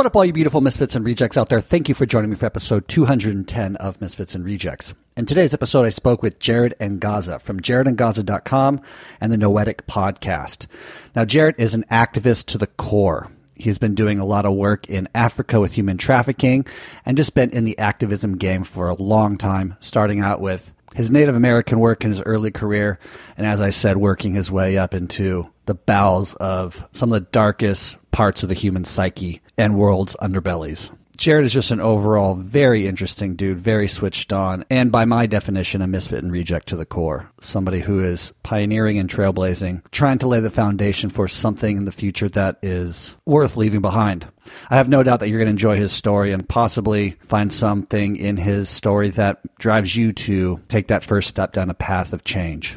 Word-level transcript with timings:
What 0.00 0.06
up, 0.06 0.16
all 0.16 0.24
you 0.24 0.32
beautiful 0.32 0.62
misfits 0.62 0.96
and 0.96 1.04
rejects 1.04 1.36
out 1.36 1.50
there? 1.50 1.60
Thank 1.60 1.90
you 1.90 1.94
for 1.94 2.06
joining 2.06 2.30
me 2.30 2.36
for 2.36 2.46
episode 2.46 2.88
210 2.88 3.76
of 3.76 4.00
Misfits 4.00 4.34
and 4.34 4.42
Rejects. 4.42 4.94
In 5.14 5.26
today's 5.26 5.52
episode, 5.52 5.84
I 5.84 5.90
spoke 5.90 6.22
with 6.22 6.38
Jared 6.38 6.74
Angaza 6.80 7.38
from 7.38 7.60
jaredangaza.com 7.60 8.80
and 9.20 9.30
the 9.30 9.36
Noetic 9.36 9.86
podcast. 9.86 10.68
Now, 11.14 11.26
Jared 11.26 11.56
is 11.58 11.74
an 11.74 11.84
activist 11.90 12.46
to 12.46 12.56
the 12.56 12.66
core. 12.66 13.30
He's 13.56 13.76
been 13.76 13.94
doing 13.94 14.18
a 14.18 14.24
lot 14.24 14.46
of 14.46 14.54
work 14.54 14.88
in 14.88 15.06
Africa 15.14 15.60
with 15.60 15.72
human 15.72 15.98
trafficking 15.98 16.64
and 17.04 17.18
just 17.18 17.34
been 17.34 17.50
in 17.50 17.64
the 17.64 17.78
activism 17.78 18.38
game 18.38 18.64
for 18.64 18.88
a 18.88 18.94
long 18.94 19.36
time, 19.36 19.76
starting 19.80 20.20
out 20.20 20.40
with 20.40 20.72
his 20.94 21.10
Native 21.10 21.36
American 21.36 21.78
work 21.78 22.04
in 22.04 22.10
his 22.10 22.22
early 22.22 22.50
career, 22.50 22.98
and 23.36 23.46
as 23.46 23.60
I 23.60 23.68
said, 23.68 23.98
working 23.98 24.32
his 24.32 24.50
way 24.50 24.78
up 24.78 24.94
into 24.94 25.50
the 25.70 25.74
bowels 25.74 26.34
of 26.34 26.84
some 26.90 27.12
of 27.12 27.14
the 27.14 27.30
darkest 27.30 27.96
parts 28.10 28.42
of 28.42 28.48
the 28.48 28.56
human 28.56 28.84
psyche 28.84 29.40
and 29.56 29.78
world's 29.78 30.16
underbellies. 30.20 30.90
Jared 31.16 31.44
is 31.44 31.52
just 31.52 31.70
an 31.70 31.80
overall 31.80 32.34
very 32.34 32.88
interesting 32.88 33.36
dude, 33.36 33.60
very 33.60 33.86
switched 33.86 34.32
on, 34.32 34.64
and 34.68 34.90
by 34.90 35.04
my 35.04 35.26
definition, 35.26 35.80
a 35.80 35.86
misfit 35.86 36.24
and 36.24 36.32
reject 36.32 36.66
to 36.68 36.76
the 36.76 36.84
core. 36.84 37.30
Somebody 37.40 37.78
who 37.78 38.02
is 38.02 38.32
pioneering 38.42 38.98
and 38.98 39.08
trailblazing, 39.08 39.82
trying 39.92 40.18
to 40.18 40.26
lay 40.26 40.40
the 40.40 40.50
foundation 40.50 41.08
for 41.08 41.28
something 41.28 41.76
in 41.76 41.84
the 41.84 41.92
future 41.92 42.28
that 42.30 42.58
is 42.62 43.16
worth 43.26 43.56
leaving 43.56 43.80
behind. 43.80 44.26
I 44.70 44.76
have 44.76 44.88
no 44.88 45.04
doubt 45.04 45.20
that 45.20 45.28
you're 45.28 45.38
going 45.38 45.46
to 45.46 45.50
enjoy 45.50 45.76
his 45.76 45.92
story 45.92 46.32
and 46.32 46.48
possibly 46.48 47.10
find 47.20 47.52
something 47.52 48.16
in 48.16 48.36
his 48.36 48.68
story 48.68 49.10
that 49.10 49.38
drives 49.56 49.94
you 49.94 50.12
to 50.14 50.60
take 50.66 50.88
that 50.88 51.04
first 51.04 51.28
step 51.28 51.52
down 51.52 51.70
a 51.70 51.74
path 51.74 52.12
of 52.12 52.24
change. 52.24 52.76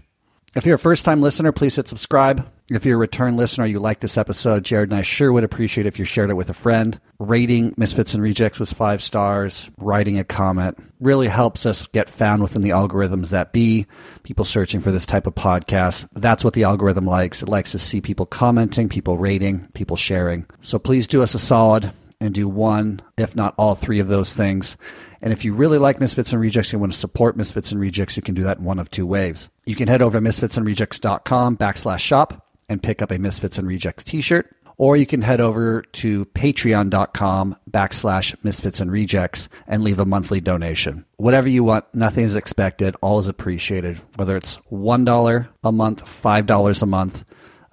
If 0.53 0.67
you're 0.67 0.75
a 0.75 0.79
first 0.79 1.05
time 1.05 1.21
listener, 1.21 1.51
please 1.51 1.75
hit 1.75 1.87
subscribe. 1.87 2.48
If 2.72 2.85
you're 2.85 2.95
a 2.95 2.98
return 2.98 3.35
listener, 3.35 3.66
you 3.66 3.80
like 3.80 3.99
this 3.99 4.17
episode, 4.17 4.63
Jared 4.63 4.90
and 4.90 4.98
I 4.98 5.02
sure 5.02 5.34
would 5.34 5.44
appreciate 5.44 5.85
if 5.85 5.99
you 5.99 6.05
shared 6.05 6.30
it 6.30 6.35
with 6.35 6.49
a 6.49 6.54
friend. 6.54 6.98
Rating 7.20 7.73
Misfits 7.76 8.13
and 8.13 8.23
Rejects 8.23 8.59
with 8.59 8.71
five 8.71 9.04
stars, 9.04 9.70
writing 9.77 10.17
a 10.17 10.23
comment 10.23 10.77
really 11.02 11.27
helps 11.27 11.65
us 11.65 11.87
get 11.87 12.10
found 12.10 12.41
within 12.41 12.62
the 12.62 12.70
algorithms 12.70 13.32
that 13.32 13.52
be. 13.52 13.85
People 14.24 14.46
searching 14.46 14.79
for 14.79 14.91
this 14.91 15.05
type 15.05 15.27
of 15.27 15.35
podcast. 15.35 16.07
That's 16.13 16.46
what 16.46 16.54
the 16.54 16.63
algorithm 16.63 17.05
likes. 17.05 17.43
It 17.43 17.49
likes 17.49 17.71
to 17.74 17.79
see 17.79 17.99
people 17.99 18.26
commenting, 18.26 18.87
people 18.87 19.18
rating, 19.18 19.68
people 19.74 19.98
sharing. 19.98 20.46
So 20.62 20.80
please 20.80 21.05
do 21.05 21.21
us 21.21 21.35
a 21.35 21.40
solid 21.40 21.91
and 22.21 22.34
do 22.34 22.48
one, 22.48 23.02
if 23.18 23.35
not 23.35 23.55
all 23.57 23.76
three 23.76 23.99
of 23.99 24.07
those 24.07 24.34
things. 24.34 24.77
And 25.21 25.34
if 25.34 25.43
you 25.43 25.54
really 25.54 25.77
like 25.77 25.99
Misfits 25.99 26.32
and 26.32 26.41
Rejects 26.41 26.71
and 26.71 26.80
want 26.80 26.93
to 26.93 26.98
support 26.98 27.35
Misfits 27.35 27.74
and 27.74 27.82
Rejects, 27.82 28.15
you 28.15 28.24
can 28.24 28.35
do 28.35 28.43
that 28.43 28.59
in 28.59 28.63
one 28.63 28.80
of 28.80 28.90
two 28.90 29.05
ways. 29.05 29.49
You 29.65 29.76
can 29.76 29.90
head 29.90 30.02
over 30.02 30.20
to 30.20 30.26
misfitsandrejects.com 30.26 31.57
backslash 31.57 31.99
shop 31.99 32.43
and 32.69 32.81
pick 32.81 33.01
up 33.01 33.11
a 33.11 33.17
Misfits 33.17 33.57
and 33.57 33.67
Rejects 33.67 34.03
t-shirt. 34.03 34.55
Or 34.77 34.97
you 34.97 35.05
can 35.05 35.21
head 35.21 35.39
over 35.39 35.83
to 35.83 36.25
patreon.com 36.25 37.55
backslash 37.69 38.35
misfits 38.43 38.81
and 38.81 38.91
rejects 38.91 39.47
and 39.67 39.83
leave 39.83 39.99
a 39.99 40.05
monthly 40.05 40.41
donation. 40.41 41.05
Whatever 41.17 41.47
you 41.47 41.63
want, 41.63 41.85
nothing 41.93 42.25
is 42.25 42.35
expected, 42.35 42.95
all 43.01 43.19
is 43.19 43.27
appreciated. 43.27 44.01
Whether 44.15 44.35
it's 44.35 44.57
$1 44.71 45.47
a 45.63 45.71
month, 45.71 46.03
$5 46.23 46.81
a 46.81 46.85
month, 46.87 47.23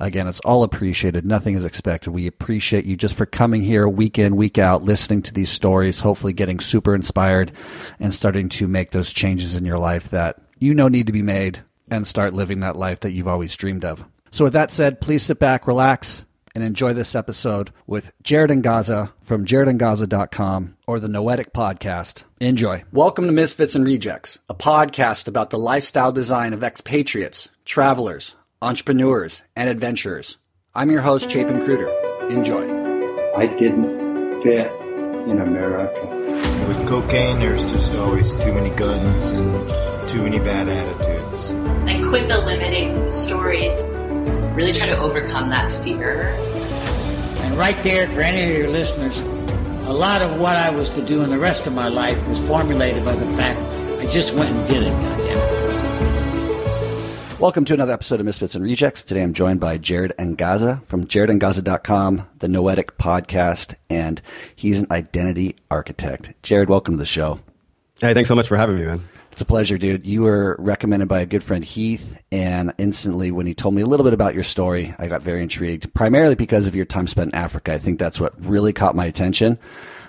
Again, 0.00 0.28
it's 0.28 0.41
all 0.41 0.62
appreciated. 0.62 1.27
Nothing 1.27 1.55
is 1.55 1.64
expected. 1.66 2.12
We 2.12 2.27
appreciate 2.27 2.86
you 2.86 2.96
just 2.96 3.18
for 3.18 3.27
coming 3.27 3.62
here 3.62 3.86
week 3.86 4.18
in, 4.18 4.34
week 4.34 4.56
out, 4.56 4.83
listening 4.83 5.20
to 5.22 5.34
these 5.34 5.50
stories, 5.50 6.00
hopefully 6.00 6.33
getting 6.33 6.58
super 6.58 6.94
inspired 6.94 7.52
and 8.00 8.14
starting 8.14 8.48
to 8.48 8.66
make 8.66 8.92
those 8.92 9.12
changes 9.12 9.55
in 9.55 9.66
your 9.66 9.77
life 9.77 10.08
that 10.08 10.41
you 10.58 10.72
know 10.72 10.88
need 10.88 11.06
to 11.08 11.12
be 11.12 11.20
made 11.20 11.61
and 11.91 12.06
start 12.06 12.33
living 12.33 12.61
that 12.61 12.77
life 12.77 13.00
that 13.00 13.11
you've 13.11 13.28
always 13.28 13.55
dreamed 13.55 13.84
of. 13.84 14.02
So, 14.33 14.45
with 14.45 14.53
that 14.53 14.70
said, 14.70 15.00
please 15.00 15.25
sit 15.25 15.41
back, 15.41 15.67
relax, 15.67 16.25
and 16.55 16.62
enjoy 16.62 16.92
this 16.92 17.14
episode 17.17 17.73
with 17.86 18.12
Jared 18.23 18.50
Angaza 18.50 19.12
from 19.20 19.45
jaredangaza.com 19.45 20.77
or 20.86 21.00
the 21.00 21.09
Noetic 21.09 21.53
Podcast. 21.53 22.23
Enjoy. 22.41 22.84
Welcome 22.92 23.27
to 23.27 23.33
Misfits 23.33 23.75
and 23.75 23.84
Rejects, 23.84 24.39
a 24.48 24.55
podcast 24.55 25.27
about 25.27 25.51
the 25.51 25.58
lifestyle 25.58 26.12
design 26.12 26.53
of 26.53 26.62
expatriates, 26.62 27.48
travelers, 27.64 28.36
entrepreneurs, 28.63 29.42
and 29.57 29.68
adventurers. 29.68 30.36
I'm 30.77 30.92
your 30.92 31.01
host, 31.01 31.29
Chapin 31.29 31.64
Cruder. 31.64 31.89
Enjoy. 32.29 32.62
I 33.35 33.47
didn't 33.47 34.42
fit 34.42 34.70
in 35.27 35.41
America. 35.41 36.07
With 36.68 36.89
cocaine, 36.89 37.41
there's 37.41 37.64
just 37.64 37.92
always 37.95 38.30
too 38.35 38.52
many 38.52 38.70
guns 38.70 39.30
and 39.30 40.08
too 40.08 40.23
many 40.23 40.39
bad 40.39 40.68
attitudes. 40.68 41.51
I 41.89 42.08
quit 42.08 42.29
the 42.29 42.39
limiting 42.39 43.11
stories. 43.11 43.74
Really 44.55 44.73
try 44.73 44.86
to 44.86 44.98
overcome 44.98 45.51
that 45.51 45.70
fear. 45.85 46.23
And 47.42 47.57
right 47.57 47.83
there, 47.83 48.07
for 48.08 48.20
any 48.20 48.51
of 48.51 48.58
your 48.58 48.68
listeners, 48.68 49.18
a 49.18 49.92
lot 49.92 50.23
of 50.23 50.39
what 50.39 50.57
I 50.57 50.70
was 50.70 50.91
to 50.91 51.02
do 51.02 51.23
in 51.23 51.30
the 51.30 51.39
rest 51.39 51.67
of 51.67 51.74
my 51.74 51.89
life 51.89 52.18
was 52.29 52.39
formulated 52.46 53.05
by 53.05 53.14
the 53.17 53.27
fact 53.36 53.61
I 54.01 54.07
just 54.07 54.35
went 54.35 54.55
and 54.55 54.68
did 54.68 54.83
it, 54.85 54.92
goddammit. 54.92 55.61
Welcome 57.41 57.64
to 57.64 57.74
another 57.74 57.95
episode 57.95 58.20
of 58.20 58.27
Misfits 58.27 58.55
and 58.55 58.63
Rejects. 58.63 59.02
Today 59.02 59.23
I'm 59.23 59.33
joined 59.33 59.61
by 59.61 59.79
Jared 59.79 60.13
Angaza 60.18 60.85
from 60.85 61.07
jaredangaza.com, 61.07 62.29
the 62.39 62.48
Noetic 62.48 62.98
podcast, 62.98 63.74
and 63.89 64.20
he's 64.55 64.80
an 64.80 64.89
identity 64.91 65.57
architect. 65.70 66.35
Jared, 66.42 66.68
welcome 66.68 66.95
to 66.95 66.98
the 66.98 67.07
show. 67.07 67.41
Hey, 68.01 68.12
thanks 68.14 68.29
so 68.29 68.35
much 68.35 68.47
for 68.47 68.58
having 68.58 68.77
me, 68.77 68.85
man. 68.85 69.01
It's 69.40 69.46
a 69.46 69.46
pleasure, 69.46 69.78
dude. 69.78 70.06
You 70.06 70.20
were 70.20 70.55
recommended 70.58 71.08
by 71.08 71.20
a 71.20 71.27
good 71.27 71.42
friend, 71.42 71.64
Heath, 71.64 72.23
and 72.30 72.74
instantly 72.77 73.30
when 73.30 73.46
he 73.46 73.55
told 73.55 73.74
me 73.74 73.80
a 73.80 73.86
little 73.86 74.05
bit 74.05 74.12
about 74.12 74.34
your 74.34 74.42
story, 74.42 74.95
I 74.98 75.06
got 75.06 75.23
very 75.23 75.42
intrigued, 75.42 75.95
primarily 75.95 76.34
because 76.34 76.67
of 76.67 76.77
your 76.77 76.84
time 76.84 77.06
spent 77.06 77.33
in 77.33 77.39
Africa. 77.39 77.73
I 77.73 77.79
think 77.79 77.98
that's 77.98 78.20
what 78.20 78.34
really 78.45 78.74
caught 78.74 78.95
my 78.95 79.06
attention. 79.06 79.58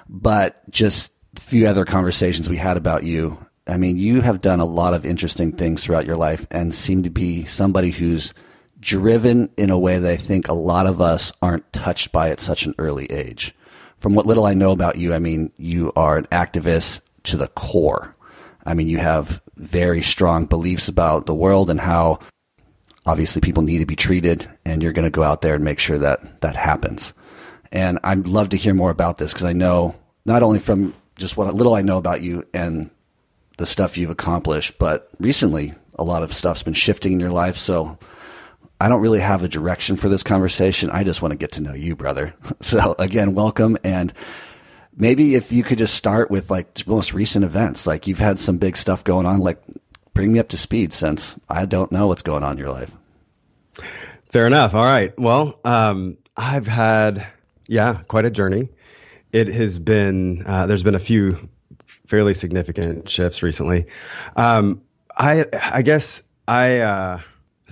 But 0.09 0.69
just 0.69 1.13
a 1.37 1.39
few 1.39 1.65
other 1.65 1.85
conversations 1.85 2.49
we 2.49 2.57
had 2.57 2.75
about 2.75 3.05
you 3.05 3.37
I 3.65 3.77
mean, 3.77 3.95
you 3.95 4.19
have 4.19 4.41
done 4.41 4.59
a 4.59 4.65
lot 4.65 4.93
of 4.93 5.05
interesting 5.05 5.53
things 5.53 5.81
throughout 5.81 6.05
your 6.05 6.17
life 6.17 6.45
and 6.51 6.75
seem 6.75 7.03
to 7.03 7.09
be 7.09 7.45
somebody 7.45 7.91
who's 7.91 8.33
driven 8.81 9.49
in 9.55 9.69
a 9.69 9.79
way 9.79 9.97
that 9.97 10.11
I 10.11 10.17
think 10.17 10.49
a 10.49 10.53
lot 10.53 10.87
of 10.87 10.99
us 10.99 11.31
aren't 11.41 11.71
touched 11.71 12.11
by 12.11 12.31
at 12.31 12.41
such 12.41 12.65
an 12.65 12.75
early 12.77 13.05
age. 13.05 13.55
From 13.95 14.13
what 14.13 14.25
little 14.25 14.45
I 14.45 14.55
know 14.55 14.71
about 14.71 14.97
you, 14.97 15.13
I 15.13 15.19
mean, 15.19 15.53
you 15.55 15.93
are 15.95 16.17
an 16.17 16.25
activist 16.33 16.99
to 17.23 17.37
the 17.37 17.47
core. 17.47 18.13
I 18.65 18.73
mean, 18.73 18.87
you 18.87 18.97
have 18.97 19.41
very 19.55 20.01
strong 20.01 20.45
beliefs 20.45 20.87
about 20.87 21.25
the 21.25 21.35
world 21.35 21.69
and 21.69 21.79
how 21.79 22.19
obviously 23.05 23.41
people 23.41 23.63
need 23.63 23.79
to 23.79 23.85
be 23.85 23.95
treated, 23.95 24.47
and 24.65 24.81
you're 24.81 24.93
going 24.93 25.05
to 25.05 25.09
go 25.09 25.23
out 25.23 25.41
there 25.41 25.55
and 25.55 25.63
make 25.63 25.79
sure 25.79 25.97
that 25.97 26.41
that 26.41 26.55
happens. 26.55 27.13
And 27.71 27.99
I'd 28.03 28.27
love 28.27 28.49
to 28.49 28.57
hear 28.57 28.73
more 28.73 28.91
about 28.91 29.17
this 29.17 29.33
because 29.33 29.45
I 29.45 29.53
know 29.53 29.95
not 30.25 30.43
only 30.43 30.59
from 30.59 30.93
just 31.17 31.37
what 31.37 31.53
little 31.53 31.73
I 31.73 31.81
know 31.81 31.97
about 31.97 32.21
you 32.21 32.43
and 32.53 32.89
the 33.57 33.65
stuff 33.65 33.97
you've 33.97 34.09
accomplished, 34.09 34.77
but 34.77 35.09
recently 35.19 35.73
a 35.97 36.03
lot 36.03 36.23
of 36.23 36.33
stuff's 36.33 36.63
been 36.63 36.73
shifting 36.73 37.13
in 37.13 37.19
your 37.19 37.29
life. 37.29 37.57
So 37.57 37.97
I 38.79 38.89
don't 38.89 39.01
really 39.01 39.19
have 39.19 39.43
a 39.43 39.47
direction 39.47 39.95
for 39.95 40.09
this 40.09 40.23
conversation. 40.23 40.89
I 40.89 41.03
just 41.03 41.21
want 41.21 41.31
to 41.31 41.37
get 41.37 41.53
to 41.53 41.61
know 41.61 41.73
you, 41.73 41.95
brother. 41.95 42.33
So 42.61 42.95
again, 42.99 43.33
welcome. 43.33 43.77
And 43.83 44.13
maybe 44.95 45.35
if 45.35 45.51
you 45.51 45.63
could 45.63 45.77
just 45.77 45.95
start 45.95 46.29
with 46.29 46.49
like 46.49 46.85
most 46.87 47.13
recent 47.13 47.45
events, 47.45 47.87
like 47.87 48.07
you've 48.07 48.19
had 48.19 48.39
some 48.39 48.57
big 48.57 48.77
stuff 48.77 49.03
going 49.03 49.25
on, 49.25 49.39
like 49.39 49.61
bring 50.13 50.31
me 50.33 50.39
up 50.39 50.49
to 50.49 50.57
speed 50.57 50.93
since 50.93 51.35
I 51.49 51.65
don't 51.65 51.91
know 51.91 52.07
what's 52.07 52.21
going 52.21 52.43
on 52.43 52.53
in 52.53 52.57
your 52.57 52.71
life. 52.71 52.95
Fair 54.31 54.47
enough. 54.47 54.73
All 54.73 54.83
right. 54.83 55.17
Well, 55.19 55.59
um, 55.63 56.17
I've 56.37 56.67
had, 56.67 57.25
yeah, 57.67 57.99
quite 58.07 58.25
a 58.25 58.29
journey. 58.29 58.69
It 59.31 59.47
has 59.47 59.79
been, 59.79 60.43
uh, 60.45 60.67
there's 60.67 60.83
been 60.83 60.95
a 60.95 60.99
few 60.99 61.49
fairly 62.07 62.33
significant 62.33 63.09
shifts 63.09 63.41
recently. 63.41 63.85
Um, 64.35 64.81
I 65.17 65.45
I 65.53 65.81
guess 65.81 66.23
I 66.47 66.79
uh, 66.79 67.19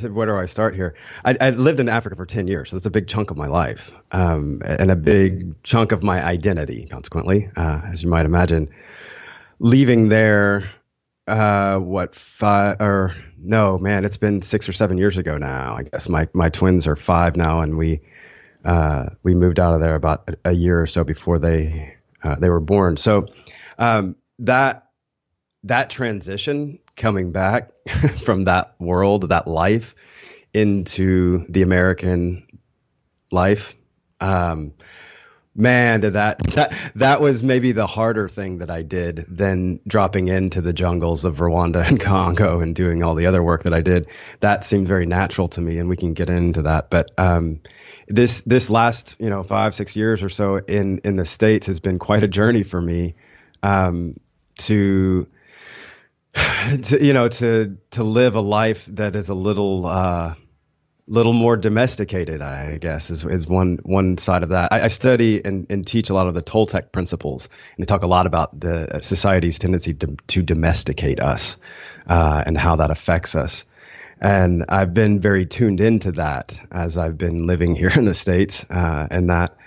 where 0.04 0.28
do 0.28 0.36
I 0.36 0.46
start 0.46 0.76
here? 0.76 0.96
I, 1.26 1.36
I, 1.40 1.50
lived 1.52 1.80
in 1.80 1.90
Africa 1.90 2.16
for 2.16 2.26
ten 2.26 2.48
years, 2.48 2.70
so 2.70 2.76
that's 2.76 2.86
a 2.86 2.92
big 2.92 3.08
chunk 3.08 3.32
of 3.32 3.38
my 3.38 3.48
life, 3.48 3.92
um, 4.12 4.62
and 4.66 4.92
a 4.92 4.96
big 4.96 5.62
chunk 5.64 5.92
of 5.92 6.04
my 6.04 6.24
identity. 6.24 6.88
Consequently, 6.90 7.50
uh, 7.56 7.82
as 7.86 8.04
you 8.04 8.10
might 8.10 8.26
imagine, 8.26 8.70
leaving 9.60 10.10
there, 10.10 10.70
uh, 11.28 11.78
what 11.78 12.16
five 12.16 12.80
or 12.80 13.16
no, 13.38 13.78
man, 13.78 14.06
it's 14.06 14.18
been 14.18 14.42
six 14.42 14.68
or 14.68 14.74
seven 14.74 14.98
years 14.98 15.18
ago 15.18 15.38
now. 15.38 15.76
I 15.76 15.84
guess 15.84 16.10
my 16.10 16.28
my 16.34 16.50
twins 16.50 16.88
are 16.88 16.96
five 16.96 17.36
now, 17.36 17.62
and 17.62 17.78
we 17.78 18.02
uh, 18.66 19.10
we 19.24 19.34
moved 19.34 19.60
out 19.60 19.74
of 19.74 19.82
there 19.82 19.96
about 19.96 20.30
a, 20.30 20.50
a 20.50 20.54
year 20.54 20.82
or 20.82 20.88
so 20.88 21.04
before 21.04 21.40
they 21.40 21.96
uh, 22.24 22.36
they 22.36 22.50
were 22.50 22.60
born. 22.60 22.98
So. 22.98 23.28
Um, 23.78 24.18
that 24.40 24.90
that 25.64 25.90
transition 25.90 26.80
coming 27.00 27.32
back 27.32 27.72
from 28.24 28.44
that 28.44 28.76
world, 28.80 29.30
that 29.30 29.48
life 29.48 29.96
into 30.54 31.46
the 31.50 31.64
American 31.64 32.46
life, 33.32 33.76
um, 34.20 34.74
man, 35.56 36.02
did 36.02 36.14
that 36.14 36.40
that 36.40 36.74
that 36.96 37.22
was 37.22 37.42
maybe 37.42 37.72
the 37.72 37.88
harder 37.88 38.30
thing 38.30 38.60
that 38.60 38.70
I 38.70 38.82
did 38.82 39.26
than 39.28 39.80
dropping 39.88 40.28
into 40.28 40.62
the 40.62 40.74
jungles 40.74 41.26
of 41.26 41.38
Rwanda 41.38 41.88
and 41.88 42.00
Congo 42.00 42.60
and 42.60 42.76
doing 42.76 43.04
all 43.04 43.16
the 43.16 43.26
other 43.26 43.42
work 43.42 43.64
that 43.64 43.74
I 43.74 43.82
did. 43.82 44.08
That 44.42 44.66
seemed 44.66 44.88
very 44.88 45.06
natural 45.06 45.48
to 45.50 45.62
me, 45.62 45.80
and 45.80 45.90
we 45.90 45.98
can 45.98 46.14
get 46.14 46.30
into 46.30 46.64
that. 46.64 46.90
But 46.90 47.12
um, 47.18 47.62
this 48.08 48.42
this 48.42 48.70
last 48.70 49.16
you 49.20 49.30
know 49.30 49.44
five 49.44 49.74
six 49.74 49.96
years 49.96 50.22
or 50.22 50.30
so 50.30 50.58
in 50.58 51.00
in 51.00 51.16
the 51.16 51.26
states 51.26 51.68
has 51.68 51.80
been 51.80 52.00
quite 52.00 52.24
a 52.24 52.28
journey 52.28 52.64
for 52.64 52.82
me 52.82 53.16
um, 53.64 54.20
to 54.60 55.28
to 56.84 57.04
you 57.04 57.14
know 57.14 57.28
to 57.28 57.78
to 57.92 58.04
live 58.04 58.36
a 58.36 58.42
life 58.42 58.86
that 58.88 59.16
is 59.16 59.30
a 59.30 59.34
little 59.34 59.86
uh, 59.86 60.36
little 61.10 61.34
more 61.34 61.58
domesticated, 61.58 62.42
I 62.42 62.78
guess, 62.78 63.10
is, 63.10 63.26
is 63.26 63.48
one 63.48 63.80
one 63.82 64.18
side 64.18 64.44
of 64.44 64.50
that. 64.50 64.72
I, 64.72 64.82
I 64.82 64.88
study 64.88 65.44
and, 65.44 65.66
and, 65.70 65.86
teach 65.86 66.10
a 66.12 66.14
lot 66.14 66.28
of 66.28 66.36
the 66.36 66.44
Toltec 66.44 66.92
principles, 66.92 67.50
and 67.76 67.84
they 67.84 67.88
talk 67.88 68.04
a 68.04 68.08
lot 68.08 68.28
about 68.28 68.58
the 68.58 69.00
society's 69.02 69.58
tendency 69.58 69.96
to, 69.96 70.16
to 70.28 70.44
domesticate 70.44 71.20
us 71.20 71.58
uh, 72.08 72.44
and 72.46 72.58
how 72.58 72.78
that 72.78 72.92
affects 72.92 73.36
us. 73.36 73.66
And 74.22 74.66
I've 74.70 74.94
been 74.94 75.20
very 75.20 75.46
tuned 75.46 75.82
into 75.82 76.12
that 76.14 76.60
as 76.72 76.98
I've 76.98 77.18
been 77.18 77.48
living 77.48 77.76
here 77.82 77.92
in 77.94 78.06
the 78.06 78.14
states, 78.16 78.66
uh, 78.70 79.08
and 79.10 79.30
that 79.30 79.58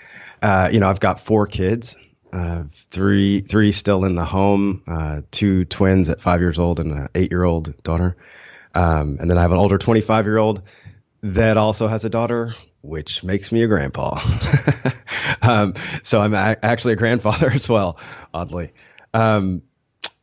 uh, 0.41 0.69
you 0.71 0.79
know 0.79 0.89
I've 0.89 1.01
got 1.01 1.19
four 1.19 1.45
kids. 1.45 1.97
Uh, 2.33 2.63
three, 2.71 3.41
three 3.41 3.71
still 3.71 4.05
in 4.05 4.15
the 4.15 4.25
home, 4.25 4.81
uh, 4.87 5.21
two 5.29 5.65
twins 5.65 6.09
at 6.09 6.19
five 6.19 6.39
years 6.39 6.57
old 6.57 6.79
and 6.79 6.91
an 6.91 7.07
eight-year-old 7.13 7.83
daughter, 7.83 8.17
um, 8.73 9.17
and 9.19 9.29
then 9.29 9.37
I 9.37 9.43
have 9.43 9.51
an 9.51 9.59
older 9.59 9.77
25-year-old 9.77 10.63
that 11.21 11.57
also 11.57 11.87
has 11.87 12.05
a 12.05 12.09
daughter, 12.09 12.55
which 12.81 13.23
makes 13.23 13.51
me 13.51 13.61
a 13.61 13.67
grandpa. 13.67 14.19
um, 15.43 15.75
so 16.01 16.19
I'm 16.19 16.33
a- 16.33 16.57
actually 16.63 16.93
a 16.93 16.95
grandfather 16.95 17.51
as 17.53 17.69
well, 17.69 17.99
oddly. 18.33 18.73
Um, 19.13 19.61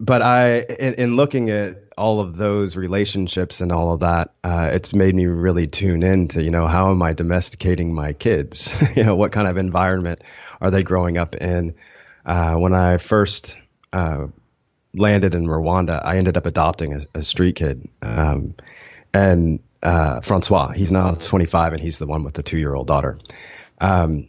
but 0.01 0.21
I, 0.21 0.61
in, 0.61 0.95
in, 0.95 1.17
looking 1.17 1.51
at 1.51 1.85
all 1.97 2.21
of 2.21 2.37
those 2.37 2.77
relationships 2.77 3.61
and 3.61 3.71
all 3.71 3.93
of 3.93 4.01
that, 4.01 4.35
uh, 4.43 4.71
it's 4.73 4.95
made 4.95 5.15
me 5.15 5.27
really 5.27 5.67
tune 5.69 6.03
into, 6.03 6.43
you 6.43 6.51
know, 6.51 6.67
how 6.67 6.91
am 6.91 7.03
I 7.03 7.13
domesticating 7.13 7.95
my 7.95 8.15
kids? 8.15 8.75
you 8.97 9.05
know, 9.05 9.15
what 9.15 9.33
kind 9.33 9.47
of 9.47 9.57
environment 9.57 10.23
are 10.61 10.71
they 10.71 10.83
growing 10.83 11.19
up 11.19 11.37
in? 11.37 11.75
Uh, 12.25 12.55
when 12.57 12.75
I 12.75 12.99
first 12.99 13.57
uh, 13.93 14.27
landed 14.95 15.35
in 15.35 15.47
Rwanda, 15.47 16.01
I 16.05 16.19
ended 16.19 16.37
up 16.37 16.47
adopting 16.47 16.95
a, 16.95 17.19
a 17.19 17.23
street 17.23 17.57
kid. 17.57 17.89
Um, 18.03 18.55
and 19.13 19.61
uh, 19.83 20.21
Francois. 20.21 20.73
He's 20.73 20.93
now 20.93 21.13
25 21.13 21.75
and 21.75 21.83
he's 21.83 21.99
the 21.99 22.07
one 22.07 22.23
with 22.23 22.35
the 22.35 22.43
two 22.43 22.59
year 22.59 22.75
old 22.75 22.87
daughter. 22.87 23.19
Um, 23.81 24.29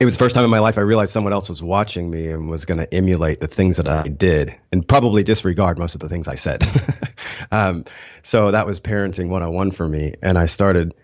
it 0.00 0.04
was 0.04 0.14
the 0.14 0.18
first 0.18 0.36
time 0.36 0.44
in 0.44 0.50
my 0.50 0.60
life 0.60 0.78
I 0.78 0.82
realized 0.82 1.12
someone 1.12 1.32
else 1.32 1.48
was 1.48 1.60
watching 1.60 2.08
me 2.08 2.28
and 2.28 2.48
was 2.48 2.66
going 2.66 2.78
to 2.78 2.94
emulate 2.94 3.40
the 3.40 3.48
things 3.48 3.78
that 3.78 3.88
I 3.88 4.06
did 4.06 4.54
and 4.70 4.86
probably 4.86 5.24
disregard 5.24 5.76
most 5.76 5.94
of 5.94 6.00
the 6.00 6.08
things 6.08 6.28
I 6.28 6.36
said. 6.36 6.64
um, 7.50 7.84
so 8.22 8.52
that 8.52 8.64
was 8.64 8.78
parenting 8.78 9.28
101 9.28 9.72
for 9.72 9.88
me. 9.88 10.14
And 10.22 10.38
I 10.38 10.46
started, 10.46 10.94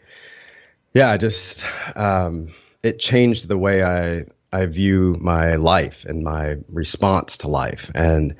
yeah, 0.92 1.10
I 1.10 1.16
just, 1.16 1.64
um, 1.96 2.54
it 2.84 3.00
changed 3.00 3.48
the 3.48 3.58
way 3.58 3.82
I, 3.82 4.26
I 4.54 4.66
view 4.66 5.16
my 5.20 5.56
life 5.56 6.04
and 6.04 6.22
my 6.22 6.58
response 6.68 7.38
to 7.38 7.48
life. 7.48 7.90
And 7.94 8.36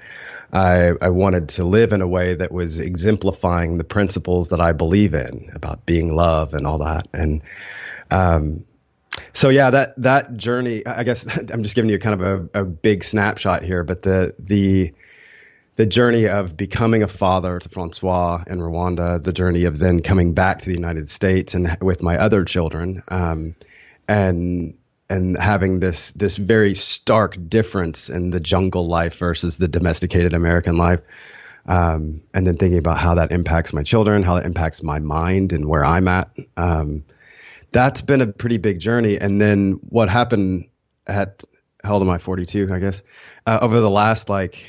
I, 0.53 0.93
I 1.01 1.09
wanted 1.09 1.49
to 1.51 1.65
live 1.65 1.93
in 1.93 2.01
a 2.01 2.07
way 2.07 2.35
that 2.37 2.53
was 2.53 2.79
exemplifying 2.79 3.77
the 3.77 3.85
principles 3.85 4.51
that 4.51 4.61
I 4.61 4.73
believe 4.73 5.15
in 5.15 5.51
about 5.55 5.85
being 5.85 6.15
love 6.15 6.55
and 6.55 6.67
all 6.67 6.79
that. 6.79 7.09
And 7.13 7.43
um, 8.11 8.65
so 9.33 9.49
yeah, 9.49 9.71
that 9.71 9.95
that 10.03 10.37
journey. 10.37 10.87
I 10.87 11.03
guess 11.03 11.27
I'm 11.53 11.63
just 11.63 11.75
giving 11.75 11.91
you 11.91 11.99
kind 11.99 12.23
of 12.23 12.51
a, 12.55 12.61
a 12.61 12.65
big 12.65 13.03
snapshot 13.03 13.63
here, 13.63 13.83
but 13.83 14.03
the 14.03 14.35
the 14.39 14.95
the 15.77 15.87
journey 15.87 16.29
of 16.29 16.57
becoming 16.57 17.03
a 17.03 17.09
father 17.09 17.59
to 17.59 17.69
Francois 17.69 18.45
in 18.47 18.61
Rwanda, 18.61 19.23
the 19.23 19.33
journey 19.33 19.65
of 19.65 19.77
then 19.79 20.03
coming 20.03 20.33
back 20.33 20.61
to 20.61 20.67
the 20.67 20.75
United 20.75 21.09
States 21.09 21.55
and 21.55 21.77
with 21.81 22.01
my 22.01 22.17
other 22.19 22.45
children, 22.45 23.03
um, 23.09 23.57
and 24.07 24.75
and 25.15 25.39
having 25.39 25.79
this 25.79 26.11
this 26.13 26.37
very 26.37 26.75
stark 26.75 27.37
difference 27.49 28.11
in 28.11 28.31
the 28.31 28.41
jungle 28.41 28.87
life 28.87 29.17
versus 29.19 29.59
the 29.59 29.69
domesticated 29.69 30.35
American 30.35 30.77
life. 30.77 31.03
Um, 31.67 32.23
and 32.35 32.47
then 32.47 32.59
thinking 32.59 32.79
about 32.79 32.99
how 32.99 33.15
that 33.15 33.33
impacts 33.33 33.73
my 33.73 33.85
children, 33.85 34.23
how 34.23 34.37
it 34.37 34.45
impacts 34.45 34.83
my 34.83 34.99
mind 34.99 35.53
and 35.53 35.67
where 35.67 35.85
I'm 35.85 36.09
at. 36.09 36.31
Um, 36.59 37.05
that's 37.73 38.03
been 38.03 38.21
a 38.21 38.27
pretty 38.27 38.59
big 38.59 38.81
journey. 38.81 39.19
And 39.19 39.41
then 39.41 39.81
what 39.89 40.11
happened 40.11 40.69
at 41.07 41.43
how 41.83 41.95
old 41.95 42.03
am 42.03 42.11
I? 42.11 42.19
42, 42.19 42.69
I 42.71 42.79
guess. 42.81 43.03
Uh, 43.47 43.59
over 43.63 43.81
the 43.81 43.91
last 43.91 44.29
like, 44.29 44.67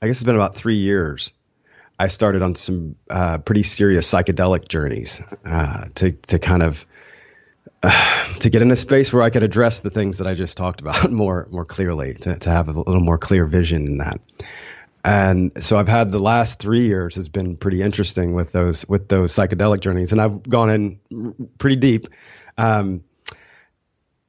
I 0.00 0.06
guess 0.06 0.16
it's 0.16 0.24
been 0.24 0.36
about 0.36 0.54
three 0.54 0.78
years. 0.78 1.32
I 1.98 2.06
started 2.06 2.40
on 2.40 2.54
some 2.54 2.96
uh, 3.10 3.38
pretty 3.38 3.62
serious 3.62 4.10
psychedelic 4.10 4.68
journeys 4.68 5.20
uh, 5.44 5.86
to 5.96 6.12
to 6.12 6.38
kind 6.38 6.62
of 6.62 6.86
to 8.40 8.50
get 8.50 8.62
in 8.62 8.70
a 8.70 8.76
space 8.76 9.12
where 9.12 9.22
I 9.22 9.30
could 9.30 9.42
address 9.42 9.80
the 9.80 9.90
things 9.90 10.18
that 10.18 10.26
I 10.26 10.34
just 10.34 10.56
talked 10.56 10.80
about 10.80 11.10
more 11.12 11.48
more 11.50 11.64
clearly, 11.64 12.14
to, 12.14 12.38
to 12.38 12.50
have 12.50 12.68
a 12.68 12.72
little 12.72 13.00
more 13.00 13.18
clear 13.18 13.46
vision 13.46 13.86
in 13.86 13.98
that. 13.98 14.20
And 15.02 15.62
so 15.62 15.78
I've 15.78 15.88
had 15.88 16.12
the 16.12 16.20
last 16.20 16.58
three 16.60 16.86
years 16.86 17.14
has 17.14 17.30
been 17.30 17.56
pretty 17.56 17.80
interesting 17.80 18.34
with 18.34 18.52
those 18.52 18.86
with 18.86 19.08
those 19.08 19.32
psychedelic 19.32 19.80
journeys, 19.80 20.12
and 20.12 20.20
I've 20.20 20.42
gone 20.42 20.70
in 20.70 21.50
pretty 21.58 21.76
deep. 21.76 22.08
Um, 22.58 23.04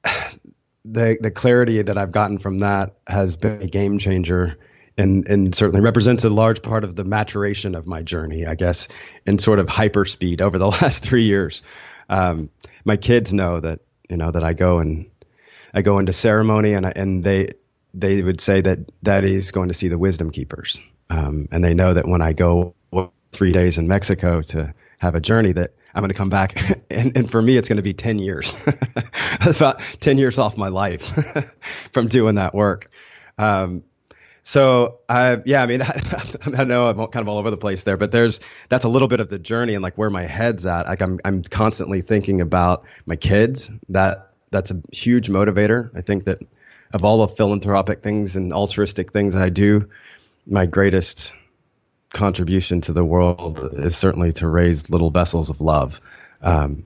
the 0.85 1.17
the 1.19 1.31
clarity 1.31 1.81
that 1.81 1.97
I've 1.97 2.11
gotten 2.11 2.37
from 2.37 2.59
that 2.59 2.95
has 3.05 3.35
been 3.35 3.61
a 3.61 3.67
game 3.67 3.97
changer 3.97 4.57
and 4.97 5.27
and 5.27 5.53
certainly 5.53 5.81
represents 5.81 6.23
a 6.23 6.29
large 6.29 6.61
part 6.61 6.85
of 6.85 6.95
the 6.95 7.03
maturation 7.03 7.75
of 7.75 7.85
my 7.85 8.01
journey, 8.01 8.45
I 8.45 8.55
guess, 8.55 8.87
in 9.25 9.39
sort 9.39 9.59
of 9.59 9.67
hyperspeed 9.67 10.39
over 10.39 10.57
the 10.57 10.67
last 10.81 11.03
three 11.03 11.25
years. 11.25 11.63
Um, 12.07 12.49
my 12.85 12.97
kids 12.97 13.33
know 13.33 13.59
that 13.59 13.79
you 14.09 14.17
know 14.17 14.31
that 14.31 14.43
I 14.43 14.53
go 14.53 14.79
and 14.79 15.09
I 15.73 15.81
go 15.81 15.99
into 15.99 16.13
ceremony 16.13 16.73
and 16.73 16.85
I, 16.85 16.93
and 16.95 17.23
they 17.23 17.49
they 17.93 18.21
would 18.21 18.41
say 18.41 18.61
that 18.61 18.79
daddy's 19.03 19.51
going 19.51 19.67
to 19.67 19.73
see 19.73 19.87
the 19.87 19.97
wisdom 19.97 20.31
keepers. 20.31 20.79
Um, 21.09 21.49
and 21.51 21.63
they 21.63 21.73
know 21.73 21.93
that 21.93 22.07
when 22.07 22.21
I 22.21 22.33
go 22.33 22.73
three 23.31 23.51
days 23.51 23.77
in 23.77 23.87
Mexico 23.87 24.41
to 24.41 24.73
have 24.99 25.15
a 25.15 25.19
journey 25.19 25.51
that 25.53 25.73
I'm 25.93 26.01
going 26.01 26.09
to 26.09 26.17
come 26.17 26.29
back 26.29 26.83
and, 26.89 27.15
and 27.17 27.29
for 27.31 27.41
me 27.41 27.57
it's 27.57 27.67
going 27.67 27.77
to 27.77 27.83
be 27.83 27.93
10 27.93 28.19
years 28.19 28.55
about 29.41 29.81
10 29.99 30.17
years 30.17 30.37
off 30.37 30.57
my 30.57 30.67
life 30.67 31.11
from 31.93 32.07
doing 32.07 32.35
that 32.35 32.53
work. 32.53 32.89
Um, 33.37 33.83
so 34.43 34.99
I, 35.07 35.41
yeah, 35.45 35.61
I 35.61 35.65
mean, 35.67 35.81
I, 36.57 36.63
know 36.63 36.87
I'm 36.87 36.97
kind 37.07 37.23
of 37.23 37.27
all 37.27 37.37
over 37.37 37.51
the 37.51 37.57
place 37.57 37.83
there, 37.83 37.97
but 37.97 38.11
there's 38.11 38.39
that's 38.69 38.85
a 38.85 38.89
little 38.89 39.07
bit 39.07 39.19
of 39.19 39.29
the 39.29 39.39
journey 39.39 39.75
and 39.75 39.83
like 39.83 39.97
where 39.97 40.09
my 40.09 40.23
head's 40.23 40.65
at. 40.65 40.87
Like 40.87 41.01
I'm 41.01 41.19
I'm 41.23 41.43
constantly 41.43 42.01
thinking 42.01 42.41
about 42.41 42.85
my 43.05 43.15
kids. 43.15 43.71
That 43.89 44.31
that's 44.49 44.71
a 44.71 44.81
huge 44.91 45.29
motivator. 45.29 45.95
I 45.95 46.01
think 46.01 46.25
that 46.25 46.39
of 46.93 47.05
all 47.05 47.25
the 47.25 47.33
philanthropic 47.33 48.01
things 48.01 48.35
and 48.35 48.51
altruistic 48.51 49.11
things 49.11 49.35
I 49.35 49.49
do, 49.49 49.89
my 50.45 50.65
greatest 50.65 51.33
contribution 52.09 52.81
to 52.81 52.93
the 52.93 53.05
world 53.05 53.73
is 53.73 53.95
certainly 53.95 54.33
to 54.33 54.47
raise 54.47 54.89
little 54.89 55.11
vessels 55.11 55.49
of 55.49 55.61
love. 55.61 56.01
Um, 56.41 56.85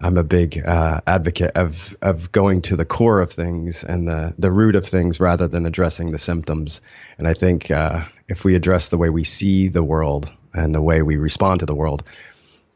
I'm 0.00 0.16
a 0.16 0.22
big 0.22 0.62
uh, 0.64 1.00
advocate 1.06 1.52
of 1.56 1.96
of 2.00 2.32
going 2.32 2.62
to 2.62 2.76
the 2.76 2.86
core 2.86 3.20
of 3.20 3.32
things 3.32 3.84
and 3.84 4.08
the 4.08 4.34
the 4.38 4.50
root 4.50 4.74
of 4.74 4.86
things 4.86 5.20
rather 5.20 5.46
than 5.46 5.66
addressing 5.66 6.10
the 6.10 6.18
symptoms. 6.18 6.80
And 7.18 7.28
I 7.28 7.34
think 7.34 7.70
uh, 7.70 8.04
if 8.28 8.44
we 8.44 8.54
address 8.54 8.88
the 8.88 8.96
way 8.96 9.10
we 9.10 9.24
see 9.24 9.68
the 9.68 9.82
world 9.82 10.32
and 10.54 10.74
the 10.74 10.80
way 10.80 11.02
we 11.02 11.16
respond 11.16 11.60
to 11.60 11.66
the 11.66 11.74
world, 11.74 12.02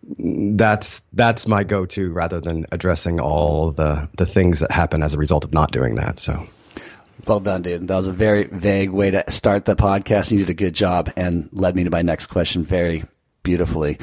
that's 0.06 1.00
that's 1.14 1.46
my 1.48 1.64
go-to 1.64 2.12
rather 2.12 2.40
than 2.40 2.66
addressing 2.70 3.20
all 3.20 3.72
the 3.72 4.08
the 4.16 4.26
things 4.26 4.60
that 4.60 4.70
happen 4.70 5.02
as 5.02 5.14
a 5.14 5.18
result 5.18 5.44
of 5.44 5.52
not 5.52 5.72
doing 5.72 5.94
that. 5.94 6.18
So. 6.18 6.46
Well 7.26 7.40
done, 7.40 7.62
dude. 7.62 7.88
That 7.88 7.96
was 7.96 8.08
a 8.08 8.12
very 8.12 8.44
vague 8.44 8.90
way 8.90 9.12
to 9.12 9.30
start 9.30 9.64
the 9.64 9.76
podcast. 9.76 10.30
You 10.30 10.38
did 10.38 10.50
a 10.50 10.54
good 10.54 10.74
job 10.74 11.10
and 11.16 11.48
led 11.52 11.74
me 11.74 11.84
to 11.84 11.90
my 11.90 12.02
next 12.02 12.26
question 12.26 12.64
very 12.64 13.04
beautifully 13.44 13.98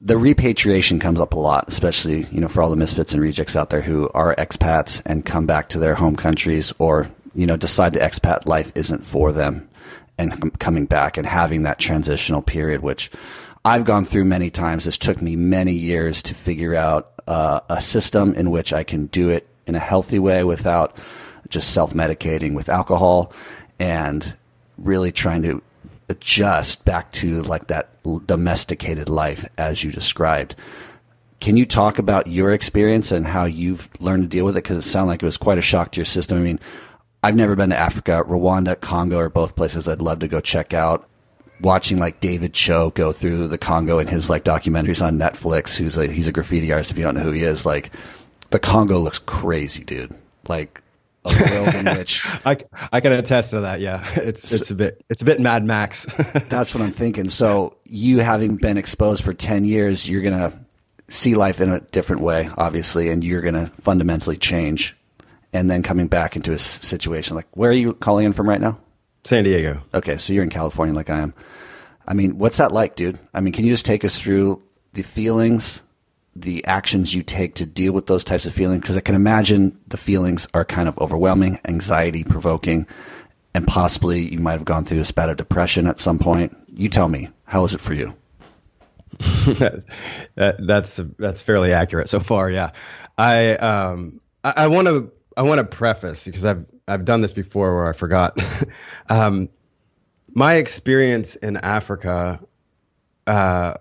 the 0.00 0.16
repatriation 0.16 1.00
comes 1.00 1.20
up 1.20 1.34
a 1.34 1.38
lot, 1.38 1.68
especially 1.68 2.24
you 2.30 2.40
know 2.40 2.48
for 2.48 2.62
all 2.62 2.70
the 2.70 2.76
misfits 2.76 3.12
and 3.12 3.22
rejects 3.22 3.56
out 3.56 3.70
there 3.70 3.82
who 3.82 4.08
are 4.14 4.34
expats 4.36 5.02
and 5.04 5.24
come 5.24 5.46
back 5.46 5.68
to 5.70 5.78
their 5.78 5.94
home 5.94 6.16
countries, 6.16 6.72
or 6.78 7.08
you 7.34 7.46
know 7.46 7.56
decide 7.56 7.92
the 7.92 8.00
expat 8.00 8.46
life 8.46 8.72
isn't 8.74 9.04
for 9.04 9.32
them, 9.32 9.68
and 10.16 10.58
coming 10.58 10.86
back 10.86 11.16
and 11.16 11.26
having 11.26 11.62
that 11.62 11.78
transitional 11.78 12.42
period, 12.42 12.80
which 12.80 13.10
I've 13.64 13.84
gone 13.84 14.04
through 14.04 14.24
many 14.24 14.50
times. 14.50 14.84
This 14.84 14.98
took 14.98 15.20
me 15.20 15.36
many 15.36 15.72
years 15.72 16.22
to 16.24 16.34
figure 16.34 16.74
out 16.74 17.12
uh, 17.26 17.60
a 17.68 17.80
system 17.80 18.34
in 18.34 18.50
which 18.50 18.72
I 18.72 18.84
can 18.84 19.06
do 19.06 19.30
it 19.30 19.48
in 19.66 19.74
a 19.74 19.80
healthy 19.80 20.18
way 20.18 20.44
without 20.44 20.96
just 21.48 21.72
self 21.72 21.92
medicating 21.92 22.54
with 22.54 22.68
alcohol 22.68 23.32
and 23.80 24.36
really 24.76 25.10
trying 25.10 25.42
to 25.42 25.62
adjust 26.08 26.84
back 26.84 27.12
to 27.12 27.42
like 27.42 27.66
that 27.68 27.90
domesticated 28.26 29.08
life 29.08 29.46
as 29.58 29.84
you 29.84 29.90
described. 29.90 30.54
Can 31.40 31.56
you 31.56 31.66
talk 31.66 31.98
about 31.98 32.26
your 32.26 32.50
experience 32.50 33.12
and 33.12 33.26
how 33.26 33.44
you've 33.44 33.88
learned 34.00 34.24
to 34.24 34.28
deal 34.28 34.44
with 34.44 34.56
it? 34.56 34.64
Because 34.64 34.84
it 34.84 34.88
sounded 34.88 35.10
like 35.10 35.22
it 35.22 35.26
was 35.26 35.36
quite 35.36 35.58
a 35.58 35.62
shock 35.62 35.92
to 35.92 35.98
your 35.98 36.04
system. 36.04 36.38
I 36.38 36.40
mean, 36.40 36.58
I've 37.22 37.36
never 37.36 37.54
been 37.54 37.70
to 37.70 37.76
Africa. 37.76 38.24
Rwanda, 38.26 38.80
Congo 38.80 39.18
are 39.18 39.28
both 39.28 39.56
places 39.56 39.88
I'd 39.88 40.02
love 40.02 40.20
to 40.20 40.28
go 40.28 40.40
check 40.40 40.74
out. 40.74 41.08
Watching 41.60 41.98
like 41.98 42.20
David 42.20 42.54
Choe 42.54 42.90
go 42.90 43.10
through 43.10 43.48
the 43.48 43.58
Congo 43.58 43.98
in 43.98 44.06
his 44.06 44.30
like 44.30 44.44
documentaries 44.44 45.04
on 45.04 45.18
Netflix, 45.18 45.76
who's 45.76 45.98
a 45.98 46.06
he's 46.06 46.28
a 46.28 46.32
graffiti 46.32 46.70
artist. 46.72 46.92
If 46.92 46.98
you 46.98 47.04
don't 47.04 47.16
know 47.16 47.22
who 47.22 47.32
he 47.32 47.42
is, 47.42 47.66
like 47.66 47.90
the 48.50 48.60
Congo 48.60 48.98
looks 49.00 49.18
crazy, 49.18 49.82
dude. 49.82 50.14
Like 50.48 50.82
a 51.32 51.50
world 51.52 51.74
in 51.74 51.84
which 51.96 52.24
I, 52.44 52.56
I 52.92 53.00
can 53.00 53.12
attest 53.12 53.50
to 53.50 53.60
that. 53.60 53.80
Yeah, 53.80 54.06
it's 54.16 54.52
it's 54.52 54.70
a 54.70 54.74
bit 54.74 55.04
it's 55.08 55.22
a 55.22 55.24
bit 55.24 55.40
Mad 55.40 55.64
Max. 55.64 56.04
that's 56.48 56.74
what 56.74 56.82
I'm 56.82 56.90
thinking. 56.90 57.28
So 57.28 57.76
you 57.84 58.18
having 58.18 58.56
been 58.56 58.78
exposed 58.78 59.24
for 59.24 59.32
ten 59.32 59.64
years, 59.64 60.08
you're 60.08 60.22
gonna 60.22 60.58
see 61.08 61.34
life 61.34 61.60
in 61.60 61.70
a 61.70 61.80
different 61.80 62.22
way, 62.22 62.50
obviously, 62.56 63.10
and 63.10 63.24
you're 63.24 63.42
gonna 63.42 63.66
fundamentally 63.80 64.36
change. 64.36 64.96
And 65.52 65.70
then 65.70 65.82
coming 65.82 66.08
back 66.08 66.36
into 66.36 66.52
a 66.52 66.58
situation 66.58 67.34
like, 67.34 67.46
where 67.56 67.70
are 67.70 67.74
you 67.74 67.94
calling 67.94 68.26
in 68.26 68.34
from 68.34 68.46
right 68.48 68.60
now? 68.60 68.78
San 69.24 69.44
Diego. 69.44 69.82
Okay, 69.94 70.18
so 70.18 70.34
you're 70.34 70.44
in 70.44 70.50
California 70.50 70.94
like 70.94 71.08
I 71.08 71.20
am. 71.20 71.32
I 72.06 72.14
mean, 72.14 72.38
what's 72.38 72.58
that 72.58 72.72
like, 72.72 72.96
dude? 72.96 73.18
I 73.32 73.40
mean, 73.40 73.52
can 73.52 73.64
you 73.64 73.72
just 73.72 73.86
take 73.86 74.04
us 74.04 74.20
through 74.20 74.60
the 74.92 75.02
feelings, 75.02 75.82
the 76.40 76.64
actions 76.64 77.14
you 77.14 77.22
take 77.22 77.56
to 77.56 77.66
deal 77.66 77.92
with 77.92 78.06
those 78.06 78.24
types 78.24 78.46
of 78.46 78.54
feelings? 78.54 78.82
Because 78.82 78.96
I 78.96 79.00
can 79.00 79.14
imagine 79.14 79.78
the 79.88 79.96
feelings 79.96 80.46
are 80.54 80.64
kind 80.64 80.88
of 80.88 80.98
overwhelming, 80.98 81.58
anxiety 81.66 82.24
provoking, 82.24 82.86
and 83.54 83.66
possibly 83.66 84.20
you 84.20 84.38
might 84.38 84.52
have 84.52 84.64
gone 84.64 84.84
through 84.84 85.00
a 85.00 85.04
spat 85.04 85.28
of 85.28 85.36
depression 85.36 85.86
at 85.86 86.00
some 86.00 86.18
point. 86.18 86.56
You 86.74 86.88
tell 86.88 87.08
me, 87.08 87.28
how 87.44 87.64
is 87.64 87.74
it 87.74 87.80
for 87.80 87.94
you? 87.94 88.14
that, 89.18 89.84
that's 90.60 91.00
that's 91.18 91.40
fairly 91.40 91.72
accurate 91.72 92.08
so 92.08 92.20
far. 92.20 92.50
Yeah, 92.50 92.70
I 93.16 93.52
um 93.56 94.20
I 94.44 94.68
want 94.68 94.86
to 94.86 95.10
I 95.36 95.42
want 95.42 95.58
to 95.58 95.64
preface 95.64 96.24
because 96.24 96.44
I've 96.44 96.66
I've 96.86 97.04
done 97.04 97.20
this 97.20 97.32
before 97.32 97.74
where 97.74 97.88
I 97.88 97.92
forgot. 97.92 98.38
um, 99.08 99.48
my 100.34 100.54
experience 100.54 101.36
in 101.36 101.56
Africa 101.56 102.40
uh, 103.26 103.74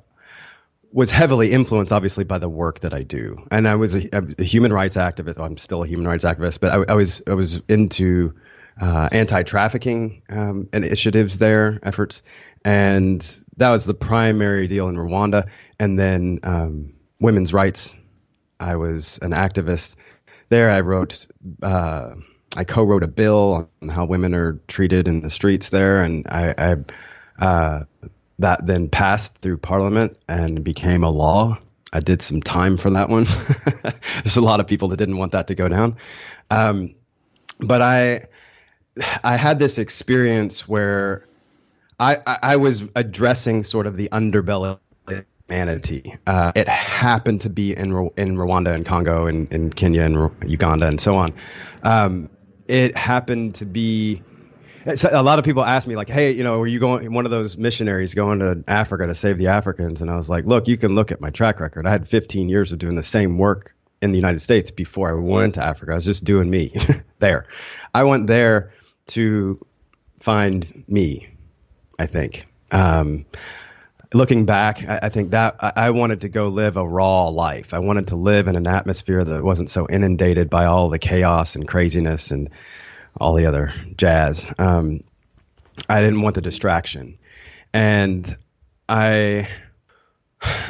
was 0.98 1.12
heavily 1.12 1.51
influenced, 1.51 1.94
obviously, 1.94 2.24
by 2.24 2.39
the 2.39 2.50
work 2.50 2.80
that 2.80 2.92
I 2.92 3.04
do. 3.04 3.46
And 3.51 3.68
I 3.68 3.75
was 3.75 3.94
a, 3.94 4.10
a 4.39 4.44
human 4.44 4.74
rights 4.74 4.98
activist. 4.98 5.39
I'm 5.39 5.56
still 5.58 5.84
a 5.84 5.88
human 5.88 6.08
rights 6.08 6.24
activist, 6.24 6.60
but 6.60 6.72
I, 6.72 6.94
I 6.94 6.96
was 6.96 7.22
I 7.27 7.36
was 7.36 7.62
into 7.70 8.34
uh, 8.82 9.08
anti-trafficking 9.12 10.24
um, 10.27 10.70
initiatives 10.74 11.38
there, 11.38 11.80
efforts, 11.84 12.24
and 12.66 13.22
that 13.58 13.70
was 13.70 13.86
the 13.86 13.94
primary 13.94 14.66
deal 14.66 14.88
in 14.88 14.96
Rwanda. 14.96 15.48
And 15.77 16.00
then 16.00 16.39
um, 16.42 16.94
women's 17.20 17.54
rights. 17.54 17.96
I 18.60 18.77
was 18.77 19.20
an 19.22 19.34
activist 19.34 19.98
there. 20.50 20.72
I 20.72 20.80
wrote. 20.80 21.27
Uh, 21.62 22.16
I 22.56 22.63
co-wrote 22.63 23.04
a 23.04 23.08
bill 23.08 23.70
on 23.82 23.89
how 23.89 24.06
women 24.06 24.34
are 24.34 24.54
treated 24.68 25.08
in 25.08 25.22
the 25.22 25.30
streets 25.30 25.70
there, 25.70 26.01
and 26.01 26.25
I, 26.27 26.56
I 26.58 27.46
uh, 27.46 27.84
that 28.39 28.65
then 28.65 28.89
passed 28.89 29.38
through 29.39 29.58
Parliament 29.58 30.17
and 30.27 30.63
became 30.63 31.03
a 31.03 31.10
law. 31.10 31.58
I 31.91 32.00
did 32.01 32.22
some 32.22 32.41
time 32.41 32.77
for 32.77 32.89
that 32.91 33.10
one. 33.10 33.25
There's 34.24 34.38
a 34.38 34.41
lot 34.41 34.60
of 34.60 34.67
people 34.67 34.89
that 34.89 34.98
didn't 34.98 35.17
want 35.17 35.32
that 35.32 35.48
to 35.48 35.56
go 35.56 35.67
down, 35.67 35.98
um, 36.50 36.96
but 37.60 37.82
I 37.82 38.27
I 39.24 39.38
had 39.38 39.60
this 39.60 39.77
experience 39.77 40.67
where 40.67 41.25
I, 42.00 42.17
I, 42.27 42.39
I 42.44 42.56
was 42.58 42.88
addressing 42.96 43.63
sort 43.63 43.88
of 43.88 43.96
the 43.98 44.10
underbelly 44.10 44.79
of 45.08 45.25
humanity. 45.48 46.13
Uh, 46.25 46.51
it 46.56 46.67
happened 46.67 47.41
to 47.41 47.50
be 47.50 47.75
in 47.75 47.91
in 48.17 48.38
Rwanda 48.38 48.74
and 48.74 48.86
Congo 48.86 49.27
and 49.27 49.51
in 49.53 49.72
Kenya 49.72 50.03
and 50.03 50.32
Uganda 50.46 50.88
and 50.88 51.00
so 51.00 51.15
on. 51.15 51.34
Um, 51.84 52.29
it 52.67 52.98
happened 52.98 53.56
to 53.56 53.65
be 53.65 54.22
a 54.88 55.22
lot 55.22 55.38
of 55.38 55.46
people 55.46 55.63
ask 55.63 55.88
me 55.88 55.96
like 55.96 56.10
hey 56.10 56.32
you 56.32 56.44
know 56.44 56.60
were 56.60 56.67
you 56.67 56.79
going 56.79 57.12
one 57.13 57.25
of 57.25 57.32
those 57.32 57.58
missionaries 57.58 58.13
going 58.13 58.39
to 58.39 58.63
africa 58.67 59.08
to 59.08 59.15
save 59.15 59.38
the 59.38 59.48
africans? 59.48 60.01
And 60.01 60.10
i 60.10 60.15
was 60.15 60.29
like 60.29 60.46
look 60.46 60.67
you 60.67 60.77
can 60.77 60.96
look 60.96 61.12
at 61.12 61.20
my 61.22 61.29
track 61.29 61.60
record. 61.60 61.86
I 61.86 61.91
had 61.91 62.08
15 62.08 62.50
years 62.50 62.72
of 62.72 62.79
doing 62.79 62.96
the 62.96 63.03
same 63.03 63.38
work 63.38 63.75
in 64.01 64.12
the 64.12 64.17
united 64.17 64.39
states 64.39 64.72
before 64.72 65.10
i 65.10 65.13
went 65.13 65.56
to 65.56 65.63
africa. 65.63 65.91
I 65.91 65.96
was 65.96 66.06
just 66.06 66.24
doing 66.24 66.50
me 66.50 66.74
there. 67.20 67.48
I 67.94 68.03
went 68.03 68.27
there 68.27 68.74
to 69.08 69.65
find 70.20 70.84
me 70.88 71.29
i 72.00 72.06
think. 72.06 72.48
Um, 72.72 73.25
looking 74.13 74.46
back 74.46 74.88
I, 74.88 75.00
I 75.03 75.10
think 75.10 75.32
that 75.32 75.56
I, 75.60 75.74
I 75.75 75.89
wanted 75.89 76.22
to 76.22 76.29
go 76.29 76.48
live 76.48 76.77
a 76.77 76.88
raw 76.88 77.27
life. 77.27 77.74
I 77.74 77.79
wanted 77.79 78.08
to 78.08 78.15
live 78.15 78.48
in 78.48 78.56
an 78.56 78.67
atmosphere 78.67 79.24
that 79.24 79.44
wasn't 79.44 79.70
so 79.70 79.88
inundated 79.89 80.50
by 80.50 80.65
all 80.65 80.89
the 80.89 81.00
chaos 81.00 81.56
and 81.56 81.67
craziness 81.67 82.32
and 82.32 82.50
all 83.20 83.34
the 83.34 83.46
other 83.46 83.74
jazz. 83.96 84.52
Um, 84.58 85.04
I 85.88 86.02
didn't 86.02 86.22
want 86.22 86.36
the 86.36 86.42
distraction, 86.42 87.18
and 87.74 88.36
I, 88.88 89.48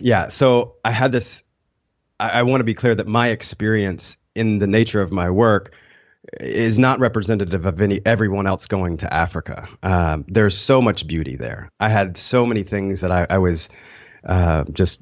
yeah. 0.00 0.28
So 0.28 0.76
I 0.84 0.92
had 0.92 1.12
this. 1.12 1.42
I, 2.18 2.30
I 2.30 2.42
want 2.42 2.60
to 2.60 2.64
be 2.64 2.74
clear 2.74 2.94
that 2.94 3.06
my 3.06 3.28
experience 3.28 4.16
in 4.34 4.58
the 4.58 4.66
nature 4.66 5.00
of 5.00 5.12
my 5.12 5.30
work 5.30 5.74
is 6.40 6.78
not 6.78 6.98
representative 6.98 7.66
of 7.66 7.80
any 7.80 8.00
everyone 8.04 8.46
else 8.46 8.66
going 8.66 8.98
to 8.98 9.12
Africa. 9.12 9.68
Um, 9.82 10.24
there's 10.28 10.58
so 10.58 10.82
much 10.82 11.06
beauty 11.06 11.36
there. 11.36 11.70
I 11.78 11.88
had 11.88 12.16
so 12.16 12.44
many 12.44 12.62
things 12.62 13.02
that 13.02 13.12
I, 13.12 13.26
I 13.30 13.38
was 13.38 13.68
uh, 14.26 14.64
just 14.72 14.98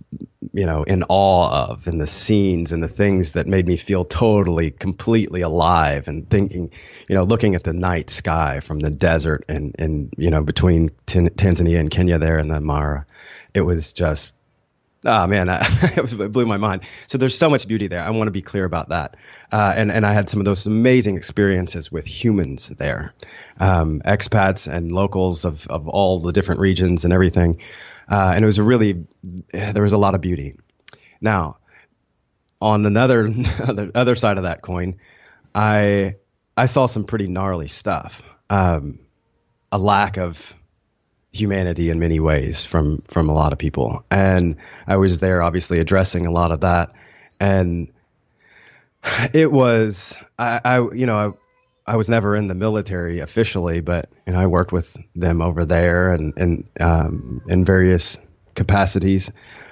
you 0.52 0.66
know 0.66 0.82
in 0.82 1.02
awe 1.08 1.70
of 1.70 1.86
and 1.86 2.00
the 2.00 2.06
scenes 2.06 2.72
and 2.72 2.82
the 2.82 2.88
things 2.88 3.32
that 3.32 3.46
made 3.46 3.66
me 3.66 3.76
feel 3.76 4.04
totally 4.04 4.70
completely 4.70 5.40
alive 5.40 6.08
and 6.08 6.28
thinking 6.28 6.70
you 7.08 7.14
know 7.14 7.24
looking 7.24 7.54
at 7.54 7.64
the 7.64 7.72
night 7.72 8.10
sky 8.10 8.60
from 8.60 8.80
the 8.80 8.90
desert 8.90 9.44
and 9.48 9.74
and 9.78 10.12
you 10.18 10.30
know 10.30 10.42
between 10.42 10.90
Tan- 11.06 11.30
Tanzania 11.30 11.80
and 11.80 11.90
Kenya 11.90 12.18
there 12.18 12.38
in 12.38 12.48
the 12.48 12.60
Mara 12.60 13.06
it 13.54 13.62
was 13.62 13.94
just 13.94 14.36
oh 15.06 15.26
man 15.26 15.48
I, 15.50 15.66
it 15.96 16.32
blew 16.32 16.44
my 16.44 16.58
mind. 16.58 16.82
So 17.06 17.16
there's 17.16 17.36
so 17.36 17.48
much 17.48 17.66
beauty 17.66 17.88
there. 17.88 18.02
I 18.02 18.10
want 18.10 18.26
to 18.26 18.30
be 18.30 18.42
clear 18.42 18.64
about 18.64 18.90
that. 18.90 19.16
Uh, 19.50 19.72
and 19.74 19.90
and 19.90 20.04
I 20.04 20.12
had 20.12 20.28
some 20.28 20.40
of 20.40 20.44
those 20.44 20.66
amazing 20.66 21.16
experiences 21.16 21.90
with 21.90 22.06
humans 22.06 22.68
there. 22.68 23.14
Um, 23.58 24.02
expats 24.04 24.70
and 24.70 24.92
locals 24.92 25.46
of 25.46 25.66
of 25.68 25.88
all 25.88 26.20
the 26.20 26.32
different 26.32 26.60
regions 26.60 27.04
and 27.04 27.12
everything 27.12 27.60
uh, 28.10 28.32
and 28.34 28.42
it 28.42 28.46
was 28.46 28.58
a 28.58 28.62
really 28.62 29.06
there 29.52 29.82
was 29.82 29.92
a 29.92 29.98
lot 29.98 30.14
of 30.14 30.20
beauty. 30.20 30.56
Now, 31.20 31.58
on 32.60 32.84
another 32.86 33.28
the 33.28 33.90
other 33.94 34.14
side 34.14 34.36
of 34.36 34.44
that 34.44 34.62
coin, 34.62 34.96
I 35.54 36.16
I 36.56 36.66
saw 36.66 36.86
some 36.86 37.04
pretty 37.04 37.26
gnarly 37.26 37.68
stuff. 37.68 38.22
Um, 38.50 39.00
a 39.72 39.78
lack 39.78 40.18
of 40.18 40.54
humanity 41.32 41.90
in 41.90 41.98
many 41.98 42.20
ways 42.20 42.64
from 42.64 43.02
from 43.08 43.28
a 43.28 43.34
lot 43.34 43.52
of 43.52 43.58
people, 43.58 44.04
and 44.10 44.56
I 44.86 44.96
was 44.96 45.18
there 45.18 45.42
obviously 45.42 45.80
addressing 45.80 46.26
a 46.26 46.30
lot 46.30 46.52
of 46.52 46.60
that, 46.60 46.92
and 47.40 47.88
it 49.32 49.50
was 49.50 50.14
I, 50.38 50.60
I 50.64 50.80
you 50.92 51.06
know 51.06 51.36
I, 51.86 51.96
was 51.96 52.08
never 52.08 52.34
in 52.36 52.48
the 52.48 52.54
military 52.54 53.20
officially, 53.20 53.80
but 53.80 54.08
and 54.26 54.36
I 54.36 54.46
worked 54.46 54.72
with 54.72 54.96
them 55.14 55.42
over 55.42 55.64
there 55.64 56.12
and 56.12 56.32
and 56.36 56.64
um, 56.80 57.42
in 57.48 57.64
various 57.64 58.16
capacities. 58.54 59.30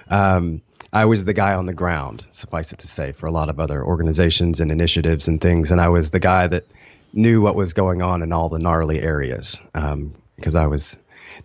Um, 0.08 0.62
I 0.92 1.06
was 1.06 1.24
the 1.24 1.32
guy 1.32 1.54
on 1.54 1.64
the 1.66 1.72
ground, 1.72 2.26
suffice 2.32 2.72
it 2.72 2.80
to 2.80 2.88
say, 2.88 3.12
for 3.12 3.26
a 3.26 3.30
lot 3.30 3.48
of 3.48 3.58
other 3.58 3.82
organizations 3.82 4.60
and 4.60 4.70
initiatives 4.70 5.26
and 5.26 5.40
things, 5.40 5.70
and 5.70 5.80
I 5.80 5.88
was 5.88 6.10
the 6.10 6.20
guy 6.20 6.46
that 6.48 6.66
knew 7.14 7.40
what 7.40 7.54
was 7.54 7.72
going 7.72 8.02
on 8.02 8.22
in 8.22 8.32
all 8.32 8.48
the 8.48 8.58
gnarly 8.58 9.00
areas 9.00 9.58
because 9.72 10.54
I 10.54 10.66
was 10.66 10.96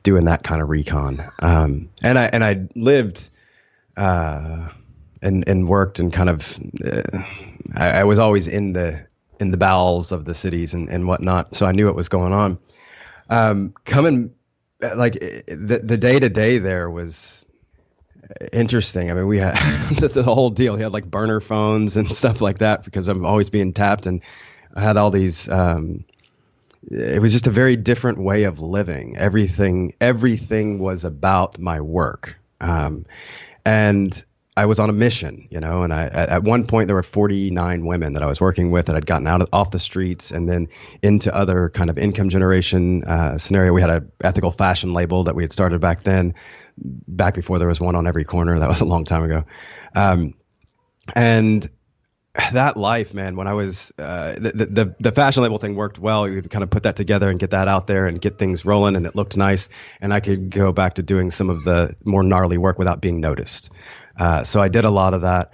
doing 0.04 0.26
that 0.26 0.44
kind 0.44 0.62
of 0.62 0.70
recon. 0.70 1.24
Um, 1.40 1.90
and 2.04 2.18
I 2.18 2.26
and 2.26 2.44
I 2.44 2.68
lived 2.76 3.30
uh, 3.96 4.70
and 5.22 5.48
and 5.48 5.68
worked 5.68 6.00
and 6.00 6.12
kind 6.12 6.30
of 6.30 6.60
uh, 6.86 7.02
I, 7.76 8.02
I 8.02 8.04
was 8.04 8.20
always 8.20 8.48
in 8.48 8.74
the 8.74 9.07
in 9.40 9.52
the 9.52 9.58
bowels 9.58 10.12
of 10.12 10.26
the 10.26 10.34
cities 10.34 10.74
and, 10.74 10.90
and 10.90 11.08
whatnot. 11.08 11.56
So 11.56 11.66
I 11.66 11.72
knew 11.72 11.86
what 11.86 11.96
was 11.96 12.10
going 12.10 12.34
on. 12.34 12.58
Um, 13.30 13.74
coming, 13.86 14.34
like 14.80 15.14
the 15.14 15.82
the 15.84 15.98
day 15.98 16.20
to 16.20 16.30
day 16.30 16.60
there 16.60 16.90
was 16.90 17.46
interesting. 18.52 19.10
I 19.12 19.14
mean, 19.14 19.28
we 19.28 19.40
had 19.40 19.56
the, 19.98 20.24
whole 20.24 20.50
deal. 20.50 20.76
He 20.76 20.84
had 20.84 20.94
like 20.94 21.10
burner 21.10 21.40
phones 21.40 21.98
and 21.98 22.16
stuff 22.16 22.42
like 22.42 22.60
that 22.60 22.84
because 22.84 23.08
I'm 23.08 23.26
always 23.26 23.50
being 23.50 23.74
tapped, 23.74 24.06
and 24.06 24.22
I 24.76 24.82
had 24.82 24.98
all 24.98 25.12
these. 25.12 25.50
Um, 25.50 26.06
it 26.90 27.22
was 27.22 27.34
just 27.34 27.48
a 27.48 27.52
very 27.52 27.76
different 27.76 28.20
way 28.20 28.44
of 28.44 28.60
living. 28.60 29.18
Everything 29.18 29.94
everything 30.00 30.80
was 30.80 31.04
about 31.04 31.60
my 31.60 31.82
work, 31.82 32.38
um, 32.62 33.06
and 33.66 34.24
I 34.58 34.66
was 34.66 34.80
on 34.80 34.90
a 34.90 34.94
mission, 34.94 35.48
you 35.52 35.60
know, 35.60 35.84
and 35.84 35.94
I 35.94 36.06
at, 36.08 36.42
one 36.42 36.66
point 36.66 36.88
there 36.88 36.96
were 36.96 37.04
49 37.04 37.86
women 37.86 38.14
that 38.14 38.24
I 38.24 38.26
was 38.26 38.42
working 38.42 38.72
with 38.72 38.88
that 38.88 38.96
had 38.96 39.06
gotten 39.06 39.28
out 39.28 39.44
of, 39.44 39.50
off 39.54 39.70
the 39.70 39.78
streets 39.78 40.32
and 40.32 40.50
then 40.50 40.70
into 41.04 41.34
other 41.34 41.70
kind 41.70 41.92
of 41.92 42.00
income 42.00 42.30
generation 42.30 43.04
uh, 43.04 43.38
scenario. 43.38 43.72
We 43.72 43.82
had 43.82 43.92
an 43.92 44.12
ethical 44.24 44.52
fashion 44.52 44.94
label 44.94 45.26
that 45.26 45.36
we 45.36 45.44
had 45.44 45.52
started 45.52 45.80
back 45.80 46.02
then, 46.02 46.34
back 46.76 47.36
before 47.36 47.60
there 47.60 47.68
was 47.68 47.80
one 47.80 47.96
on 47.96 48.08
every 48.08 48.24
corner. 48.24 48.58
That 48.58 48.68
was 48.68 48.82
a 48.82 48.86
long 48.86 49.06
time 49.06 49.24
ago, 49.24 49.46
um, 49.94 50.34
and 51.16 51.70
that 52.54 52.78
life, 52.78 53.14
man. 53.14 53.36
When 53.36 53.48
I 53.48 53.54
was 53.54 53.94
uh, 54.00 54.34
the, 54.34 54.66
the 54.66 54.96
the 55.00 55.12
fashion 55.12 55.44
label 55.44 55.60
thing 55.60 55.76
worked 55.76 56.00
well. 56.00 56.28
You 56.28 56.42
could 56.42 56.52
kind 56.52 56.64
of 56.64 56.72
put 56.72 56.84
that 56.84 56.96
together 56.96 57.30
and 57.30 57.40
get 57.40 57.52
that 57.52 57.68
out 57.68 57.86
there 57.86 58.08
and 58.08 58.20
get 58.20 58.40
things 58.40 58.66
rolling, 58.66 58.96
and 58.96 59.06
it 59.06 59.16
looked 59.16 59.38
nice. 59.38 59.70
And 60.02 60.12
I 60.12 60.20
could 60.20 60.50
go 60.50 60.72
back 60.72 60.96
to 60.96 61.04
doing 61.04 61.30
some 61.30 61.52
of 61.52 61.64
the 61.64 61.96
more 62.04 62.24
gnarly 62.24 62.58
work 62.58 62.80
without 62.80 63.02
being 63.02 63.20
noticed. 63.20 63.70
Uh, 64.18 64.44
so 64.44 64.62
I 64.62 64.68
did 64.68 64.86
a 64.86 64.90
lot 64.90 65.14
of 65.14 65.22
that, 65.22 65.52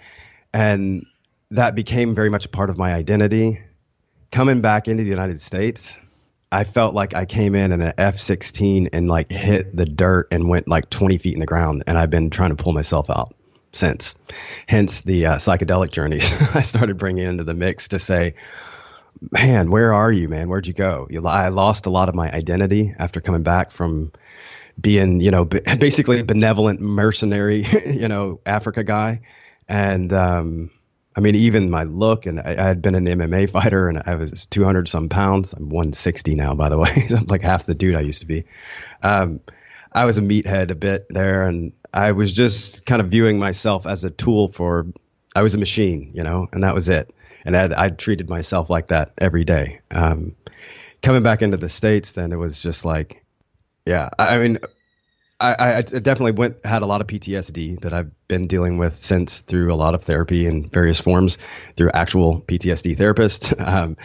and 0.54 1.06
that 1.52 1.76
became 1.76 2.16
very 2.16 2.30
much 2.30 2.46
a 2.46 2.50
part 2.50 2.70
of 2.70 2.78
my 2.78 2.94
identity. 2.94 3.62
Coming 4.32 4.62
back 4.62 4.88
into 4.88 5.04
the 5.04 5.10
United 5.10 5.40
States, 5.40 6.00
I 6.52 6.64
felt 6.64 6.94
like 6.94 7.16
I 7.16 7.26
came 7.26 7.56
in 7.56 7.72
in 7.72 7.82
an 7.82 7.94
F 7.98 8.18
16 8.18 8.90
and 8.94 9.08
like 9.08 9.32
hit 9.32 9.76
the 9.76 9.86
dirt 9.86 10.28
and 10.32 10.48
went 10.48 10.68
like 10.68 10.90
20 10.90 11.18
feet 11.18 11.34
in 11.34 11.40
the 11.40 11.46
ground. 11.46 11.84
And 11.88 11.98
I've 11.98 12.10
been 12.10 12.30
trying 12.30 12.50
to 12.50 12.56
pull 12.56 12.74
myself 12.74 13.10
out 13.10 13.34
since. 13.72 14.16
Hence 14.68 15.02
the 15.02 15.26
uh, 15.26 15.36
psychedelic 15.36 15.92
journeys 15.92 16.32
I 16.56 16.62
started 16.62 16.98
bringing 16.98 17.26
into 17.26 17.44
the 17.44 17.56
mix 17.56 17.90
to 17.90 18.00
say, 18.00 18.36
man, 19.32 19.72
where 19.72 19.94
are 19.94 20.12
you, 20.12 20.30
man? 20.30 20.48
Where'd 20.48 20.68
you 20.68 20.74
go? 20.74 21.08
You, 21.10 21.26
I 21.26 21.50
lost 21.50 21.86
a 21.88 21.90
lot 21.90 22.10
of 22.10 22.16
my 22.16 22.32
identity 22.32 22.94
after 22.98 23.20
coming 23.20 23.44
back 23.44 23.72
from 23.72 24.12
being, 24.80 25.20
you 25.20 25.32
know, 25.32 25.46
basically 25.46 26.20
a 26.20 26.24
benevolent 26.24 26.82
mercenary, 26.82 27.66
you 27.86 28.08
know, 28.08 28.40
Africa 28.46 28.84
guy. 28.84 29.22
And, 29.68 30.12
um, 30.12 30.72
I 31.16 31.20
mean, 31.20 31.36
even 31.36 31.70
my 31.70 31.84
look, 31.84 32.26
and 32.26 32.40
I, 32.40 32.56
I, 32.58 32.68
had 32.68 32.82
been 32.82 32.96
an 32.96 33.06
MMA 33.06 33.50
fighter, 33.50 33.88
and 33.88 34.02
I 34.06 34.16
was 34.16 34.46
200 34.48 34.88
some 34.88 35.10
pounds. 35.10 35.54
I'm 35.54 35.70
160 35.70 36.36
now, 36.36 36.56
by 36.56 36.70
the 36.70 36.78
way. 36.78 37.08
I'm 37.16 37.26
like 37.28 37.42
half 37.42 37.66
the 37.66 37.76
dude 37.76 37.96
I 37.96 38.02
used 38.02 38.22
to 38.22 38.26
be. 38.26 38.46
Um, 39.02 39.40
I 39.92 40.06
was 40.06 40.18
a 40.18 40.22
meathead 40.22 40.72
a 40.72 40.76
bit 40.76 41.08
there, 41.10 41.44
and 41.44 41.74
I 41.94 42.14
was 42.14 42.32
just 42.32 42.86
kind 42.86 43.02
of 43.02 43.10
viewing 43.10 43.38
myself 43.38 43.86
as 43.86 44.04
a 44.04 44.10
tool 44.10 44.52
for. 44.52 44.88
I 45.36 45.42
was 45.42 45.56
a 45.56 45.58
machine, 45.58 46.12
you 46.14 46.24
know, 46.24 46.48
and 46.52 46.64
that 46.64 46.76
was 46.76 46.90
it. 46.90 47.14
And 47.46 47.58
I, 47.58 47.86
I 47.86 47.90
treated 47.90 48.30
myself 48.30 48.70
like 48.70 48.88
that 48.88 49.14
every 49.18 49.44
day. 49.46 49.82
Um, 49.90 50.36
coming 51.02 51.24
back 51.24 51.42
into 51.42 51.58
the 51.58 51.70
states, 51.70 52.14
then 52.14 52.32
it 52.32 52.38
was 52.38 52.62
just 52.62 52.86
like, 52.86 53.23
yeah. 53.86 54.10
I, 54.18 54.38
mean, 54.38 54.60
I, 55.40 55.78
I, 55.78 55.82
definitely 55.82 56.32
went 56.34 56.66
had 56.66 56.84
a 56.84 56.86
lot 56.86 57.02
of 57.02 57.08
PTSD 57.08 57.82
that 57.82 57.94
I've 57.94 58.12
been 58.28 58.48
dealing 58.48 58.78
with 58.78 58.96
since 58.96 59.42
through 59.42 59.74
a 59.74 59.76
lot 59.76 59.94
of 59.94 60.04
therapy 60.04 60.48
in 60.48 60.70
various 60.70 61.00
forms 61.00 61.38
through 61.76 61.92
actual 61.94 62.42
PTSD 62.42 62.98
therapists. 62.98 63.54
Um, 63.74 63.98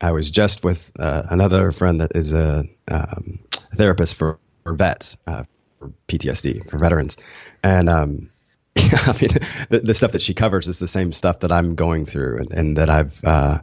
I 0.00 0.10
was 0.10 0.30
just 0.30 0.64
with 0.64 0.90
uh, 0.98 1.22
another 1.30 1.70
friend 1.70 2.00
that 2.00 2.16
is 2.16 2.32
a 2.32 2.64
um, 2.90 3.38
therapist 3.76 4.16
for, 4.16 4.40
for 4.64 4.74
vets 4.74 5.16
uh, 5.28 5.44
for 5.78 5.92
PTSD 6.08 6.68
for 6.68 6.78
veterans, 6.78 7.16
and 7.62 7.88
um, 7.88 8.30
I 8.76 9.16
mean 9.20 9.30
the, 9.70 9.80
the, 9.84 9.94
stuff 9.94 10.12
that 10.12 10.22
she 10.22 10.34
covers 10.34 10.66
is 10.66 10.80
the 10.80 10.88
same 10.88 11.12
stuff 11.12 11.40
that 11.40 11.52
I'm 11.52 11.76
going 11.76 12.06
through 12.06 12.38
and, 12.38 12.52
and 12.52 12.76
that 12.78 12.90
I've. 12.90 13.24
Uh, 13.24 13.60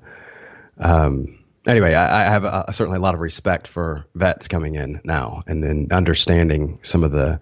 um, 0.77 1.38
anyway, 1.69 1.93
I, 1.93 2.21
I 2.21 2.23
have 2.29 2.43
a, 2.43 2.73
certainly 2.73 2.97
a 2.97 3.01
lot 3.01 3.13
of 3.13 3.19
respect 3.19 3.67
for 3.67 4.05
vets 4.15 4.47
coming 4.47 4.75
in 4.75 5.01
now, 5.03 5.41
and 5.47 5.63
then 5.63 5.88
understanding 5.91 6.79
some 6.81 7.03
of 7.03 7.11
the. 7.11 7.39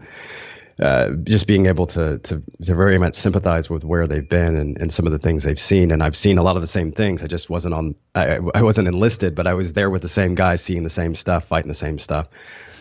Uh, 0.79 1.15
just 1.23 1.47
being 1.47 1.65
able 1.65 1.87
to, 1.87 2.19
to 2.19 2.43
to 2.63 2.75
very 2.75 2.99
much 2.99 3.15
sympathize 3.15 3.67
with 3.67 3.83
where 3.83 4.05
they've 4.05 4.29
been 4.29 4.55
and, 4.55 4.79
and 4.79 4.93
some 4.93 5.07
of 5.07 5.11
the 5.11 5.17
things 5.17 5.41
they've 5.41 5.59
seen, 5.59 5.89
and 5.89 6.03
I've 6.03 6.15
seen 6.15 6.37
a 6.37 6.43
lot 6.43 6.55
of 6.55 6.61
the 6.61 6.67
same 6.67 6.91
things. 6.91 7.23
I 7.23 7.25
just 7.25 7.49
wasn't 7.49 7.73
on. 7.73 7.95
I, 8.13 8.37
I 8.53 8.61
wasn't 8.61 8.87
enlisted, 8.87 9.33
but 9.33 9.47
I 9.47 9.55
was 9.55 9.73
there 9.73 9.89
with 9.89 10.03
the 10.03 10.07
same 10.07 10.35
guys, 10.35 10.63
seeing 10.63 10.83
the 10.83 10.91
same 10.91 11.15
stuff, 11.15 11.45
fighting 11.45 11.67
the 11.67 11.73
same 11.73 11.97
stuff. 11.97 12.29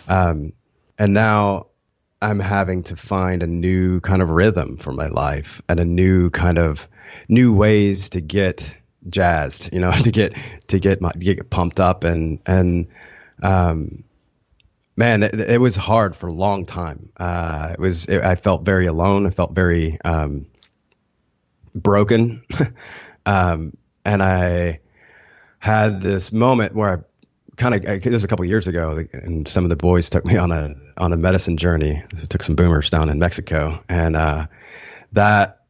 Um, 0.09 0.53
and 0.99 1.15
now 1.15 1.69
I'm 2.21 2.39
having 2.39 2.83
to 2.85 2.97
find 2.97 3.43
a 3.43 3.47
new 3.47 4.01
kind 4.01 4.21
of 4.21 4.29
rhythm 4.29 4.77
for 4.77 4.93
my 4.93 5.09
life 5.09 5.63
and 5.67 5.81
a 5.81 5.85
new 5.85 6.29
kind 6.29 6.59
of 6.59 6.87
new 7.29 7.55
ways 7.55 8.11
to 8.11 8.21
get 8.21 8.75
jazzed, 9.09 9.73
you 9.73 9.81
know, 9.81 9.91
to 10.03 10.11
get 10.11 10.37
to 10.69 10.79
get 10.79 11.01
my 11.01 11.13
to 11.13 11.19
get 11.19 11.51
pumped 11.51 11.81
up 11.81 12.05
and 12.05 12.39
and 12.47 12.89
um, 13.43 14.05
man, 14.97 15.23
it, 15.23 15.39
it, 15.39 15.61
was 15.61 15.77
hard 15.77 16.17
for 16.17 16.29
a 16.29 16.33
long 16.33 16.65
time. 16.65 17.11
Uh, 17.17 17.71
it 17.75 17.79
was 17.79 18.07
it, 18.07 18.23
I 18.23 18.37
felt 18.37 18.63
very 18.63 18.87
alone. 18.87 19.27
I 19.27 19.31
felt 19.31 19.53
very 19.53 19.99
um, 20.05 20.47
broken, 21.75 22.43
um, 23.27 23.77
and 24.05 24.23
I 24.23 24.81
had 25.59 26.01
this 26.01 26.33
moment 26.33 26.75
where 26.75 26.89
I 26.89 26.97
kind 27.57 27.75
of 27.75 27.83
this 28.03 28.13
was 28.13 28.25
a 28.25 28.29
couple 28.29 28.45
years 28.45 28.69
ago, 28.69 29.05
and 29.13 29.47
some 29.49 29.65
of 29.65 29.71
the 29.71 29.77
boys 29.77 30.09
took 30.09 30.25
me 30.25 30.37
on 30.37 30.53
a 30.53 30.75
on 30.97 31.13
a 31.13 31.17
medicine 31.17 31.57
journey. 31.57 32.03
took 32.29 32.43
some 32.43 32.57
boomers 32.57 32.91
down 32.91 33.11
in 33.11 33.19
Mexico, 33.19 33.83
and 33.89 34.17
uh, 34.17 34.47
that 35.13 35.63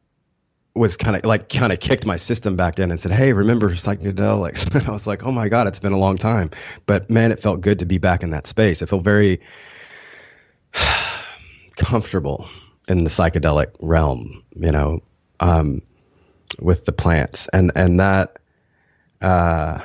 was 0.77 0.97
kind 0.97 1.15
of 1.15 1.25
like 1.25 1.49
kind 1.49 1.71
of 1.71 1.79
kicked 1.79 2.05
my 2.05 2.17
system 2.17 2.55
back 2.55 2.79
in 2.79 2.91
and 2.91 2.99
said, 2.99 3.11
"Hey, 3.11 3.33
remember 3.33 3.69
psychedelics?" 3.71 4.73
And 4.75 4.87
I 4.87 4.91
was 4.91 5.07
like, 5.07 5.23
"Oh 5.23 5.31
my 5.31 5.49
god, 5.49 5.67
it's 5.67 5.79
been 5.79 5.93
a 5.93 5.97
long 5.97 6.17
time." 6.17 6.51
But 6.85 7.09
man, 7.09 7.31
it 7.31 7.41
felt 7.41 7.61
good 7.61 7.79
to 7.79 7.85
be 7.85 7.97
back 7.97 8.23
in 8.23 8.31
that 8.31 8.47
space. 8.47 8.81
It 8.81 8.89
felt 8.89 9.03
very 9.03 9.41
comfortable 11.75 12.47
in 12.87 13.03
the 13.03 13.09
psychedelic 13.09 13.75
realm, 13.79 14.43
you 14.55 14.71
know, 14.71 15.03
um, 15.39 15.81
with 16.59 16.85
the 16.85 16.91
plants, 16.91 17.47
and 17.47 17.71
and 17.75 17.99
that 17.99 18.39
uh, 19.21 19.79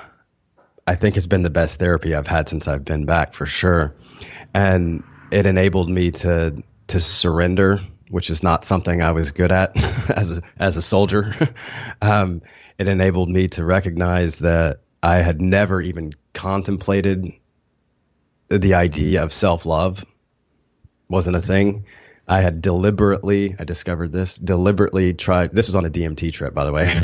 I 0.86 0.94
think 0.96 1.14
has 1.16 1.26
been 1.26 1.42
the 1.42 1.50
best 1.50 1.78
therapy 1.78 2.14
I've 2.14 2.26
had 2.26 2.48
since 2.48 2.68
I've 2.68 2.84
been 2.84 3.06
back 3.06 3.34
for 3.34 3.46
sure, 3.46 3.94
and 4.54 5.02
it 5.30 5.46
enabled 5.46 5.88
me 5.88 6.10
to 6.12 6.62
to 6.88 7.00
surrender 7.00 7.80
which 8.12 8.28
is 8.28 8.42
not 8.42 8.62
something 8.62 9.02
I 9.02 9.12
was 9.12 9.32
good 9.32 9.50
at 9.50 9.74
as 10.10 10.30
a 10.30 10.42
as 10.58 10.76
a 10.76 10.82
soldier. 10.82 11.34
um, 12.02 12.42
it 12.78 12.86
enabled 12.86 13.30
me 13.30 13.48
to 13.48 13.64
recognize 13.64 14.40
that 14.40 14.80
I 15.02 15.16
had 15.16 15.40
never 15.40 15.80
even 15.80 16.10
contemplated 16.34 17.32
the 18.48 18.74
idea 18.74 19.22
of 19.22 19.32
self 19.32 19.64
love 19.64 20.04
wasn't 21.08 21.36
a 21.36 21.40
thing. 21.40 21.86
I 22.28 22.40
had 22.40 22.60
deliberately, 22.60 23.56
I 23.58 23.64
discovered 23.64 24.12
this, 24.12 24.36
deliberately 24.36 25.12
tried, 25.12 25.52
this 25.52 25.68
was 25.68 25.74
on 25.74 25.84
a 25.84 25.90
DMT 25.90 26.32
trip, 26.32 26.54
by 26.54 26.64
the 26.64 26.72
way, 26.72 26.94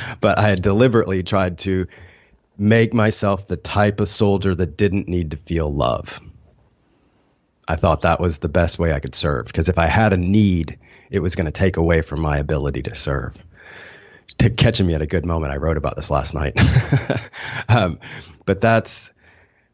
but 0.20 0.38
I 0.38 0.48
had 0.48 0.62
deliberately 0.62 1.22
tried 1.22 1.58
to 1.58 1.86
make 2.56 2.94
myself 2.94 3.46
the 3.46 3.56
type 3.56 4.00
of 4.00 4.08
soldier 4.08 4.54
that 4.54 4.76
didn't 4.76 5.08
need 5.08 5.32
to 5.32 5.36
feel 5.36 5.72
love. 5.72 6.20
I 7.66 7.76
thought 7.76 8.02
that 8.02 8.20
was 8.20 8.38
the 8.38 8.48
best 8.48 8.78
way 8.78 8.92
I 8.92 9.00
could 9.00 9.14
serve 9.14 9.46
because 9.46 9.68
if 9.68 9.78
I 9.78 9.86
had 9.86 10.12
a 10.12 10.16
need, 10.16 10.78
it 11.10 11.20
was 11.20 11.34
going 11.34 11.46
to 11.46 11.52
take 11.52 11.76
away 11.76 12.02
from 12.02 12.20
my 12.20 12.38
ability 12.38 12.82
to 12.82 12.94
serve. 12.94 13.36
To 14.38 14.50
catching 14.50 14.86
me 14.86 14.94
at 14.94 15.02
a 15.02 15.06
good 15.06 15.24
moment, 15.24 15.52
I 15.52 15.56
wrote 15.56 15.76
about 15.76 15.96
this 15.96 16.10
last 16.10 16.34
night. 16.34 16.58
um, 17.68 17.98
but 18.46 18.60
that's 18.60 19.12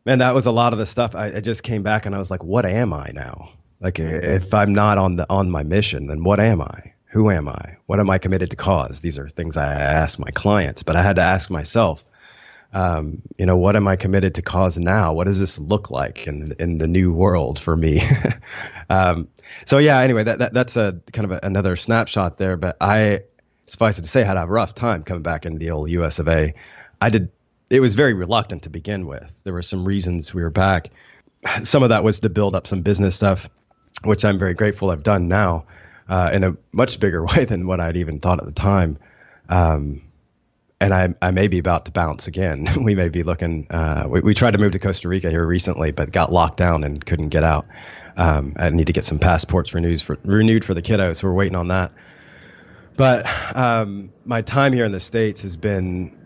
man, 0.05 0.19
that 0.19 0.35
was 0.35 0.47
a 0.47 0.53
lot 0.53 0.73
of 0.73 0.79
the 0.79 0.87
stuff. 0.87 1.15
I, 1.15 1.37
I, 1.37 1.41
just 1.41 1.63
came 1.63 1.83
back 1.83 2.07
and 2.07 2.15
I 2.15 2.19
was 2.19 2.31
like, 2.31 2.43
what 2.43 2.67
am 2.67 2.93
I 2.93 3.11
now? 3.15 3.51
Like, 3.81 3.99
if 3.99 4.53
I'm 4.53 4.75
not 4.75 4.99
on 4.99 5.17
the 5.17 5.27
on 5.31 5.51
my 5.51 5.63
mission, 5.63 6.07
then 6.07 6.23
what 6.23 6.41
am 6.41 6.61
I? 6.61 6.93
Who 7.13 7.31
am 7.31 7.49
I? 7.49 7.77
What 7.87 7.99
am 7.99 8.11
I 8.11 8.19
committed 8.19 8.51
to 8.51 8.57
cause? 8.57 9.01
These 9.01 9.19
are 9.19 9.29
things 9.29 9.57
I 9.57 9.73
ask 9.73 10.19
my 10.19 10.31
clients, 10.31 10.83
but 10.83 10.97
I 10.97 11.03
had 11.03 11.17
to 11.17 11.23
ask 11.23 11.51
myself 11.51 12.05
um, 12.73 13.23
you 13.37 13.47
know, 13.47 13.57
what 13.57 13.77
am 13.77 13.89
I 13.89 13.97
committed 13.97 14.37
to 14.37 14.43
cause 14.43 14.79
now? 14.79 15.13
What 15.13 15.27
does 15.27 15.41
this 15.41 15.59
look 15.59 15.91
like 15.91 16.27
in 16.27 16.55
in 16.59 16.79
the 16.79 16.87
new 16.87 17.13
world 17.13 17.59
for 17.59 17.77
me? 17.77 18.03
um, 18.91 19.29
so 19.67 19.79
yeah, 19.79 19.99
anyway, 19.99 20.25
that, 20.25 20.39
that 20.39 20.55
that's 20.55 20.77
a 20.77 21.01
kind 21.13 21.25
of 21.25 21.33
a, 21.33 21.41
another 21.43 21.77
snapshot 21.77 22.39
there. 22.39 22.57
But 22.57 22.77
I, 22.81 23.23
suffice 23.67 23.99
it 23.99 24.03
to 24.03 24.09
say, 24.09 24.25
had 24.25 24.37
a 24.37 24.47
rough 24.47 24.75
time 24.75 25.05
coming 25.05 25.23
back 25.23 25.47
into 25.47 25.59
the 25.59 25.71
old 25.71 25.91
U.S. 25.91 26.19
of 26.19 26.29
A. 26.29 26.55
I 27.01 27.11
did. 27.11 27.31
It 27.69 27.81
was 27.81 27.95
very 27.95 28.15
reluctant 28.15 28.65
to 28.65 28.71
begin 28.71 29.07
with. 29.07 29.33
There 29.45 29.53
were 29.53 29.63
some 29.63 29.85
reasons 29.85 30.35
we 30.35 30.43
were 30.43 30.51
back. 30.51 30.91
Some 31.63 31.83
of 31.83 31.91
that 31.91 32.05
was 32.05 32.21
to 32.21 32.29
build 32.29 32.55
up 32.55 32.67
some 32.67 32.83
business 32.83 33.17
stuff, 33.17 33.49
which 34.05 34.25
I'm 34.25 34.39
very 34.39 34.55
grateful 34.55 34.91
I've 34.91 35.05
done 35.05 35.29
now 35.29 35.67
uh, 36.09 36.31
in 36.33 36.45
a 36.45 36.57
much 36.73 37.01
bigger 37.01 37.25
way 37.37 37.45
than 37.45 37.67
what 37.67 37.81
I'd 37.81 37.97
even 37.97 38.21
thought 38.21 38.41
at 38.41 38.47
the 38.47 38.53
time. 38.53 38.99
Um, 39.49 40.03
and 40.81 40.95
I, 40.95 41.15
I 41.21 41.31
may 41.31 41.49
be 41.49 41.59
about 41.59 41.85
to 41.85 41.93
bounce 41.93 42.27
again. 42.27 42.67
we 42.83 42.95
may 42.95 43.09
be 43.09 43.23
looking. 43.23 43.67
Uh, 43.71 44.07
we, 44.09 44.21
we, 44.21 44.35
tried 44.35 44.53
to 44.53 44.59
move 44.59 44.73
to 44.73 44.79
Costa 44.79 45.09
Rica 45.09 45.31
here 45.31 45.47
recently, 45.47 45.93
but 45.93 46.11
got 46.11 46.33
locked 46.33 46.57
down 46.57 46.85
and 46.85 47.05
couldn't 47.05 47.29
get 47.29 47.45
out. 47.45 47.67
Um, 48.17 48.55
I 48.57 48.71
need 48.71 48.87
to 48.87 48.93
get 48.93 49.05
some 49.05 49.19
passports 49.19 49.75
renewed 49.75 50.03
for 50.03 50.19
renewed 50.25 50.65
for 50.65 50.75
the 50.75 50.83
kiddos, 50.83 51.17
so 51.17 51.29
we're 51.29 51.35
waiting 51.35 51.57
on 51.57 51.69
that. 51.69 51.93
But 52.97 53.27
um, 53.57 54.13
my 54.25 54.43
time 54.43 54.73
here 54.73 54.85
in 54.85 54.93
the 54.93 55.01
states 55.01 55.43
has 55.43 55.57
been. 55.57 56.17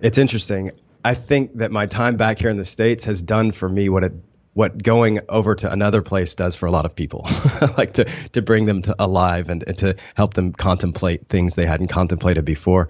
It's 0.00 0.18
interesting. 0.18 0.72
I 1.04 1.14
think 1.14 1.58
that 1.58 1.70
my 1.70 1.86
time 1.86 2.16
back 2.16 2.38
here 2.38 2.50
in 2.50 2.56
the 2.56 2.64
states 2.64 3.04
has 3.04 3.22
done 3.22 3.52
for 3.52 3.68
me 3.68 3.88
what 3.88 4.04
it 4.04 4.12
what 4.54 4.80
going 4.80 5.20
over 5.28 5.54
to 5.56 5.70
another 5.70 6.00
place 6.00 6.34
does 6.36 6.54
for 6.54 6.66
a 6.66 6.70
lot 6.70 6.84
of 6.84 6.94
people, 6.94 7.26
like 7.78 7.94
to 7.94 8.04
to 8.32 8.42
bring 8.42 8.66
them 8.66 8.82
to 8.82 8.94
alive 8.98 9.48
and, 9.50 9.62
and 9.66 9.78
to 9.78 9.96
help 10.14 10.34
them 10.34 10.52
contemplate 10.52 11.28
things 11.28 11.54
they 11.54 11.66
hadn't 11.66 11.88
contemplated 11.88 12.44
before 12.44 12.88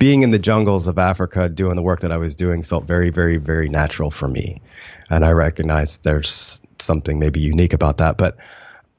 being 0.00 0.22
in 0.22 0.30
the 0.30 0.38
jungles 0.38 0.88
of 0.88 0.98
Africa 0.98 1.48
doing 1.50 1.76
the 1.76 1.82
work 1.82 2.00
that 2.00 2.10
I 2.10 2.16
was 2.16 2.34
doing 2.34 2.62
felt 2.62 2.84
very, 2.84 3.10
very, 3.10 3.36
very 3.36 3.68
natural 3.68 4.10
for 4.10 4.26
me. 4.26 4.62
And 5.10 5.26
I 5.26 5.32
recognize 5.32 5.98
there's 5.98 6.58
something 6.80 7.18
maybe 7.18 7.40
unique 7.40 7.74
about 7.74 7.98
that. 7.98 8.16
But 8.16 8.38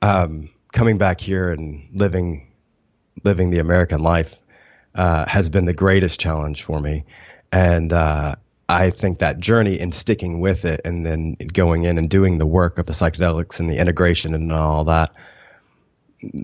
um, 0.03 0.51
coming 0.71 0.99
back 0.99 1.19
here 1.19 1.51
and 1.51 1.89
living 1.91 2.47
living 3.23 3.49
the 3.49 3.57
American 3.57 4.03
life 4.03 4.39
uh, 4.93 5.25
has 5.25 5.49
been 5.49 5.65
the 5.65 5.73
greatest 5.73 6.19
challenge 6.19 6.63
for 6.63 6.79
me. 6.79 7.03
And 7.51 7.91
uh, 7.91 8.35
I 8.69 8.91
think 8.91 9.19
that 9.19 9.39
journey 9.39 9.79
and 9.79 9.93
sticking 9.93 10.39
with 10.39 10.65
it 10.65 10.81
and 10.85 11.03
then 11.03 11.33
going 11.33 11.83
in 11.83 11.97
and 11.97 12.11
doing 12.11 12.37
the 12.37 12.45
work 12.45 12.77
of 12.77 12.85
the 12.85 12.93
psychedelics 12.93 13.59
and 13.59 13.69
the 13.69 13.77
integration 13.77 14.35
and 14.35 14.51
all 14.51 14.83
that 14.83 15.11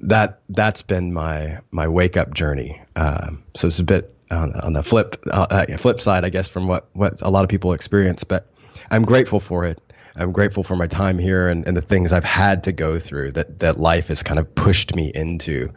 that 0.01 0.39
that's 0.49 0.81
been 0.81 1.13
my 1.13 1.59
my 1.69 1.87
wake 1.87 2.17
up 2.17 2.33
journey. 2.33 2.81
Um, 2.95 3.43
so 3.55 3.67
it's 3.67 3.77
a 3.77 3.83
bit 3.83 4.16
on, 4.31 4.53
on 4.53 4.73
the 4.73 4.83
flip 4.83 5.23
uh, 5.29 5.47
uh, 5.49 5.77
flip 5.77 6.01
side, 6.01 6.25
I 6.25 6.29
guess, 6.29 6.47
from 6.47 6.67
what 6.67 6.89
what 6.93 7.21
a 7.21 7.29
lot 7.29 7.43
of 7.43 7.49
people 7.49 7.73
experience. 7.73 8.23
But 8.23 8.51
I'm 8.89 9.03
grateful 9.03 9.39
for 9.39 9.65
it. 9.65 9.81
I'm 10.15 10.31
grateful 10.31 10.63
for 10.63 10.75
my 10.75 10.87
time 10.87 11.19
here 11.19 11.47
and, 11.47 11.67
and 11.67 11.77
the 11.77 11.81
things 11.81 12.11
I've 12.11 12.23
had 12.23 12.63
to 12.63 12.71
go 12.71 12.99
through 12.99 13.33
that 13.33 13.59
that 13.59 13.77
life 13.77 14.07
has 14.07 14.23
kind 14.23 14.39
of 14.39 14.53
pushed 14.55 14.95
me 14.95 15.11
into. 15.13 15.69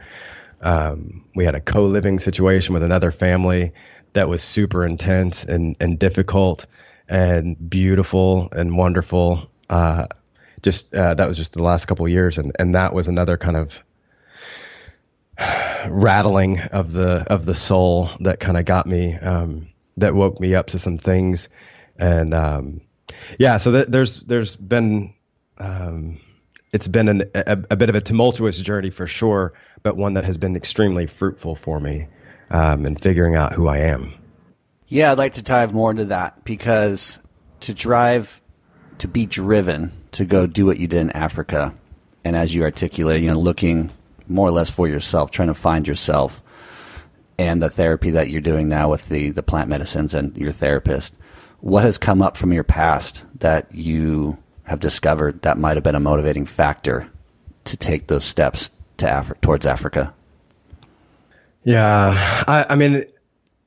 Um, 0.63 1.25
we 1.35 1.45
had 1.45 1.55
a 1.55 1.61
co 1.61 1.85
living 1.85 2.19
situation 2.19 2.75
with 2.75 2.83
another 2.83 3.11
family 3.11 3.73
that 4.13 4.29
was 4.29 4.43
super 4.43 4.85
intense 4.85 5.45
and, 5.45 5.77
and 5.81 5.99
difficult 5.99 6.67
and 7.09 7.57
beautiful 7.71 8.49
and 8.53 8.77
wonderful. 8.77 9.51
Uh, 9.69 10.07
just 10.63 10.95
uh, 10.95 11.15
that 11.15 11.27
was 11.27 11.37
just 11.37 11.55
the 11.55 11.63
last 11.63 11.87
couple 11.87 12.07
years, 12.09 12.39
and, 12.39 12.53
and 12.59 12.75
that 12.75 12.93
was 12.93 13.09
another 13.09 13.37
kind 13.37 13.57
of 13.57 13.73
rattling 15.88 16.61
of 16.61 16.92
the 16.92 17.26
of 17.31 17.44
the 17.44 17.55
soul 17.55 18.11
that 18.20 18.40
kind 18.40 18.57
of 18.57 18.64
got 18.64 18.87
me, 18.87 19.14
um, 19.14 19.68
that 19.96 20.14
woke 20.14 20.40
me 20.40 20.55
up 20.55 20.68
to 20.68 20.79
some 20.79 20.98
things, 20.98 21.48
and 21.98 22.35
um, 22.35 22.81
yeah, 23.38 23.57
so 23.57 23.72
th- 23.72 23.87
there's 23.88 24.20
there's 24.20 24.57
been 24.57 25.14
um, 25.59 26.20
it's 26.72 26.88
been 26.88 27.09
an, 27.09 27.22
a, 27.35 27.59
a, 27.70 27.76
bit 27.76 27.88
of 27.88 27.94
a 27.94 28.00
tumultuous 28.00 28.61
journey 28.61 28.90
for 28.90 29.07
sure, 29.07 29.53
but 29.83 29.96
one 29.96 30.14
that 30.14 30.24
has 30.24 30.38
been 30.38 30.57
extremely 30.57 31.07
fruitful 31.07 31.55
for 31.55 31.81
me 31.81 32.07
um, 32.50 32.87
in 32.87 32.96
figuring 32.96 33.37
out 33.37 33.53
who 33.53 33.66
I 33.66 33.79
am. 33.79 34.14
Yeah, 34.87 35.12
I'd 35.12 35.18
like 35.18 35.35
to 35.35 35.42
dive 35.42 35.72
more 35.72 35.90
into 35.90 36.07
that 36.07 36.44
because 36.44 37.18
to 37.61 37.74
drive, 37.74 38.40
to 38.98 39.09
be 39.09 39.26
driven 39.26 39.92
to 40.12 40.24
go 40.24 40.46
do 40.46 40.66
what 40.66 40.79
you 40.79 40.87
did 40.87 41.00
in 41.00 41.11
Africa, 41.11 41.74
and 42.24 42.37
as 42.37 42.55
you 42.55 42.62
articulate, 42.62 43.22
you 43.22 43.29
know, 43.29 43.38
looking 43.38 43.90
more 44.31 44.49
or 44.49 44.53
less 44.53 44.71
for 44.71 44.88
yourself, 44.88 45.31
trying 45.31 45.49
to 45.49 45.55
find 45.55 45.87
yourself, 45.87 46.43
and 47.38 47.62
the 47.62 47.71
therapy 47.71 48.11
that 48.11 48.31
you're 48.31 48.40
doing 48.40 48.69
now 48.69 48.90
with 48.90 49.09
the 49.09 49.31
the 49.31 49.43
plant 49.43 49.69
medicines 49.69 50.14
and 50.14 50.37
your 50.37 50.53
therapist. 50.53 51.14
What 51.61 51.85
has 51.85 51.99
come 51.99 52.23
up 52.23 52.37
from 52.37 52.53
your 52.53 52.64
past 52.64 53.25
that 53.40 53.75
you 53.75 54.38
have 54.64 54.81
discovered 54.81 55.43
that 55.43 55.59
might 55.59 55.77
have 55.77 55.85
been 55.85 55.95
a 55.95 56.01
motivating 56.01 56.47
factor 56.47 57.11
to 57.64 57.77
take 57.77 58.07
those 58.07 58.25
steps 58.25 58.71
to 58.99 59.07
Afri- 59.07 59.40
towards 59.40 59.66
Africa? 59.66 60.14
Yeah, 61.64 62.14
I, 62.47 62.66
I 62.71 62.77
mean, 62.77 63.05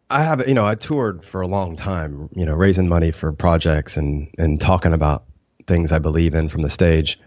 I 0.09 0.23
have 0.23 0.47
you 0.47 0.53
know 0.53 0.65
I 0.65 0.75
toured 0.75 1.23
for 1.23 1.41
a 1.41 1.47
long 1.47 1.75
time, 1.75 2.29
you 2.35 2.45
know, 2.45 2.53
raising 2.53 2.87
money 2.87 3.11
for 3.11 3.31
projects 3.31 3.97
and 3.97 4.29
and 4.37 4.59
talking 4.59 4.93
about 4.93 5.25
things 5.67 5.91
I 5.91 5.99
believe 5.99 6.35
in 6.35 6.49
from 6.49 6.61
the 6.61 6.69
stage. 6.69 7.19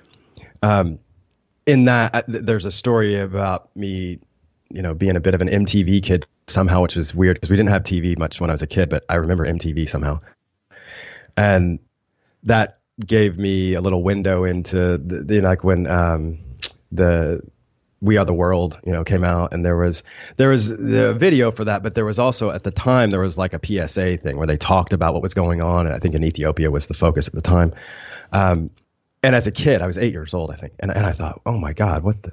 Um, 0.62 0.98
in 1.66 1.84
that, 1.86 2.14
uh, 2.14 2.22
there's 2.26 2.64
a 2.64 2.70
story 2.70 3.18
about 3.18 3.74
me, 3.76 4.20
you 4.70 4.82
know, 4.82 4.94
being 4.94 5.16
a 5.16 5.20
bit 5.20 5.34
of 5.34 5.40
an 5.40 5.48
MTV 5.48 6.02
kid 6.02 6.26
somehow, 6.46 6.82
which 6.82 6.96
is 6.96 7.14
weird 7.14 7.36
because 7.36 7.50
we 7.50 7.56
didn't 7.56 7.70
have 7.70 7.82
TV 7.82 8.16
much 8.18 8.40
when 8.40 8.50
I 8.50 8.54
was 8.54 8.62
a 8.62 8.66
kid, 8.66 8.88
but 8.88 9.04
I 9.08 9.16
remember 9.16 9.44
MTV 9.44 9.88
somehow, 9.88 10.18
and 11.36 11.80
that 12.44 12.78
gave 13.04 13.36
me 13.36 13.74
a 13.74 13.80
little 13.80 14.02
window 14.02 14.44
into 14.44 14.98
the, 14.98 15.40
like 15.40 15.64
when 15.64 15.86
um, 15.86 16.38
the 16.92 17.42
we 18.00 18.18
Are 18.18 18.24
the 18.24 18.34
World, 18.34 18.78
you 18.84 18.92
know, 18.92 19.04
came 19.04 19.24
out, 19.24 19.52
and 19.52 19.64
there 19.64 19.76
was 19.76 20.02
there 20.36 20.50
was 20.50 20.68
the 20.68 21.14
video 21.14 21.50
for 21.50 21.64
that, 21.64 21.82
but 21.82 21.94
there 21.94 22.04
was 22.04 22.18
also 22.18 22.50
at 22.50 22.62
the 22.62 22.70
time 22.70 23.10
there 23.10 23.20
was 23.20 23.36
like 23.36 23.54
a 23.54 23.60
PSA 23.64 24.18
thing 24.18 24.36
where 24.36 24.46
they 24.46 24.56
talked 24.56 24.92
about 24.92 25.14
what 25.14 25.22
was 25.22 25.34
going 25.34 25.62
on, 25.62 25.86
and 25.86 25.94
I 25.94 25.98
think 25.98 26.14
in 26.14 26.22
Ethiopia 26.22 26.70
was 26.70 26.86
the 26.86 26.94
focus 26.94 27.26
at 27.26 27.34
the 27.34 27.42
time. 27.42 27.74
Um, 28.32 28.70
and 29.26 29.34
as 29.34 29.48
a 29.48 29.50
kid, 29.50 29.82
I 29.82 29.88
was 29.88 29.98
eight 29.98 30.12
years 30.12 30.34
old, 30.34 30.52
I 30.52 30.54
think, 30.54 30.74
and 30.78 30.88
and 30.92 31.04
I 31.04 31.10
thought, 31.10 31.40
oh 31.44 31.58
my 31.58 31.72
God, 31.72 32.04
what 32.04 32.22
the 32.22 32.32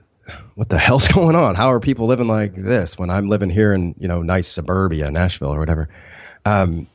what 0.54 0.70
the 0.70 0.78
hell's 0.88 1.08
going 1.08 1.36
on? 1.36 1.56
How 1.56 1.72
are 1.72 1.80
people 1.80 2.06
living 2.06 2.28
like 2.28 2.56
this 2.56 3.00
when 3.00 3.10
I'm 3.10 3.30
living 3.30 3.50
here 3.50 3.74
in 3.74 3.96
you 3.98 4.08
know 4.08 4.22
nice 4.22 4.48
suburbia, 4.48 5.10
Nashville 5.10 5.52
or 5.52 5.58
whatever? 5.58 5.90
Um, 6.46 6.86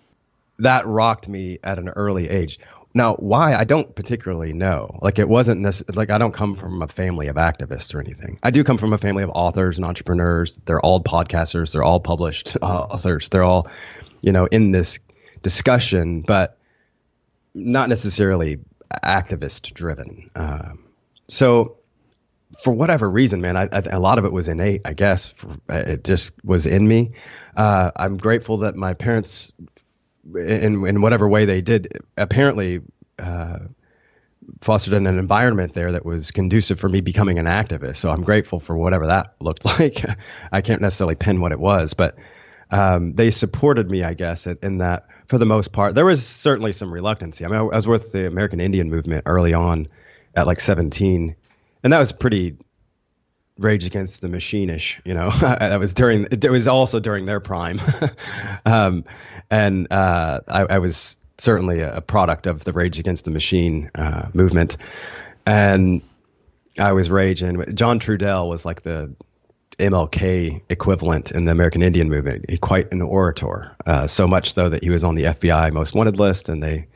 that 0.61 0.87
rocked 0.87 1.28
me 1.28 1.58
at 1.64 1.80
an 1.80 1.88
early 1.88 2.28
age. 2.28 2.61
Now, 2.94 3.14
why 3.16 3.56
I 3.56 3.64
don't 3.64 3.92
particularly 3.92 4.52
know. 4.52 4.96
Like 5.02 5.18
it 5.18 5.28
wasn't 5.28 5.62
necess- 5.62 5.96
like 5.96 6.11
I 6.11 6.18
don't 6.18 6.32
come 6.32 6.54
from 6.54 6.80
a 6.80 6.87
family 6.87 7.26
of 7.26 7.34
activists 7.34 7.92
or 7.92 7.98
anything. 7.98 8.38
I 8.44 8.52
do 8.52 8.62
come 8.62 8.78
from 8.78 8.92
a 8.92 8.98
family 8.98 9.24
of 9.24 9.30
authors 9.34 9.78
and 9.78 9.84
entrepreneurs. 9.84 10.61
They're 10.64 10.80
all 10.80 11.02
podcasters. 11.02 11.72
They're 11.72 11.82
all 11.82 11.98
published 11.98 12.56
uh, 12.62 12.64
authors. 12.64 13.30
They're 13.30 13.42
all, 13.42 13.66
you 14.20 14.30
know, 14.30 14.46
in 14.46 14.70
this 14.70 15.00
discussion, 15.42 16.22
but 16.22 16.56
not 17.52 17.88
necessarily 17.88 18.61
activist 19.05 19.72
driven. 19.74 20.31
Um, 20.35 20.85
so, 21.29 21.79
for 22.62 22.72
whatever 22.72 23.09
reason, 23.09 23.40
man, 23.40 23.57
I, 23.57 23.68
I, 23.70 23.83
a 23.90 24.01
lot 24.01 24.18
of 24.18 24.24
it 24.24 24.33
was 24.33 24.48
innate. 24.48 24.83
I 24.85 24.94
guess 24.94 25.35
it 25.68 26.03
just 26.05 26.33
was 26.44 26.66
in 26.66 26.87
me. 26.87 27.12
Uh, 27.57 27.90
I'm 27.94 28.16
grateful 28.16 28.59
that 28.59 28.74
my 28.74 28.94
parents 28.94 29.53
in 30.35 30.87
in 30.87 31.01
whatever 31.01 31.29
way 31.29 31.44
they 31.44 31.61
did, 31.61 32.01
apparently 32.16 32.81
uh, 33.18 33.59
fostered 34.61 34.94
an 34.94 35.07
environment 35.07 35.74
there 35.74 35.92
that 35.92 36.05
was 36.05 36.31
conducive 36.31 36.81
for 36.81 36.88
me 36.88 37.01
becoming 37.01 37.38
an 37.38 37.46
activist. 37.46 37.96
So 37.96 38.11
I'm 38.11 38.22
grateful 38.22 38.61
for 38.61 38.77
whatever 38.77 39.07
that 39.09 39.35
looked 39.40 39.64
like. 39.79 40.05
I 40.51 40.61
can't 40.61 40.81
necessarily 40.81 41.14
pin 41.14 41.40
what 41.40 41.53
it 41.53 41.61
was, 41.61 41.94
but 41.94 42.16
um, 42.70 43.14
they 43.14 43.31
supported 43.31 43.90
me, 43.90 44.02
I 44.02 44.14
guess, 44.14 44.46
in 44.46 44.78
that 44.78 45.07
for 45.26 45.38
the 45.38 45.46
most 45.46 45.72
part. 45.72 45.94
There 45.94 46.04
was 46.04 46.26
certainly 46.26 46.72
some 46.72 46.92
reluctancy. 46.92 47.44
I 47.44 47.48
mean, 47.48 47.59
I 47.59 47.62
was 47.62 47.87
with 47.87 48.12
the 48.12 48.26
American 48.26 48.61
Indian 48.61 48.90
movement 48.90 49.24
early 49.26 49.54
on 49.54 49.87
at 50.35 50.46
like 50.46 50.61
17, 50.61 51.35
and 51.83 51.92
that 51.92 51.98
was 51.98 52.12
pretty 52.12 52.57
Rage 53.59 53.85
Against 53.85 54.20
the 54.20 54.28
Machine-ish, 54.28 55.00
you 55.04 55.14
know. 55.14 55.31
that 55.40 55.78
was 55.81 55.94
during. 55.94 56.28
It 56.31 56.50
was 56.50 56.68
also 56.68 57.00
during 57.00 57.26
their 57.26 57.40
prime, 57.40 57.81
um, 58.66 59.04
and 59.50 59.92
uh, 59.92 60.40
I, 60.46 60.62
I, 60.62 60.78
was 60.78 61.16
certainly 61.38 61.81
a, 61.81 62.00
product 62.00 62.46
of 62.46 62.64
the 62.64 62.72
Rage 62.72 62.98
Against 62.98 63.24
the 63.24 63.31
Machine 63.31 63.90
uh, 63.96 64.28
movement, 64.33 64.76
and 65.44 66.02
I 66.78 66.92
was 66.92 67.11
raging. 67.11 67.74
John 67.74 67.98
Trudell 67.98 68.48
was 68.48 68.64
like 68.64 68.83
the 68.83 69.14
MLK 69.79 70.62
equivalent 70.69 71.31
in 71.31 71.45
the 71.45 71.53
American 71.53 71.83
Indian 71.83 72.09
movement. 72.09 72.51
He 72.51 72.59
quite 72.59 72.93
an 72.93 73.01
orator, 73.01 73.77
uh, 73.87 74.07
so 74.07 74.27
much 74.27 74.55
though 74.55 74.71
that 74.71 74.83
he 74.83 74.91
was 74.91 75.05
on 75.05 75.14
the 75.14 75.25
FBI 75.25 75.73
most 75.73 75.95
wanted 75.95 76.19
list, 76.19 76.49
and 76.49 76.62
they 76.62 76.88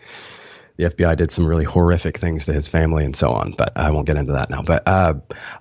the 0.76 0.84
FBI 0.84 1.16
did 1.16 1.30
some 1.30 1.46
really 1.46 1.64
horrific 1.64 2.18
things 2.18 2.46
to 2.46 2.52
his 2.52 2.66
family 2.66 3.04
and 3.04 3.14
so 3.14 3.30
on. 3.30 3.52
But 3.52 3.76
I 3.76 3.90
won't 3.90 4.06
get 4.06 4.16
into 4.16 4.32
that 4.32 4.50
now. 4.50 4.62
But 4.62 4.82
uh, 4.86 5.14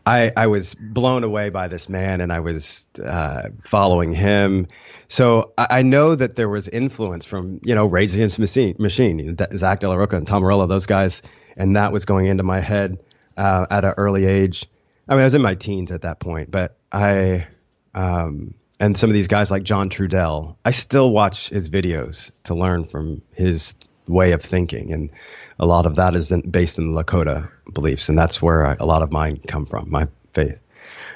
I, 0.05 0.31
I 0.35 0.47
was 0.47 0.73
blown 0.73 1.23
away 1.23 1.49
by 1.49 1.67
this 1.67 1.89
man, 1.89 2.21
and 2.21 2.31
I 2.31 2.39
was 2.39 2.87
uh, 3.03 3.49
following 3.65 4.13
him. 4.13 4.67
So 5.09 5.53
I, 5.57 5.67
I, 5.69 5.81
know 5.81 6.15
that 6.15 6.35
there 6.35 6.47
was 6.47 6.67
influence 6.69 7.25
from 7.25 7.59
you 7.63 7.75
know 7.75 7.85
Rage 7.85 8.13
Against 8.13 8.39
Machine, 8.39 8.75
Machine 8.79 9.19
you 9.19 9.33
know, 9.33 9.47
Zack 9.55 9.81
de 9.81 9.89
la 9.89 9.95
Rocha 9.95 10.15
and 10.15 10.25
Tom 10.25 10.41
Morello, 10.41 10.65
those 10.65 10.85
guys, 10.85 11.21
and 11.57 11.75
that 11.75 11.91
was 11.91 12.05
going 12.05 12.27
into 12.27 12.43
my 12.43 12.61
head 12.61 12.97
uh, 13.37 13.65
at 13.69 13.83
an 13.83 13.93
early 13.97 14.25
age. 14.25 14.65
I 15.09 15.15
mean, 15.15 15.21
I 15.21 15.25
was 15.25 15.35
in 15.35 15.41
my 15.41 15.55
teens 15.55 15.91
at 15.91 16.03
that 16.03 16.19
point, 16.19 16.49
but 16.49 16.77
I. 16.91 17.47
Um, 17.93 18.55
and 18.79 18.97
some 18.97 19.11
of 19.11 19.13
these 19.13 19.27
guys 19.27 19.51
like 19.51 19.61
John 19.61 19.89
Trudell, 19.89 20.55
I 20.65 20.71
still 20.71 21.11
watch 21.11 21.49
his 21.49 21.69
videos 21.69 22.31
to 22.45 22.55
learn 22.55 22.85
from 22.85 23.21
his 23.31 23.75
way 24.07 24.31
of 24.31 24.41
thinking, 24.41 24.91
and 24.91 25.11
a 25.59 25.67
lot 25.67 25.85
of 25.85 25.97
that 25.97 26.15
is 26.15 26.31
in, 26.31 26.41
based 26.41 26.79
in 26.79 26.93
Lakota 26.93 27.51
beliefs, 27.71 28.09
and 28.09 28.17
that's 28.17 28.41
where 28.41 28.65
I, 28.65 28.77
a 28.79 28.85
lot 28.85 29.03
of 29.03 29.11
mine 29.11 29.39
come 29.47 29.67
from, 29.67 29.91
my 29.91 30.07
faith. 30.33 30.63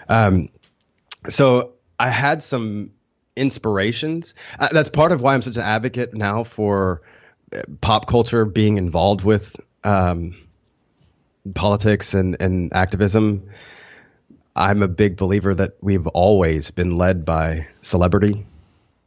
Um, 0.08 0.50
so 1.28 1.74
I 2.00 2.10
had 2.10 2.44
some 2.44 2.92
inspirations. 3.36 4.36
Uh, 4.60 4.70
that's 4.72 4.90
part 4.90 5.12
of 5.12 5.22
why 5.22 5.34
I'm 5.34 5.42
such 5.42 5.58
an 5.58 5.64
advocate 5.64 6.14
now 6.14 6.44
for 6.44 7.02
uh, 7.52 7.64
pop 7.82 8.08
culture 8.08 8.46
being 8.46 8.78
involved 8.78 9.24
with 9.24 9.60
um, 9.84 10.36
politics 11.56 12.14
and, 12.14 12.38
and 12.40 12.74
activism. 12.74 13.50
I'm 14.56 14.84
a 14.84 14.88
big 14.88 15.18
believer 15.18 15.54
that 15.54 15.74
we've 15.82 16.08
always 16.08 16.72
been 16.72 16.98
led 16.98 17.26
by 17.26 17.68
celebrity. 17.82 18.46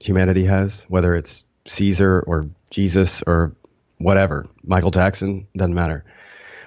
Humanity 0.01 0.45
has, 0.45 0.83
whether 0.89 1.15
it's 1.15 1.45
Caesar 1.67 2.23
or 2.27 2.49
Jesus 2.71 3.23
or 3.27 3.55
whatever, 3.97 4.47
Michael 4.63 4.91
Jackson, 4.91 5.47
doesn't 5.57 5.75
matter. 5.75 6.05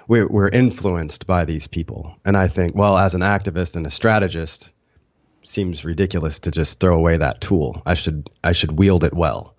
We're, 0.08 0.26
we're 0.26 0.48
influenced 0.48 1.26
by 1.26 1.44
these 1.44 1.68
people. 1.68 2.16
And 2.24 2.36
I 2.36 2.48
think, 2.48 2.74
well, 2.74 2.98
as 2.98 3.14
an 3.14 3.20
activist 3.20 3.76
and 3.76 3.86
a 3.86 3.90
strategist, 3.90 4.72
seems 5.44 5.84
ridiculous 5.84 6.40
to 6.40 6.50
just 6.50 6.80
throw 6.80 6.96
away 6.96 7.16
that 7.16 7.40
tool. 7.40 7.82
I 7.86 7.94
should 7.94 8.30
I 8.42 8.52
should 8.52 8.78
wield 8.78 9.04
it 9.04 9.14
well. 9.14 9.56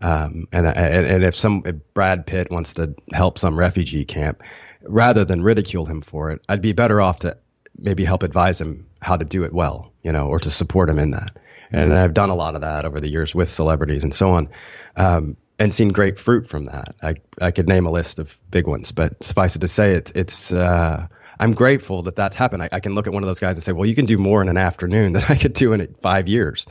Um, 0.00 0.48
and, 0.52 0.66
and 0.66 1.06
and 1.06 1.24
if 1.24 1.34
some 1.34 1.62
if 1.64 1.76
Brad 1.94 2.26
Pitt 2.26 2.50
wants 2.50 2.74
to 2.74 2.94
help 3.12 3.38
some 3.38 3.58
refugee 3.58 4.04
camp, 4.04 4.42
rather 4.82 5.24
than 5.24 5.42
ridicule 5.42 5.86
him 5.86 6.02
for 6.02 6.30
it, 6.30 6.44
I'd 6.48 6.60
be 6.60 6.72
better 6.72 7.00
off 7.00 7.20
to 7.20 7.36
maybe 7.82 8.04
help 8.04 8.22
advise 8.22 8.60
him 8.60 8.86
how 9.00 9.16
to 9.16 9.24
do 9.24 9.44
it 9.44 9.52
well, 9.52 9.92
you 10.02 10.12
know, 10.12 10.28
or 10.28 10.38
to 10.38 10.50
support 10.50 10.88
him 10.88 10.98
in 10.98 11.10
that. 11.12 11.36
And 11.70 11.94
I've 11.96 12.14
done 12.14 12.30
a 12.30 12.34
lot 12.34 12.54
of 12.54 12.60
that 12.60 12.84
over 12.84 13.00
the 13.00 13.08
years 13.08 13.34
with 13.34 13.50
celebrities 13.50 14.04
and 14.04 14.14
so 14.14 14.34
on. 14.34 14.48
Um, 14.96 15.36
and 15.58 15.72
seen 15.72 15.88
great 15.90 16.18
fruit 16.18 16.48
from 16.48 16.66
that. 16.66 16.96
I 17.02 17.14
I 17.40 17.50
could 17.50 17.68
name 17.68 17.86
a 17.86 17.90
list 17.90 18.18
of 18.18 18.36
big 18.50 18.66
ones, 18.66 18.90
but 18.92 19.22
suffice 19.22 19.54
it 19.54 19.60
to 19.60 19.68
say, 19.68 19.94
it, 19.94 20.12
it's 20.14 20.52
uh, 20.52 21.06
I'm 21.38 21.54
grateful 21.54 22.02
that 22.02 22.16
that's 22.16 22.36
happened. 22.36 22.62
I, 22.62 22.68
I 22.72 22.80
can 22.80 22.94
look 22.94 23.06
at 23.06 23.12
one 23.12 23.22
of 23.22 23.28
those 23.28 23.38
guys 23.38 23.56
and 23.56 23.62
say, 23.62 23.72
well, 23.72 23.86
you 23.86 23.94
can 23.94 24.06
do 24.06 24.18
more 24.18 24.42
in 24.42 24.48
an 24.48 24.56
afternoon 24.56 25.12
than 25.12 25.24
I 25.28 25.36
could 25.36 25.52
do 25.52 25.72
in 25.72 25.94
five 26.02 26.28
years. 26.28 26.66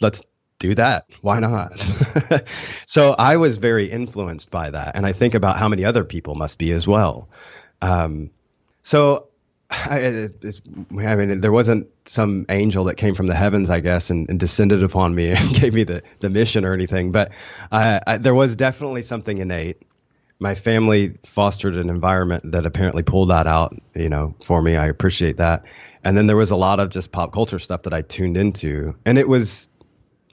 Let's 0.00 0.22
do 0.58 0.74
that. 0.74 1.06
Why 1.20 1.40
not? 1.40 1.80
so 2.86 3.14
I 3.18 3.36
was 3.36 3.56
very 3.56 3.90
influenced 3.90 4.50
by 4.50 4.70
that. 4.70 4.96
And 4.96 5.06
I 5.06 5.12
think 5.12 5.34
about 5.34 5.56
how 5.56 5.68
many 5.68 5.84
other 5.84 6.04
people 6.04 6.34
must 6.34 6.58
be 6.58 6.72
as 6.72 6.86
well. 6.86 7.28
Um, 7.80 8.30
so 8.82 9.28
I, 9.70 10.28
I, 10.98 11.16
mean, 11.16 11.40
there 11.40 11.52
wasn't 11.52 11.88
some 12.04 12.46
angel 12.48 12.84
that 12.84 12.96
came 12.96 13.14
from 13.14 13.26
the 13.26 13.34
heavens, 13.34 13.70
I 13.70 13.80
guess, 13.80 14.10
and, 14.10 14.28
and 14.28 14.40
descended 14.40 14.82
upon 14.82 15.14
me 15.14 15.30
and 15.32 15.54
gave 15.54 15.74
me 15.74 15.84
the, 15.84 16.02
the 16.20 16.30
mission 16.30 16.64
or 16.64 16.72
anything. 16.72 17.12
But 17.12 17.32
I, 17.70 18.18
there 18.18 18.34
was 18.34 18.56
definitely 18.56 19.02
something 19.02 19.36
innate. 19.36 19.82
My 20.40 20.54
family 20.54 21.18
fostered 21.24 21.76
an 21.76 21.90
environment 21.90 22.52
that 22.52 22.64
apparently 22.64 23.02
pulled 23.02 23.30
that 23.30 23.46
out, 23.48 23.74
you 23.94 24.08
know, 24.08 24.34
for 24.44 24.62
me. 24.62 24.76
I 24.76 24.86
appreciate 24.86 25.38
that. 25.38 25.64
And 26.04 26.16
then 26.16 26.28
there 26.28 26.36
was 26.36 26.52
a 26.52 26.56
lot 26.56 26.78
of 26.78 26.90
just 26.90 27.10
pop 27.10 27.32
culture 27.32 27.58
stuff 27.58 27.82
that 27.82 27.92
I 27.92 28.02
tuned 28.02 28.36
into, 28.36 28.94
and 29.04 29.18
it 29.18 29.28
was 29.28 29.68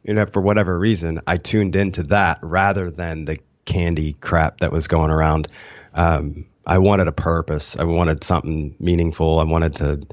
you 0.06 0.14
know, 0.14 0.28
for 0.28 0.42
whatever 0.42 0.78
reason, 0.78 1.20
I 1.26 1.38
tuned 1.38 1.76
into 1.76 2.04
that 2.04 2.38
rather 2.44 2.92
than 2.92 3.26
the 3.26 3.40
candy 3.66 4.14
crap 4.14 4.60
that 4.60 4.72
was 4.72 4.88
going 4.88 5.10
around. 5.10 5.48
Um, 5.96 6.46
I 6.66 6.78
wanted 6.80 7.08
a 7.08 7.12
purpose. 7.12 7.78
I 7.78 7.84
wanted 7.84 8.24
something 8.24 8.76
meaningful. 8.80 9.40
I 9.40 9.44
wanted 9.44 9.76
to. 9.78 10.08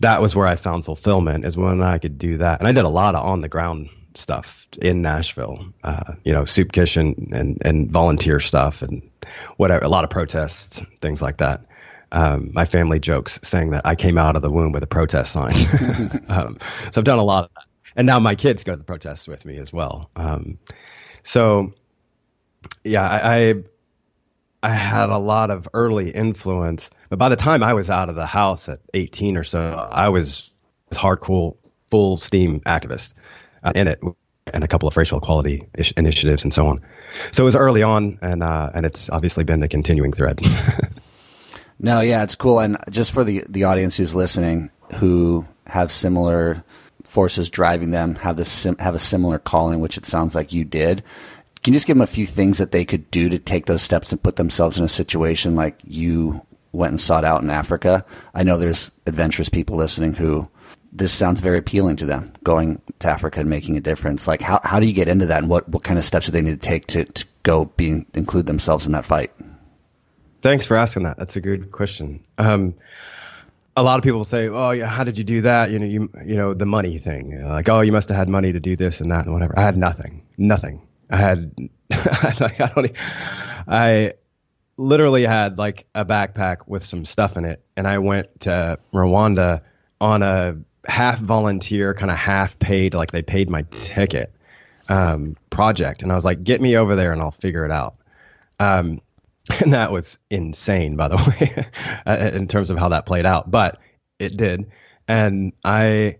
That 0.00 0.22
was 0.22 0.36
where 0.36 0.46
I 0.46 0.56
found 0.56 0.84
fulfillment. 0.84 1.44
Is 1.44 1.56
when 1.56 1.82
I 1.82 1.98
could 1.98 2.18
do 2.18 2.38
that, 2.38 2.60
and 2.60 2.68
I 2.68 2.72
did 2.72 2.84
a 2.84 2.88
lot 2.88 3.14
of 3.14 3.24
on 3.24 3.40
the 3.40 3.48
ground 3.48 3.90
stuff 4.14 4.66
in 4.80 5.02
Nashville. 5.02 5.66
Uh, 5.82 6.14
you 6.24 6.32
know, 6.32 6.44
soup 6.44 6.72
kitchen 6.72 7.30
and 7.32 7.58
and 7.64 7.90
volunteer 7.90 8.40
stuff 8.40 8.82
and 8.82 9.02
whatever. 9.56 9.84
A 9.84 9.88
lot 9.88 10.04
of 10.04 10.10
protests, 10.10 10.84
things 11.00 11.20
like 11.20 11.38
that. 11.38 11.64
Um, 12.10 12.50
my 12.54 12.64
family 12.64 13.00
jokes 13.00 13.38
saying 13.42 13.70
that 13.70 13.82
I 13.84 13.94
came 13.94 14.16
out 14.16 14.34
of 14.34 14.40
the 14.40 14.50
womb 14.50 14.72
with 14.72 14.82
a 14.82 14.86
protest 14.86 15.32
sign. 15.32 15.54
um, 16.28 16.58
so 16.90 17.00
I've 17.00 17.04
done 17.04 17.18
a 17.18 17.24
lot 17.24 17.44
of 17.44 17.50
that 17.54 17.64
and 17.98 18.06
now 18.06 18.20
my 18.20 18.36
kids 18.36 18.62
go 18.62 18.72
to 18.72 18.78
the 18.78 18.84
protests 18.84 19.26
with 19.26 19.44
me 19.44 19.58
as 19.58 19.72
well. 19.72 20.08
Um, 20.14 20.58
so 21.24 21.72
yeah, 22.84 23.02
I, 23.02 23.36
I, 23.36 23.54
I 24.62 24.70
had 24.70 25.10
a 25.10 25.18
lot 25.18 25.50
of 25.50 25.68
early 25.72 26.10
influence, 26.10 26.90
but 27.08 27.18
by 27.18 27.28
the 27.28 27.36
time 27.36 27.62
I 27.62 27.74
was 27.74 27.90
out 27.90 28.08
of 28.08 28.16
the 28.16 28.26
house 28.26 28.68
at 28.68 28.80
18 28.92 29.36
or 29.36 29.44
so, 29.44 29.88
I 29.90 30.08
was, 30.08 30.50
hardcore, 30.90 31.56
full 31.90 32.16
steam 32.16 32.60
activist 32.60 33.14
uh, 33.62 33.72
in 33.74 33.88
it, 33.88 34.00
and 34.52 34.64
a 34.64 34.68
couple 34.68 34.88
of 34.88 34.96
racial 34.96 35.18
equality 35.18 35.66
ish- 35.76 35.92
initiatives 35.96 36.42
and 36.42 36.52
so 36.52 36.66
on. 36.66 36.80
So 37.32 37.44
it 37.44 37.46
was 37.46 37.56
early 37.56 37.82
on, 37.82 38.18
and 38.20 38.42
uh, 38.42 38.70
and 38.74 38.84
it's 38.84 39.08
obviously 39.10 39.44
been 39.44 39.60
the 39.60 39.68
continuing 39.68 40.12
thread. 40.12 40.40
no, 41.78 42.00
yeah, 42.00 42.22
it's 42.22 42.34
cool, 42.34 42.58
and 42.58 42.78
just 42.90 43.12
for 43.12 43.24
the 43.24 43.44
the 43.48 43.64
audience 43.64 43.96
who's 43.96 44.14
listening, 44.14 44.70
who 44.96 45.46
have 45.66 45.92
similar 45.92 46.64
forces 47.04 47.50
driving 47.50 47.90
them 47.90 48.14
have 48.16 48.36
this 48.36 48.50
sim- 48.50 48.76
have 48.78 48.94
a 48.94 48.98
similar 48.98 49.38
calling, 49.38 49.80
which 49.80 49.96
it 49.96 50.04
sounds 50.06 50.34
like 50.34 50.52
you 50.52 50.64
did. 50.64 51.02
Can 51.62 51.72
you 51.72 51.76
just 51.76 51.86
give 51.86 51.96
them 51.96 52.02
a 52.02 52.06
few 52.06 52.26
things 52.26 52.58
that 52.58 52.70
they 52.70 52.84
could 52.84 53.10
do 53.10 53.28
to 53.28 53.38
take 53.38 53.66
those 53.66 53.82
steps 53.82 54.12
and 54.12 54.22
put 54.22 54.36
themselves 54.36 54.78
in 54.78 54.84
a 54.84 54.88
situation 54.88 55.56
like 55.56 55.78
you 55.84 56.44
went 56.72 56.92
and 56.92 57.00
sought 57.00 57.24
out 57.24 57.42
in 57.42 57.50
Africa? 57.50 58.04
I 58.34 58.42
know 58.44 58.58
there's 58.58 58.90
adventurous 59.06 59.48
people 59.48 59.76
listening 59.76 60.14
who 60.14 60.48
this 60.92 61.12
sounds 61.12 61.40
very 61.40 61.58
appealing 61.58 61.96
to 61.96 62.06
them, 62.06 62.32
going 62.44 62.80
to 63.00 63.08
Africa 63.08 63.40
and 63.40 63.50
making 63.50 63.76
a 63.76 63.80
difference. 63.80 64.26
Like, 64.26 64.40
how, 64.40 64.60
how 64.64 64.80
do 64.80 64.86
you 64.86 64.92
get 64.92 65.08
into 65.08 65.26
that, 65.26 65.38
and 65.38 65.48
what, 65.48 65.68
what 65.68 65.84
kind 65.84 65.98
of 65.98 66.04
steps 66.04 66.26
do 66.26 66.32
they 66.32 66.42
need 66.42 66.60
to 66.60 66.68
take 66.68 66.86
to, 66.88 67.04
to 67.04 67.26
go 67.42 67.66
be 67.66 68.06
include 68.14 68.46
themselves 68.46 68.86
in 68.86 68.92
that 68.92 69.04
fight? 69.04 69.32
Thanks 70.40 70.66
for 70.66 70.76
asking 70.76 71.02
that. 71.02 71.18
That's 71.18 71.36
a 71.36 71.40
good 71.40 71.72
question. 71.72 72.24
Um, 72.38 72.74
a 73.76 73.82
lot 73.82 73.98
of 73.98 74.04
people 74.04 74.24
say, 74.24 74.48
"Oh, 74.48 74.70
yeah, 74.70 74.86
how 74.86 75.04
did 75.04 75.18
you 75.18 75.24
do 75.24 75.42
that?" 75.42 75.70
You 75.70 75.78
know, 75.78 75.86
you 75.86 76.10
you 76.24 76.36
know 76.36 76.54
the 76.54 76.66
money 76.66 76.98
thing. 76.98 77.40
Like, 77.42 77.68
"Oh, 77.68 77.80
you 77.80 77.92
must 77.92 78.08
have 78.08 78.16
had 78.16 78.28
money 78.28 78.52
to 78.52 78.60
do 78.60 78.76
this 78.76 79.00
and 79.00 79.10
that 79.12 79.24
and 79.24 79.32
whatever." 79.32 79.58
I 79.58 79.62
had 79.62 79.76
nothing, 79.76 80.22
nothing. 80.36 80.80
I 81.10 81.16
had, 81.16 81.52
like, 82.40 82.60
I 82.60 82.72
don't, 82.74 82.92
I 83.66 84.12
literally 84.76 85.24
had 85.24 85.58
like 85.58 85.86
a 85.94 86.04
backpack 86.04 86.58
with 86.66 86.84
some 86.84 87.04
stuff 87.04 87.36
in 87.36 87.44
it, 87.44 87.62
and 87.76 87.86
I 87.86 87.98
went 87.98 88.40
to 88.40 88.78
Rwanda 88.92 89.62
on 90.00 90.22
a 90.22 90.56
half 90.86 91.18
volunteer, 91.18 91.92
kind 91.94 92.10
of 92.10 92.16
half 92.16 92.58
paid, 92.58 92.94
like 92.94 93.10
they 93.10 93.22
paid 93.22 93.50
my 93.50 93.62
ticket 93.70 94.32
um, 94.88 95.36
project, 95.50 96.02
and 96.02 96.12
I 96.12 96.14
was 96.14 96.24
like, 96.24 96.42
"Get 96.44 96.60
me 96.60 96.76
over 96.76 96.96
there, 96.96 97.12
and 97.12 97.20
I'll 97.20 97.30
figure 97.30 97.64
it 97.64 97.70
out." 97.70 97.96
Um, 98.60 99.00
and 99.62 99.74
that 99.74 99.92
was 99.92 100.18
insane, 100.30 100.96
by 100.96 101.08
the 101.08 101.16
way, 101.40 101.66
uh, 102.06 102.30
in 102.32 102.48
terms 102.48 102.70
of 102.70 102.78
how 102.78 102.90
that 102.90 103.06
played 103.06 103.26
out. 103.26 103.50
But 103.50 103.78
it 104.18 104.36
did, 104.36 104.70
and 105.06 105.52
I 105.64 106.18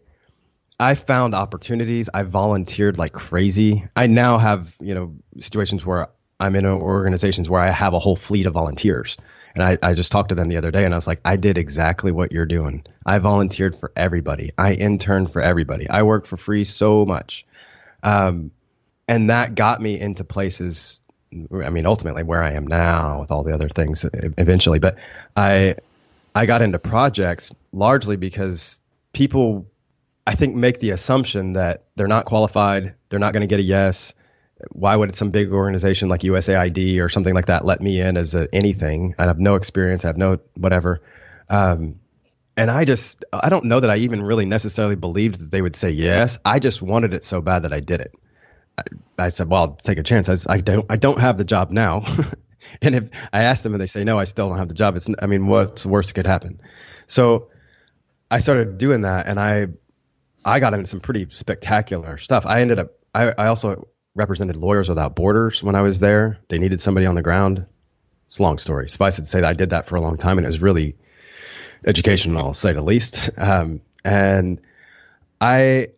I 0.80 0.94
found 0.94 1.34
opportunities. 1.34 2.08
I 2.12 2.22
volunteered 2.22 2.98
like 2.98 3.12
crazy. 3.12 3.84
I 3.96 4.06
now 4.06 4.38
have 4.38 4.74
you 4.80 4.94
know 4.94 5.16
situations 5.40 5.84
where 5.84 6.08
I'm 6.40 6.54
in 6.54 6.66
organizations 6.66 7.50
where 7.50 7.60
I 7.60 7.70
have 7.70 7.94
a 7.94 7.98
whole 7.98 8.16
fleet 8.16 8.46
of 8.46 8.54
volunteers. 8.54 9.16
And 9.54 9.62
I, 9.64 9.78
I 9.82 9.94
just 9.94 10.12
talked 10.12 10.28
to 10.28 10.34
them 10.34 10.48
the 10.48 10.56
other 10.56 10.70
day 10.70 10.84
and 10.84 10.94
I 10.94 10.96
was 10.96 11.06
like, 11.06 11.20
I 11.24 11.36
did 11.36 11.58
exactly 11.58 12.12
what 12.12 12.30
you're 12.30 12.46
doing. 12.46 12.84
I 13.04 13.18
volunteered 13.18 13.74
for 13.74 13.90
everybody. 13.96 14.52
I 14.56 14.74
interned 14.74 15.32
for 15.32 15.42
everybody. 15.42 15.88
I 15.88 16.02
worked 16.02 16.28
for 16.28 16.36
free 16.36 16.62
so 16.62 17.04
much. 17.04 17.44
Um, 18.04 18.52
and 19.08 19.30
that 19.30 19.56
got 19.56 19.80
me 19.80 19.98
into 19.98 20.22
places 20.22 21.00
I 21.32 21.70
mean, 21.70 21.86
ultimately 21.86 22.22
where 22.22 22.42
I 22.42 22.52
am 22.52 22.66
now 22.66 23.20
with 23.20 23.30
all 23.30 23.42
the 23.42 23.52
other 23.52 23.68
things 23.68 24.04
eventually. 24.12 24.78
But 24.78 24.96
I 25.36 25.74
I 26.34 26.46
got 26.46 26.62
into 26.62 26.78
projects 26.78 27.52
largely 27.72 28.16
because 28.16 28.80
people 29.12 29.66
I 30.28 30.34
think 30.34 30.54
make 30.54 30.78
the 30.78 30.90
assumption 30.90 31.54
that 31.54 31.86
they're 31.96 32.06
not 32.06 32.26
qualified, 32.26 32.94
they're 33.08 33.18
not 33.18 33.32
going 33.32 33.40
to 33.40 33.46
get 33.46 33.60
a 33.60 33.62
yes. 33.62 34.12
Why 34.72 34.94
would 34.94 35.14
some 35.14 35.30
big 35.30 35.50
organization 35.54 36.10
like 36.10 36.20
USAID 36.20 37.00
or 37.02 37.08
something 37.08 37.32
like 37.32 37.46
that 37.46 37.64
let 37.64 37.80
me 37.80 37.98
in 37.98 38.18
as 38.18 38.34
a, 38.34 38.46
anything? 38.54 39.14
I 39.18 39.24
have 39.24 39.38
no 39.38 39.54
experience, 39.54 40.04
I 40.04 40.08
have 40.08 40.18
no 40.18 40.38
whatever. 40.54 41.00
Um, 41.48 42.00
and 42.58 42.70
I 42.70 42.84
just 42.84 43.24
I 43.32 43.48
don't 43.48 43.64
know 43.64 43.80
that 43.80 43.88
I 43.88 43.96
even 43.96 44.22
really 44.22 44.44
necessarily 44.44 44.96
believed 44.96 45.40
that 45.40 45.50
they 45.50 45.62
would 45.62 45.74
say 45.74 45.92
yes. 45.92 46.36
I 46.44 46.58
just 46.58 46.82
wanted 46.82 47.14
it 47.14 47.24
so 47.24 47.40
bad 47.40 47.62
that 47.62 47.72
I 47.72 47.80
did 47.80 48.02
it. 48.02 48.12
I 49.18 49.30
said, 49.30 49.48
well, 49.48 49.62
I'll 49.62 49.74
take 49.76 49.96
a 49.96 50.02
chance. 50.02 50.28
I, 50.28 50.36
I 50.52 50.60
don't, 50.60 50.84
I 50.90 50.96
don't 50.96 51.20
have 51.20 51.38
the 51.38 51.44
job 51.44 51.70
now. 51.70 52.04
and 52.82 52.94
if 52.94 53.10
I 53.32 53.44
ask 53.44 53.62
them 53.62 53.72
and 53.72 53.80
they 53.80 53.86
say, 53.86 54.04
no, 54.04 54.18
I 54.18 54.24
still 54.24 54.50
don't 54.50 54.58
have 54.58 54.68
the 54.68 54.74
job. 54.74 54.94
It's, 54.94 55.08
I 55.22 55.26
mean, 55.26 55.46
what's 55.46 55.84
the 55.84 55.88
worst 55.88 56.10
that 56.10 56.14
could 56.16 56.26
happen? 56.26 56.60
So 57.06 57.48
I 58.30 58.40
started 58.40 58.76
doing 58.76 59.00
that 59.00 59.26
and 59.26 59.40
I, 59.40 59.68
I 60.44 60.60
got 60.60 60.74
into 60.74 60.86
some 60.86 61.00
pretty 61.00 61.26
spectacular 61.30 62.18
stuff. 62.18 62.46
I 62.46 62.60
ended 62.60 62.78
up, 62.78 62.92
I, 63.14 63.32
I 63.36 63.46
also 63.48 63.88
represented 64.14 64.56
Lawyers 64.56 64.88
Without 64.88 65.14
Borders 65.14 65.62
when 65.62 65.74
I 65.74 65.82
was 65.82 65.98
there. 66.00 66.38
They 66.48 66.58
needed 66.58 66.80
somebody 66.80 67.06
on 67.06 67.14
the 67.14 67.22
ground. 67.22 67.66
It's 68.28 68.38
a 68.38 68.42
long 68.42 68.58
story. 68.58 68.88
Suffice 68.88 69.18
it 69.18 69.22
to 69.22 69.28
say 69.28 69.40
that 69.40 69.48
I 69.48 69.52
did 69.52 69.70
that 69.70 69.86
for 69.86 69.96
a 69.96 70.00
long 70.00 70.16
time 70.16 70.38
and 70.38 70.46
it 70.46 70.48
was 70.48 70.60
really 70.60 70.96
educational, 71.86 72.38
I'll 72.38 72.54
say 72.54 72.72
the 72.72 72.82
least. 72.82 73.30
Um, 73.38 73.80
and 74.04 74.60
I, 75.40 75.88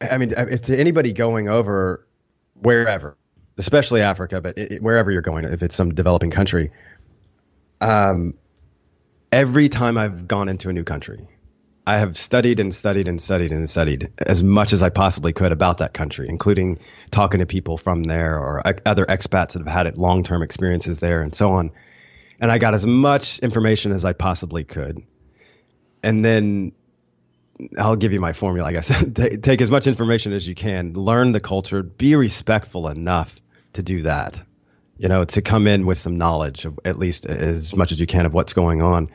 I 0.00 0.18
mean, 0.18 0.30
to 0.30 0.78
anybody 0.78 1.12
going 1.12 1.48
over 1.48 2.06
wherever, 2.54 3.16
especially 3.56 4.02
Africa, 4.02 4.40
but 4.40 4.58
it, 4.58 4.82
wherever 4.82 5.10
you're 5.10 5.22
going, 5.22 5.44
if 5.44 5.62
it's 5.62 5.74
some 5.74 5.94
developing 5.94 6.30
country, 6.30 6.72
um, 7.80 8.34
every 9.32 9.68
time 9.68 9.98
I've 9.98 10.28
gone 10.28 10.48
into 10.48 10.68
a 10.68 10.72
new 10.72 10.84
country, 10.84 11.28
I 11.88 12.00
have 12.00 12.18
studied 12.18 12.60
and 12.60 12.74
studied 12.74 13.08
and 13.08 13.18
studied 13.18 13.50
and 13.50 13.68
studied 13.68 14.12
as 14.18 14.42
much 14.42 14.74
as 14.74 14.82
I 14.82 14.90
possibly 14.90 15.32
could 15.32 15.52
about 15.52 15.78
that 15.78 15.94
country, 15.94 16.28
including 16.28 16.80
talking 17.10 17.40
to 17.40 17.46
people 17.46 17.78
from 17.78 18.02
there 18.02 18.38
or 18.38 18.62
other 18.84 19.06
expats 19.06 19.54
that 19.54 19.60
have 19.60 19.86
had 19.86 19.96
long 19.96 20.22
term 20.22 20.42
experiences 20.42 21.00
there 21.00 21.22
and 21.22 21.34
so 21.34 21.52
on. 21.52 21.70
And 22.40 22.52
I 22.52 22.58
got 22.58 22.74
as 22.74 22.86
much 22.86 23.38
information 23.38 23.92
as 23.92 24.04
I 24.04 24.12
possibly 24.12 24.64
could. 24.64 25.02
And 26.02 26.22
then 26.22 26.72
I'll 27.78 27.96
give 27.96 28.12
you 28.12 28.20
my 28.20 28.34
formula, 28.34 28.68
I 28.68 28.72
guess. 28.72 28.88
Take 29.40 29.62
as 29.62 29.70
much 29.70 29.86
information 29.86 30.34
as 30.34 30.46
you 30.46 30.54
can, 30.54 30.92
learn 30.92 31.32
the 31.32 31.40
culture, 31.40 31.82
be 31.82 32.16
respectful 32.16 32.88
enough 32.88 33.34
to 33.72 33.82
do 33.82 34.02
that. 34.02 34.42
You 34.98 35.08
know, 35.08 35.24
to 35.24 35.40
come 35.40 35.66
in 35.66 35.86
with 35.86 35.98
some 35.98 36.18
knowledge 36.18 36.66
of 36.66 36.78
at 36.84 36.98
least 36.98 37.24
as 37.24 37.74
much 37.74 37.92
as 37.92 38.00
you 38.00 38.06
can 38.06 38.26
of 38.26 38.34
what's 38.34 38.52
going 38.52 38.82
on, 38.82 39.08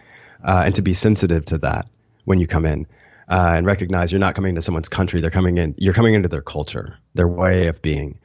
uh, 0.44 0.64
and 0.66 0.76
to 0.76 0.82
be 0.82 0.94
sensitive 0.94 1.46
to 1.46 1.60
that 1.60 1.86
when 2.26 2.40
you 2.40 2.48
come 2.48 2.66
in, 2.66 2.88
uh, 3.30 3.54
and 3.56 3.66
recognize 3.66 4.12
you're 4.12 4.20
not 4.20 4.36
coming 4.36 4.56
to 4.56 4.62
someone's 4.62 4.90
country. 4.90 5.22
They're 5.22 5.32
coming 5.32 5.58
in. 5.58 5.76
You're 5.78 5.94
coming 5.94 6.14
into 6.14 6.30
their 6.30 6.42
culture, 6.42 6.98
their 7.14 7.28
way 7.28 7.68
of 7.68 7.82
being. 7.82 8.20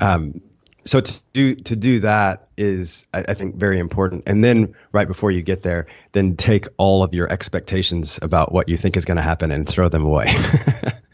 Um, 0.00 0.40
so 0.86 1.00
to 1.00 1.20
do 1.32 1.54
to 1.54 1.76
do 1.76 2.00
that 2.00 2.48
is 2.56 3.06
I, 3.12 3.24
I, 3.28 3.34
think 3.34 3.56
very 3.56 3.78
important 3.78 4.22
and 4.26 4.42
then 4.42 4.74
right 4.92 5.06
before 5.06 5.30
you 5.30 5.42
get 5.42 5.62
there 5.62 5.86
then 6.12 6.36
take 6.36 6.68
all 6.78 7.02
of 7.02 7.12
your 7.12 7.30
expectations 7.30 8.18
about 8.22 8.52
what 8.52 8.68
you 8.68 8.76
think 8.76 8.96
is 8.96 9.04
going 9.04 9.16
to 9.16 9.22
happen 9.22 9.50
and 9.50 9.68
throw 9.68 9.88
them 9.88 10.04
away 10.04 10.26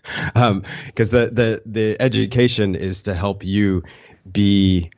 because 0.03 0.35
um, 0.35 0.63
the, 0.95 1.31
the 1.33 1.63
the 1.65 1.97
education 2.01 2.75
is 2.75 3.05
to 3.05 3.15
help 3.15 3.45
you 3.45 3.83
be 4.31 4.91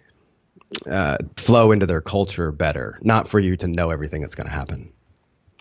uh, 0.90 1.18
flow 1.36 1.70
into 1.70 1.86
their 1.86 2.00
culture 2.00 2.50
better 2.50 2.98
not 3.00 3.28
for 3.28 3.38
you 3.38 3.56
to 3.56 3.68
know 3.68 3.90
everything 3.90 4.20
that's 4.20 4.34
going 4.34 4.48
to 4.48 4.52
happen 4.52 4.92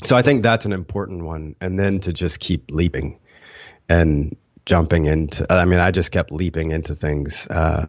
so 0.03 0.15
I 0.15 0.21
think 0.21 0.43
that's 0.43 0.65
an 0.65 0.73
important 0.73 1.23
one. 1.23 1.55
And 1.61 1.79
then 1.79 1.99
to 2.01 2.13
just 2.13 2.39
keep 2.39 2.71
leaping 2.71 3.19
and 3.87 4.35
jumping 4.65 5.05
into, 5.05 5.51
I 5.51 5.65
mean, 5.65 5.79
I 5.79 5.91
just 5.91 6.11
kept 6.11 6.31
leaping 6.31 6.71
into 6.71 6.95
things 6.95 7.47
uh, 7.47 7.87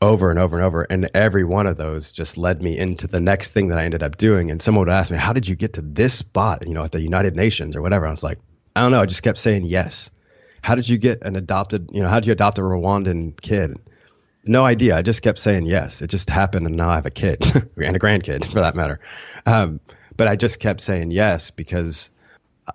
over 0.00 0.30
and 0.30 0.38
over 0.38 0.56
and 0.56 0.64
over. 0.64 0.82
And 0.82 1.10
every 1.14 1.44
one 1.44 1.66
of 1.66 1.76
those 1.76 2.12
just 2.12 2.36
led 2.36 2.62
me 2.62 2.76
into 2.76 3.06
the 3.06 3.20
next 3.20 3.50
thing 3.50 3.68
that 3.68 3.78
I 3.78 3.84
ended 3.84 4.02
up 4.02 4.16
doing. 4.16 4.50
And 4.50 4.60
someone 4.60 4.86
would 4.86 4.94
ask 4.94 5.10
me, 5.10 5.18
How 5.18 5.32
did 5.32 5.46
you 5.46 5.54
get 5.54 5.74
to 5.74 5.82
this 5.82 6.14
spot, 6.14 6.66
you 6.66 6.74
know, 6.74 6.84
at 6.84 6.92
the 6.92 7.00
United 7.00 7.36
Nations 7.36 7.76
or 7.76 7.82
whatever? 7.82 8.06
I 8.06 8.10
was 8.10 8.22
like, 8.22 8.38
I 8.74 8.80
don't 8.80 8.92
know. 8.92 9.00
I 9.00 9.06
just 9.06 9.22
kept 9.22 9.38
saying 9.38 9.64
yes. 9.64 10.10
How 10.62 10.74
did 10.76 10.88
you 10.88 10.96
get 10.96 11.22
an 11.22 11.36
adopted, 11.36 11.90
you 11.92 12.02
know, 12.02 12.08
how 12.08 12.20
did 12.20 12.26
you 12.26 12.32
adopt 12.32 12.58
a 12.58 12.62
Rwandan 12.62 13.40
kid? 13.40 13.76
No 14.44 14.64
idea. 14.64 14.96
I 14.96 15.02
just 15.02 15.22
kept 15.22 15.38
saying 15.38 15.66
yes. 15.66 16.02
It 16.02 16.08
just 16.08 16.30
happened, 16.30 16.66
and 16.66 16.76
now 16.76 16.90
I 16.90 16.96
have 16.96 17.06
a 17.06 17.10
kid 17.10 17.44
and 17.76 17.96
a 17.96 17.98
grandkid, 17.98 18.44
for 18.44 18.60
that 18.60 18.74
matter. 18.74 19.00
Um, 19.46 19.80
but 20.16 20.28
I 20.28 20.36
just 20.36 20.60
kept 20.60 20.80
saying 20.80 21.10
yes 21.10 21.50
because 21.50 22.10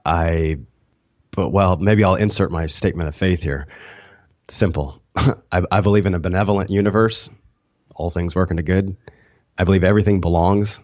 I, 0.05 0.57
but 1.31 1.49
well, 1.49 1.77
maybe 1.77 2.03
I'll 2.03 2.15
insert 2.15 2.51
my 2.51 2.67
statement 2.67 3.09
of 3.09 3.15
faith 3.15 3.41
here. 3.41 3.67
Simple. 4.47 5.01
I, 5.15 5.63
I 5.71 5.81
believe 5.81 6.05
in 6.05 6.13
a 6.13 6.19
benevolent 6.19 6.69
universe, 6.69 7.29
all 7.95 8.09
things 8.09 8.35
working 8.35 8.57
to 8.57 8.63
good. 8.63 8.95
I 9.57 9.63
believe 9.63 9.83
everything 9.83 10.21
belongs, 10.21 10.79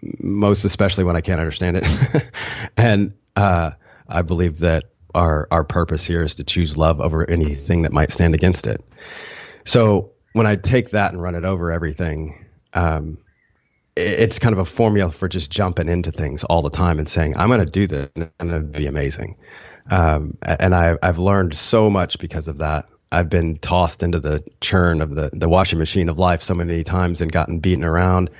most 0.00 0.64
especially 0.64 1.04
when 1.04 1.16
I 1.16 1.20
can't 1.20 1.40
understand 1.40 1.78
it. 1.78 2.30
and 2.76 3.14
uh, 3.36 3.72
I 4.08 4.22
believe 4.22 4.60
that 4.60 4.84
our 5.14 5.48
our 5.50 5.64
purpose 5.64 6.04
here 6.04 6.22
is 6.22 6.36
to 6.36 6.44
choose 6.44 6.76
love 6.76 7.00
over 7.00 7.28
anything 7.28 7.82
that 7.82 7.92
might 7.92 8.12
stand 8.12 8.34
against 8.34 8.66
it. 8.66 8.84
So 9.64 10.12
when 10.32 10.46
I 10.46 10.56
take 10.56 10.90
that 10.90 11.12
and 11.12 11.22
run 11.22 11.34
it 11.34 11.44
over 11.44 11.72
everything, 11.72 12.44
um, 12.74 13.18
it's 13.96 14.38
kind 14.38 14.52
of 14.52 14.58
a 14.58 14.64
formula 14.64 15.10
for 15.10 15.26
just 15.26 15.50
jumping 15.50 15.88
into 15.88 16.12
things 16.12 16.44
all 16.44 16.62
the 16.62 16.70
time 16.70 16.98
and 16.98 17.08
saying, 17.08 17.36
I'm 17.36 17.48
going 17.48 17.64
to 17.64 17.66
do 17.66 17.86
this 17.86 18.08
and 18.14 18.24
it's 18.24 18.32
going 18.38 18.52
to 18.52 18.60
be 18.60 18.86
amazing. 18.86 19.36
Um, 19.90 20.36
and 20.42 20.74
I, 20.74 20.96
I've 21.02 21.18
learned 21.18 21.54
so 21.54 21.88
much 21.88 22.18
because 22.18 22.48
of 22.48 22.58
that. 22.58 22.86
I've 23.10 23.30
been 23.30 23.56
tossed 23.56 24.02
into 24.02 24.20
the 24.20 24.44
churn 24.60 25.00
of 25.00 25.14
the, 25.14 25.30
the 25.32 25.48
washing 25.48 25.78
machine 25.78 26.08
of 26.08 26.18
life 26.18 26.42
so 26.42 26.54
many 26.54 26.84
times 26.84 27.20
and 27.20 27.32
gotten 27.32 27.60
beaten 27.60 27.84
around. 27.84 28.30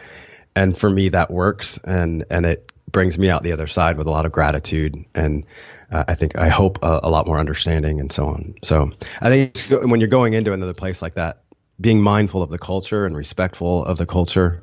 And 0.55 0.77
for 0.77 0.91
me, 0.91 1.09
that 1.11 1.31
works. 1.31 1.79
And, 1.79 2.25
and 2.31 2.45
it 2.45 2.73
brings 2.91 3.19
me 3.19 3.31
out 3.31 3.43
the 3.43 3.53
other 3.53 3.67
side 3.67 3.97
with 3.97 4.07
a 4.07 4.11
lot 4.11 4.27
of 4.27 4.33
gratitude. 4.33 5.05
And 5.15 5.47
uh, 5.91 6.05
I 6.09 6.15
think, 6.17 6.37
I 6.37 6.49
hope 6.49 6.81
a, 6.83 7.01
a 7.05 7.11
lot 7.11 7.27
more 7.27 7.39
understanding 7.39 8.01
and 8.01 8.13
so 8.13 8.27
on. 8.27 8.57
So 8.63 8.91
I 9.21 9.29
think 9.31 9.57
when 9.89 10.01
you're 10.01 10.09
going 10.09 10.35
into 10.35 10.53
another 10.53 10.75
place 10.75 11.01
like 11.01 11.15
that, 11.15 11.43
being 11.81 12.03
mindful 12.03 12.43
of 12.43 12.51
the 12.51 12.59
culture 12.59 13.07
and 13.07 13.17
respectful 13.17 13.85
of 13.85 13.99
the 13.99 14.07
culture 14.07 14.63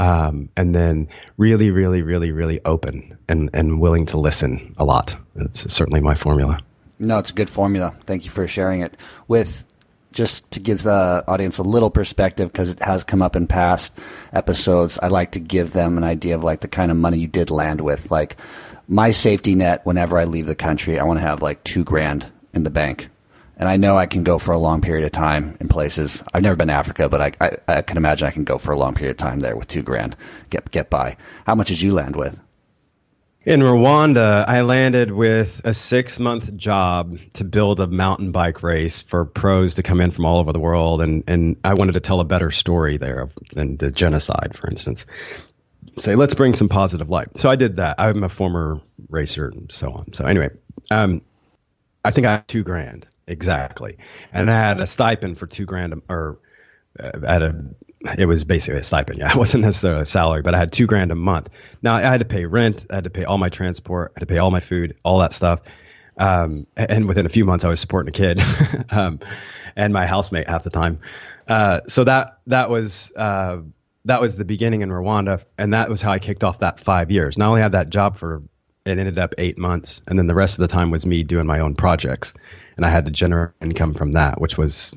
um, 0.00 0.48
and 0.56 0.74
then 0.74 1.08
really, 1.36 1.70
really, 1.70 2.00
really, 2.00 2.32
really 2.32 2.58
open 2.64 3.18
and, 3.28 3.50
and 3.52 3.80
willing 3.80 4.06
to 4.06 4.18
listen 4.18 4.74
a 4.78 4.84
lot. 4.84 5.14
It's 5.36 5.70
certainly 5.72 6.00
my 6.00 6.14
formula. 6.14 6.58
No, 6.98 7.18
it's 7.18 7.30
a 7.30 7.34
good 7.34 7.50
formula. 7.50 7.94
Thank 8.04 8.24
you 8.24 8.30
for 8.30 8.48
sharing 8.48 8.80
it. 8.80 8.96
With 9.28 9.66
just 10.10 10.50
to 10.52 10.60
give 10.60 10.82
the 10.84 11.22
audience 11.28 11.58
a 11.58 11.62
little 11.62 11.90
perspective, 11.90 12.50
because 12.50 12.70
it 12.70 12.80
has 12.80 13.04
come 13.04 13.20
up 13.20 13.36
in 13.36 13.46
past 13.46 13.92
episodes, 14.32 14.98
I 15.02 15.08
like 15.08 15.32
to 15.32 15.38
give 15.38 15.72
them 15.72 15.98
an 15.98 16.04
idea 16.04 16.34
of 16.34 16.42
like 16.42 16.60
the 16.60 16.68
kind 16.68 16.90
of 16.90 16.96
money 16.96 17.18
you 17.18 17.28
did 17.28 17.50
land 17.50 17.82
with. 17.82 18.10
Like 18.10 18.38
my 18.88 19.10
safety 19.10 19.54
net 19.54 19.84
whenever 19.84 20.16
I 20.18 20.24
leave 20.24 20.46
the 20.46 20.54
country, 20.54 20.98
I 20.98 21.04
want 21.04 21.18
to 21.18 21.26
have 21.26 21.42
like 21.42 21.62
two 21.62 21.84
grand 21.84 22.30
in 22.54 22.62
the 22.62 22.70
bank 22.70 23.10
and 23.60 23.68
I 23.68 23.76
know 23.76 23.96
I 23.96 24.06
can 24.06 24.24
go 24.24 24.38
for 24.38 24.52
a 24.52 24.58
long 24.58 24.80
period 24.80 25.04
of 25.04 25.12
time 25.12 25.58
in 25.60 25.68
places. 25.68 26.24
I've 26.32 26.42
never 26.42 26.56
been 26.56 26.68
to 26.68 26.74
Africa, 26.74 27.10
but 27.10 27.20
I, 27.20 27.32
I, 27.42 27.56
I, 27.68 27.82
can 27.82 27.98
imagine 27.98 28.26
I 28.26 28.30
can 28.30 28.44
go 28.44 28.56
for 28.56 28.72
a 28.72 28.78
long 28.78 28.94
period 28.94 29.10
of 29.10 29.16
time 29.18 29.40
there 29.40 29.54
with 29.54 29.68
two 29.68 29.82
grand, 29.82 30.16
get 30.48 30.70
get 30.70 30.88
by. 30.88 31.18
How 31.44 31.54
much 31.54 31.68
did 31.68 31.80
you 31.80 31.92
land 31.92 32.16
with? 32.16 32.40
In 33.44 33.60
Rwanda, 33.60 34.46
I 34.48 34.62
landed 34.62 35.10
with 35.10 35.60
a 35.62 35.74
six 35.74 36.18
month 36.18 36.56
job 36.56 37.18
to 37.34 37.44
build 37.44 37.80
a 37.80 37.86
mountain 37.86 38.32
bike 38.32 38.62
race 38.62 39.02
for 39.02 39.26
pros 39.26 39.74
to 39.74 39.82
come 39.82 40.00
in 40.00 40.10
from 40.10 40.24
all 40.24 40.38
over 40.38 40.54
the 40.54 40.58
world, 40.58 41.02
and 41.02 41.22
and 41.28 41.56
I 41.62 41.74
wanted 41.74 41.92
to 41.92 42.00
tell 42.00 42.20
a 42.20 42.24
better 42.24 42.50
story 42.50 42.96
there 42.96 43.28
than 43.52 43.76
the 43.76 43.90
genocide, 43.90 44.56
for 44.56 44.70
instance. 44.70 45.04
Say, 45.98 46.14
let's 46.14 46.32
bring 46.32 46.54
some 46.54 46.70
positive 46.70 47.10
light. 47.10 47.36
So 47.36 47.50
I 47.50 47.56
did 47.56 47.76
that. 47.76 47.96
I'm 48.00 48.24
a 48.24 48.30
former 48.30 48.80
racer 49.10 49.48
and 49.48 49.70
so 49.70 49.90
on. 49.90 50.14
So 50.14 50.24
anyway, 50.24 50.48
um, 50.90 51.20
I 52.02 52.10
think 52.10 52.26
I 52.26 52.32
had 52.32 52.48
two 52.48 52.62
grand 52.62 53.06
exactly. 53.30 53.98
And 54.32 54.50
I 54.50 54.54
had 54.54 54.80
a 54.80 54.86
stipend 54.86 55.38
for 55.38 55.46
two 55.46 55.64
grand, 55.64 56.02
or 56.08 56.38
uh, 56.98 57.10
at 57.26 57.42
a, 57.42 57.64
it 58.18 58.26
was 58.26 58.44
basically 58.44 58.80
a 58.80 58.82
stipend. 58.82 59.18
Yeah, 59.20 59.30
it 59.34 59.36
wasn't 59.36 59.64
necessarily 59.64 60.02
a 60.02 60.06
salary, 60.06 60.42
but 60.42 60.54
I 60.54 60.58
had 60.58 60.72
two 60.72 60.86
grand 60.86 61.12
a 61.12 61.14
month. 61.14 61.50
Now 61.82 61.94
I 61.94 62.02
had 62.02 62.20
to 62.20 62.26
pay 62.26 62.44
rent, 62.44 62.86
I 62.90 62.96
had 62.96 63.04
to 63.04 63.10
pay 63.10 63.24
all 63.24 63.38
my 63.38 63.48
transport, 63.48 64.12
I 64.12 64.20
had 64.20 64.28
to 64.28 64.32
pay 64.32 64.38
all 64.38 64.50
my 64.50 64.60
food, 64.60 64.96
all 65.04 65.18
that 65.18 65.32
stuff. 65.32 65.60
Um, 66.18 66.66
and 66.76 67.08
within 67.08 67.24
a 67.24 67.30
few 67.30 67.44
months, 67.44 67.64
I 67.64 67.68
was 67.68 67.80
supporting 67.80 68.08
a 68.08 68.12
kid, 68.12 68.42
um, 68.90 69.20
and 69.76 69.92
my 69.92 70.06
housemate 70.06 70.48
half 70.48 70.64
the 70.64 70.70
time. 70.70 71.00
Uh, 71.48 71.80
so 71.88 72.04
that 72.04 72.38
that 72.48 72.68
was 72.68 73.12
uh, 73.16 73.58
that 74.04 74.20
was 74.20 74.36
the 74.36 74.44
beginning 74.44 74.82
in 74.82 74.90
Rwanda, 74.90 75.44
and 75.56 75.72
that 75.72 75.88
was 75.88 76.02
how 76.02 76.12
I 76.12 76.18
kicked 76.18 76.44
off 76.44 76.58
that 76.58 76.80
five 76.80 77.10
years. 77.10 77.38
Not 77.38 77.48
only 77.48 77.62
had 77.62 77.72
that 77.72 77.90
job 77.90 78.18
for 78.18 78.42
it 78.84 78.98
ended 78.98 79.18
up 79.18 79.34
eight 79.38 79.58
months, 79.58 80.02
and 80.08 80.18
then 80.18 80.26
the 80.26 80.34
rest 80.34 80.58
of 80.58 80.62
the 80.62 80.72
time 80.72 80.90
was 80.90 81.06
me 81.06 81.22
doing 81.22 81.46
my 81.46 81.60
own 81.60 81.74
projects 81.74 82.34
and 82.76 82.86
I 82.86 82.88
had 82.88 83.04
to 83.06 83.10
generate 83.10 83.50
income 83.60 83.94
from 83.94 84.12
that, 84.12 84.40
which 84.40 84.56
was 84.56 84.94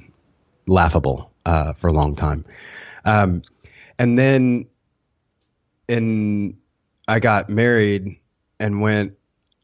laughable 0.68 1.32
uh, 1.46 1.74
for 1.74 1.88
a 1.88 1.94
long 1.94 2.16
time. 2.16 2.46
Um, 3.06 3.44
and 4.00 4.18
then, 4.18 4.68
in 5.88 6.58
I 7.08 7.20
got 7.20 7.50
married 7.50 8.20
and 8.60 8.82
went. 8.82 9.14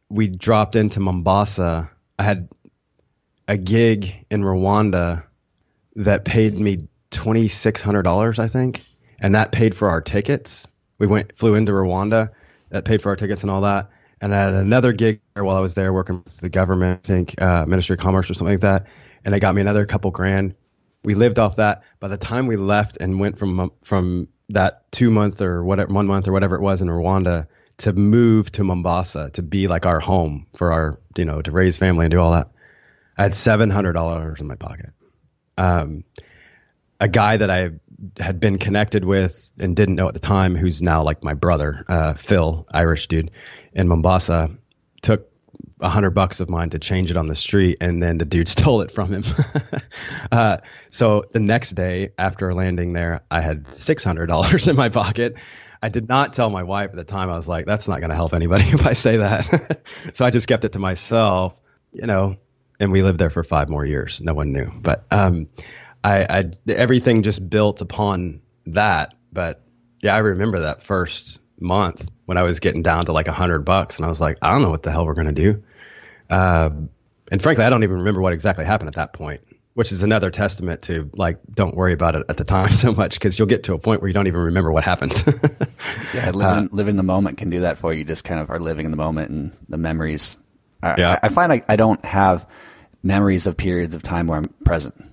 We 0.09 0.27
dropped 0.27 0.75
into 0.75 0.99
Mombasa. 0.99 1.89
I 2.17 2.23
had 2.23 2.49
a 3.47 3.57
gig 3.57 4.25
in 4.29 4.43
Rwanda 4.43 5.23
that 5.95 6.25
paid 6.25 6.57
me 6.57 6.87
twenty 7.11 7.47
six 7.47 7.81
hundred 7.81 8.03
dollars, 8.03 8.39
I 8.39 8.47
think, 8.47 8.83
and 9.19 9.35
that 9.35 9.51
paid 9.51 9.75
for 9.75 9.89
our 9.89 10.01
tickets. 10.01 10.67
We 10.97 11.07
went 11.07 11.35
flew 11.37 11.55
into 11.55 11.71
Rwanda. 11.71 12.29
That 12.69 12.85
paid 12.85 13.01
for 13.01 13.09
our 13.09 13.15
tickets 13.15 13.41
and 13.41 13.49
all 13.51 13.61
that 13.61 13.89
and 14.21 14.35
I 14.35 14.39
had 14.39 14.53
another 14.53 14.91
gig 14.91 15.21
while 15.35 15.55
I 15.55 15.59
was 15.59 15.75
there 15.75 15.93
working 15.93 16.21
with 16.23 16.37
the 16.37 16.49
government, 16.49 17.01
I 17.03 17.07
think 17.07 17.41
uh, 17.41 17.65
Ministry 17.65 17.93
of 17.93 17.99
Commerce 17.99 18.29
or 18.29 18.33
something 18.33 18.53
like 18.53 18.61
that, 18.61 18.87
and 19.23 19.35
it 19.35 19.39
got 19.39 19.55
me 19.55 19.61
another 19.61 19.85
couple 19.85 20.11
grand. 20.11 20.55
We 21.03 21.13
lived 21.13 21.39
off 21.39 21.55
that. 21.55 21.83
By 21.99 22.09
the 22.09 22.17
time 22.17 22.47
we 22.47 22.57
left 22.57 22.97
and 22.99 23.19
went 23.19 23.37
from 23.37 23.71
from 23.83 24.27
that 24.49 24.91
two 24.91 25.11
month 25.11 25.41
or 25.41 25.63
whatever 25.63 25.93
one 25.93 26.07
month 26.07 26.27
or 26.27 26.31
whatever 26.31 26.55
it 26.55 26.61
was 26.61 26.81
in 26.81 26.87
Rwanda 26.87 27.47
to 27.77 27.93
move 27.93 28.51
to 28.51 28.63
Mombasa 28.63 29.29
to 29.33 29.41
be 29.41 29.67
like 29.67 29.85
our 29.85 29.99
home 29.99 30.47
for 30.55 30.71
our 30.73 30.99
you 31.15 31.25
know 31.25 31.41
to 31.41 31.51
raise 31.51 31.77
family 31.77 32.05
and 32.05 32.11
do 32.11 32.19
all 32.19 32.31
that, 32.31 32.49
I 33.17 33.23
had 33.23 33.35
seven 33.35 33.69
hundred 33.69 33.93
dollars 33.93 34.41
in 34.41 34.47
my 34.47 34.55
pocket. 34.55 34.89
Um, 35.57 36.03
a 36.99 37.07
guy 37.07 37.37
that 37.37 37.49
I 37.49 37.71
had 38.17 38.39
been 38.39 38.57
connected 38.57 39.05
with 39.05 39.49
and 39.59 39.75
didn't 39.75 39.95
know 39.95 40.07
at 40.07 40.13
the 40.13 40.19
time, 40.19 40.55
who's 40.55 40.81
now 40.81 41.03
like 41.03 41.23
my 41.23 41.33
brother, 41.33 41.85
uh, 41.87 42.13
Phil, 42.13 42.65
Irish 42.71 43.07
dude 43.07 43.31
in 43.73 43.87
Mombasa, 43.87 44.51
took 45.01 45.29
a 45.81 45.89
hundred 45.89 46.11
bucks 46.11 46.39
of 46.39 46.49
mine 46.49 46.71
to 46.71 46.79
change 46.79 47.11
it 47.11 47.17
on 47.17 47.27
the 47.27 47.35
street, 47.35 47.77
and 47.81 48.01
then 48.01 48.17
the 48.17 48.25
dude 48.25 48.47
stole 48.47 48.81
it 48.81 48.91
from 48.91 49.13
him. 49.13 49.23
uh, 50.31 50.57
so 50.89 51.25
the 51.31 51.39
next 51.39 51.71
day 51.71 52.09
after 52.17 52.53
landing 52.53 52.93
there, 52.93 53.21
I 53.29 53.41
had 53.41 53.67
six 53.67 54.03
hundred 54.03 54.27
dollars 54.27 54.67
in 54.69 54.75
my 54.75 54.89
pocket. 54.89 55.35
I 55.81 55.87
did 55.87 56.09
not 56.09 56.33
tell 56.33 56.49
my 56.49 56.63
wife 56.63 56.89
at 56.89 56.97
the 56.97 57.05
time. 57.05 57.29
I 57.29 57.35
was 57.35 57.47
like, 57.47 57.65
"That's 57.65 57.87
not 57.87 57.99
going 57.99 58.09
to 58.09 58.15
help 58.15 58.33
anybody 58.33 58.65
if 58.65 58.85
I 58.85 58.93
say 58.93 59.17
that." 59.17 59.81
so 60.13 60.25
I 60.25 60.29
just 60.29 60.47
kept 60.47 60.65
it 60.65 60.73
to 60.73 60.79
myself, 60.79 61.55
you 61.91 62.05
know. 62.05 62.37
And 62.81 62.93
we 62.93 63.03
lived 63.03 63.19
there 63.19 63.29
for 63.29 63.43
five 63.43 63.67
more 63.67 63.85
years. 63.85 64.21
No 64.21 64.33
one 64.33 64.53
knew, 64.53 64.71
but 64.71 65.05
um, 65.11 65.49
I, 66.01 66.23
I 66.23 66.51
everything 66.71 67.23
just 67.23 67.49
built 67.49 67.81
upon 67.81 68.41
that. 68.67 69.15
But 69.33 69.61
yeah, 70.01 70.15
I 70.15 70.19
remember 70.19 70.61
that 70.61 70.81
first 70.81 71.41
month 71.59 72.09
when 72.25 72.37
I 72.37 72.43
was 72.43 72.59
getting 72.59 72.83
down 72.83 73.05
to 73.05 73.11
like 73.11 73.27
a 73.27 73.33
hundred 73.33 73.59
bucks, 73.59 73.97
and 73.97 74.05
I 74.05 74.09
was 74.09 74.21
like, 74.21 74.37
I 74.41 74.51
don't 74.51 74.61
know 74.61 74.69
what 74.69 74.83
the 74.83 74.91
hell 74.91 75.05
we're 75.05 75.13
gonna 75.13 75.31
do. 75.31 75.63
Uh, 76.29 76.69
and 77.31 77.41
frankly, 77.41 77.63
I 77.63 77.69
don't 77.69 77.83
even 77.83 77.97
remember 77.97 78.21
what 78.21 78.33
exactly 78.33 78.65
happened 78.65 78.89
at 78.89 78.95
that 78.95 79.13
point, 79.13 79.41
which 79.73 79.91
is 79.91 80.03
another 80.03 80.31
testament 80.31 80.83
to 80.83 81.09
like, 81.13 81.39
don't 81.49 81.75
worry 81.75 81.93
about 81.93 82.15
it 82.15 82.25
at 82.29 82.37
the 82.37 82.43
time 82.43 82.69
so 82.75 82.91
much 82.91 83.15
because 83.15 83.37
you'll 83.37 83.47
get 83.47 83.63
to 83.63 83.73
a 83.73 83.79
point 83.79 84.01
where 84.01 84.07
you 84.07 84.13
don't 84.13 84.27
even 84.27 84.41
remember 84.41 84.71
what 84.71 84.83
happened. 84.83 85.23
yeah, 86.13 86.31
living, 86.31 86.41
uh, 86.41 86.67
living 86.71 86.95
the 86.95 87.03
moment 87.03 87.37
can 87.37 87.49
do 87.49 87.61
that 87.61 87.77
for 87.77 87.93
you. 87.93 88.03
Just 88.03 88.23
kind 88.23 88.39
of 88.39 88.49
are 88.49 88.59
living 88.59 88.85
in 88.85 88.91
the 88.91 88.97
moment 88.97 89.29
and 89.29 89.51
the 89.67 89.77
memories. 89.77 90.37
I, 90.81 90.95
yeah. 90.97 91.19
I, 91.21 91.27
I 91.27 91.29
find 91.29 91.51
I, 91.51 91.61
I 91.67 91.75
don't 91.75 92.03
have 92.05 92.47
memories 93.03 93.47
of 93.47 93.57
periods 93.57 93.95
of 93.95 94.03
time 94.03 94.27
where 94.27 94.37
I'm 94.37 94.49
present. 94.65 95.05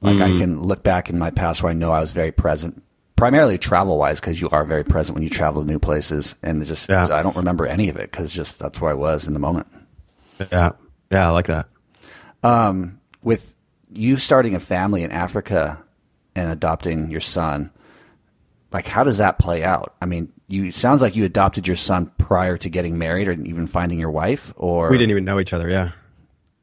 Like 0.00 0.16
mm. 0.16 0.36
I 0.36 0.38
can 0.38 0.60
look 0.60 0.82
back 0.82 1.10
in 1.10 1.18
my 1.18 1.30
past 1.30 1.62
where 1.62 1.70
I 1.70 1.74
know 1.74 1.90
I 1.90 2.00
was 2.00 2.12
very 2.12 2.30
present, 2.30 2.82
primarily 3.18 3.58
travel 3.58 3.98
wise, 3.98 4.20
because 4.20 4.40
you 4.40 4.48
are 4.50 4.64
very 4.64 4.84
present 4.84 5.14
when 5.14 5.22
you 5.22 5.28
travel 5.28 5.62
to 5.62 5.68
new 5.68 5.78
places, 5.78 6.34
and 6.42 6.64
just 6.64 6.88
yeah. 6.88 7.06
I 7.12 7.22
don't 7.22 7.36
remember 7.36 7.66
any 7.66 7.88
of 7.90 7.96
it 7.96 8.10
because 8.10 8.32
just 8.32 8.58
that's 8.58 8.80
where 8.80 8.90
I 8.90 8.94
was 8.94 9.26
in 9.26 9.34
the 9.34 9.40
moment. 9.40 9.66
Yeah, 10.52 10.70
yeah, 11.10 11.28
I 11.28 11.30
like 11.32 11.48
that. 11.48 11.68
Um, 12.42 13.00
with 13.22 13.54
you 13.92 14.16
starting 14.16 14.54
a 14.54 14.60
family 14.60 15.02
in 15.02 15.10
Africa 15.10 15.82
and 16.36 16.50
adopting 16.50 17.10
your 17.10 17.20
son, 17.20 17.70
like 18.72 18.86
how 18.86 19.02
does 19.04 19.18
that 19.18 19.38
play 19.38 19.64
out? 19.64 19.94
I 20.00 20.06
mean, 20.06 20.32
you 20.46 20.66
it 20.66 20.74
sounds 20.74 21.02
like 21.02 21.16
you 21.16 21.24
adopted 21.24 21.66
your 21.66 21.76
son 21.76 22.10
prior 22.18 22.56
to 22.58 22.70
getting 22.70 22.98
married 22.98 23.26
or 23.28 23.32
even 23.32 23.66
finding 23.66 23.98
your 23.98 24.10
wife, 24.12 24.52
or 24.56 24.88
We 24.90 24.96
didn't 24.98 25.10
even 25.10 25.24
know 25.24 25.40
each 25.40 25.52
other. 25.52 25.68
Yeah. 25.68 25.90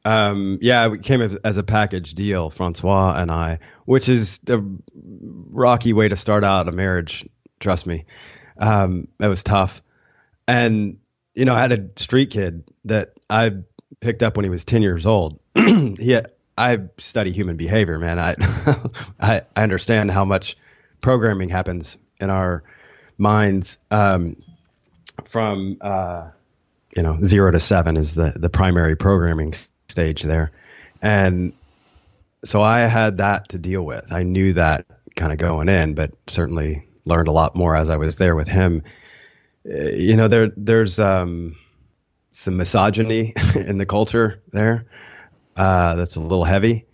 Um, 0.06 0.58
yeah, 0.62 0.86
we 0.86 0.98
came 1.00 1.20
as- 1.20 1.36
as 1.44 1.58
a 1.58 1.64
package 1.64 2.14
deal, 2.14 2.48
Francois 2.48 3.14
and 3.18 3.28
I, 3.30 3.58
which 3.86 4.08
is 4.08 4.40
a 4.48 4.62
rocky 5.50 5.94
way 5.94 6.08
to 6.08 6.16
start 6.16 6.44
out 6.44 6.68
a 6.68 6.72
marriage. 6.72 7.26
Trust 7.58 7.86
me, 7.86 8.04
um, 8.58 9.08
it 9.18 9.28
was 9.28 9.42
tough. 9.42 9.82
And 10.46 10.98
you 11.34 11.46
know, 11.46 11.54
I 11.54 11.60
had 11.60 11.72
a 11.72 11.88
street 12.00 12.30
kid 12.30 12.64
that 12.84 13.14
I 13.30 13.52
picked 14.00 14.22
up 14.22 14.36
when 14.36 14.44
he 14.44 14.50
was 14.50 14.64
ten 14.64 14.82
years 14.82 15.06
old. 15.06 15.40
he, 15.54 16.10
had, 16.10 16.32
I 16.58 16.78
study 16.98 17.32
human 17.32 17.56
behavior, 17.56 17.98
man. 17.98 18.18
I, 18.18 18.34
I, 19.20 19.42
I 19.56 19.62
understand 19.62 20.10
how 20.10 20.24
much 20.24 20.56
programming 21.00 21.48
happens 21.48 21.96
in 22.20 22.28
our 22.28 22.62
minds 23.16 23.78
um, 23.90 24.36
from. 25.24 25.78
Uh, 25.80 26.30
you 26.96 27.02
know 27.02 27.18
zero 27.22 27.50
to 27.50 27.60
seven 27.60 27.96
is 27.96 28.14
the 28.14 28.32
the 28.34 28.48
primary 28.48 28.96
programming 28.96 29.52
stage 29.88 30.22
there 30.22 30.50
and 31.02 31.52
so 32.44 32.62
i 32.62 32.80
had 32.80 33.18
that 33.18 33.48
to 33.50 33.58
deal 33.58 33.82
with. 33.82 34.12
I 34.12 34.22
knew 34.22 34.52
that 34.54 34.86
kind 35.14 35.32
of 35.32 35.38
going 35.38 35.68
in 35.68 35.94
but 35.94 36.12
certainly 36.26 36.86
learned 37.04 37.28
a 37.28 37.32
lot 37.32 37.56
more 37.56 37.74
as 37.74 37.88
i 37.88 37.96
was 37.96 38.16
there 38.16 38.36
with 38.36 38.48
him. 38.48 38.82
Uh, 39.68 39.90
you 39.90 40.16
know 40.16 40.28
there 40.28 40.50
there's 40.56 40.98
um 40.98 41.56
some 42.32 42.56
misogyny 42.56 43.32
in 43.54 43.78
the 43.78 43.86
culture 43.86 44.42
there 44.52 44.86
uh 45.56 45.94
that's 45.96 46.16
a 46.16 46.20
little 46.20 46.44
heavy. 46.44 46.86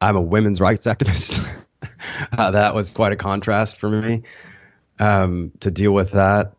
I'm 0.00 0.16
a 0.16 0.20
women's 0.20 0.60
rights 0.60 0.86
activist. 0.86 1.46
Uh, 2.32 2.50
that 2.52 2.74
was 2.74 2.92
quite 2.92 3.12
a 3.12 3.16
contrast 3.16 3.76
for 3.76 3.88
me 3.88 4.22
um 4.98 5.52
to 5.60 5.70
deal 5.70 5.92
with 5.92 6.12
that. 6.12 6.54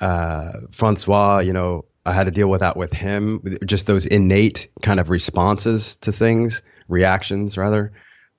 Uh, 0.00 0.52
Francois, 0.72 1.38
you 1.38 1.52
know, 1.52 1.84
I 2.04 2.12
had 2.12 2.24
to 2.24 2.30
deal 2.30 2.48
with 2.48 2.60
that 2.60 2.76
with 2.76 2.92
him, 2.92 3.58
just 3.64 3.86
those 3.86 4.06
innate 4.06 4.68
kind 4.82 5.00
of 5.00 5.10
responses 5.10 5.96
to 5.96 6.12
things, 6.12 6.62
reactions 6.88 7.56
rather, 7.56 7.92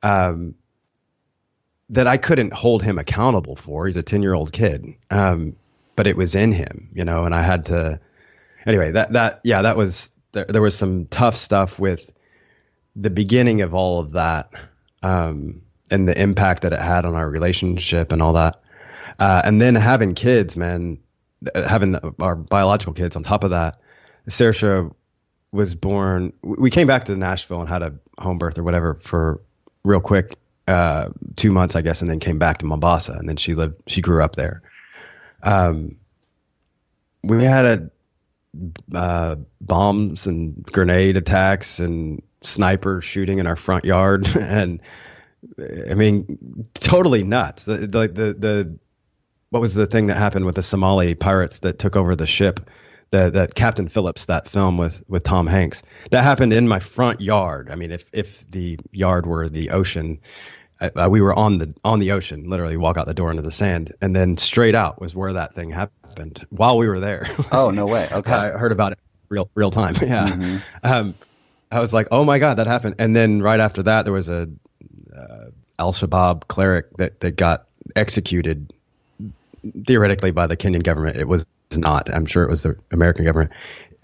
um, 0.04 0.56
that 1.90 2.08
I 2.08 2.18
couldn't 2.18 2.54
hold 2.54 2.84
him 2.84 3.00
accountable 3.00 3.56
for. 3.56 3.86
He's 3.88 3.98
a 3.98 4.04
10 4.04 4.22
year 4.22 4.34
old 4.34 4.52
kid. 4.52 4.96
Um, 5.10 5.56
but 5.96 6.08
it 6.08 6.16
was 6.16 6.36
in 6.36 6.52
him, 6.52 6.90
you 6.94 7.04
know, 7.06 7.26
and 7.26 7.34
I 7.34 7.42
had 7.42 7.66
to, 7.68 8.00
anyway, 8.66 8.92
that, 8.92 9.14
that, 9.14 9.42
yeah, 9.44 9.64
that 9.64 9.78
was, 9.78 10.12
there, 10.32 10.46
there 10.46 10.62
was 10.62 10.78
some 10.78 11.08
tough 11.08 11.36
stuff 11.36 11.80
with 11.80 12.12
the 12.96 13.10
beginning 13.10 13.62
of 13.62 13.74
all 13.74 14.00
of 14.00 14.12
that, 14.12 14.52
um, 15.02 15.62
and 15.90 16.08
the 16.08 16.20
impact 16.22 16.64
that 16.64 16.74
it 16.74 16.80
had 16.80 17.06
on 17.06 17.16
our 17.16 17.28
relationship 17.28 18.12
and 18.12 18.22
all 18.22 18.34
that. 18.34 18.62
Uh, 19.20 19.42
and 19.44 19.60
then 19.60 19.74
having 19.74 20.14
kids, 20.14 20.56
man, 20.56 21.00
uh, 21.56 21.68
having 21.68 21.96
our 22.20 22.36
biological 22.36 22.94
kids 22.94 23.16
on 23.16 23.24
top 23.24 23.44
of 23.44 23.52
that, 23.52 23.78
Saoirse 24.30 24.94
was 25.52 25.76
born. 25.76 26.34
We 26.42 26.70
came 26.70 26.88
back 26.88 27.06
to 27.06 27.16
Nashville 27.16 27.62
and 27.62 27.70
had 27.70 27.82
a 27.82 27.96
home 28.18 28.38
birth 28.38 28.58
or 28.58 28.64
whatever 28.64 28.96
for 28.96 29.42
real 29.84 30.02
quick, 30.02 30.38
uh, 30.68 31.10
two 31.36 31.52
months, 31.52 31.76
I 31.76 31.82
guess, 31.82 32.02
and 32.02 32.10
then 32.10 32.20
came 32.20 32.40
back 32.40 32.60
to 32.60 32.66
Mombasa. 32.66 33.14
And 33.14 33.28
then 33.28 33.38
she 33.38 33.56
lived, 33.56 33.82
she 33.88 34.02
grew 34.02 34.24
up 34.24 34.36
there. 34.36 34.62
Um, 35.42 35.98
we 37.24 37.44
had 37.44 37.66
a, 37.66 37.92
uh, 38.94 39.36
bombs 39.62 40.28
and 40.28 40.64
grenade 40.64 41.16
attacks 41.16 41.80
and 41.80 42.22
sniper 42.42 43.02
shooting 43.02 43.40
in 43.40 43.48
our 43.48 43.56
front 43.56 43.86
yard. 43.86 44.28
and 44.36 44.82
I 45.90 45.94
mean, 45.94 46.66
totally 46.74 47.24
nuts. 47.24 47.66
The, 47.66 47.78
the, 47.78 48.08
the, 48.08 48.34
the, 48.34 48.80
what 49.50 49.62
was 49.62 49.74
the 49.74 49.86
thing 49.88 50.08
that 50.08 50.18
happened 50.18 50.46
with 50.46 50.56
the 50.56 50.64
Somali 50.64 51.16
pirates 51.16 51.60
that 51.60 51.80
took 51.80 51.96
over 51.96 52.16
the 52.16 52.28
ship? 52.28 52.70
The, 53.10 53.30
that 53.30 53.56
Captain 53.56 53.88
Phillips, 53.88 54.26
that 54.26 54.50
film 54.50 54.78
with, 54.78 55.02
with 55.08 55.24
Tom 55.24 55.48
Hanks, 55.48 55.82
that 56.12 56.24
happened 56.24 56.52
in 56.52 56.68
my 56.68 56.80
front 56.80 57.22
yard. 57.22 57.70
I 57.72 57.76
mean, 57.76 57.92
if, 57.92 58.06
if 58.12 58.50
the 58.52 58.78
yard 58.92 59.26
were 59.26 59.48
the 59.48 59.70
ocean, 59.70 60.20
uh, 60.80 61.08
we 61.10 61.22
were 61.22 61.34
on 61.34 61.58
the 61.58 61.74
on 61.84 62.00
the 62.00 62.12
ocean, 62.12 62.50
literally 62.50 62.78
walk 62.78 62.98
out 62.98 63.06
the 63.06 63.14
door 63.14 63.32
into 63.32 63.42
the 63.42 63.52
sand, 63.52 63.94
and 64.02 64.16
then 64.16 64.38
straight 64.38 64.76
out 64.76 65.02
was 65.02 65.16
where 65.16 65.34
that 65.34 65.56
thing 65.56 65.72
happened 65.72 66.46
while 66.50 66.78
we 66.78 66.88
were 66.88 67.00
there. 67.00 67.30
Oh 67.52 67.72
no 67.72 67.86
way. 67.86 68.08
Okay. 68.12 68.32
I 68.32 68.52
heard 68.52 68.72
about 68.72 68.92
it 68.92 69.00
real 69.30 69.50
real 69.56 69.72
time. 69.72 69.96
Yeah. 70.02 70.60
Um, 70.84 71.16
I 71.72 71.80
was 71.80 71.94
like, 71.94 72.08
oh 72.12 72.24
my 72.24 72.40
god, 72.40 72.58
that 72.58 72.68
happened. 72.68 72.96
And 73.00 73.16
then 73.16 73.42
right 73.42 73.60
after 73.60 73.84
that, 73.84 74.04
there 74.04 74.14
was 74.14 74.30
a 74.30 74.50
uh, 75.16 75.46
Al 75.80 75.94
Shabaab 75.94 76.48
cleric 76.48 76.96
that 76.98 77.20
that 77.22 77.32
got 77.36 77.68
executed 77.96 78.74
theoretically 79.86 80.32
by 80.32 80.48
the 80.48 80.58
Kenyan 80.58 80.84
government. 80.84 81.18
It 81.18 81.28
was 81.28 81.46
not. 81.76 82.14
I'm 82.14 82.26
sure 82.26 82.44
it 82.44 82.50
was 82.50 82.64
the 82.64 82.78
American 82.92 83.26
government. 83.26 83.52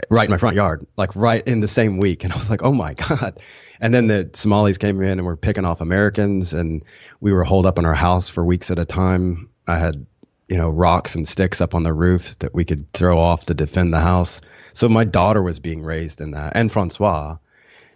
Right 0.10 0.26
in 0.26 0.32
my 0.32 0.38
front 0.38 0.56
yard, 0.56 0.88
like 0.98 1.16
right 1.16 1.46
in 1.48 1.60
the 1.60 1.68
same 1.68 2.00
week, 2.00 2.24
and 2.24 2.34
I 2.34 2.36
was 2.36 2.50
like, 2.50 2.64
"Oh 2.64 2.74
my 2.74 2.94
god!" 3.10 3.40
And 3.80 3.94
then 3.94 4.08
the 4.08 4.30
Somalis 4.34 4.78
came 4.78 5.02
in 5.02 5.20
and 5.20 5.26
were 5.26 5.38
picking 5.38 5.66
off 5.66 5.82
Americans, 5.82 6.54
and 6.54 6.84
we 7.22 7.32
were 7.32 7.44
holed 7.44 7.66
up 7.66 7.78
in 7.78 7.86
our 7.86 7.94
house 7.94 8.28
for 8.30 8.44
weeks 8.44 8.72
at 8.72 8.80
a 8.80 8.86
time. 8.86 9.50
I 9.68 9.78
had, 9.78 10.06
you 10.48 10.58
know, 10.58 10.70
rocks 10.70 11.16
and 11.16 11.28
sticks 11.28 11.62
up 11.62 11.76
on 11.76 11.84
the 11.84 11.94
roof 11.94 12.38
that 12.40 12.56
we 12.56 12.66
could 12.66 12.92
throw 12.92 13.20
off 13.20 13.46
to 13.46 13.54
defend 13.54 13.94
the 13.94 14.00
house. 14.00 14.42
So 14.74 14.90
my 14.90 15.04
daughter 15.04 15.42
was 15.42 15.60
being 15.60 15.84
raised 15.84 16.22
in 16.22 16.32
that, 16.32 16.54
and 16.56 16.72
Francois. 16.72 17.38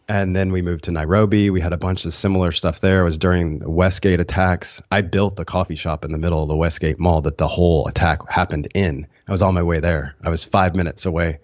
And 0.10 0.34
then 0.34 0.54
we 0.54 0.62
moved 0.62 0.86
to 0.86 0.92
Nairobi. 0.92 1.50
We 1.50 1.60
had 1.60 1.74
a 1.74 1.78
bunch 1.78 2.06
of 2.06 2.14
similar 2.14 2.54
stuff 2.54 2.80
there. 2.80 3.02
It 3.02 3.04
was 3.04 3.18
during 3.18 3.60
the 3.60 3.70
Westgate 3.70 4.22
attacks. 4.22 4.82
I 4.90 5.02
built 5.02 5.36
the 5.36 5.44
coffee 5.44 5.76
shop 5.76 6.06
in 6.06 6.14
the 6.14 6.18
middle 6.18 6.42
of 6.42 6.48
the 6.48 6.56
Westgate 6.56 6.98
Mall 6.98 7.22
that 7.22 7.38
the 7.38 7.48
whole 7.48 7.88
attack 7.88 8.28
happened 8.30 8.70
in. 8.74 9.06
I 9.28 9.32
was 9.32 9.42
on 9.42 9.54
my 9.54 9.64
way 9.64 9.82
there. 9.82 10.16
I 10.24 10.30
was 10.30 10.46
five 10.46 10.76
minutes 10.76 11.06
away. 11.06 11.40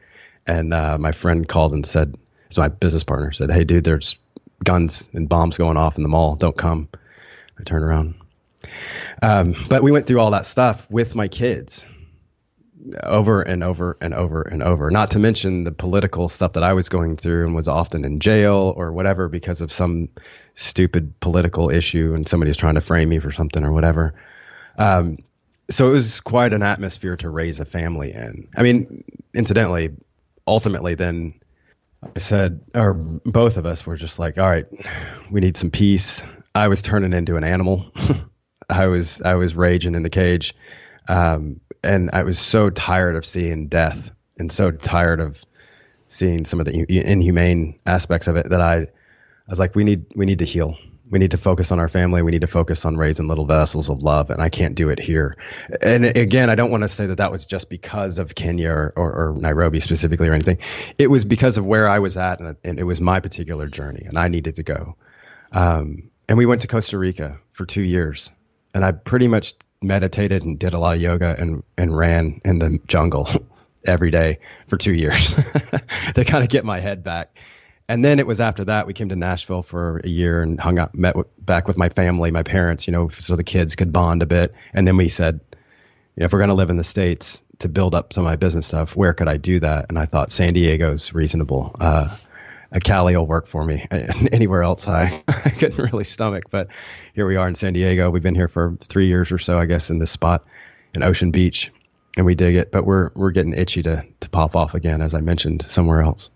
And 0.48 0.74
uh, 0.74 0.98
my 0.98 1.12
friend 1.12 1.48
called 1.48 1.74
and 1.74 1.86
said, 1.86 2.18
so 2.50 2.62
my 2.62 2.70
business 2.70 3.04
partner 3.04 3.34
said, 3.34 3.52
Hey, 3.52 3.66
dude, 3.66 3.84
there's 3.84 4.18
guns 4.64 5.10
and 5.12 5.28
bombs 5.28 5.58
going 5.58 5.76
off 5.76 5.98
in 5.98 6.04
the 6.04 6.10
mall. 6.10 6.36
Don't 6.36 6.56
come. 6.56 6.88
I 7.60 7.64
turned 7.64 7.84
around. 7.84 8.16
Um, 9.22 9.56
but 9.68 9.84
we 9.84 9.92
went 9.92 10.08
through 10.08 10.20
all 10.20 10.32
that 10.32 10.46
stuff 10.46 10.90
with 10.90 11.16
my 11.16 11.28
kids 11.28 11.86
over 13.02 13.42
and 13.42 13.64
over 13.64 13.98
and 14.02 14.14
over 14.14 14.42
and 14.42 14.62
over. 14.62 14.92
Not 14.92 15.12
to 15.12 15.20
mention 15.20 15.64
the 15.64 15.72
political 15.72 16.30
stuff 16.30 16.54
that 16.54 16.64
I 16.64 16.74
was 16.74 16.90
going 16.90 17.18
through 17.18 17.46
and 17.46 17.56
was 17.56 17.68
often 17.68 18.06
in 18.06 18.20
jail 18.20 18.74
or 18.76 18.92
whatever 18.92 19.30
because 19.30 19.62
of 19.62 19.72
some 19.72 20.10
stupid 20.56 21.20
political 21.20 21.70
issue 21.70 22.14
and 22.14 22.28
somebody's 22.28 22.58
trying 22.58 22.76
to 22.76 22.82
frame 22.82 23.10
me 23.10 23.20
for 23.20 23.32
something 23.32 23.64
or 23.64 23.72
whatever. 23.72 24.14
Um, 24.78 25.20
so 25.70 25.90
it 25.90 25.94
was 25.94 26.20
quite 26.20 26.54
an 26.54 26.62
atmosphere 26.62 27.16
to 27.18 27.30
raise 27.30 27.60
a 27.60 27.66
family 27.66 28.12
in. 28.12 28.50
I 28.56 28.64
mean, 28.64 29.04
incidentally, 29.34 29.92
ultimately, 30.46 30.96
then 30.96 31.36
I 32.16 32.20
said, 32.20 32.62
or 32.76 32.94
both 32.94 33.58
of 33.58 33.66
us 33.66 33.86
were 33.86 33.96
just 33.96 34.20
like, 34.20 34.38
all 34.38 34.50
right, 34.50 34.68
we 35.32 35.42
need 35.42 35.58
some 35.58 35.72
peace. 35.72 36.22
I 36.54 36.68
was 36.68 36.82
turning 36.82 37.14
into 37.14 37.38
an 37.38 37.44
animal. 37.44 37.92
I 38.70 38.88
was 38.88 39.22
I 39.22 39.36
was 39.36 39.56
raging 39.56 39.96
in 39.96 40.04
the 40.04 40.10
cage. 40.10 40.56
Um, 41.08 41.60
and 41.84 42.10
I 42.14 42.24
was 42.24 42.40
so 42.40 42.70
tired 42.70 43.16
of 43.16 43.26
seeing 43.26 43.68
death 43.68 44.12
and 44.38 44.52
so 44.52 44.72
tired 44.72 45.20
of 45.20 45.44
seeing 46.08 46.46
some 46.46 46.60
of 46.60 46.66
the 46.66 46.86
inhumane 46.90 47.80
aspects 47.86 48.28
of 48.28 48.36
it 48.36 48.50
that 48.50 48.62
I, 48.62 48.76
I 48.76 48.88
was 49.50 49.60
like, 49.60 49.76
we 49.76 49.84
need 49.84 50.06
we 50.16 50.26
need 50.26 50.40
to 50.40 50.46
heal. 50.46 50.78
We 51.10 51.20
need 51.20 51.32
to 51.32 51.38
focus 51.38 51.72
on 51.72 51.80
our 51.80 51.90
family. 51.90 52.24
We 52.24 52.32
need 52.32 52.42
to 52.42 52.48
focus 52.48 52.86
on 52.86 52.98
raising 52.98 53.28
little 53.28 53.46
vessels 53.46 53.90
of 53.90 54.02
love, 54.02 54.32
and 54.32 54.42
I 54.42 54.50
can't 54.50 54.74
do 54.74 54.90
it 54.90 55.00
here. 55.00 55.38
And 55.82 56.06
again, 56.06 56.50
I 56.50 56.56
don't 56.56 56.72
want 56.72 56.84
to 56.84 56.90
say 56.90 57.06
that 57.08 57.18
that 57.18 57.32
was 57.32 57.46
just 57.46 57.70
because 57.70 58.18
of 58.18 58.34
Kenya 58.34 58.72
or, 58.72 58.94
or, 58.96 59.12
or 59.12 59.36
Nairobi 59.38 59.80
specifically 59.80 60.30
or 60.30 60.34
anything. 60.34 60.58
It 60.98 61.12
was 61.12 61.24
because 61.24 61.58
of 61.58 61.66
where 61.66 61.88
I 61.88 62.00
was 62.00 62.18
at, 62.18 62.40
and, 62.40 62.56
and 62.64 62.80
it 62.80 62.84
was 62.84 63.00
my 63.00 63.20
particular 63.20 63.68
journey, 63.68 64.06
and 64.08 64.18
I 64.18 64.30
needed 64.30 64.56
to 64.56 64.64
go. 64.64 64.96
Um, 65.52 66.10
and 66.28 66.38
we 66.38 66.48
went 66.48 66.62
to 66.62 66.68
Costa 66.68 66.98
Rica 66.98 67.40
for 67.52 67.66
two 67.66 67.84
years, 67.84 68.32
and 68.74 68.84
I 68.84 68.92
pretty 68.92 69.28
much 69.28 69.54
meditated 69.84 70.44
and 70.44 70.58
did 70.58 70.74
a 70.74 70.80
lot 70.80 70.96
of 70.96 71.02
yoga 71.02 71.36
and 71.38 71.64
and 71.78 71.96
ran 71.96 72.42
in 72.46 72.60
the 72.60 72.80
jungle 72.88 73.28
every 73.86 74.12
day 74.12 74.40
for 74.68 74.78
two 74.78 74.94
years 74.94 75.36
to 76.16 76.26
kind 76.26 76.44
of 76.44 76.50
get 76.50 76.66
my 76.66 76.80
head 76.80 77.04
back. 77.04 77.36
And 77.90 78.04
then 78.04 78.20
it 78.20 78.26
was 78.26 78.40
after 78.40 78.66
that 78.66 78.88
we 78.88 78.94
came 78.94 79.10
to 79.10 79.16
Nashville 79.16 79.62
for 79.62 80.00
a 80.04 80.08
year 80.08 80.42
and 80.42 80.60
hung 80.60 80.80
out, 80.80 80.96
met 80.96 81.16
w- 81.16 81.30
back 81.38 81.68
with 81.68 81.78
my 81.78 81.90
family, 81.90 82.32
my 82.32 82.44
parents, 82.44 82.88
you 82.88 82.94
know, 82.94 83.10
so 83.10 83.36
the 83.36 83.44
kids 83.44 83.76
could 83.76 83.92
bond 83.92 84.24
a 84.24 84.26
bit. 84.26 84.54
And 84.74 84.88
then 84.88 84.96
we 84.96 85.10
said, 85.10 85.42
you 86.16 86.22
know, 86.22 86.26
if 86.26 86.34
we're 86.34 86.40
going 86.40 86.50
to 86.50 86.56
live 86.56 86.70
in 86.70 86.78
the 86.78 86.84
states 86.84 87.44
to 87.60 87.68
build 87.68 87.94
up 87.94 88.14
some 88.14 88.24
of 88.24 88.30
my 88.30 88.38
business 88.38 88.68
stuff, 88.68 88.96
where 88.96 89.14
could 89.14 89.28
I 89.28 89.38
do 89.38 89.60
that? 89.60 89.88
And 89.90 90.00
I 90.00 90.06
thought 90.06 90.32
San 90.32 90.54
Diego's 90.54 91.14
reasonable. 91.14 91.76
Uh, 91.80 92.16
a 92.74 92.80
Cali 92.80 93.16
will 93.16 93.28
work 93.28 93.48
for 93.48 93.64
me. 93.64 93.86
Anywhere 93.92 94.64
else, 94.64 94.88
I, 94.88 95.24
I 95.28 95.50
couldn't 95.52 95.78
really 95.78 96.04
stomach. 96.04 96.46
But 96.50 96.68
here 97.14 97.28
we 97.28 97.36
are 97.36 97.48
in 97.48 97.56
San 97.56 97.74
Diego. 97.74 98.10
We've 98.10 98.24
been 98.24 98.36
here 98.36 98.48
for 98.48 98.76
three 98.82 99.08
years 99.08 99.32
or 99.32 99.38
so, 99.38 99.60
I 99.60 99.66
guess, 99.66 99.90
in 99.90 100.00
this 100.00 100.12
spot 100.12 100.44
in 100.94 101.04
Ocean 101.04 101.32
Beach, 101.32 101.72
and 102.18 102.26
we 102.26 102.36
dig 102.36 102.56
it. 102.56 102.72
But 102.72 102.86
we're 102.86 103.12
we're 103.16 103.32
getting 103.32 103.54
itchy 103.54 103.84
to 103.84 104.04
to 104.20 104.30
pop 104.30 104.56
off 104.56 104.74
again, 104.74 105.02
as 105.02 105.14
I 105.14 105.22
mentioned, 105.22 105.66
somewhere 105.70 106.02
else. 106.02 106.30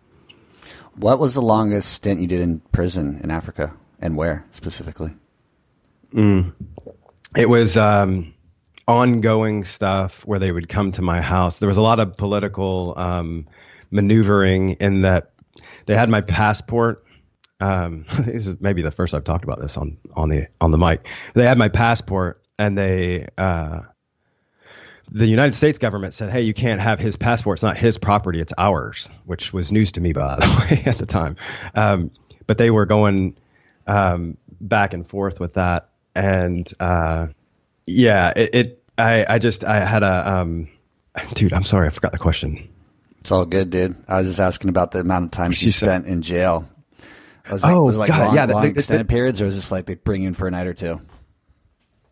What 0.96 1.20
was 1.20 1.34
the 1.34 1.42
longest 1.42 1.92
stint 1.92 2.22
you 2.22 2.28
did 2.28 2.40
in 2.40 2.60
prison 2.72 3.20
in 3.24 3.32
Africa, 3.32 3.74
and 4.00 4.16
where 4.16 4.46
specifically? 4.52 5.14
It 7.36 7.50
was 7.50 7.78
um, 7.78 8.34
ongoing 8.88 9.64
stuff 9.64 10.26
where 10.26 10.40
they 10.40 10.52
would 10.52 10.70
come 10.70 10.92
to 10.94 11.02
my 11.02 11.22
house. 11.22 11.60
There 11.60 11.68
was 11.68 11.78
a 11.78 11.82
lot 11.82 12.00
of 12.00 12.16
political 12.16 12.94
um, 12.98 13.48
maneuvering 13.92 14.72
in 14.72 15.02
that 15.02 15.32
they 15.88 15.96
had 15.96 16.10
my 16.10 16.22
passport. 16.22 17.04
Um, 17.60 18.06
this 18.20 18.48
is 18.48 18.62
maybe 18.62 18.84
the 18.84 18.92
first 18.92 19.16
I've 19.16 19.24
talked 19.24 19.44
about 19.44 19.60
this 19.60 19.76
on 19.78 19.98
on 20.16 20.30
the 20.30 20.48
on 20.62 20.72
the 20.72 20.78
mic. 20.78 21.08
They 21.34 21.48
had 21.48 21.58
my 21.58 21.70
passport, 21.70 22.40
and 22.60 22.78
they 22.78 23.28
uh, 23.38 23.82
the 25.12 25.26
United 25.26 25.56
States 25.56 25.80
government 25.80 26.14
said, 26.14 26.30
"Hey, 26.32 26.42
you 26.42 26.54
can't 26.54 26.82
have 26.82 27.00
his 27.00 27.16
passport. 27.16 27.58
It's 27.58 27.64
not 27.64 27.78
his 27.78 27.98
property. 27.98 28.40
It's 28.42 28.54
ours," 28.58 29.10
which 29.26 29.54
was 29.54 29.72
news 29.72 29.94
to 29.94 30.02
me, 30.02 30.14
by 30.14 30.36
the 30.36 30.68
way, 30.72 30.84
at 30.86 30.98
the 30.98 31.06
time. 31.06 31.38
Um, 31.74 32.12
but 32.46 32.58
they 32.58 32.70
were 32.70 32.86
going 32.86 33.38
um, 33.88 34.38
back 34.60 34.94
and 34.94 35.08
forth 35.08 35.40
with 35.40 35.54
that, 35.54 35.90
and 36.14 36.72
uh, 36.80 37.28
yeah, 37.86 38.34
it, 38.36 38.50
it. 38.54 38.84
I 38.98 39.26
I 39.28 39.40
just 39.40 39.64
I 39.64 39.84
had 39.86 40.04
a 40.04 40.32
um, 40.32 40.68
dude. 41.34 41.54
I'm 41.54 41.64
sorry, 41.64 41.88
I 41.88 41.90
forgot 41.90 42.12
the 42.12 42.20
question. 42.20 42.68
It's 43.20 43.32
all 43.32 43.46
good, 43.46 43.70
dude. 43.70 43.96
I 44.08 44.18
was 44.20 44.28
just 44.28 44.40
asking 44.40 44.70
about 44.70 44.92
the 44.92 45.00
amount 45.00 45.26
of 45.26 45.32
time 45.32 45.52
She 45.52 45.72
said- 45.72 45.86
spent 45.88 46.06
in 46.08 46.22
jail. 46.22 46.68
Was 47.52 47.64
it, 47.64 47.68
Oh, 47.68 47.84
was 47.86 47.98
like 47.98 48.10
God, 48.10 48.28
long, 48.28 48.36
yeah, 48.36 48.46
the- 48.46 48.54
long 48.54 48.62
the- 48.64 48.70
the- 48.70 48.76
extended 48.76 49.08
periods, 49.08 49.42
or 49.42 49.46
was 49.46 49.56
this 49.56 49.72
like 49.72 49.86
they 49.86 49.96
bring 49.96 50.22
you 50.24 50.28
in 50.30 50.34
for 50.34 50.48
a 50.48 50.52
night 50.52 50.68
or 50.68 50.74
two? 50.74 51.00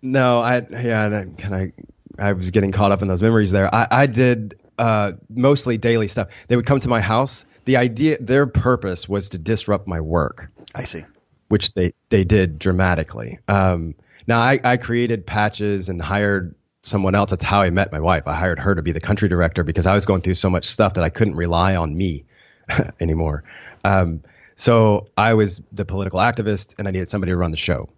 No, 0.01 0.39
I 0.39 0.65
yeah, 0.69 1.23
kind 1.37 1.55
of. 1.55 1.71
I 2.17 2.31
was 2.33 2.51
getting 2.51 2.71
caught 2.71 2.91
up 2.93 3.01
in 3.01 3.07
those 3.09 3.21
memories 3.21 3.51
there. 3.51 3.73
I, 3.73 3.87
I 3.91 4.05
did 4.05 4.57
uh, 4.77 5.13
mostly 5.29 5.77
daily 5.77 6.07
stuff. 6.07 6.29
They 6.47 6.55
would 6.55 6.65
come 6.65 6.79
to 6.79 6.87
my 6.87 7.01
house. 7.01 7.45
The 7.65 7.77
idea, 7.77 8.17
their 8.21 8.45
purpose 8.47 9.09
was 9.09 9.29
to 9.31 9.37
disrupt 9.37 9.87
my 9.87 9.99
work, 9.99 10.49
I 10.73 10.83
see. 10.83 11.03
which 11.49 11.73
they 11.73 11.93
they 12.09 12.23
did 12.23 12.59
dramatically. 12.59 13.39
Um, 13.49 13.95
now 14.27 14.39
I, 14.39 14.59
I 14.63 14.77
created 14.77 15.25
patches 15.25 15.89
and 15.89 16.01
hired 16.01 16.55
someone 16.85 17.15
else. 17.15 17.31
That's 17.31 17.43
how 17.43 17.61
I 17.61 17.69
met 17.69 17.91
my 17.91 17.99
wife. 17.99 18.27
I 18.27 18.35
hired 18.35 18.59
her 18.59 18.75
to 18.75 18.81
be 18.81 18.91
the 18.91 18.99
country 18.99 19.27
director 19.27 19.63
because 19.63 19.85
I 19.85 19.95
was 19.95 20.05
going 20.05 20.21
through 20.21 20.35
so 20.35 20.49
much 20.49 20.65
stuff 20.65 20.93
that 20.93 21.03
I 21.03 21.09
couldn't 21.09 21.35
rely 21.35 21.75
on 21.75 21.95
me 21.95 22.25
anymore. 22.99 23.43
Um, 23.83 24.23
so 24.55 25.07
I 25.17 25.33
was 25.33 25.61
the 25.71 25.85
political 25.85 26.19
activist, 26.19 26.75
and 26.77 26.87
I 26.87 26.91
needed 26.91 27.09
somebody 27.09 27.31
to 27.31 27.37
run 27.37 27.51
the 27.51 27.57
show. 27.57 27.89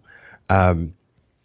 Um, 0.50 0.94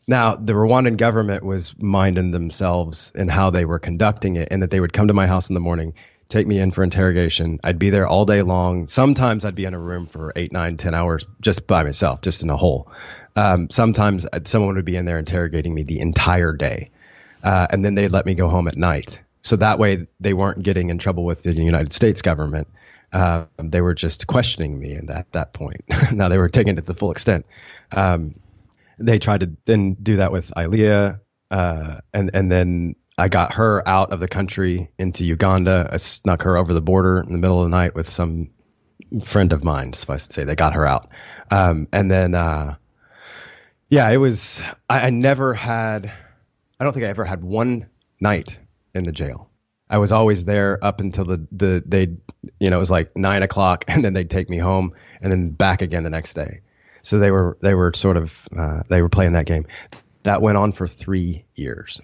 now, 0.08 0.36
the 0.36 0.54
Rwandan 0.54 0.98
government 0.98 1.44
was 1.44 1.76
minding 1.80 2.32
themselves 2.32 3.12
in 3.16 3.30
how 3.30 3.52
they 3.52 3.64
were 3.64 3.80
conducting 3.80 4.36
it, 4.36 4.50
and 4.52 4.62
that 4.64 4.72
they 4.72 4.80
would 4.80 4.92
come 4.92 5.08
to 5.08 5.14
my 5.14 5.28
house 5.28 5.50
in 5.50 5.54
the 5.54 5.60
morning, 5.60 5.94
take 6.30 6.48
me 6.48 6.60
in 6.60 6.72
for 6.72 6.84
interrogation. 6.84 7.60
I'd 7.64 7.80
be 7.80 7.90
there 7.90 8.08
all 8.08 8.26
day 8.26 8.42
long. 8.42 8.88
Sometimes 8.88 9.46
I'd 9.46 9.56
be 9.56 9.66
in 9.66 9.74
a 9.74 9.80
room 9.80 10.08
for 10.08 10.34
eight, 10.36 10.52
nine, 10.52 10.78
ten 10.78 10.96
hours 10.96 11.26
just 11.42 11.68
by 11.68 11.84
myself, 11.84 12.22
just 12.22 12.42
in 12.42 12.50
a 12.50 12.58
hole. 12.58 12.92
Um, 13.36 13.70
sometimes 13.70 14.26
someone 14.46 14.76
would 14.76 14.86
be 14.86 14.96
in 14.96 15.06
there 15.06 15.20
interrogating 15.20 15.74
me 15.74 15.84
the 15.84 16.00
entire 16.00 16.54
day, 16.54 16.90
uh, 17.44 17.68
and 17.70 17.84
then 17.84 17.96
they'd 17.96 18.10
let 18.10 18.26
me 18.26 18.34
go 18.34 18.50
home 18.50 18.68
at 18.68 18.78
night. 18.78 19.20
So 19.44 19.58
that 19.58 19.78
way, 19.78 20.08
they 20.20 20.34
weren't 20.34 20.64
getting 20.64 20.90
in 20.90 20.98
trouble 20.98 21.26
with 21.26 21.44
the 21.44 21.54
United 21.54 21.94
States 21.94 22.22
government. 22.22 22.68
Um, 23.12 23.48
they 23.60 23.82
were 23.82 23.94
just 23.94 24.26
questioning 24.26 24.80
me 24.80 24.96
at 24.96 25.08
that, 25.08 25.32
that 25.34 25.54
point. 25.54 25.84
now 26.12 26.30
they 26.30 26.38
were 26.38 26.50
taking 26.50 26.78
it 26.78 26.82
to 26.82 26.88
the 26.88 26.96
full 26.96 27.12
extent. 27.12 27.46
Um, 27.92 28.40
they 28.98 29.20
tried 29.20 29.42
to 29.42 29.52
then 29.66 29.96
do 29.96 30.18
that 30.18 30.32
with 30.32 30.52
Ilea, 30.56 31.20
uh, 31.52 31.98
and 32.14 32.32
and 32.34 32.52
then 32.52 32.96
I 33.18 33.28
got 33.28 33.54
her 33.54 33.88
out 33.88 34.12
of 34.12 34.20
the 34.20 34.28
country 34.28 34.90
into 34.98 35.26
Uganda. 35.26 35.90
I 35.92 35.98
snuck 35.98 36.44
her 36.44 36.58
over 36.58 36.74
the 36.74 36.82
border 36.82 37.20
in 37.20 37.32
the 37.32 37.38
middle 37.38 37.60
of 37.60 37.70
the 37.70 37.78
night 37.78 37.96
with 37.96 38.10
some 38.10 38.50
friend 39.24 39.52
of 39.54 39.64
mine. 39.64 39.94
Suffice 39.94 40.28
to 40.28 40.34
say, 40.34 40.44
they 40.44 40.56
got 40.56 40.74
her 40.74 40.86
out, 40.86 41.12
um, 41.52 41.88
and 41.92 42.10
then 42.10 42.34
uh, 42.34 42.76
yeah, 43.90 44.10
it 44.10 44.18
was. 44.18 44.64
I, 44.90 45.08
I 45.08 45.10
never 45.10 45.54
had. 45.54 46.12
I 46.84 46.86
don't 46.86 46.92
think 46.92 47.06
I 47.06 47.10
ever 47.10 47.24
had 47.24 47.46
one 47.46 47.88
night 48.20 48.60
in 48.94 49.06
the 49.06 49.14
jail. 49.14 49.50
I 49.90 50.00
was 50.00 50.12
always 50.12 50.44
there 50.44 50.84
up 50.84 51.00
until 51.00 51.24
the 51.24 51.48
the 51.54 51.82
they 51.86 52.10
you 52.60 52.70
know 52.70 52.76
it 52.76 52.80
was 52.80 52.92
like 52.92 53.16
nine 53.16 53.42
o'clock, 53.42 53.86
and 53.88 54.04
then 54.04 54.12
they'd 54.12 54.30
take 54.30 54.50
me 54.50 54.58
home, 54.58 54.94
and 55.22 55.32
then 55.32 55.52
back 55.52 55.82
again 55.82 56.04
the 56.04 56.10
next 56.10 56.34
day. 56.34 56.60
So 57.02 57.20
they 57.20 57.32
were 57.32 57.58
they 57.62 57.74
were 57.74 57.94
sort 57.96 58.18
of 58.18 58.50
uh, 58.58 58.84
they 58.90 59.02
were 59.02 59.08
playing 59.08 59.32
that 59.32 59.46
game. 59.46 59.66
That 60.24 60.42
went 60.42 60.58
on 60.58 60.74
for 60.74 60.86
three 60.86 61.46
years. 61.56 62.02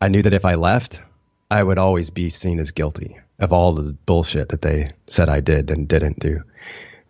I 0.00 0.08
knew 0.08 0.22
that 0.22 0.32
if 0.32 0.46
I 0.46 0.54
left, 0.54 1.02
I 1.50 1.62
would 1.62 1.76
always 1.76 2.08
be 2.08 2.30
seen 2.30 2.58
as 2.58 2.70
guilty 2.70 3.18
of 3.38 3.52
all 3.52 3.74
the 3.74 3.92
bullshit 3.92 4.48
that 4.48 4.62
they 4.62 4.88
said 5.08 5.28
I 5.28 5.40
did 5.40 5.70
and 5.70 5.86
didn't 5.86 6.20
do. 6.20 6.40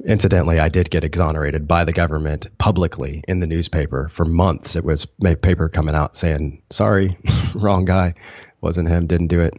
Incidentally, 0.04 0.60
I 0.60 0.68
did 0.68 0.90
get 0.90 1.04
exonerated 1.04 1.66
by 1.66 1.84
the 1.84 1.92
government 1.92 2.46
publicly 2.58 3.22
in 3.26 3.40
the 3.40 3.46
newspaper 3.46 4.08
for 4.08 4.24
months. 4.24 4.76
It 4.76 4.84
was 4.84 5.06
paper 5.06 5.68
coming 5.68 5.94
out 5.94 6.16
saying, 6.16 6.62
"Sorry, 6.70 7.16
wrong 7.54 7.84
guy, 7.84 8.14
wasn't 8.60 8.88
him, 8.88 9.06
didn't 9.06 9.28
do 9.28 9.40
it." 9.40 9.54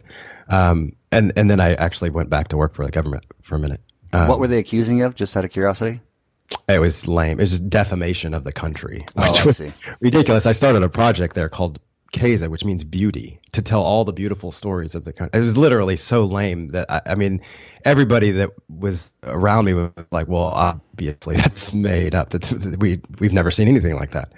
Um, 0.48 0.92
and 1.12 1.32
and 1.36 1.50
then 1.50 1.60
I 1.60 1.74
actually 1.74 2.10
went 2.10 2.30
back 2.30 2.48
to 2.48 2.56
work 2.56 2.74
for 2.74 2.84
the 2.84 2.90
government 2.92 3.26
for 3.42 3.56
a 3.56 3.58
minute. 3.58 3.80
Um, 4.12 4.28
what 4.28 4.38
were 4.38 4.48
they 4.48 4.58
accusing 4.58 4.98
you 4.98 5.06
of? 5.06 5.14
Just 5.14 5.36
out 5.36 5.44
of 5.44 5.50
curiosity. 5.50 6.00
it 6.68 6.80
was 6.80 7.06
lame. 7.06 7.38
It 7.40 7.42
was 7.42 7.60
defamation 7.60 8.32
of 8.32 8.44
the 8.44 8.52
country, 8.52 9.04
Oh, 9.16 9.30
which 9.30 9.40
I 9.42 9.44
was 9.44 9.68
ridiculous. 10.00 10.46
I 10.46 10.52
started 10.52 10.82
a 10.82 10.88
project 10.88 11.34
there 11.34 11.48
called 11.48 11.78
Keza, 12.12 12.48
which 12.48 12.64
means 12.64 12.84
beauty, 12.84 13.38
to 13.52 13.62
tell 13.62 13.82
all 13.82 14.04
the 14.04 14.12
beautiful 14.12 14.50
stories 14.50 14.94
of 14.94 15.04
the 15.04 15.12
country. 15.12 15.38
It 15.38 15.42
was 15.42 15.58
literally 15.58 15.96
so 15.96 16.24
lame 16.24 16.68
that 16.68 16.90
I, 16.90 17.02
I 17.06 17.14
mean, 17.14 17.42
everybody 17.84 18.30
that 18.32 18.50
was 18.68 19.12
around 19.22 19.66
me 19.66 19.74
was 19.74 19.90
like, 20.10 20.28
"Well, 20.28 20.44
obviously 20.44 21.36
that's 21.42 21.72
made 21.72 22.14
up. 22.14 22.30
That's, 22.30 22.50
we 22.52 23.00
we've 23.18 23.32
never 23.32 23.50
seen 23.50 23.68
anything 23.68 23.96
like 23.96 24.12
that." 24.12 24.32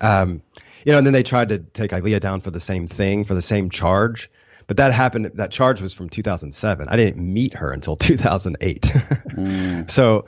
Um, 0.00 0.42
you 0.84 0.92
know, 0.92 0.98
and 0.98 1.06
then 1.06 1.12
they 1.12 1.24
tried 1.24 1.48
to 1.48 1.58
take 1.58 1.90
Ilea 1.90 2.20
down 2.20 2.40
for 2.40 2.52
the 2.52 2.60
same 2.60 2.86
thing, 2.86 3.24
for 3.24 3.34
the 3.34 3.42
same 3.42 3.70
charge. 3.70 4.30
But 4.68 4.76
that 4.78 4.92
happened. 4.92 5.32
That 5.34 5.50
charge 5.50 5.80
was 5.80 5.92
from 5.92 6.08
2007. 6.08 6.88
I 6.88 6.96
didn't 6.96 7.18
meet 7.18 7.54
her 7.54 7.72
until 7.72 7.96
2008. 7.96 8.92
So 9.88 10.24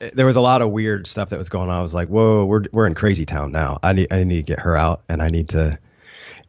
eh, 0.00 0.10
there 0.12 0.26
was 0.26 0.36
a 0.36 0.40
lot 0.40 0.60
of 0.60 0.70
weird 0.70 1.06
stuff 1.06 1.30
that 1.30 1.38
was 1.38 1.48
going 1.48 1.70
on. 1.70 1.78
I 1.78 1.82
was 1.82 1.94
like, 1.94 2.08
"Whoa, 2.08 2.44
we're 2.44 2.64
we're 2.72 2.86
in 2.86 2.94
crazy 2.94 3.24
town 3.24 3.52
now. 3.52 3.78
I 3.82 3.92
need 3.92 4.12
I 4.12 4.24
need 4.24 4.36
to 4.36 4.42
get 4.42 4.58
her 4.58 4.76
out, 4.76 5.02
and 5.08 5.22
I 5.22 5.28
need 5.28 5.50
to." 5.50 5.78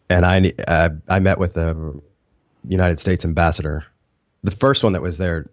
And 0.10 0.26
I 0.26 0.54
uh, 0.68 0.90
I 1.08 1.20
met 1.20 1.40
with 1.40 1.54
the 1.54 2.02
United 2.68 3.00
States 3.00 3.26
ambassador. 3.26 3.86
The 4.44 4.52
first 4.52 4.84
one 4.84 4.94
that 4.94 5.02
was 5.02 5.18
there 5.18 5.50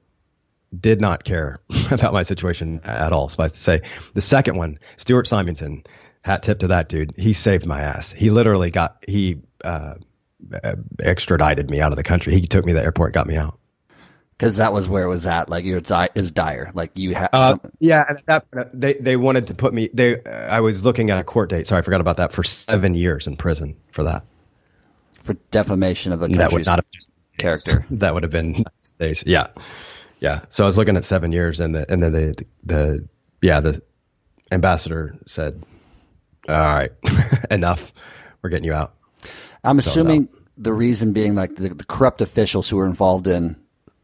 did 0.79 1.01
not 1.01 1.25
care 1.25 1.59
about 1.91 2.13
my 2.13 2.23
situation 2.23 2.81
at 2.85 3.13
all. 3.13 3.29
Suffice 3.29 3.53
to 3.53 3.59
say, 3.59 3.83
the 4.15 4.21
second 4.21 4.57
one, 4.57 4.79
Stuart 4.97 5.27
Symington, 5.27 5.85
hat 6.23 6.43
tip 6.43 6.61
to 6.61 6.69
that 6.69 6.89
dude. 6.89 7.15
He 7.17 7.33
saved 7.33 7.67
my 7.67 7.81
ass. 7.81 8.13
He 8.13 8.31
literally 8.31 8.71
got 8.71 9.05
he 9.07 9.41
uh, 9.65 9.95
uh, 10.63 10.77
extradited 11.01 11.71
me 11.71 11.81
out 11.81 11.93
of 11.93 11.97
the 11.97 12.03
country. 12.03 12.35
He 12.35 12.47
took 12.47 12.65
me 12.65 12.73
to 12.73 12.79
the 12.79 12.85
airport, 12.85 13.13
got 13.13 13.27
me 13.27 13.37
out. 13.37 13.59
Because 14.37 14.57
that 14.57 14.73
was 14.73 14.89
where 14.89 15.05
it 15.05 15.09
was 15.09 15.27
at. 15.27 15.51
Like 15.51 15.67
you're 15.67 15.83
is 16.15 16.33
dire. 16.33 16.71
Like 16.73 16.93
you 16.95 17.15
had. 17.15 17.29
Uh, 17.33 17.59
yeah, 17.79 18.05
and 18.09 18.19
at 18.19 18.27
that 18.27 18.51
point, 18.51 18.69
they 18.81 18.95
they 18.95 19.17
wanted 19.17 19.49
to 19.49 19.55
put 19.55 19.75
me. 19.75 19.91
They 19.93 20.23
uh, 20.23 20.31
I 20.31 20.61
was 20.61 20.83
looking 20.83 21.11
at 21.11 21.19
a 21.19 21.25
court 21.25 21.51
date. 21.51 21.67
Sorry, 21.67 21.81
I 21.81 21.83
forgot 21.83 22.01
about 22.01 22.17
that. 22.19 22.33
For 22.33 22.43
seven 22.43 22.95
years 22.95 23.27
in 23.27 23.37
prison 23.37 23.77
for 23.91 24.05
that. 24.05 24.25
For 25.21 25.35
defamation 25.51 26.12
of 26.12 26.21
the 26.21 26.29
That 26.29 26.53
would 26.53 26.64
country's 26.64 26.66
not 26.66 26.79
have 26.79 26.85
character. 27.39 27.87
That 27.91 28.14
would 28.14 28.23
have 28.23 28.33
been 28.33 28.64
days. 28.99 29.25
Yeah, 29.27 29.49
yeah. 30.21 30.41
So 30.49 30.64
I 30.64 30.66
was 30.66 30.79
looking 30.79 30.97
at 30.97 31.05
seven 31.05 31.33
years, 31.33 31.61
and 31.61 31.75
the 31.75 31.91
and 31.91 32.03
then 32.03 32.12
the 32.12 32.45
the 32.64 33.09
yeah 33.43 33.61
the 33.61 33.83
ambassador 34.51 35.16
said, 35.27 35.62
"All 36.49 36.57
right, 36.57 36.93
enough. 37.51 37.93
We're 38.43 38.51
getting 38.51 38.64
you 38.64 38.75
out." 38.75 38.95
I'm 39.62 39.79
assuming 39.79 40.29
the 40.57 40.73
reason 40.73 41.12
being 41.12 41.35
like 41.35 41.57
the, 41.57 41.71
the 41.71 41.85
corrupt 41.85 42.23
officials 42.23 42.68
who 42.68 42.77
were 42.77 42.87
involved 42.87 43.27
in 43.27 43.57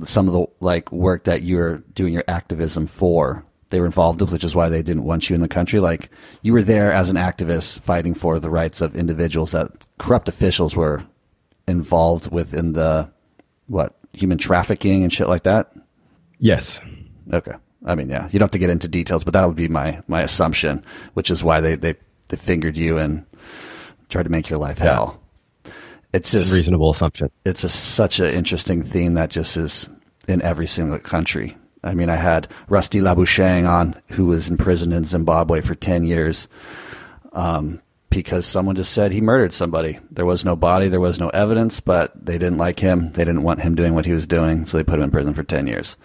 some 0.05 0.29
of 0.29 0.35
the 0.35 0.47
like 0.61 0.93
work 0.93 1.25
that 1.25 1.43
you're 1.43 1.79
doing 1.95 2.12
your 2.12 2.25
activism 2.29 2.87
for. 2.87 3.45
They 3.71 3.81
were 3.81 3.87
involved, 3.87 4.21
with, 4.21 4.31
which 4.31 4.45
is 4.45 4.55
why 4.55 4.69
they 4.69 4.83
didn't 4.83 5.03
want 5.05 5.29
you 5.29 5.35
in 5.35 5.43
the 5.43 5.49
country. 5.49 5.81
Like 5.81 6.11
you 6.43 6.53
were 6.53 6.62
there 6.62 6.93
as 6.93 7.11
an 7.11 7.17
activist 7.17 7.81
fighting 7.81 8.14
for 8.14 8.39
the 8.39 8.51
rights 8.51 8.81
of 8.81 8.95
individuals 8.95 9.53
that 9.53 9.71
corrupt 9.99 10.29
officials 10.29 10.77
were 10.77 11.03
involved 11.67 12.31
with 12.31 12.55
in 12.55 12.75
the 12.75 13.11
what 13.67 13.99
human 14.12 14.39
trafficking 14.39 15.03
and 15.03 15.12
shit 15.12 15.29
like 15.29 15.43
that. 15.43 15.73
Yes. 16.39 16.81
Okay. 17.33 17.55
I 17.85 17.95
mean, 17.95 18.09
yeah, 18.09 18.25
you 18.31 18.39
don't 18.39 18.47
have 18.47 18.51
to 18.53 18.59
get 18.59 18.71
into 18.71 18.89
details, 18.89 19.25
but 19.25 19.33
that 19.35 19.45
would 19.47 19.57
be 19.57 19.69
my, 19.69 20.01
my 20.07 20.23
assumption, 20.23 20.85
which 21.14 21.31
is 21.31 21.43
why 21.43 21.61
they, 21.61 21.75
they, 21.77 21.95
they 22.29 22.37
fingered 22.37 22.77
you 22.77 22.99
and 22.99 23.25
tried 24.09 24.25
to 24.25 24.29
make 24.31 24.49
your 24.49 24.59
life 24.59 24.79
hell. 24.79 25.21
It's 26.12 26.33
It's 26.33 26.35
a 26.35 26.39
just, 26.39 26.55
reasonable 26.55 26.91
assumption. 26.91 27.31
it's 27.45 27.64
a, 27.64 27.69
such 27.69 28.21
an 28.21 28.29
interesting 28.29 28.83
theme 28.83 29.14
that 29.14 29.31
just 29.31 29.57
is 29.57 29.91
in 30.29 30.41
every 30.43 30.67
single 30.67 30.99
country. 30.99 31.57
I 31.87 31.95
mean, 31.95 32.11
I 32.11 32.16
had 32.16 32.49
Rusty 32.68 33.01
Labuschagne 33.01 33.68
on, 33.68 33.95
who 34.12 34.26
was 34.26 34.49
in 34.49 34.57
prison 34.57 34.93
in 34.93 35.05
Zimbabwe 35.05 35.61
for 35.61 35.74
10 35.74 36.05
years 36.05 36.49
um, 37.32 37.80
because 38.11 38.47
someone 38.47 38.76
just 38.76 38.93
said 38.93 39.12
he 39.12 39.20
murdered 39.20 39.55
somebody. 39.55 39.99
There 40.11 40.26
was 40.26 40.45
no 40.45 40.57
body, 40.57 40.89
there 40.89 41.01
was 41.01 41.20
no 41.20 41.28
evidence, 41.28 41.80
but 41.80 42.12
they 42.24 42.39
didn't 42.39 42.59
like 42.59 42.80
him. 42.80 43.12
They 43.12 43.24
didn't 43.24 43.43
want 43.43 43.61
him 43.61 43.74
doing 43.74 43.95
what 43.95 44.07
he 44.07 44.12
was 44.12 44.26
doing, 44.26 44.66
so 44.66 44.76
they 44.76 44.84
put 44.84 44.99
him 44.99 45.05
in 45.05 45.11
prison 45.11 45.34
for 45.34 45.45
10 45.45 45.66
years. 45.66 45.97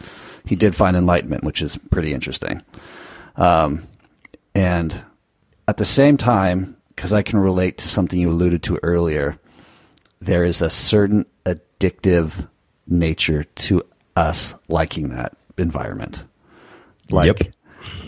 He 0.46 0.56
did 0.56 0.76
find 0.76 0.96
enlightenment, 0.96 1.44
which 1.44 1.62
is 1.62 1.78
pretty 1.90 2.14
interesting. 2.14 2.62
Um, 3.36 3.88
and 4.54 5.04
at 5.68 5.78
the 5.78 5.86
same 5.86 6.18
time, 6.18 6.78
because 6.90 7.14
I 7.14 7.22
can 7.22 7.40
relate 7.40 7.78
to 7.80 7.88
something 7.88 8.20
you 8.20 8.30
alluded 8.30 8.64
to 8.64 8.80
earlier, 8.84 9.40
there 10.20 10.44
is 10.44 10.62
a 10.62 10.70
certain 10.70 11.26
addictive 11.46 12.48
nature 12.88 13.44
to 13.44 13.84
us 14.16 14.54
liking 14.68 15.10
that 15.10 15.38
environment. 15.62 16.24
Like, 17.10 17.40
Yep. 17.40 17.54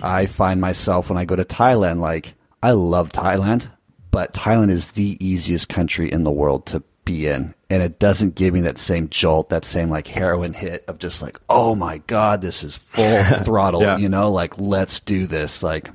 I 0.02 0.26
find 0.26 0.60
myself 0.62 1.10
when 1.10 1.18
I 1.18 1.26
go 1.26 1.36
to 1.36 1.46
Thailand, 1.46 2.00
like, 2.00 2.36
I 2.62 2.72
love 2.72 3.12
Thailand, 3.12 3.70
but 4.12 4.34
Thailand 4.34 4.70
is 4.70 4.90
the 4.92 5.18
easiest 5.26 5.70
country 5.70 6.12
in 6.12 6.24
the 6.24 6.32
world 6.32 6.66
to 6.68 6.84
be 7.06 7.28
in. 7.28 7.54
And 7.70 7.82
it 7.84 8.00
doesn't 8.00 8.36
give 8.36 8.54
me 8.54 8.62
that 8.62 8.78
same 8.78 9.10
jolt, 9.10 9.50
that 9.50 9.66
same 9.66 9.90
like 9.90 10.08
heroin 10.08 10.54
hit 10.54 10.86
of 10.88 11.00
just 11.00 11.22
like, 11.22 11.40
oh 11.50 11.76
my 11.76 11.98
God, 12.08 12.42
this 12.42 12.64
is 12.64 12.78
full 12.78 13.24
throttle, 13.44 13.82
Yeah. 13.82 13.98
you 13.98 14.08
know, 14.10 14.32
like, 14.32 14.58
let's 14.58 15.00
do 15.00 15.26
this. 15.28 15.64
Like, 15.64 15.90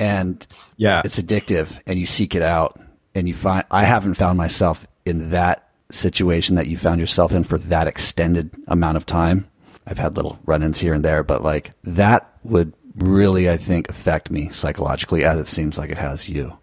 and 0.00 0.44
Yeah. 0.76 1.02
it's 1.04 1.20
addictive 1.20 1.78
and 1.86 1.98
you 1.98 2.06
seek 2.06 2.34
it 2.34 2.42
out 2.42 2.80
and 3.14 3.28
you 3.28 3.34
find 3.34 3.64
i 3.70 3.84
haven't 3.84 4.14
found 4.14 4.38
myself 4.38 4.86
in 5.04 5.30
that 5.30 5.68
situation 5.90 6.56
that 6.56 6.66
you 6.66 6.76
found 6.78 6.98
yourself 6.98 7.32
in 7.34 7.44
for 7.44 7.58
that 7.58 7.86
extended 7.86 8.50
amount 8.68 8.96
of 8.96 9.04
time 9.04 9.46
i've 9.86 9.98
had 9.98 10.16
little 10.16 10.38
run-ins 10.46 10.78
here 10.78 10.94
and 10.94 11.04
there 11.04 11.22
but 11.22 11.42
like 11.42 11.72
that 11.84 12.36
would 12.44 12.72
really 12.96 13.48
i 13.50 13.56
think 13.56 13.88
affect 13.88 14.30
me 14.30 14.48
psychologically 14.50 15.24
as 15.24 15.38
it 15.38 15.46
seems 15.46 15.78
like 15.78 15.90
it 15.90 15.98
has 15.98 16.28
you 16.28 16.56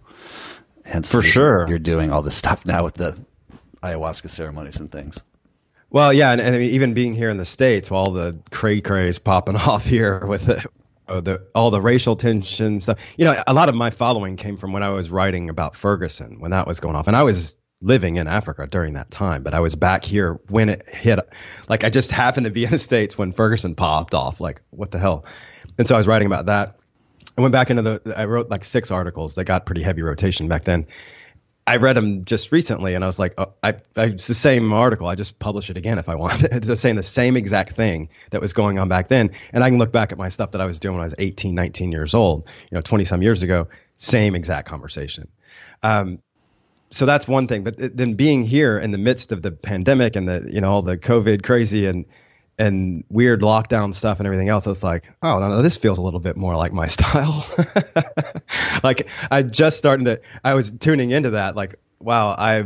hence 0.85 1.11
For 1.11 1.21
sure. 1.21 1.67
you're 1.67 1.79
doing 1.79 2.11
all 2.11 2.21
this 2.21 2.35
stuff 2.35 2.65
now 2.65 2.83
with 2.83 2.95
the 2.95 3.17
ayahuasca 3.83 4.29
ceremonies 4.29 4.79
and 4.79 4.91
things 4.91 5.19
Well, 5.91 6.13
yeah, 6.13 6.31
and, 6.31 6.41
and 6.41 6.55
I 6.55 6.59
mean, 6.59 6.69
even 6.69 6.93
being 6.93 7.15
here 7.15 7.31
in 7.31 7.37
the 7.37 7.45
states, 7.45 7.89
while 7.89 8.11
the 8.11 8.37
cray 8.51 8.79
cray 8.81 9.07
is 9.09 9.17
popping 9.17 9.55
off 9.67 9.85
here 9.85 10.23
with 10.25 10.45
the, 10.45 10.63
the 11.07 11.41
all 11.55 11.71
the 11.71 11.81
racial 11.81 12.15
tension 12.15 12.79
stuff. 12.79 12.99
You 13.17 13.25
know, 13.25 13.41
a 13.47 13.53
lot 13.55 13.69
of 13.69 13.75
my 13.75 13.89
following 13.89 14.35
came 14.35 14.55
from 14.57 14.71
when 14.71 14.83
I 14.83 14.89
was 14.89 15.09
writing 15.09 15.49
about 15.49 15.75
Ferguson 15.75 16.39
when 16.39 16.51
that 16.51 16.67
was 16.67 16.79
going 16.79 16.95
off, 16.95 17.07
and 17.07 17.15
I 17.15 17.23
was 17.23 17.57
living 17.81 18.17
in 18.17 18.27
Africa 18.27 18.67
during 18.67 18.93
that 18.93 19.09
time, 19.09 19.43
but 19.43 19.53
I 19.53 19.61
was 19.61 19.75
back 19.75 20.03
here 20.03 20.39
when 20.49 20.69
it 20.69 20.87
hit. 20.87 21.19
Like 21.67 21.83
I 21.83 21.89
just 21.89 22.11
happened 22.11 22.45
to 22.45 22.51
be 22.51 22.65
in 22.65 22.71
the 22.71 22.79
states 22.79 23.17
when 23.17 23.31
Ferguson 23.31 23.75
popped 23.75 24.13
off. 24.13 24.41
Like 24.41 24.61
what 24.69 24.91
the 24.91 24.99
hell? 24.99 25.25
And 25.77 25.87
so 25.87 25.95
I 25.95 25.97
was 25.97 26.07
writing 26.07 26.25
about 26.25 26.47
that. 26.47 26.77
I 27.37 27.41
went 27.41 27.53
back 27.53 27.69
into 27.69 27.81
the. 27.81 28.13
I 28.17 28.25
wrote 28.25 28.49
like 28.49 28.65
six 28.65 28.91
articles 28.91 29.35
that 29.35 29.45
got 29.45 29.65
pretty 29.65 29.81
heavy 29.81 30.01
rotation 30.01 30.49
back 30.49 30.65
then. 30.65 30.87
I 31.65 31.75
read 31.75 31.95
them 31.95 32.25
just 32.25 32.51
recently, 32.51 32.95
and 32.95 33.03
I 33.03 33.07
was 33.07 33.19
like, 33.19 33.35
oh, 33.37 33.53
I, 33.61 33.75
I, 33.95 34.05
it's 34.05 34.25
the 34.25 34.33
same 34.33 34.73
article. 34.73 35.07
I 35.07 35.13
just 35.13 35.37
publish 35.37 35.69
it 35.69 35.77
again 35.77 35.99
if 35.99 36.09
I 36.09 36.15
want. 36.15 36.43
It's 36.51 36.65
just 36.65 36.81
saying 36.81 36.95
the 36.95 37.03
same 37.03 37.37
exact 37.37 37.75
thing 37.75 38.09
that 38.31 38.41
was 38.41 38.53
going 38.53 38.79
on 38.79 38.89
back 38.89 39.07
then, 39.07 39.31
and 39.53 39.63
I 39.63 39.69
can 39.69 39.77
look 39.77 39.91
back 39.91 40.11
at 40.11 40.17
my 40.17 40.29
stuff 40.29 40.51
that 40.51 40.61
I 40.61 40.65
was 40.65 40.79
doing 40.79 40.95
when 40.95 41.01
I 41.01 41.05
was 41.05 41.15
18, 41.17 41.53
19 41.53 41.91
years 41.91 42.15
old, 42.15 42.47
you 42.71 42.75
know, 42.75 42.81
20 42.81 43.05
some 43.05 43.21
years 43.21 43.43
ago. 43.43 43.67
Same 43.93 44.33
exact 44.33 44.67
conversation. 44.67 45.29
Um, 45.83 46.19
so 46.91 47.05
that's 47.05 47.27
one 47.27 47.47
thing. 47.47 47.63
But 47.63 47.77
th- 47.77 47.91
then 47.95 48.15
being 48.15 48.43
here 48.43 48.77
in 48.77 48.91
the 48.91 48.97
midst 48.97 49.31
of 49.31 49.41
the 49.41 49.51
pandemic 49.51 50.15
and 50.15 50.27
the, 50.27 50.49
you 50.51 50.61
know, 50.61 50.71
all 50.71 50.81
the 50.81 50.97
COVID 50.97 51.43
crazy 51.43 51.85
and 51.85 52.05
and 52.57 53.05
weird 53.09 53.39
lockdown 53.39 53.95
stuff 53.95 54.19
and 54.19 54.27
everything 54.27 54.49
else, 54.49 54.67
it's 54.67 54.83
like, 54.83 55.09
oh, 55.23 55.39
no, 55.39 55.47
no, 55.47 55.61
this 55.61 55.77
feels 55.77 55.97
a 55.97 56.01
little 56.01 56.19
bit 56.19 56.35
more 56.35 56.55
like 56.55 56.73
my 56.73 56.87
style. 56.87 57.47
like 58.83 59.07
I 59.31 59.43
just 59.43 59.77
starting 59.77 60.05
to, 60.05 60.19
I 60.43 60.55
was 60.55 60.71
tuning 60.71 61.11
into 61.11 61.31
that, 61.31 61.55
like, 61.55 61.75
wow, 61.99 62.35
I, 62.37 62.65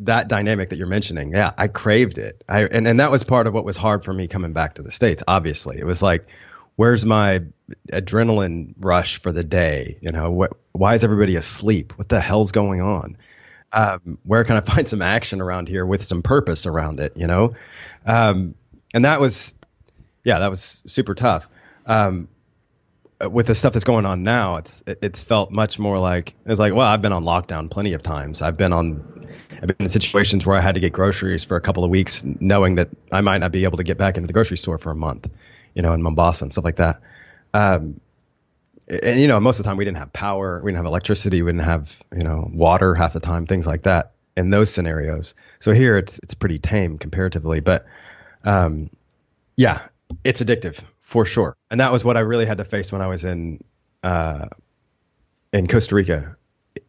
that 0.00 0.26
dynamic 0.26 0.70
that 0.70 0.76
you're 0.76 0.88
mentioning, 0.88 1.30
yeah, 1.30 1.52
I 1.56 1.68
craved 1.68 2.18
it. 2.18 2.42
I, 2.48 2.64
and, 2.64 2.88
and 2.88 2.98
that 2.98 3.12
was 3.12 3.22
part 3.22 3.46
of 3.46 3.54
what 3.54 3.64
was 3.64 3.76
hard 3.76 4.02
for 4.02 4.12
me 4.12 4.26
coming 4.26 4.52
back 4.52 4.74
to 4.74 4.82
the 4.82 4.90
States, 4.90 5.22
obviously. 5.28 5.78
It 5.78 5.86
was 5.86 6.02
like, 6.02 6.26
where's 6.74 7.06
my 7.06 7.42
adrenaline 7.92 8.74
rush 8.78 9.18
for 9.18 9.30
the 9.30 9.44
day? 9.44 9.98
You 10.00 10.10
know, 10.10 10.48
why 10.72 10.94
is 10.94 11.04
everybody 11.04 11.36
asleep? 11.36 11.96
What 11.98 12.08
the 12.08 12.20
hell's 12.20 12.50
going 12.50 12.80
on? 12.80 13.16
Um, 13.72 14.18
where 14.24 14.44
can 14.44 14.56
I 14.56 14.60
find 14.74 14.88
some 14.88 15.02
action 15.02 15.40
around 15.40 15.68
here 15.68 15.84
with 15.84 16.02
some 16.02 16.22
purpose 16.22 16.66
around 16.66 17.00
it? 17.00 17.16
You 17.16 17.26
know, 17.26 17.54
um, 18.06 18.54
and 18.92 19.04
that 19.04 19.20
was, 19.20 19.54
yeah, 20.24 20.40
that 20.40 20.50
was 20.50 20.82
super 20.86 21.14
tough. 21.14 21.48
Um, 21.86 22.28
with 23.28 23.46
the 23.46 23.54
stuff 23.54 23.72
that's 23.74 23.84
going 23.84 24.06
on 24.06 24.22
now, 24.22 24.56
it's 24.56 24.82
it, 24.86 24.98
it's 25.02 25.22
felt 25.22 25.50
much 25.50 25.78
more 25.78 25.98
like 25.98 26.34
it's 26.46 26.58
like 26.58 26.74
well, 26.74 26.86
I've 26.86 27.02
been 27.02 27.12
on 27.12 27.24
lockdown 27.24 27.70
plenty 27.70 27.92
of 27.92 28.02
times. 28.02 28.40
I've 28.42 28.56
been 28.56 28.72
on, 28.72 29.28
I've 29.52 29.66
been 29.66 29.76
in 29.80 29.88
situations 29.88 30.46
where 30.46 30.56
I 30.56 30.60
had 30.60 30.76
to 30.76 30.80
get 30.80 30.92
groceries 30.92 31.44
for 31.44 31.56
a 31.56 31.60
couple 31.60 31.84
of 31.84 31.90
weeks, 31.90 32.22
knowing 32.24 32.76
that 32.76 32.88
I 33.12 33.20
might 33.20 33.38
not 33.38 33.52
be 33.52 33.64
able 33.64 33.76
to 33.76 33.84
get 33.84 33.98
back 33.98 34.16
into 34.16 34.26
the 34.26 34.32
grocery 34.32 34.56
store 34.56 34.78
for 34.78 34.90
a 34.90 34.94
month, 34.94 35.28
you 35.74 35.82
know, 35.82 35.92
in 35.92 36.02
Mombasa 36.02 36.44
and 36.44 36.52
stuff 36.52 36.64
like 36.64 36.76
that. 36.76 37.00
Um, 37.52 38.00
and 38.90 39.20
you 39.20 39.28
know, 39.28 39.38
most 39.40 39.58
of 39.58 39.64
the 39.64 39.68
time 39.68 39.76
we 39.76 39.84
didn't 39.84 39.98
have 39.98 40.12
power, 40.12 40.60
we 40.62 40.70
didn't 40.70 40.78
have 40.78 40.86
electricity, 40.86 41.42
we 41.42 41.52
didn't 41.52 41.64
have 41.64 42.02
you 42.12 42.22
know 42.22 42.50
water 42.52 42.94
half 42.94 43.12
the 43.12 43.20
time, 43.20 43.46
things 43.46 43.66
like 43.66 43.82
that. 43.82 44.12
In 44.36 44.48
those 44.48 44.72
scenarios, 44.72 45.34
so 45.58 45.72
here 45.72 45.98
it's 45.98 46.18
it's 46.22 46.34
pretty 46.34 46.58
tame 46.58 46.98
comparatively, 46.98 47.60
but 47.60 47.84
um, 48.44 48.90
yeah, 49.56 49.88
it's 50.24 50.40
addictive 50.40 50.80
for 51.00 51.26
sure. 51.26 51.56
And 51.70 51.80
that 51.80 51.92
was 51.92 52.04
what 52.04 52.16
I 52.16 52.20
really 52.20 52.46
had 52.46 52.58
to 52.58 52.64
face 52.64 52.90
when 52.92 53.02
I 53.02 53.06
was 53.08 53.24
in 53.24 53.62
uh, 54.02 54.46
in 55.52 55.66
Costa 55.66 55.94
Rica. 55.94 56.36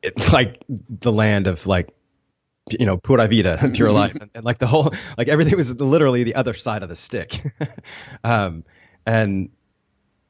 It's 0.02 0.32
like 0.34 0.64
the 0.68 1.12
land 1.12 1.48
of 1.48 1.68
like 1.68 1.94
you 2.70 2.86
know 2.86 2.98
pura 2.98 3.28
vida, 3.28 3.72
pure 3.74 3.92
life, 3.92 4.16
and, 4.16 4.30
and 4.34 4.46
like 4.46 4.60
the 4.60 4.68
whole 4.68 4.94
like 5.18 5.28
everything 5.28 5.58
was 5.58 5.72
literally 5.74 6.24
the 6.24 6.36
other 6.36 6.54
side 6.54 6.84
of 6.84 6.90
the 6.90 6.96
stick. 6.96 7.42
um, 8.24 8.64
and 9.06 9.50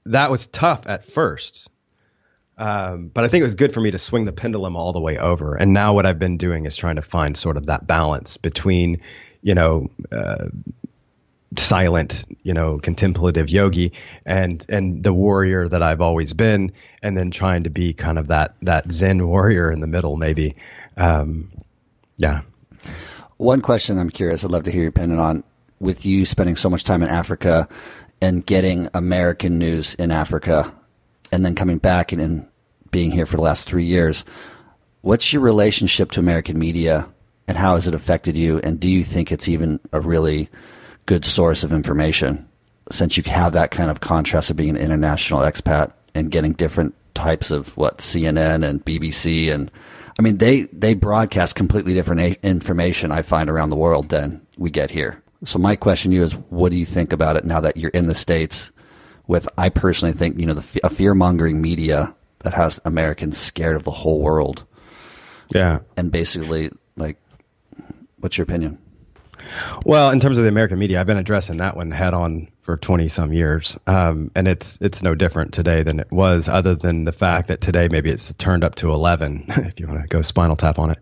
that 0.05 0.31
was 0.31 0.47
tough 0.47 0.87
at 0.87 1.05
first. 1.05 1.69
Um, 2.57 3.07
but 3.07 3.23
I 3.23 3.27
think 3.27 3.41
it 3.41 3.45
was 3.45 3.55
good 3.55 3.73
for 3.73 3.81
me 3.81 3.91
to 3.91 3.97
swing 3.97 4.25
the 4.25 4.31
pendulum 4.31 4.75
all 4.75 4.93
the 4.93 4.99
way 4.99 5.17
over. 5.17 5.55
And 5.55 5.73
now 5.73 5.93
what 5.93 6.05
I've 6.05 6.19
been 6.19 6.37
doing 6.37 6.65
is 6.65 6.77
trying 6.77 6.97
to 6.97 7.01
find 7.01 7.35
sort 7.35 7.57
of 7.57 7.67
that 7.67 7.87
balance 7.87 8.37
between, 8.37 9.01
you 9.41 9.55
know, 9.55 9.89
uh, 10.11 10.49
silent, 11.57 12.23
you 12.43 12.53
know, 12.53 12.77
contemplative 12.77 13.49
yogi 13.49 13.93
and 14.25 14.65
and 14.69 15.03
the 15.03 15.13
warrior 15.13 15.67
that 15.67 15.81
I've 15.81 16.01
always 16.01 16.33
been, 16.33 16.71
and 17.01 17.17
then 17.17 17.31
trying 17.31 17.63
to 17.63 17.69
be 17.69 17.93
kind 17.93 18.19
of 18.19 18.27
that 18.27 18.55
that 18.61 18.91
Zen 18.91 19.27
warrior 19.27 19.71
in 19.71 19.79
the 19.79 19.87
middle, 19.87 20.15
maybe. 20.15 20.55
Um, 20.97 21.51
yeah. 22.17 22.41
One 23.37 23.61
question 23.61 23.97
I'm 23.97 24.11
curious, 24.11 24.45
I'd 24.45 24.51
love 24.51 24.63
to 24.63 24.71
hear 24.71 24.81
your 24.81 24.89
opinion 24.89 25.19
on 25.19 25.43
with 25.79 26.05
you 26.05 26.25
spending 26.25 26.55
so 26.55 26.69
much 26.69 26.83
time 26.83 27.01
in 27.01 27.09
Africa 27.09 27.67
and 28.21 28.45
getting 28.45 28.87
American 28.93 29.57
news 29.57 29.95
in 29.95 30.11
Africa 30.11 30.73
and 31.31 31.45
then 31.45 31.55
coming 31.55 31.77
back 31.77 32.11
and, 32.11 32.21
and 32.21 32.47
being 32.91 33.11
here 33.11 33.25
for 33.25 33.37
the 33.37 33.41
last 33.41 33.65
three 33.67 33.85
years. 33.85 34.23
What's 35.01 35.33
your 35.33 35.41
relationship 35.41 36.11
to 36.11 36.19
American 36.19 36.59
media 36.59 37.09
and 37.47 37.57
how 37.57 37.75
has 37.75 37.87
it 37.87 37.95
affected 37.95 38.37
you? 38.37 38.59
And 38.59 38.79
do 38.79 38.89
you 38.89 39.03
think 39.03 39.31
it's 39.31 39.49
even 39.49 39.79
a 39.91 39.99
really 39.99 40.49
good 41.05 41.25
source 41.25 41.63
of 41.63 41.73
information 41.73 42.47
since 42.91 43.17
you 43.17 43.23
have 43.23 43.53
that 43.53 43.71
kind 43.71 43.89
of 43.89 44.01
contrast 44.01 44.49
of 44.49 44.57
being 44.57 44.71
an 44.71 44.77
international 44.77 45.41
expat 45.41 45.91
and 46.13 46.31
getting 46.31 46.53
different 46.53 46.93
types 47.13 47.51
of 47.51 47.75
what 47.77 47.99
CNN 47.99 48.67
and 48.67 48.83
BBC 48.85 49.53
and 49.53 49.71
I 50.17 50.21
mean 50.21 50.37
they 50.37 50.61
they 50.73 50.93
broadcast 50.93 51.55
completely 51.55 51.93
different 51.93 52.21
a- 52.21 52.47
information 52.47 53.11
I 53.11 53.21
find 53.21 53.49
around 53.49 53.69
the 53.69 53.75
world 53.75 54.09
than 54.09 54.45
we 54.57 54.69
get 54.69 54.91
here. 54.91 55.21
So 55.43 55.57
my 55.59 55.75
question 55.75 56.11
to 56.11 56.17
you 56.17 56.23
is 56.23 56.33
what 56.33 56.71
do 56.71 56.77
you 56.77 56.85
think 56.85 57.13
about 57.13 57.35
it 57.35 57.45
now 57.45 57.59
that 57.61 57.77
you're 57.77 57.91
in 57.91 58.05
the 58.05 58.15
states 58.15 58.71
with 59.27 59.47
I 59.57 59.69
personally 59.69 60.13
think 60.13 60.39
you 60.39 60.45
know 60.45 60.53
the 60.53 60.79
a 60.83 60.89
fear 60.89 61.13
mongering 61.15 61.61
media 61.61 62.13
that 62.39 62.53
has 62.53 62.79
Americans 62.85 63.37
scared 63.37 63.75
of 63.75 63.83
the 63.83 63.91
whole 63.91 64.19
world 64.21 64.65
Yeah. 65.53 65.79
and 65.97 66.11
basically 66.11 66.71
like 66.95 67.17
what's 68.19 68.37
your 68.37 68.43
opinion? 68.43 68.77
Well, 69.85 70.11
in 70.11 70.19
terms 70.19 70.37
of 70.37 70.43
the 70.43 70.49
American 70.49 70.77
media, 70.79 70.99
I've 71.01 71.07
been 71.07 71.17
addressing 71.17 71.57
that 71.57 71.75
one 71.75 71.91
head 71.91 72.13
on 72.13 72.47
for 72.61 72.77
20 72.77 73.07
some 73.09 73.33
years. 73.33 73.77
Um, 73.87 74.31
and 74.35 74.47
it's 74.47 74.77
it's 74.81 75.01
no 75.01 75.13
different 75.15 75.53
today 75.53 75.83
than 75.83 75.99
it 75.99 76.09
was, 76.11 76.47
other 76.47 76.75
than 76.75 77.03
the 77.03 77.11
fact 77.11 77.47
that 77.49 77.59
today 77.59 77.87
maybe 77.89 78.11
it's 78.11 78.31
turned 78.35 78.63
up 78.63 78.75
to 78.75 78.91
11, 78.91 79.45
if 79.49 79.79
you 79.79 79.87
want 79.87 80.01
to 80.03 80.07
go 80.07 80.21
spinal 80.21 80.55
tap 80.55 80.77
on 80.79 80.91
it. 80.91 80.99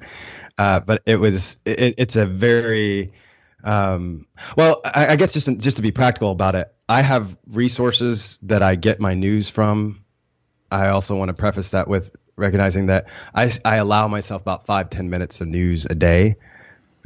Uh, 0.57 0.79
but 0.79 1.03
it 1.05 1.17
was 1.17 1.57
it, 1.65 1.95
it's 1.97 2.15
a 2.15 2.25
very 2.25 3.11
um, 3.63 4.25
well, 4.57 4.81
I, 4.85 5.07
I 5.07 5.15
guess 5.15 5.33
just 5.33 5.49
just 5.57 5.77
to 5.77 5.83
be 5.83 5.91
practical 5.91 6.31
about 6.31 6.55
it, 6.55 6.73
I 6.87 7.01
have 7.01 7.37
resources 7.47 8.37
that 8.43 8.63
I 8.63 8.75
get 8.75 8.99
my 8.99 9.13
news 9.13 9.49
from. 9.49 10.03
I 10.71 10.89
also 10.89 11.15
want 11.15 11.29
to 11.29 11.33
preface 11.33 11.71
that 11.71 11.87
with 11.87 12.15
recognizing 12.35 12.87
that 12.87 13.07
I, 13.33 13.51
I 13.65 13.77
allow 13.77 14.07
myself 14.07 14.41
about 14.41 14.65
five 14.65 14.89
ten 14.89 15.09
minutes 15.09 15.41
of 15.41 15.47
news 15.47 15.85
a 15.85 15.95
day 15.95 16.37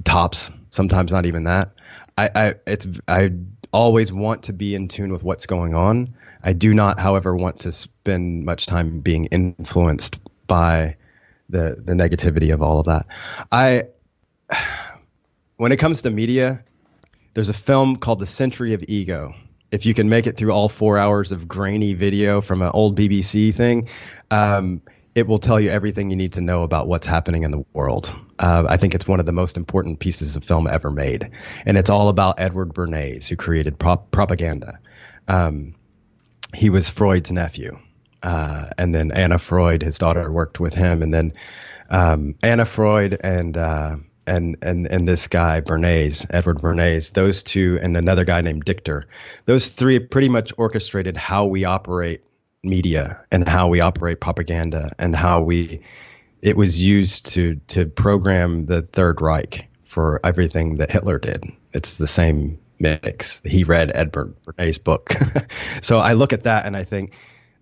tops 0.04 0.52
sometimes 0.74 1.12
not 1.12 1.26
even 1.26 1.46
that. 1.46 1.72
I, 2.18 2.30
I 2.36 2.56
it's 2.68 2.88
i 3.08 3.32
always 3.72 4.12
want 4.14 4.44
to 4.44 4.54
be 4.54 4.76
in 4.76 4.88
tune 4.88 5.12
with 5.12 5.24
what's 5.24 5.46
going 5.46 5.74
on. 5.74 6.16
I 6.44 6.54
do 6.54 6.74
not 6.74 7.00
however 7.00 7.36
want 7.36 7.62
to 7.62 7.72
spend 7.72 8.46
much 8.46 8.66
time 8.66 9.00
being 9.00 9.26
influenced 9.26 10.18
by 10.46 10.98
the 11.50 11.78
the 11.84 11.94
negativity 11.94 12.54
of 12.54 12.62
all 12.62 12.80
of 12.80 12.86
that. 12.88 13.08
I 13.52 13.86
when 15.64 15.72
it 15.72 15.78
comes 15.78 16.02
to 16.02 16.10
media 16.10 16.62
there's 17.36 17.48
a 17.48 17.54
film 17.54 17.96
called 17.96 18.20
the 18.20 18.26
century 18.26 18.74
of 18.74 18.84
ego 18.90 19.34
if 19.72 19.86
you 19.86 19.94
can 19.94 20.10
make 20.10 20.28
it 20.28 20.36
through 20.36 20.52
all 20.52 20.68
four 20.68 20.98
hours 20.98 21.32
of 21.32 21.48
grainy 21.48 21.94
video 21.94 22.42
from 22.42 22.62
an 22.62 22.70
old 22.74 22.98
bbc 23.00 23.56
thing 23.56 23.88
um, 24.30 24.82
it 25.16 25.26
will 25.26 25.38
tell 25.38 25.62
you 25.62 25.70
everything 25.70 26.10
you 26.10 26.18
need 26.18 26.34
to 26.34 26.42
know 26.42 26.64
about 26.64 26.90
what's 26.90 27.06
happening 27.06 27.44
in 27.44 27.52
the 27.52 27.64
world. 27.72 28.14
Uh, 28.40 28.66
I 28.68 28.78
think 28.78 28.96
it's 28.96 29.08
one 29.08 29.20
of 29.22 29.26
the 29.26 29.32
most 29.32 29.58
important 29.58 30.00
pieces 30.00 30.36
of 30.36 30.44
film 30.44 30.68
ever 30.68 30.90
made, 30.90 31.30
and 31.66 31.78
it's 31.78 31.90
all 31.90 32.10
about 32.10 32.40
Edward 32.40 32.74
Bernays, 32.74 33.28
who 33.28 33.36
created 33.36 33.78
prop- 33.78 34.10
propaganda. 34.10 34.80
Um, 35.28 35.76
he 36.56 36.72
was 36.72 36.90
Freud's 36.90 37.32
nephew, 37.32 37.78
uh, 38.24 38.72
and 38.80 38.94
then 38.94 39.12
Anna 39.12 39.38
Freud, 39.38 39.84
his 39.84 40.00
daughter, 40.00 40.32
worked 40.32 40.60
with 40.60 40.74
him, 40.74 41.04
and 41.04 41.14
then 41.14 41.34
um, 41.92 42.34
Anna 42.42 42.66
Freud 42.66 43.16
and 43.24 43.56
uh, 43.56 43.98
and 44.26 44.58
and 44.62 44.88
and 44.88 45.08
this 45.08 45.28
guy 45.28 45.62
Bernays, 45.62 46.26
Edward 46.30 46.60
Bernays, 46.60 47.12
those 47.12 47.44
two, 47.44 47.80
and 47.82 47.96
another 47.98 48.26
guy 48.26 48.42
named 48.42 48.66
Dichter, 48.66 49.08
those 49.46 49.70
three 49.70 50.00
pretty 50.00 50.30
much 50.30 50.54
orchestrated 50.58 51.18
how 51.18 51.46
we 51.46 51.66
operate 51.66 52.24
media 52.64 53.22
and 53.32 53.48
how 53.48 53.68
we 53.68 53.82
operate 53.82 54.20
propaganda 54.20 54.94
and 54.98 55.16
how 55.16 55.42
we 55.42 55.82
it 56.42 56.58
was 56.58 56.80
used 56.80 57.28
to 57.34 57.56
to 57.68 57.86
program 57.86 58.66
the 58.66 58.82
Third 58.82 59.22
Reich 59.22 59.68
for 59.86 60.20
everything 60.24 60.76
that 60.76 60.90
Hitler 60.90 61.20
did. 61.20 61.44
It's 61.74 61.98
the 61.98 62.08
same 62.08 62.60
mix. 62.80 63.42
He 63.46 63.64
read 63.64 63.92
Edward 63.94 64.36
Bernays' 64.44 64.84
book, 64.84 65.14
so 65.82 66.00
I 66.00 66.14
look 66.14 66.34
at 66.34 66.44
that 66.44 66.66
and 66.66 66.76
I 66.76 66.84
think 66.84 67.14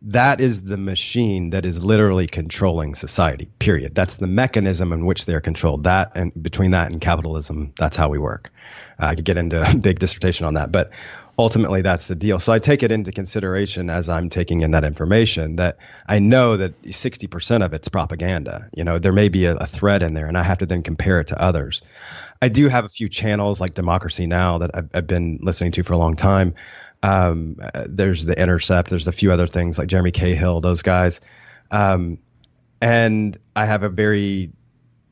that 0.03 0.41
is 0.41 0.63
the 0.63 0.77
machine 0.77 1.51
that 1.51 1.65
is 1.65 1.83
literally 1.83 2.25
controlling 2.25 2.95
society. 2.95 3.49
Period. 3.59 3.93
That's 3.93 4.15
the 4.15 4.27
mechanism 4.27 4.93
in 4.93 5.05
which 5.05 5.25
they're 5.25 5.41
controlled. 5.41 5.83
That 5.83 6.13
and 6.15 6.31
between 6.41 6.71
that 6.71 6.91
and 6.91 6.99
capitalism, 6.99 7.73
that's 7.77 7.95
how 7.95 8.09
we 8.09 8.17
work. 8.17 8.51
Uh, 8.99 9.05
I 9.07 9.15
could 9.15 9.25
get 9.25 9.37
into 9.37 9.61
a 9.71 9.75
big 9.75 9.99
dissertation 9.99 10.47
on 10.47 10.55
that, 10.55 10.71
but 10.71 10.89
ultimately 11.37 11.83
that's 11.83 12.07
the 12.07 12.15
deal. 12.15 12.39
So 12.39 12.51
I 12.51 12.57
take 12.57 12.81
it 12.81 12.91
into 12.91 13.11
consideration 13.11 13.91
as 13.91 14.09
I'm 14.09 14.29
taking 14.29 14.61
in 14.61 14.71
that 14.71 14.83
information 14.83 15.57
that 15.57 15.77
I 16.07 16.17
know 16.17 16.57
that 16.57 16.81
60% 16.81 17.63
of 17.63 17.73
it's 17.73 17.87
propaganda. 17.87 18.69
You 18.75 18.83
know, 18.83 18.97
there 18.97 19.13
may 19.13 19.29
be 19.29 19.45
a, 19.45 19.55
a 19.55 19.67
thread 19.67 20.01
in 20.01 20.15
there, 20.15 20.27
and 20.27 20.37
I 20.37 20.43
have 20.43 20.59
to 20.59 20.65
then 20.65 20.81
compare 20.81 21.19
it 21.19 21.27
to 21.27 21.41
others. 21.41 21.83
I 22.41 22.49
do 22.49 22.69
have 22.69 22.85
a 22.85 22.89
few 22.89 23.07
channels 23.07 23.61
like 23.61 23.75
Democracy 23.75 24.25
Now 24.25 24.57
that 24.59 24.71
I've, 24.73 24.89
I've 24.95 25.07
been 25.07 25.39
listening 25.43 25.73
to 25.73 25.83
for 25.83 25.93
a 25.93 25.97
long 25.97 26.15
time 26.15 26.55
um, 27.03 27.57
there's 27.87 28.25
the 28.25 28.39
Intercept. 28.39 28.89
There's 28.89 29.07
a 29.07 29.11
few 29.11 29.31
other 29.31 29.47
things 29.47 29.77
like 29.77 29.87
Jeremy 29.87 30.11
Scahill, 30.11 30.61
those 30.61 30.81
guys. 30.81 31.21
Um, 31.71 32.19
and 32.81 33.37
I 33.55 33.65
have 33.65 33.83
a 33.83 33.89
very 33.89 34.51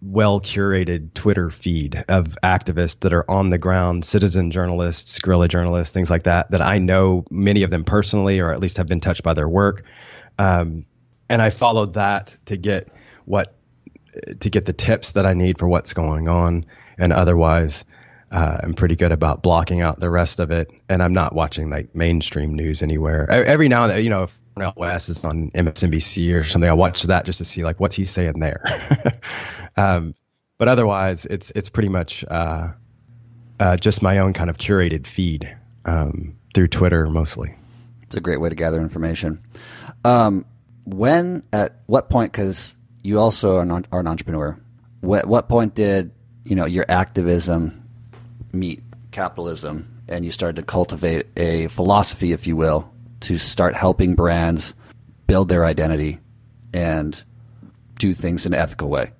well 0.02 0.40
curated 0.40 1.14
Twitter 1.14 1.50
feed 1.50 2.04
of 2.08 2.38
activists 2.44 3.02
that 3.02 3.14
are 3.14 3.30
on 3.30 3.50
the 3.50 3.58
ground, 3.58 4.06
citizen 4.06 4.52
journalists, 4.52 5.20
guerrilla 5.20 5.48
journalists, 5.48 5.94
things 5.94 6.10
like 6.10 6.24
that, 6.24 6.52
that 6.52 6.62
I 6.62 6.78
know 6.78 7.26
many 7.30 7.64
of 7.64 7.70
them 7.70 7.84
personally 7.84 8.40
or 8.40 8.54
at 8.54 8.60
least 8.60 8.78
have 8.78 8.88
been 8.88 9.02
touched 9.02 9.24
by 9.24 9.34
their 9.34 9.50
work. 9.50 9.84
Um, 10.38 10.86
and 11.28 11.42
I 11.42 11.50
followed 11.50 11.96
that 11.96 12.32
to 12.46 12.58
get 12.58 12.88
what 13.26 13.56
to 14.40 14.50
get 14.50 14.66
the 14.66 14.74
tips 14.74 15.14
that 15.14 15.26
I 15.26 15.34
need 15.34 15.60
for 15.60 15.68
what's 15.68 15.94
going 15.94 16.28
on 16.28 16.66
and 16.98 17.14
otherwise 17.14 17.86
uh, 18.32 18.58
I'm 18.62 18.74
pretty 18.74 18.96
good 18.96 19.12
about 19.12 19.42
blocking 19.42 19.82
out 19.82 20.00
the 20.00 20.10
rest 20.10 20.40
of 20.40 20.52
it, 20.52 20.70
and 20.88 21.02
I'm 21.02 21.14
not 21.14 21.34
watching 21.34 21.70
like 21.70 21.96
mainstream 21.96 22.54
news 22.54 22.82
anywhere. 22.82 23.30
Every 23.30 23.68
now 23.68 23.84
and 23.84 23.92
then, 23.92 24.04
you 24.04 24.10
know, 24.10 24.24
if 24.24 24.40
Cornel 24.56 24.74
West 24.76 25.10
is 25.10 25.26
on 25.26 25.52
MSNBC 25.52 26.34
or 26.36 26.44
something, 26.44 26.70
I 26.70 26.74
watch 26.74 27.04
that 27.04 27.26
just 27.26 27.40
to 27.40 27.46
see 27.46 27.64
like 27.64 27.80
what's 27.80 27.96
he 27.96 28.06
saying 28.06 28.40
there. 28.40 28.62
um, 29.78 30.14
but 30.58 30.68
otherwise, 30.68 31.26
it's 31.26 31.52
it's 31.56 31.70
pretty 31.70 31.90
much 31.90 32.24
uh, 32.30 32.68
uh, 33.60 33.78
just 33.78 34.02
my 34.02 34.20
own 34.20 34.34
kind 34.34 34.50
of 34.50 34.58
curated 34.58 35.08
feed 35.08 35.56
um, 35.86 36.38
through 36.54 36.68
Twitter 36.68 37.10
mostly. 37.10 37.56
It's 38.04 38.16
a 38.16 38.22
great 38.22 38.42
way 38.42 38.50
to 38.50 38.56
gather 38.56 38.82
information. 38.82 39.42
Um, 40.04 40.46
when 40.86 41.44
at 41.54 41.80
what 41.86 42.10
point? 42.10 42.32
Because 42.32 42.76
you 43.02 43.20
also 43.20 43.58
are 43.58 43.62
an, 43.62 43.86
are 43.92 44.00
an 44.00 44.08
entrepreneur. 44.08 44.60
What 45.02 45.26
what 45.26 45.50
point 45.50 45.74
did 45.74 46.12
you 46.44 46.56
know 46.56 46.66
your 46.66 46.86
activism 46.90 47.79
meet 48.52 48.84
capitalism 49.12 50.02
and 50.08 50.26
you 50.26 50.32
started 50.32 50.58
to 50.58 50.64
cultivate 50.64 51.28
a 51.38 51.68
philosophy, 51.68 52.32
if 52.32 52.47
you 52.47 52.56
will, 52.56 52.91
to 53.22 53.38
start 53.38 53.76
helping 53.76 54.16
brands 54.16 54.74
build 55.28 55.50
their 55.50 55.66
identity 55.66 56.20
and 56.74 57.24
do 57.97 58.14
things 58.14 58.45
in 58.45 58.54
an 58.54 58.60
ethical 58.60 58.89
way. 58.89 59.12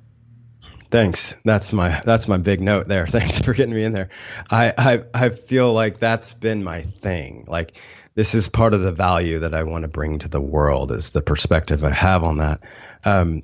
Thanks. 0.90 1.36
That's 1.46 1.72
my 1.72 2.02
that's 2.04 2.28
my 2.28 2.38
big 2.38 2.62
note 2.62 2.88
there. 2.88 3.06
Thanks 3.08 3.40
for 3.40 3.54
getting 3.54 3.76
me 3.76 3.84
in 3.84 3.94
there. 3.94 4.10
I, 4.50 4.74
I 4.76 5.04
I 5.14 5.30
feel 5.30 5.72
like 5.72 6.00
that's 6.00 6.34
been 6.34 6.64
my 6.64 6.82
thing. 6.82 7.46
Like 7.48 7.78
this 8.16 8.34
is 8.34 8.50
part 8.50 8.74
of 8.74 8.82
the 8.82 8.92
value 8.92 9.40
that 9.40 9.54
I 9.54 9.64
want 9.64 9.84
to 9.84 9.88
bring 9.88 10.20
to 10.20 10.28
the 10.28 10.42
world 10.42 10.92
is 10.92 11.12
the 11.12 11.22
perspective 11.22 11.84
I 11.84 11.92
have 11.92 12.24
on 12.24 12.38
that. 12.38 12.62
Um, 13.06 13.44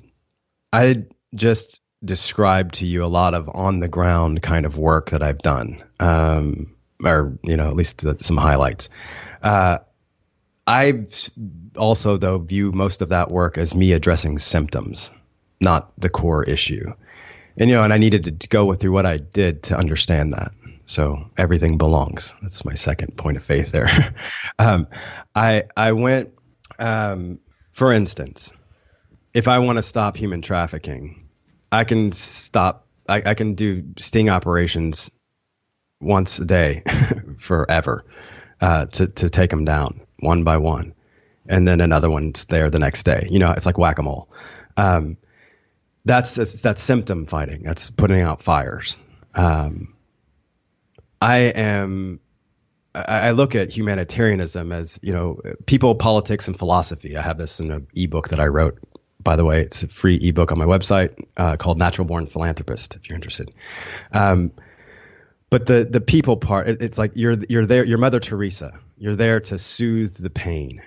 I 0.72 1.04
just 1.34 1.80
describe 2.06 2.72
to 2.72 2.86
you 2.86 3.04
a 3.04 3.06
lot 3.06 3.34
of 3.34 3.48
on 3.52 3.80
the 3.80 3.88
ground 3.88 4.42
kind 4.42 4.66
of 4.66 4.78
work 4.78 5.10
that 5.10 5.22
I've 5.22 5.38
done, 5.38 5.82
um, 6.00 6.74
or 7.04 7.38
you 7.42 7.56
know 7.56 7.68
at 7.68 7.76
least 7.76 8.04
some 8.20 8.36
highlights. 8.36 8.88
Uh, 9.42 9.78
I 10.66 11.04
also 11.76 12.16
though 12.16 12.38
view 12.38 12.72
most 12.72 13.02
of 13.02 13.10
that 13.10 13.30
work 13.30 13.58
as 13.58 13.74
me 13.74 13.92
addressing 13.92 14.38
symptoms, 14.38 15.10
not 15.60 15.92
the 15.98 16.08
core 16.08 16.44
issue. 16.44 16.92
And 17.58 17.70
you 17.70 17.76
know, 17.76 17.82
and 17.82 17.92
I 17.92 17.98
needed 17.98 18.40
to 18.40 18.48
go 18.48 18.72
through 18.74 18.92
what 18.92 19.06
I 19.06 19.18
did 19.18 19.64
to 19.64 19.76
understand 19.76 20.32
that. 20.32 20.52
So 20.86 21.30
everything 21.36 21.78
belongs. 21.78 22.34
That's 22.42 22.64
my 22.64 22.74
second 22.74 23.16
point 23.16 23.36
of 23.36 23.44
faith 23.44 23.72
there. 23.72 24.14
um, 24.58 24.86
I 25.34 25.64
I 25.76 25.92
went, 25.92 26.32
um, 26.78 27.40
for 27.72 27.92
instance, 27.92 28.52
if 29.34 29.48
I 29.48 29.58
want 29.58 29.76
to 29.76 29.82
stop 29.82 30.16
human 30.16 30.42
trafficking, 30.42 31.25
I 31.70 31.84
can 31.84 32.12
stop. 32.12 32.86
I, 33.08 33.22
I 33.24 33.34
can 33.34 33.54
do 33.54 33.84
sting 33.98 34.30
operations 34.30 35.10
once 36.00 36.38
a 36.38 36.44
day 36.44 36.82
forever 37.38 38.04
uh, 38.60 38.86
to 38.86 39.06
to 39.06 39.30
take 39.30 39.50
them 39.50 39.64
down 39.64 40.00
one 40.18 40.44
by 40.44 40.58
one, 40.58 40.94
and 41.48 41.66
then 41.66 41.80
another 41.80 42.10
one's 42.10 42.44
there 42.46 42.70
the 42.70 42.78
next 42.78 43.04
day. 43.04 43.28
You 43.30 43.38
know, 43.38 43.52
it's 43.52 43.66
like 43.66 43.78
whack 43.78 43.98
a 43.98 44.02
mole. 44.02 44.30
Um, 44.76 45.16
that's 46.04 46.34
that's 46.34 46.82
symptom 46.82 47.26
fighting. 47.26 47.62
That's 47.64 47.90
putting 47.90 48.22
out 48.22 48.42
fires. 48.42 48.96
Um, 49.34 49.94
I 51.20 51.38
am. 51.38 52.20
I, 52.94 53.28
I 53.28 53.30
look 53.32 53.54
at 53.54 53.70
humanitarianism 53.70 54.72
as 54.72 54.98
you 55.02 55.12
know, 55.12 55.40
people, 55.66 55.94
politics, 55.96 56.48
and 56.48 56.58
philosophy. 56.58 57.16
I 57.16 57.22
have 57.22 57.36
this 57.36 57.60
in 57.60 57.70
an 57.70 57.88
ebook 57.94 58.28
that 58.28 58.40
I 58.40 58.46
wrote 58.46 58.78
by 59.26 59.34
the 59.34 59.44
way, 59.44 59.62
it's 59.62 59.82
a 59.82 59.88
free 59.88 60.14
ebook 60.14 60.52
on 60.52 60.58
my 60.58 60.66
website 60.66 61.26
uh, 61.36 61.56
called 61.56 61.78
Natural 61.78 62.06
Born 62.06 62.28
Philanthropist, 62.28 62.94
if 62.94 63.08
you're 63.08 63.16
interested. 63.16 63.52
Um, 64.12 64.52
but 65.50 65.66
the 65.66 65.84
the 65.84 66.00
people 66.00 66.36
part, 66.36 66.68
it, 66.68 66.80
it's 66.80 66.96
like 66.96 67.12
you're 67.16 67.36
you're 67.48 67.66
there, 67.66 67.84
you're 67.84 67.98
Mother 67.98 68.20
Teresa. 68.20 68.78
You're 68.96 69.16
there 69.16 69.40
to 69.40 69.58
soothe 69.58 70.16
the 70.16 70.30
pain, 70.30 70.80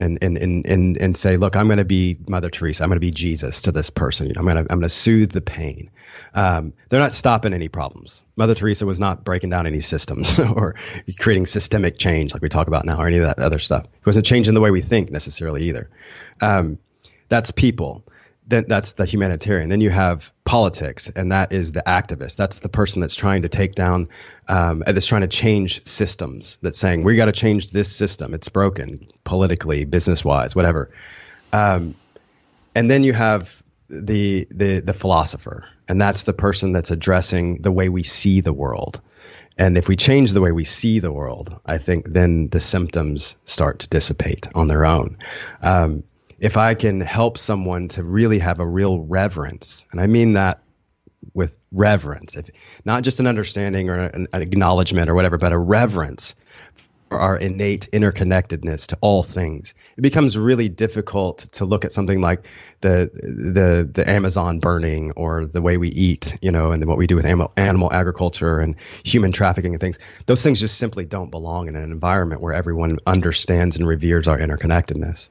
and 0.00 0.18
and 0.22 0.36
and 0.36 0.66
and, 0.66 0.96
and 0.96 1.16
say, 1.16 1.36
look, 1.36 1.54
I'm 1.54 1.68
going 1.68 1.78
to 1.78 1.84
be 1.84 2.18
Mother 2.28 2.50
Teresa. 2.50 2.82
I'm 2.82 2.88
going 2.90 2.96
to 2.96 3.06
be 3.06 3.12
Jesus 3.12 3.62
to 3.62 3.70
this 3.70 3.90
person. 3.90 4.32
I'm 4.36 4.42
going 4.42 4.56
to 4.56 4.62
I'm 4.62 4.80
going 4.80 4.82
to 4.82 4.88
soothe 4.88 5.30
the 5.30 5.40
pain. 5.40 5.92
Um, 6.34 6.72
they're 6.88 6.98
not 6.98 7.12
stopping 7.12 7.54
any 7.54 7.68
problems. 7.68 8.24
Mother 8.34 8.56
Teresa 8.56 8.86
was 8.86 8.98
not 8.98 9.22
breaking 9.22 9.50
down 9.50 9.68
any 9.68 9.80
systems 9.80 10.36
or 10.40 10.74
creating 11.20 11.46
systemic 11.46 11.96
change 11.96 12.32
like 12.32 12.42
we 12.42 12.48
talk 12.48 12.66
about 12.66 12.86
now, 12.86 12.98
or 12.98 13.06
any 13.06 13.18
of 13.18 13.26
that 13.26 13.38
other 13.38 13.60
stuff. 13.60 13.84
It 13.84 14.04
wasn't 14.04 14.26
changing 14.26 14.54
the 14.54 14.60
way 14.60 14.72
we 14.72 14.82
think 14.82 15.12
necessarily 15.12 15.68
either. 15.68 15.90
Um, 16.40 16.78
that's 17.28 17.50
people. 17.50 18.04
Then 18.46 18.66
that's 18.68 18.92
the 18.92 19.06
humanitarian. 19.06 19.70
Then 19.70 19.80
you 19.80 19.88
have 19.88 20.30
politics, 20.44 21.10
and 21.16 21.32
that 21.32 21.52
is 21.52 21.72
the 21.72 21.82
activist. 21.86 22.36
That's 22.36 22.58
the 22.58 22.68
person 22.68 23.00
that's 23.00 23.14
trying 23.14 23.42
to 23.42 23.48
take 23.48 23.74
down, 23.74 24.08
um, 24.48 24.82
that's 24.86 25.06
trying 25.06 25.22
to 25.22 25.28
change 25.28 25.86
systems. 25.86 26.58
That's 26.60 26.78
saying 26.78 27.04
we 27.04 27.16
got 27.16 27.26
to 27.26 27.32
change 27.32 27.70
this 27.70 27.90
system. 27.90 28.34
It's 28.34 28.50
broken 28.50 29.08
politically, 29.24 29.86
business 29.86 30.22
wise, 30.22 30.54
whatever. 30.54 30.90
Um, 31.54 31.94
and 32.74 32.90
then 32.90 33.02
you 33.02 33.14
have 33.14 33.62
the 33.88 34.46
the 34.50 34.80
the 34.80 34.92
philosopher, 34.92 35.66
and 35.88 36.00
that's 36.00 36.24
the 36.24 36.34
person 36.34 36.72
that's 36.72 36.90
addressing 36.90 37.62
the 37.62 37.72
way 37.72 37.88
we 37.88 38.02
see 38.02 38.42
the 38.42 38.52
world. 38.52 39.00
And 39.56 39.78
if 39.78 39.88
we 39.88 39.96
change 39.96 40.32
the 40.32 40.40
way 40.40 40.52
we 40.52 40.64
see 40.64 40.98
the 40.98 41.12
world, 41.12 41.60
I 41.64 41.78
think 41.78 42.12
then 42.12 42.48
the 42.48 42.60
symptoms 42.60 43.36
start 43.44 43.80
to 43.80 43.88
dissipate 43.88 44.48
on 44.54 44.66
their 44.66 44.84
own. 44.84 45.18
Um, 45.62 46.02
if 46.44 46.58
I 46.58 46.74
can 46.74 47.00
help 47.00 47.38
someone 47.38 47.88
to 47.88 48.04
really 48.04 48.38
have 48.38 48.60
a 48.60 48.66
real 48.66 48.98
reverence, 48.98 49.86
and 49.90 49.98
I 49.98 50.06
mean 50.06 50.32
that 50.32 50.62
with 51.32 51.56
reverence, 51.72 52.36
if 52.36 52.50
not 52.84 53.02
just 53.02 53.18
an 53.18 53.26
understanding 53.26 53.88
or 53.88 53.94
an, 53.94 54.28
an 54.30 54.42
acknowledgement 54.42 55.08
or 55.08 55.14
whatever, 55.14 55.38
but 55.38 55.52
a 55.52 55.58
reverence 55.58 56.34
for 57.08 57.18
our 57.18 57.38
innate 57.38 57.88
interconnectedness 57.92 58.88
to 58.88 58.98
all 59.00 59.22
things, 59.22 59.72
it 59.96 60.02
becomes 60.02 60.36
really 60.36 60.68
difficult 60.68 61.38
to 61.52 61.64
look 61.64 61.86
at 61.86 61.92
something 61.92 62.20
like 62.20 62.46
the 62.82 63.10
the 63.14 63.88
the 63.90 64.10
Amazon 64.10 64.58
burning 64.58 65.12
or 65.12 65.46
the 65.46 65.62
way 65.62 65.78
we 65.78 65.88
eat, 65.88 66.36
you 66.42 66.52
know, 66.52 66.72
and 66.72 66.84
what 66.84 66.98
we 66.98 67.06
do 67.06 67.16
with 67.16 67.24
animal, 67.24 67.54
animal 67.56 67.90
agriculture 67.90 68.58
and 68.58 68.74
human 69.02 69.32
trafficking 69.32 69.72
and 69.72 69.80
things. 69.80 69.98
Those 70.26 70.42
things 70.42 70.60
just 70.60 70.76
simply 70.76 71.06
don't 71.06 71.30
belong 71.30 71.68
in 71.68 71.74
an 71.74 71.90
environment 71.90 72.42
where 72.42 72.52
everyone 72.52 72.98
understands 73.06 73.76
and 73.76 73.88
reveres 73.88 74.28
our 74.28 74.36
interconnectedness. 74.36 75.30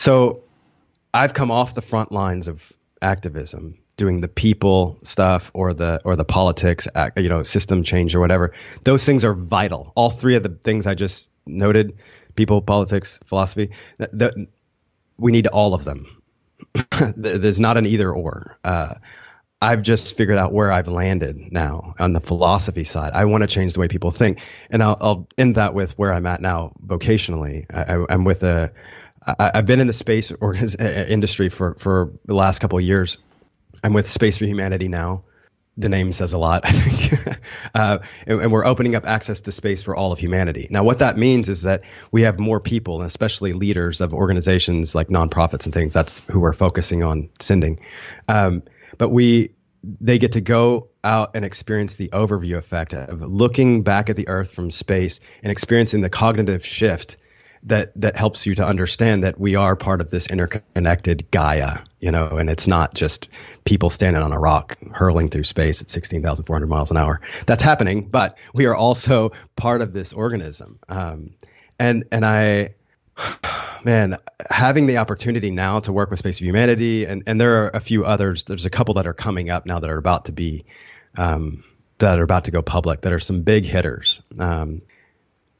So 0.00 0.44
I've 1.12 1.34
come 1.34 1.50
off 1.50 1.74
the 1.74 1.82
front 1.82 2.10
lines 2.10 2.48
of 2.48 2.72
activism, 3.02 3.76
doing 3.98 4.22
the 4.22 4.28
people 4.28 4.96
stuff 5.04 5.50
or 5.52 5.74
the 5.74 6.00
or 6.06 6.16
the 6.16 6.24
politics, 6.24 6.88
you 7.18 7.28
know, 7.28 7.42
system 7.42 7.82
change 7.82 8.14
or 8.14 8.20
whatever. 8.20 8.54
Those 8.84 9.04
things 9.04 9.26
are 9.26 9.34
vital. 9.34 9.92
All 9.94 10.08
three 10.08 10.36
of 10.36 10.42
the 10.42 10.48
things 10.48 10.86
I 10.86 10.94
just 10.94 11.28
noted, 11.44 11.98
people, 12.34 12.62
politics, 12.62 13.20
philosophy, 13.26 13.72
we 15.18 15.32
need 15.32 15.48
all 15.48 15.74
of 15.74 15.84
them. 15.84 16.22
There's 17.14 17.60
not 17.60 17.76
an 17.76 17.84
either 17.84 18.10
or. 18.10 18.58
Uh, 18.64 18.94
I've 19.60 19.82
just 19.82 20.16
figured 20.16 20.38
out 20.38 20.54
where 20.54 20.72
I've 20.72 20.88
landed 20.88 21.52
now 21.52 21.92
on 21.98 22.14
the 22.14 22.20
philosophy 22.20 22.84
side. 22.84 23.12
I 23.12 23.26
want 23.26 23.42
to 23.42 23.46
change 23.46 23.74
the 23.74 23.80
way 23.80 23.88
people 23.88 24.10
think, 24.10 24.40
and 24.70 24.82
I'll, 24.82 24.96
I'll 24.98 25.28
end 25.36 25.56
that 25.56 25.74
with 25.74 25.98
where 25.98 26.10
I'm 26.10 26.26
at 26.26 26.40
now 26.40 26.72
vocationally. 26.86 27.66
I, 27.70 28.14
am 28.14 28.24
with 28.24 28.42
a. 28.44 28.72
I, 29.26 29.52
I've 29.54 29.66
been 29.66 29.80
in 29.80 29.86
the 29.86 29.92
space 29.92 30.30
or, 30.40 30.54
industry 30.54 31.48
for 31.48 31.74
for 31.74 32.12
the 32.24 32.34
last 32.34 32.60
couple 32.60 32.78
of 32.78 32.84
years. 32.84 33.18
I'm 33.82 33.92
with 33.92 34.10
Space 34.10 34.36
for 34.36 34.44
Humanity 34.44 34.88
now. 34.88 35.22
The 35.76 35.88
name 35.88 36.12
says 36.12 36.32
a 36.32 36.38
lot, 36.38 36.62
I 36.66 36.72
think. 36.72 37.40
uh, 37.74 37.98
and, 38.26 38.40
and, 38.40 38.52
we're 38.52 38.66
opening 38.66 38.96
up 38.96 39.06
access 39.06 39.40
to 39.42 39.52
space 39.52 39.82
for 39.82 39.96
all 39.96 40.12
of 40.12 40.18
humanity. 40.18 40.66
Now, 40.70 40.82
what 40.82 40.98
that 40.98 41.16
means 41.16 41.48
is 41.48 41.62
that 41.62 41.82
we 42.10 42.22
have 42.22 42.38
more 42.38 42.60
people, 42.60 42.98
and 42.98 43.06
especially 43.06 43.52
leaders 43.54 44.00
of 44.00 44.12
organizations 44.12 44.94
like 44.94 45.08
nonprofits 45.08 45.64
and 45.64 45.72
things. 45.72 45.94
That's 45.94 46.20
who 46.30 46.40
we're 46.40 46.52
focusing 46.52 47.02
on 47.02 47.30
sending. 47.38 47.80
Um, 48.28 48.64
but 48.98 49.08
we 49.08 49.54
they 49.82 50.18
get 50.18 50.32
to 50.32 50.42
go 50.42 50.90
out 51.02 51.30
and 51.34 51.44
experience 51.44 51.96
the 51.96 52.08
overview 52.08 52.56
effect 52.56 52.92
of 52.92 53.22
looking 53.22 53.82
back 53.82 54.10
at 54.10 54.16
the 54.16 54.28
earth 54.28 54.52
from 54.52 54.70
space 54.70 55.20
and 55.42 55.50
experiencing 55.50 56.02
the 56.02 56.10
cognitive 56.10 56.66
shift 56.66 57.16
that 57.64 57.92
that 57.96 58.16
helps 58.16 58.46
you 58.46 58.54
to 58.54 58.64
understand 58.64 59.24
that 59.24 59.38
we 59.38 59.54
are 59.54 59.76
part 59.76 60.00
of 60.00 60.10
this 60.10 60.26
interconnected 60.26 61.30
Gaia, 61.30 61.78
you 61.98 62.10
know, 62.10 62.38
and 62.38 62.48
it's 62.48 62.66
not 62.66 62.94
just 62.94 63.28
people 63.64 63.90
standing 63.90 64.22
on 64.22 64.32
a 64.32 64.38
rock 64.38 64.78
hurling 64.92 65.28
through 65.28 65.44
space 65.44 65.82
at 65.82 65.90
16,400 65.90 66.66
miles 66.66 66.90
an 66.90 66.96
hour. 66.96 67.20
That's 67.46 67.62
happening, 67.62 68.08
but 68.08 68.38
we 68.54 68.66
are 68.66 68.74
also 68.74 69.32
part 69.56 69.82
of 69.82 69.92
this 69.92 70.12
organism. 70.12 70.78
Um, 70.88 71.34
and 71.78 72.04
and 72.10 72.24
I 72.24 72.70
man, 73.84 74.16
having 74.48 74.86
the 74.86 74.98
opportunity 74.98 75.50
now 75.50 75.80
to 75.80 75.92
work 75.92 76.10
with 76.10 76.18
Space 76.18 76.40
of 76.40 76.46
Humanity, 76.46 77.04
and, 77.04 77.22
and 77.26 77.40
there 77.40 77.64
are 77.64 77.70
a 77.74 77.80
few 77.80 78.04
others. 78.04 78.44
There's 78.44 78.66
a 78.66 78.70
couple 78.70 78.94
that 78.94 79.06
are 79.06 79.14
coming 79.14 79.50
up 79.50 79.66
now 79.66 79.80
that 79.80 79.90
are 79.90 79.98
about 79.98 80.26
to 80.26 80.32
be, 80.32 80.64
um, 81.16 81.64
that 81.98 82.18
are 82.18 82.22
about 82.22 82.44
to 82.44 82.50
go 82.50 82.62
public. 82.62 83.02
That 83.02 83.12
are 83.12 83.20
some 83.20 83.42
big 83.42 83.64
hitters. 83.64 84.22
Um, 84.38 84.82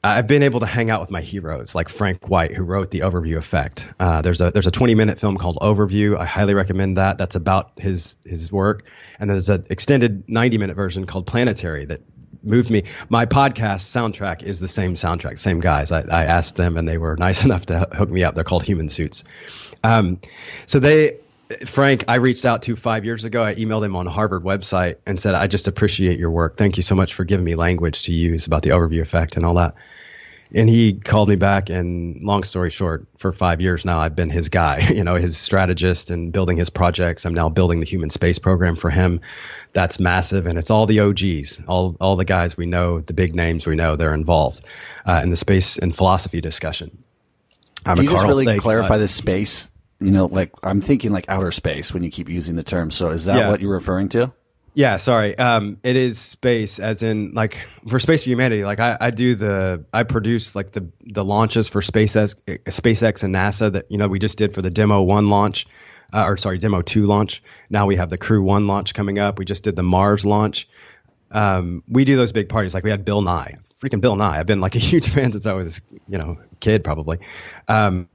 I've 0.02 0.26
been 0.26 0.42
able 0.42 0.60
to 0.60 0.66
hang 0.66 0.88
out 0.88 1.00
with 1.00 1.10
my 1.10 1.20
heroes 1.20 1.74
like 1.74 1.90
Frank 1.90 2.28
White, 2.28 2.54
who 2.54 2.64
wrote 2.64 2.90
the 2.90 3.00
Overview 3.00 3.36
Effect. 3.36 3.86
Uh, 3.98 4.22
there's 4.22 4.40
a 4.40 4.50
there's 4.50 4.66
a 4.66 4.70
20 4.70 4.94
minute 4.94 5.18
film 5.18 5.36
called 5.36 5.58
Overview. 5.60 6.18
I 6.18 6.24
highly 6.24 6.54
recommend 6.54 6.96
that. 6.96 7.18
That's 7.18 7.34
about 7.34 7.72
his 7.78 8.16
his 8.24 8.50
work. 8.50 8.84
And 9.18 9.28
there's 9.28 9.50
an 9.50 9.64
extended 9.68 10.28
90 10.28 10.56
minute 10.56 10.76
version 10.76 11.04
called 11.04 11.26
Planetary 11.26 11.84
that 11.86 12.00
moved 12.42 12.70
me. 12.70 12.84
My 13.10 13.26
podcast 13.26 13.82
soundtrack 13.82 14.42
is 14.42 14.58
the 14.58 14.68
same 14.68 14.94
soundtrack, 14.94 15.38
same 15.38 15.60
guys. 15.60 15.92
I, 15.92 16.00
I 16.00 16.24
asked 16.24 16.56
them, 16.56 16.78
and 16.78 16.88
they 16.88 16.96
were 16.96 17.16
nice 17.16 17.44
enough 17.44 17.66
to 17.66 17.80
hook 17.92 18.10
me 18.10 18.24
up. 18.24 18.34
They're 18.34 18.44
called 18.44 18.64
Human 18.64 18.88
Suits. 18.88 19.24
Um, 19.84 20.20
so 20.66 20.78
they, 20.78 21.18
Frank, 21.66 22.04
I 22.08 22.16
reached 22.16 22.44
out 22.44 22.62
to 22.62 22.76
five 22.76 23.04
years 23.04 23.24
ago. 23.24 23.42
I 23.42 23.54
emailed 23.54 23.84
him 23.84 23.96
on 23.96 24.06
Harvard 24.06 24.44
website 24.44 24.96
and 25.06 25.18
said, 25.18 25.34
"I 25.34 25.46
just 25.46 25.68
appreciate 25.68 26.18
your 26.18 26.30
work. 26.30 26.56
Thank 26.56 26.76
you 26.76 26.82
so 26.82 26.94
much 26.94 27.14
for 27.14 27.24
giving 27.24 27.44
me 27.44 27.54
language 27.54 28.04
to 28.04 28.12
use 28.12 28.46
about 28.46 28.62
the 28.62 28.70
overview 28.70 29.00
effect 29.00 29.36
and 29.36 29.44
all 29.44 29.54
that." 29.54 29.74
and 30.52 30.68
he 30.68 30.94
called 30.94 31.28
me 31.28 31.36
back 31.36 31.70
and 31.70 32.22
long 32.22 32.42
story 32.42 32.70
short 32.70 33.06
for 33.18 33.32
five 33.32 33.60
years 33.60 33.84
now 33.84 34.00
i've 34.00 34.16
been 34.16 34.30
his 34.30 34.48
guy 34.48 34.78
you 34.94 35.04
know 35.04 35.14
his 35.14 35.36
strategist 35.36 36.10
and 36.10 36.32
building 36.32 36.56
his 36.56 36.70
projects 36.70 37.24
i'm 37.24 37.34
now 37.34 37.48
building 37.48 37.80
the 37.80 37.86
human 37.86 38.10
space 38.10 38.38
program 38.38 38.76
for 38.76 38.90
him 38.90 39.20
that's 39.72 40.00
massive 40.00 40.46
and 40.46 40.58
it's 40.58 40.70
all 40.70 40.86
the 40.86 41.00
og's 41.00 41.60
all, 41.68 41.96
all 42.00 42.16
the 42.16 42.24
guys 42.24 42.56
we 42.56 42.66
know 42.66 43.00
the 43.00 43.12
big 43.12 43.34
names 43.34 43.66
we 43.66 43.76
know 43.76 43.96
they're 43.96 44.14
involved 44.14 44.64
uh, 45.06 45.20
in 45.22 45.30
the 45.30 45.36
space 45.36 45.78
and 45.78 45.94
philosophy 45.94 46.40
discussion 46.40 47.02
I'm 47.86 47.96
Can 47.96 48.04
you 48.04 48.10
just 48.10 48.26
really 48.26 48.58
clarify 48.58 48.98
this 48.98 49.14
space 49.14 49.70
you 50.00 50.10
know 50.10 50.26
like 50.26 50.52
i'm 50.62 50.80
thinking 50.80 51.12
like 51.12 51.28
outer 51.28 51.50
space 51.50 51.92
when 51.92 52.02
you 52.02 52.10
keep 52.10 52.28
using 52.28 52.56
the 52.56 52.62
term 52.62 52.90
so 52.90 53.10
is 53.10 53.26
that 53.26 53.36
yeah. 53.36 53.48
what 53.48 53.60
you're 53.60 53.72
referring 53.72 54.08
to 54.08 54.32
yeah, 54.72 54.98
sorry. 54.98 55.36
Um, 55.36 55.78
it 55.82 55.96
is 55.96 56.18
space, 56.18 56.78
as 56.78 57.02
in 57.02 57.32
like 57.34 57.58
for 57.88 57.98
Space 57.98 58.22
for 58.22 58.30
Humanity. 58.30 58.64
Like 58.64 58.78
I, 58.78 58.96
I 59.00 59.10
do 59.10 59.34
the, 59.34 59.84
I 59.92 60.04
produce 60.04 60.54
like 60.54 60.70
the 60.70 60.86
the 61.04 61.24
launches 61.24 61.68
for 61.68 61.80
SpaceX, 61.80 62.36
SpaceX 62.46 63.24
and 63.24 63.34
NASA 63.34 63.72
that 63.72 63.86
you 63.90 63.98
know 63.98 64.06
we 64.06 64.18
just 64.18 64.38
did 64.38 64.54
for 64.54 64.62
the 64.62 64.70
Demo 64.70 65.02
One 65.02 65.28
launch, 65.28 65.66
uh, 66.12 66.24
or 66.26 66.36
sorry, 66.36 66.58
Demo 66.58 66.82
Two 66.82 67.06
launch. 67.06 67.42
Now 67.68 67.86
we 67.86 67.96
have 67.96 68.10
the 68.10 68.18
Crew 68.18 68.42
One 68.42 68.68
launch 68.68 68.94
coming 68.94 69.18
up. 69.18 69.38
We 69.38 69.44
just 69.44 69.64
did 69.64 69.74
the 69.74 69.82
Mars 69.82 70.24
launch. 70.24 70.68
Um, 71.32 71.82
we 71.88 72.04
do 72.04 72.16
those 72.16 72.32
big 72.32 72.48
parties. 72.48 72.72
Like 72.72 72.84
we 72.84 72.90
had 72.90 73.04
Bill 73.04 73.22
Nye, 73.22 73.56
freaking 73.80 74.00
Bill 74.00 74.14
Nye. 74.14 74.38
I've 74.38 74.46
been 74.46 74.60
like 74.60 74.76
a 74.76 74.78
huge 74.90 75.08
fan 75.08 75.32
since 75.32 75.46
I 75.46 75.52
was, 75.52 75.80
you 76.08 76.18
know, 76.18 76.38
kid 76.60 76.84
probably. 76.84 77.18
Um, 77.66 78.08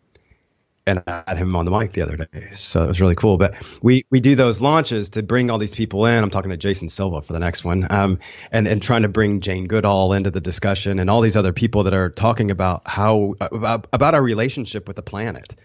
and 0.87 1.01
I 1.07 1.23
had 1.27 1.37
him 1.37 1.55
on 1.55 1.65
the 1.65 1.71
mic 1.71 1.93
the 1.93 2.01
other 2.01 2.17
day. 2.17 2.49
So 2.51 2.83
it 2.83 2.87
was 2.87 3.01
really 3.01 3.15
cool. 3.15 3.37
But 3.37 3.55
we, 3.81 4.05
we 4.11 4.19
do 4.19 4.35
those 4.35 4.61
launches 4.61 5.09
to 5.11 5.23
bring 5.23 5.49
all 5.49 5.57
these 5.57 5.73
people 5.73 6.05
in. 6.05 6.23
I'm 6.23 6.29
talking 6.29 6.51
to 6.51 6.57
Jason 6.57 6.89
Silva 6.89 7.21
for 7.21 7.33
the 7.33 7.39
next 7.39 7.63
one. 7.63 7.87
Um, 7.89 8.19
and, 8.51 8.67
and 8.67 8.81
trying 8.81 9.01
to 9.01 9.09
bring 9.09 9.41
Jane 9.41 9.67
Goodall 9.67 10.13
into 10.13 10.29
the 10.29 10.41
discussion 10.41 10.99
and 10.99 11.09
all 11.09 11.21
these 11.21 11.35
other 11.35 11.53
people 11.53 11.83
that 11.83 11.93
are 11.93 12.09
talking 12.09 12.51
about 12.51 12.87
how, 12.87 13.35
about, 13.39 13.87
about 13.93 14.13
our 14.13 14.21
relationship 14.21 14.87
with 14.87 14.95
the 14.95 15.01
planet. 15.01 15.55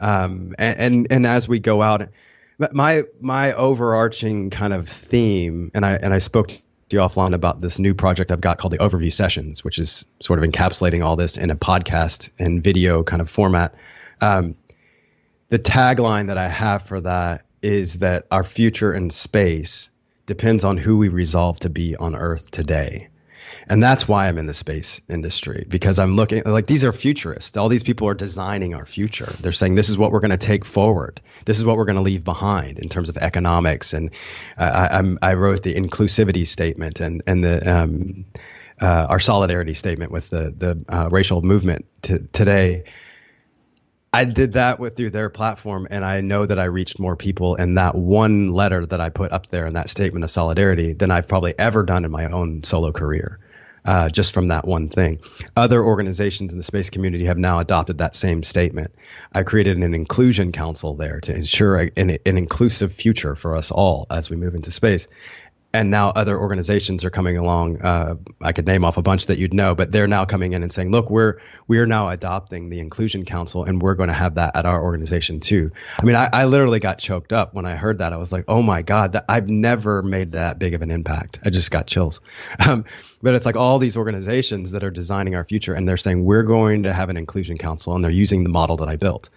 Um, 0.00 0.54
and, 0.58 0.78
and, 0.78 1.06
and 1.10 1.26
as 1.26 1.46
we 1.46 1.58
go 1.58 1.82
out, 1.82 2.08
my, 2.72 3.02
my 3.20 3.52
overarching 3.52 4.50
kind 4.50 4.72
of 4.72 4.88
theme, 4.88 5.70
and 5.74 5.84
I, 5.84 5.94
and 5.94 6.14
I 6.14 6.18
spoke 6.18 6.48
to 6.48 6.60
you 6.90 6.98
offline 6.98 7.34
about 7.34 7.60
this 7.60 7.78
new 7.78 7.94
project 7.94 8.32
I've 8.32 8.40
got 8.40 8.58
called 8.58 8.72
the 8.72 8.78
Overview 8.78 9.12
Sessions, 9.12 9.62
which 9.62 9.78
is 9.78 10.04
sort 10.20 10.42
of 10.42 10.50
encapsulating 10.50 11.04
all 11.04 11.16
this 11.16 11.36
in 11.36 11.50
a 11.50 11.56
podcast 11.56 12.30
and 12.38 12.64
video 12.64 13.02
kind 13.02 13.22
of 13.22 13.30
format. 13.30 13.74
Um, 14.20 14.56
the 15.50 15.58
tagline 15.58 16.28
that 16.28 16.38
I 16.38 16.48
have 16.48 16.82
for 16.82 17.00
that 17.02 17.44
is 17.60 17.98
that 17.98 18.26
our 18.30 18.44
future 18.44 18.94
in 18.94 19.10
space 19.10 19.90
depends 20.26 20.64
on 20.64 20.78
who 20.78 20.96
we 20.96 21.08
resolve 21.08 21.58
to 21.60 21.68
be 21.68 21.96
on 21.96 22.16
Earth 22.16 22.50
today. 22.50 23.08
And 23.66 23.82
that's 23.82 24.08
why 24.08 24.28
I'm 24.28 24.38
in 24.38 24.46
the 24.46 24.54
space 24.54 25.00
industry 25.08 25.66
because 25.68 25.98
I'm 25.98 26.16
looking 26.16 26.44
like 26.44 26.66
these 26.66 26.84
are 26.84 26.92
futurists. 26.92 27.56
All 27.56 27.68
these 27.68 27.82
people 27.82 28.08
are 28.08 28.14
designing 28.14 28.74
our 28.74 28.86
future. 28.86 29.32
They're 29.40 29.52
saying 29.52 29.74
this 29.74 29.88
is 29.88 29.98
what 29.98 30.12
we're 30.12 30.20
going 30.20 30.30
to 30.30 30.38
take 30.38 30.64
forward. 30.64 31.20
This 31.44 31.58
is 31.58 31.64
what 31.64 31.76
we're 31.76 31.84
going 31.84 31.96
to 31.96 32.02
leave 32.02 32.24
behind 32.24 32.78
in 32.78 32.88
terms 32.88 33.08
of 33.08 33.16
economics. 33.18 33.92
And 33.92 34.10
uh, 34.56 34.88
I, 35.22 35.30
I, 35.30 35.34
wrote 35.34 35.62
the 35.62 35.74
inclusivity 35.74 36.46
statement 36.46 37.00
and 37.00 37.22
and 37.26 37.44
the 37.44 37.72
um, 37.72 38.24
uh, 38.80 39.06
our 39.08 39.20
solidarity 39.20 39.74
statement 39.74 40.10
with 40.10 40.30
the 40.30 40.54
the 40.56 40.84
uh, 40.88 41.08
racial 41.10 41.42
movement 41.42 41.86
t- 42.02 42.18
today 42.32 42.84
I 44.12 44.24
did 44.24 44.54
that 44.54 44.80
with 44.80 44.96
through 44.96 45.10
their 45.10 45.30
platform, 45.30 45.86
and 45.88 46.04
I 46.04 46.20
know 46.20 46.44
that 46.44 46.58
I 46.58 46.64
reached 46.64 46.98
more 46.98 47.14
people 47.14 47.54
in 47.54 47.76
that 47.76 47.94
one 47.94 48.48
letter 48.48 48.84
that 48.84 49.00
I 49.00 49.08
put 49.08 49.30
up 49.30 49.48
there 49.48 49.66
in 49.66 49.74
that 49.74 49.88
statement 49.88 50.24
of 50.24 50.30
solidarity 50.30 50.94
than 50.94 51.12
I've 51.12 51.28
probably 51.28 51.56
ever 51.56 51.84
done 51.84 52.04
in 52.04 52.10
my 52.10 52.26
own 52.26 52.64
solo 52.64 52.90
career. 52.90 53.38
Uh, 53.82 54.10
just 54.10 54.34
from 54.34 54.48
that 54.48 54.66
one 54.66 54.90
thing. 54.90 55.20
Other 55.56 55.82
organizations 55.82 56.52
in 56.52 56.58
the 56.58 56.62
space 56.62 56.90
community 56.90 57.24
have 57.24 57.38
now 57.38 57.60
adopted 57.60 57.96
that 57.98 58.14
same 58.14 58.42
statement. 58.42 58.94
I 59.32 59.42
created 59.42 59.78
an 59.78 59.94
inclusion 59.94 60.52
council 60.52 60.96
there 60.96 61.20
to 61.20 61.34
ensure 61.34 61.80
a, 61.80 61.90
an, 61.96 62.18
an 62.26 62.36
inclusive 62.36 62.92
future 62.92 63.34
for 63.34 63.56
us 63.56 63.70
all 63.70 64.06
as 64.10 64.28
we 64.28 64.36
move 64.36 64.54
into 64.54 64.70
space 64.70 65.08
and 65.72 65.90
now 65.90 66.10
other 66.10 66.38
organizations 66.38 67.04
are 67.04 67.10
coming 67.10 67.36
along. 67.36 67.80
Uh, 67.80 68.16
I 68.40 68.52
could 68.52 68.66
name 68.66 68.84
off 68.84 68.96
a 68.96 69.02
bunch 69.02 69.26
that 69.26 69.38
you'd 69.38 69.54
know, 69.54 69.74
but 69.74 69.92
they're 69.92 70.08
now 70.08 70.24
coming 70.24 70.52
in 70.52 70.62
and 70.62 70.72
saying, 70.72 70.90
"Look, 70.90 71.10
we're 71.10 71.40
we 71.68 71.78
are 71.78 71.86
now 71.86 72.08
adopting 72.08 72.70
the 72.70 72.80
Inclusion 72.80 73.24
Council, 73.24 73.64
and 73.64 73.80
we're 73.80 73.94
going 73.94 74.08
to 74.08 74.14
have 74.14 74.34
that 74.34 74.56
at 74.56 74.66
our 74.66 74.82
organization 74.82 75.38
too." 75.38 75.70
I 76.00 76.04
mean, 76.04 76.16
I, 76.16 76.28
I, 76.32 76.44
literally 76.46 76.80
got 76.80 76.98
choked 76.98 77.32
up 77.32 77.54
when 77.54 77.66
I 77.66 77.76
heard 77.76 77.98
that. 77.98 78.12
I 78.12 78.16
was 78.16 78.32
like, 78.32 78.46
"Oh 78.48 78.62
my 78.62 78.82
god, 78.82 79.12
that, 79.12 79.26
I've 79.28 79.48
never 79.48 80.02
made 80.02 80.32
that 80.32 80.58
big 80.58 80.74
of 80.74 80.82
an 80.82 80.90
impact." 80.90 81.38
I 81.44 81.50
just 81.50 81.70
got 81.70 81.86
chills. 81.86 82.20
Um, 82.70 82.84
but 83.22 83.34
it's 83.34 83.46
like 83.46 83.56
all 83.56 83.78
these 83.78 83.96
organizations 83.96 84.72
that 84.72 84.84
are 84.84 84.90
designing 84.90 85.34
our 85.34 85.44
future, 85.44 85.74
and 85.74 85.88
they're 85.88 85.96
saying 85.96 86.24
we're 86.24 86.42
going 86.42 86.82
to 86.82 86.92
have 86.92 87.08
an 87.08 87.16
Inclusion 87.16 87.56
Council, 87.56 87.94
and 87.94 88.04
they're 88.04 88.10
using 88.10 88.44
the 88.44 88.50
model 88.50 88.76
that 88.78 88.88
I 88.88 88.96
built. 88.96 89.30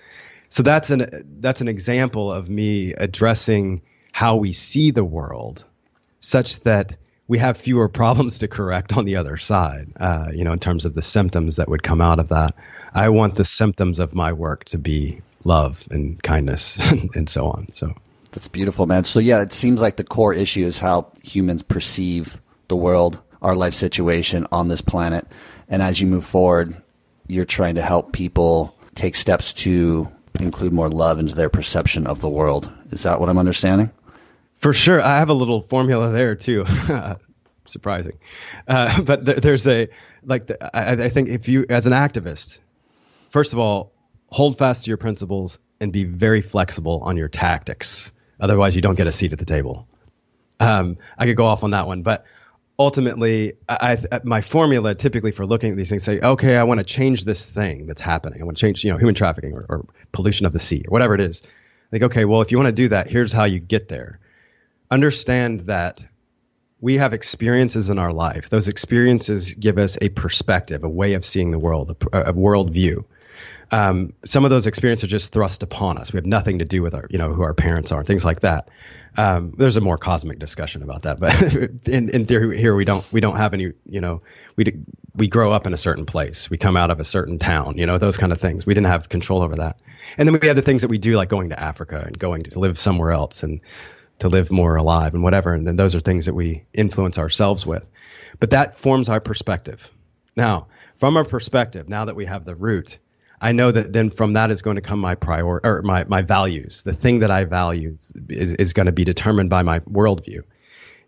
So 0.49 0.61
that's 0.61 0.89
an 0.89 1.37
that's 1.39 1.61
an 1.61 1.67
example 1.67 2.31
of 2.31 2.49
me 2.49 2.93
addressing 2.93 3.81
how 4.11 4.35
we 4.35 4.53
see 4.53 4.91
the 4.91 5.03
world 5.03 5.65
such 6.23 6.61
that 6.61 6.95
we 7.27 7.37
have 7.37 7.57
fewer 7.57 7.89
problems 8.01 8.39
to 8.39 8.47
correct 8.47 8.93
on 8.93 9.05
the 9.05 9.17
other 9.17 9.37
side, 9.37 9.91
uh, 9.97 10.29
you 10.33 10.43
know, 10.43 10.53
in 10.53 10.59
terms 10.59 10.85
of 10.85 10.93
the 10.93 11.01
symptoms 11.01 11.57
that 11.57 11.69
would 11.69 11.83
come 11.83 12.01
out 12.01 12.19
of 12.19 12.29
that. 12.29 12.55
I 12.93 13.09
want 13.09 13.35
the 13.35 13.45
symptoms 13.45 13.99
of 13.99 14.13
my 14.13 14.33
work 14.33 14.65
to 14.65 14.77
be 14.77 15.21
love 15.43 15.85
and 15.91 16.21
kindness 16.23 16.77
and 17.15 17.29
so 17.29 17.47
on. 17.47 17.67
So 17.73 17.93
that's 18.31 18.47
beautiful, 18.47 18.85
man. 18.85 19.03
So 19.03 19.19
yeah, 19.19 19.41
it 19.41 19.51
seems 19.51 19.81
like 19.81 19.97
the 19.97 20.03
core 20.03 20.33
issue 20.33 20.65
is 20.65 20.79
how 20.79 21.11
humans 21.21 21.63
perceive 21.63 22.39
the 22.67 22.75
world, 22.75 23.19
our 23.41 23.55
life 23.55 23.73
situation 23.73 24.47
on 24.51 24.67
this 24.67 24.81
planet. 24.81 25.27
And 25.67 25.81
as 25.81 25.99
you 25.99 26.07
move 26.07 26.25
forward, 26.25 26.81
you're 27.27 27.45
trying 27.45 27.75
to 27.75 27.81
help 27.81 28.13
people 28.13 28.75
take 28.95 29.15
steps 29.15 29.53
to 29.53 30.09
include 30.39 30.71
more 30.71 30.89
love 30.89 31.19
into 31.19 31.35
their 31.35 31.49
perception 31.49 32.07
of 32.07 32.21
the 32.21 32.29
world. 32.29 32.71
Is 32.91 33.03
that 33.03 33.19
what 33.19 33.29
I'm 33.29 33.37
understanding? 33.37 33.91
For 34.63 34.71
sure, 34.71 35.01
I 35.01 35.17
have 35.19 35.27
a 35.27 35.33
little 35.33 35.61
formula 35.61 36.11
there 36.13 36.35
too. 36.35 36.65
Surprising, 37.67 38.17
uh, 38.65 39.01
but 39.03 39.25
th- 39.25 39.37
there's 39.39 39.67
a 39.67 39.89
like 40.23 40.47
the, 40.47 40.75
I, 40.75 41.05
I 41.05 41.09
think 41.09 41.27
if 41.27 41.49
you 41.49 41.65
as 41.69 41.85
an 41.85 41.91
activist, 41.91 42.59
first 43.29 43.51
of 43.51 43.59
all, 43.59 43.91
hold 44.27 44.57
fast 44.57 44.85
to 44.85 44.89
your 44.89 44.95
principles 44.95 45.59
and 45.81 45.91
be 45.91 46.05
very 46.05 46.41
flexible 46.41 47.01
on 47.03 47.17
your 47.17 47.27
tactics. 47.27 48.13
Otherwise, 48.39 48.73
you 48.73 48.81
don't 48.81 48.95
get 48.95 49.05
a 49.05 49.11
seat 49.11 49.33
at 49.33 49.39
the 49.39 49.45
table. 49.45 49.85
Um, 50.61 50.97
I 51.17 51.25
could 51.25 51.35
go 51.35 51.45
off 51.45 51.65
on 51.65 51.71
that 51.71 51.85
one, 51.85 52.01
but 52.01 52.25
ultimately, 52.79 53.55
I, 53.67 53.97
I, 54.09 54.21
my 54.23 54.39
formula 54.39 54.95
typically 54.95 55.33
for 55.33 55.45
looking 55.45 55.71
at 55.71 55.75
these 55.75 55.89
things 55.89 56.05
say, 56.05 56.21
okay, 56.21 56.55
I 56.55 56.63
want 56.63 56.79
to 56.79 56.85
change 56.85 57.25
this 57.25 57.45
thing 57.45 57.85
that's 57.85 58.01
happening. 58.01 58.41
I 58.41 58.45
want 58.45 58.57
to 58.57 58.61
change, 58.61 58.85
you 58.85 58.91
know, 58.91 58.97
human 58.97 59.15
trafficking 59.15 59.51
or, 59.51 59.65
or 59.67 59.85
pollution 60.13 60.45
of 60.45 60.53
the 60.53 60.59
sea 60.59 60.85
or 60.87 60.91
whatever 60.91 61.15
it 61.15 61.21
is. 61.21 61.41
Like, 61.91 62.03
okay, 62.03 62.23
well, 62.23 62.41
if 62.41 62.53
you 62.53 62.57
want 62.57 62.67
to 62.67 62.71
do 62.71 62.87
that, 62.87 63.09
here's 63.09 63.33
how 63.33 63.43
you 63.43 63.59
get 63.59 63.89
there. 63.89 64.21
Understand 64.91 65.61
that 65.61 66.05
we 66.83 66.97
have 66.97 67.13
experiences 67.13 67.89
in 67.89 67.97
our 67.97 68.11
life. 68.11 68.49
Those 68.49 68.67
experiences 68.67 69.53
give 69.53 69.77
us 69.77 69.97
a 70.01 70.09
perspective, 70.09 70.83
a 70.83 70.89
way 70.89 71.13
of 71.13 71.25
seeing 71.25 71.51
the 71.51 71.59
world, 71.59 71.95
a, 72.11 72.19
a 72.19 72.33
worldview. 72.33 73.05
Um, 73.71 74.13
some 74.25 74.43
of 74.43 74.49
those 74.49 74.67
experiences 74.67 75.05
are 75.05 75.07
just 75.07 75.31
thrust 75.31 75.63
upon 75.63 75.97
us. 75.97 76.11
We 76.11 76.17
have 76.17 76.25
nothing 76.25 76.59
to 76.59 76.65
do 76.65 76.81
with 76.81 76.93
our, 76.93 77.07
you 77.09 77.17
know, 77.17 77.33
who 77.33 77.41
our 77.41 77.53
parents 77.53 77.91
are, 77.91 78.03
things 78.03 78.25
like 78.25 78.41
that. 78.41 78.67
Um, 79.15 79.53
there's 79.57 79.77
a 79.77 79.81
more 79.81 79.97
cosmic 79.97 80.39
discussion 80.39 80.83
about 80.83 81.03
that, 81.03 81.19
but 81.19 81.87
in, 81.87 82.09
in 82.09 82.25
theory, 82.25 82.59
here 82.59 82.75
we 82.75 82.83
don't 82.83 83.09
we 83.13 83.21
don't 83.21 83.37
have 83.37 83.53
any. 83.53 83.71
You 83.85 84.01
know, 84.01 84.21
we 84.55 84.83
we 85.15 85.27
grow 85.27 85.51
up 85.51 85.65
in 85.67 85.73
a 85.73 85.77
certain 85.77 86.05
place, 86.05 86.49
we 86.49 86.57
come 86.57 86.75
out 86.75 86.91
of 86.91 86.99
a 86.99 87.05
certain 87.05 87.39
town, 87.39 87.77
you 87.77 87.85
know, 87.85 87.97
those 87.97 88.17
kind 88.17 88.31
of 88.31 88.41
things. 88.41 88.65
We 88.65 88.73
didn't 88.73 88.87
have 88.87 89.09
control 89.09 89.41
over 89.41 89.55
that, 89.57 89.77
and 90.17 90.27
then 90.27 90.37
we 90.39 90.47
have 90.47 90.55
the 90.55 90.63
things 90.63 90.81
that 90.81 90.89
we 90.89 90.97
do, 90.97 91.15
like 91.15 91.29
going 91.29 91.49
to 91.49 91.59
Africa 91.59 92.03
and 92.05 92.17
going 92.17 92.43
to 92.43 92.59
live 92.59 92.77
somewhere 92.77 93.11
else 93.11 93.43
and 93.43 93.61
to 94.23 94.29
live 94.29 94.51
more 94.51 94.75
alive 94.75 95.13
and 95.13 95.23
whatever. 95.23 95.53
And 95.53 95.67
then 95.67 95.75
those 95.75 95.95
are 95.95 95.99
things 95.99 96.25
that 96.25 96.33
we 96.33 96.65
influence 96.73 97.17
ourselves 97.17 97.65
with, 97.65 97.87
but 98.39 98.49
that 98.49 98.75
forms 98.75 99.09
our 99.09 99.21
perspective. 99.21 99.89
Now, 100.35 100.67
from 100.95 101.17
our 101.17 101.25
perspective, 101.25 101.87
now 101.87 102.05
that 102.05 102.15
we 102.15 102.25
have 102.25 102.45
the 102.45 102.55
root, 102.55 102.99
I 103.41 103.51
know 103.51 103.71
that 103.71 103.91
then 103.91 104.09
from 104.09 104.33
that 104.33 104.51
is 104.51 104.61
going 104.61 104.77
to 104.77 104.81
come 104.81 104.99
my 104.99 105.15
prior 105.15 105.59
or 105.59 105.81
my, 105.83 106.05
my 106.05 106.21
values. 106.21 106.83
The 106.83 106.93
thing 106.93 107.19
that 107.19 107.31
I 107.31 107.43
value 107.43 107.97
is, 108.29 108.53
is 108.53 108.73
going 108.73 108.85
to 108.85 108.93
be 108.93 109.03
determined 109.03 109.49
by 109.49 109.63
my 109.63 109.79
worldview. 109.79 110.43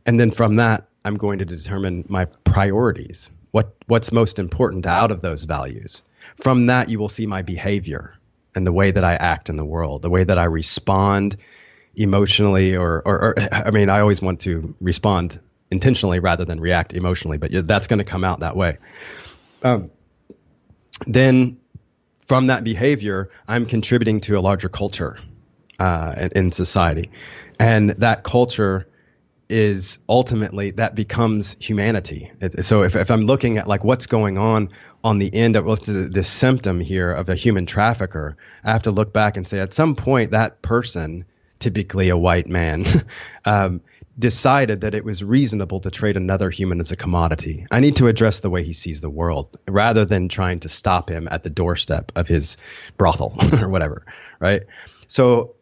And 0.05 0.20
then 0.20 0.32
from 0.32 0.57
that, 0.57 0.88
I'm 1.05 1.16
going 1.16 1.39
to 1.39 1.45
determine 1.45 2.05
my 2.09 2.26
priorities. 2.26 3.32
What 3.51 3.74
what's 3.88 4.11
most 4.11 4.38
important 4.38 4.86
out 4.86 5.11
of 5.11 5.22
those 5.22 5.45
values. 5.45 6.03
From 6.41 6.66
that 6.66 6.89
you 6.89 6.99
will 6.99 7.07
see 7.07 7.26
my 7.26 7.41
behavior 7.41 8.16
and 8.53 8.68
the 8.68 8.74
way 8.74 8.91
that 8.91 9.03
I 9.05 9.13
act 9.13 9.49
in 9.49 9.55
the 9.55 9.63
world, 9.63 10.01
the 10.01 10.09
way 10.09 10.26
that 10.26 10.38
I 10.38 10.45
respond 10.45 11.38
emotionally 11.95 12.75
or, 12.75 13.01
or, 13.05 13.23
or 13.23 13.35
I 13.51 13.71
mean, 13.71 13.89
I 13.89 13.99
always 13.99 14.21
want 14.21 14.41
to 14.41 14.75
respond 14.81 15.39
intentionally 15.71 16.19
rather 16.19 16.45
than 16.45 16.59
react 16.59 16.93
emotionally, 16.93 17.37
but 17.37 17.67
that's 17.67 17.87
going 17.87 17.99
to 17.99 18.05
come 18.05 18.23
out 18.23 18.41
that 18.41 18.55
way. 18.55 18.77
Um, 19.63 19.91
then 21.07 21.57
from 22.27 22.47
that 22.47 22.63
behavior, 22.63 23.29
I'm 23.47 23.65
contributing 23.65 24.21
to 24.21 24.37
a 24.37 24.41
larger 24.41 24.69
culture 24.69 25.17
uh, 25.79 26.29
in, 26.35 26.51
society, 26.51 27.11
and 27.59 27.89
that 27.91 28.23
culture 28.23 28.87
is 29.47 29.99
ultimately 30.09 30.71
that 30.71 30.95
becomes 30.95 31.55
humanity. 31.59 32.31
So 32.61 32.83
if, 32.83 32.95
if 32.95 33.11
I'm 33.11 33.25
looking 33.25 33.57
at 33.59 33.67
like 33.67 33.83
what's 33.83 34.07
going 34.07 34.37
on 34.37 34.69
on 35.03 35.19
the 35.19 35.31
end 35.33 35.55
of 35.55 35.65
the 35.85 36.23
symptom 36.23 36.79
here 36.79 37.11
of 37.11 37.29
a 37.29 37.35
human 37.35 37.67
trafficker, 37.67 38.37
I 38.63 38.71
have 38.71 38.83
to 38.83 38.91
look 38.91 39.13
back 39.13 39.37
and 39.37 39.47
say 39.47 39.59
at 39.59 39.73
some 39.73 39.95
point 39.95 40.31
that 40.31 40.63
person, 40.63 41.25
typically 41.66 42.09
a 42.09 42.18
white 42.18 42.47
man, 42.47 42.86
um, 43.45 43.82
decided 44.20 44.82
that 44.82 44.93
it 44.93 45.03
was 45.03 45.24
reasonable 45.24 45.80
to 45.80 45.89
trade 45.89 46.16
another 46.16 46.51
human 46.51 46.80
as 46.80 46.91
a 46.91 46.95
commodity. 46.95 47.66
I 47.72 47.80
need 47.80 47.95
to 47.95 48.07
address 48.07 48.39
the 48.39 48.51
way 48.51 48.63
he 48.63 48.72
sees 48.72 49.01
the 49.01 49.09
world 49.09 49.57
rather 49.68 50.05
than 50.05 50.30
trying 50.30 50.59
to 50.59 50.70
stop 50.70 51.09
him 51.09 51.28
at 51.30 51.41
the 51.41 51.49
doorstep 51.49 52.11
of 52.16 52.28
his 52.28 52.57
brothel 52.97 53.36
or 53.59 53.68
whatever, 53.68 54.05
right? 54.39 54.61
So 55.07 55.55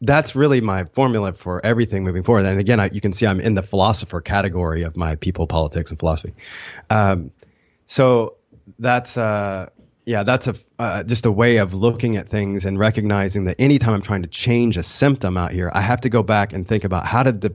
that's 0.00 0.34
really 0.34 0.62
my 0.62 0.84
formula 0.84 1.34
for 1.34 1.64
everything 1.64 2.04
moving 2.04 2.22
forward. 2.22 2.46
And 2.46 2.58
again, 2.58 2.80
I, 2.80 2.88
you 2.90 3.02
can 3.02 3.12
see 3.12 3.26
I'm 3.26 3.38
in 3.38 3.52
the 3.52 3.62
philosopher 3.62 4.22
category 4.22 4.84
of 4.84 4.96
my 4.96 5.16
people, 5.16 5.46
politics, 5.46 5.90
and 5.90 6.00
philosophy. 6.00 6.32
Um, 6.88 7.32
so 7.84 8.36
that's 8.78 9.18
uh, 9.18 9.68
yeah, 10.10 10.24
that's 10.24 10.48
a 10.48 10.56
uh, 10.76 11.04
just 11.04 11.24
a 11.24 11.30
way 11.30 11.58
of 11.58 11.72
looking 11.72 12.16
at 12.16 12.28
things 12.28 12.66
and 12.66 12.76
recognizing 12.76 13.44
that 13.44 13.60
anytime 13.60 13.94
I'm 13.94 14.02
trying 14.02 14.22
to 14.22 14.28
change 14.28 14.76
a 14.76 14.82
symptom 14.82 15.36
out 15.36 15.52
here, 15.52 15.70
I 15.72 15.82
have 15.82 16.00
to 16.00 16.08
go 16.08 16.24
back 16.24 16.52
and 16.52 16.66
think 16.66 16.82
about 16.82 17.06
how 17.06 17.22
did 17.22 17.40
the 17.40 17.54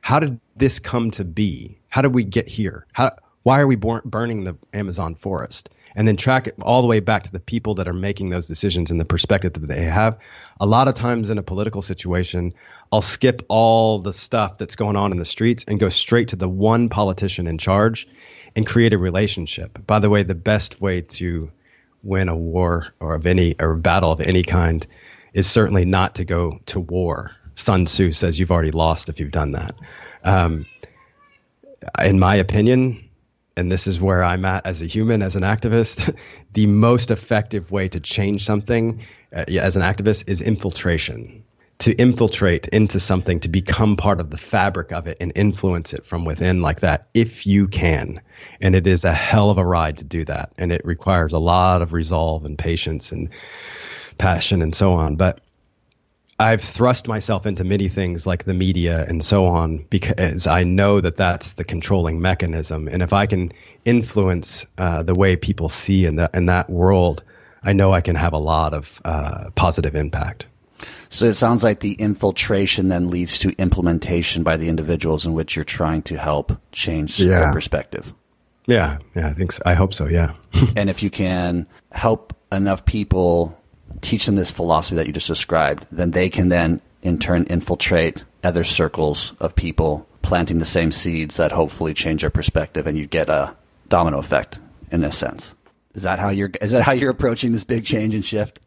how 0.00 0.18
did 0.18 0.40
this 0.56 0.80
come 0.80 1.12
to 1.12 1.24
be? 1.24 1.78
How 1.88 2.02
did 2.02 2.12
we 2.12 2.24
get 2.24 2.48
here? 2.48 2.86
How, 2.92 3.12
why 3.44 3.60
are 3.60 3.68
we 3.68 3.76
born, 3.76 4.02
burning 4.04 4.42
the 4.42 4.56
Amazon 4.72 5.14
forest? 5.14 5.70
And 5.94 6.08
then 6.08 6.16
track 6.16 6.48
it 6.48 6.56
all 6.60 6.82
the 6.82 6.88
way 6.88 6.98
back 6.98 7.22
to 7.22 7.30
the 7.30 7.38
people 7.38 7.76
that 7.76 7.86
are 7.86 7.92
making 7.92 8.30
those 8.30 8.48
decisions 8.48 8.90
and 8.90 8.98
the 8.98 9.04
perspective 9.04 9.52
that 9.52 9.66
they 9.68 9.84
have. 9.84 10.18
A 10.58 10.66
lot 10.66 10.88
of 10.88 10.94
times 10.94 11.30
in 11.30 11.38
a 11.38 11.42
political 11.44 11.82
situation, 11.82 12.54
I'll 12.90 13.00
skip 13.00 13.44
all 13.46 14.00
the 14.00 14.12
stuff 14.12 14.58
that's 14.58 14.74
going 14.74 14.96
on 14.96 15.12
in 15.12 15.18
the 15.18 15.24
streets 15.24 15.64
and 15.68 15.78
go 15.78 15.88
straight 15.88 16.28
to 16.28 16.36
the 16.36 16.48
one 16.48 16.88
politician 16.88 17.46
in 17.46 17.58
charge 17.58 18.08
and 18.56 18.66
create 18.66 18.92
a 18.92 18.98
relationship. 18.98 19.86
By 19.86 20.00
the 20.00 20.10
way, 20.10 20.24
the 20.24 20.34
best 20.34 20.80
way 20.80 21.02
to 21.02 21.52
win 22.02 22.28
a 22.28 22.36
war 22.36 22.88
or 23.00 23.14
of 23.14 23.26
any 23.26 23.54
or 23.60 23.76
battle 23.76 24.12
of 24.12 24.20
any 24.20 24.42
kind 24.42 24.86
is 25.32 25.50
certainly 25.50 25.84
not 25.84 26.16
to 26.16 26.24
go 26.24 26.60
to 26.66 26.80
war 26.80 27.32
Sun 27.54 27.84
Tzu 27.84 28.12
says 28.12 28.38
you've 28.38 28.50
already 28.50 28.70
lost 28.70 29.08
if 29.08 29.20
you've 29.20 29.30
done 29.30 29.52
that. 29.52 29.74
Um, 30.24 30.66
in 32.02 32.18
my 32.18 32.36
opinion, 32.36 33.08
and 33.56 33.70
this 33.70 33.86
is 33.86 34.00
where 34.00 34.22
I'm 34.22 34.44
at 34.44 34.66
as 34.66 34.82
a 34.82 34.86
human, 34.86 35.22
as 35.22 35.36
an 35.36 35.42
activist, 35.42 36.16
the 36.52 36.66
most 36.66 37.10
effective 37.10 37.70
way 37.70 37.88
to 37.88 38.00
change 38.00 38.44
something 38.44 39.04
uh, 39.34 39.44
as 39.48 39.76
an 39.76 39.82
activist 39.82 40.28
is 40.28 40.40
infiltration. 40.40 41.44
To 41.82 41.92
infiltrate 41.92 42.68
into 42.68 43.00
something, 43.00 43.40
to 43.40 43.48
become 43.48 43.96
part 43.96 44.20
of 44.20 44.30
the 44.30 44.38
fabric 44.38 44.92
of 44.92 45.08
it 45.08 45.16
and 45.20 45.32
influence 45.34 45.92
it 45.92 46.06
from 46.06 46.24
within 46.24 46.62
like 46.62 46.80
that, 46.80 47.08
if 47.12 47.44
you 47.44 47.66
can. 47.66 48.20
And 48.60 48.76
it 48.76 48.86
is 48.86 49.04
a 49.04 49.12
hell 49.12 49.50
of 49.50 49.58
a 49.58 49.66
ride 49.66 49.96
to 49.96 50.04
do 50.04 50.24
that. 50.26 50.52
And 50.56 50.70
it 50.70 50.84
requires 50.84 51.32
a 51.32 51.40
lot 51.40 51.82
of 51.82 51.92
resolve 51.92 52.44
and 52.44 52.56
patience 52.56 53.10
and 53.10 53.30
passion 54.16 54.62
and 54.62 54.72
so 54.72 54.92
on. 54.92 55.16
But 55.16 55.40
I've 56.38 56.62
thrust 56.62 57.08
myself 57.08 57.46
into 57.46 57.64
many 57.64 57.88
things 57.88 58.26
like 58.26 58.44
the 58.44 58.54
media 58.54 59.04
and 59.04 59.22
so 59.22 59.46
on 59.46 59.84
because 59.90 60.46
I 60.46 60.64
know 60.64 61.00
that 61.00 61.16
that's 61.16 61.52
the 61.54 61.64
controlling 61.64 62.20
mechanism. 62.20 62.88
And 62.88 63.02
if 63.02 63.12
I 63.12 63.26
can 63.26 63.52
influence 63.84 64.66
uh, 64.78 65.02
the 65.02 65.14
way 65.14 65.36
people 65.36 65.68
see 65.68 66.04
in 66.04 66.16
that 66.16 66.34
in 66.34 66.46
that 66.46 66.70
world, 66.70 67.22
I 67.62 67.72
know 67.72 67.92
I 67.92 68.00
can 68.00 68.16
have 68.16 68.32
a 68.32 68.38
lot 68.38 68.72
of 68.72 69.00
uh, 69.04 69.50
positive 69.54 69.94
impact. 69.96 70.46
So 71.08 71.26
it 71.26 71.34
sounds 71.34 71.62
like 71.62 71.80
the 71.80 71.94
infiltration 71.94 72.88
then 72.88 73.08
leads 73.08 73.38
to 73.40 73.52
implementation 73.58 74.42
by 74.42 74.56
the 74.56 74.68
individuals 74.68 75.26
in 75.26 75.32
which 75.34 75.56
you're 75.56 75.64
trying 75.64 76.02
to 76.02 76.16
help 76.16 76.52
change 76.72 77.20
yeah. 77.20 77.40
their 77.40 77.52
perspective. 77.52 78.12
Yeah, 78.66 78.98
yeah, 79.14 79.28
I 79.28 79.32
think 79.32 79.52
so. 79.52 79.62
I 79.66 79.74
hope 79.74 79.92
so. 79.92 80.06
Yeah. 80.06 80.34
and 80.76 80.88
if 80.88 81.02
you 81.02 81.10
can 81.10 81.66
help 81.90 82.34
enough 82.50 82.84
people 82.84 83.58
teach 84.00 84.26
them 84.26 84.36
this 84.36 84.50
philosophy 84.50 84.96
that 84.96 85.06
you 85.06 85.12
just 85.12 85.26
described, 85.26 85.86
then 85.90 86.12
they 86.12 86.30
can 86.30 86.48
then 86.48 86.80
in 87.02 87.18
turn 87.18 87.44
infiltrate 87.44 88.24
other 88.44 88.64
circles 88.64 89.34
of 89.40 89.54
people 89.54 90.06
planting 90.22 90.58
the 90.58 90.64
same 90.64 90.92
seeds 90.92 91.36
that 91.36 91.52
hopefully 91.52 91.92
change 91.92 92.20
their 92.20 92.30
perspective 92.30 92.86
and 92.86 92.96
you 92.96 93.06
get 93.06 93.28
a 93.28 93.54
domino 93.88 94.18
effect 94.18 94.60
in 94.90 95.04
a 95.04 95.10
sense. 95.10 95.54
Is 95.94 96.04
that 96.04 96.18
how 96.18 96.30
you're 96.30 96.50
is 96.60 96.72
that 96.72 96.82
how 96.82 96.92
you're 96.92 97.10
approaching 97.10 97.52
this 97.52 97.64
big 97.64 97.84
change 97.84 98.14
and 98.14 98.24
shift? 98.24 98.60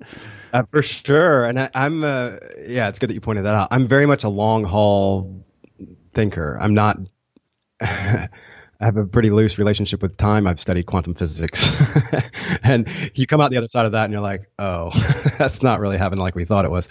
Uh, 0.56 0.64
for 0.72 0.82
sure. 0.82 1.46
And 1.46 1.60
I, 1.60 1.70
am 1.74 2.02
uh, 2.02 2.38
yeah, 2.66 2.88
it's 2.88 2.98
good 2.98 3.10
that 3.10 3.14
you 3.14 3.20
pointed 3.20 3.44
that 3.44 3.54
out. 3.54 3.68
I'm 3.72 3.90
very 3.90 4.06
much 4.06 4.24
a 4.24 4.30
long 4.30 4.64
haul 4.64 5.44
thinker. 6.14 6.58
I'm 6.62 6.74
not 6.74 6.98
I 7.82 8.30
have 8.86 8.96
a 8.96 9.06
pretty 9.06 9.32
loose 9.32 9.58
relationship 9.58 10.02
with 10.02 10.16
time. 10.16 10.48
I've 10.48 10.60
studied 10.62 10.86
quantum 10.86 11.14
physics. 11.14 11.70
and 12.64 12.88
you 13.16 13.28
come 13.28 13.42
out 13.42 13.52
the 13.52 13.58
other 13.58 13.68
side 13.68 13.86
of 13.86 13.94
that 13.94 14.06
and 14.06 14.14
you're 14.14 14.22
like, 14.22 14.50
oh, 14.58 14.92
that's 15.38 15.62
not 15.62 15.82
really 15.82 15.98
happening 15.98 16.22
like 16.22 16.36
we 16.36 16.46
thought 16.46 16.64
it 16.64 16.72
was. 16.72 16.88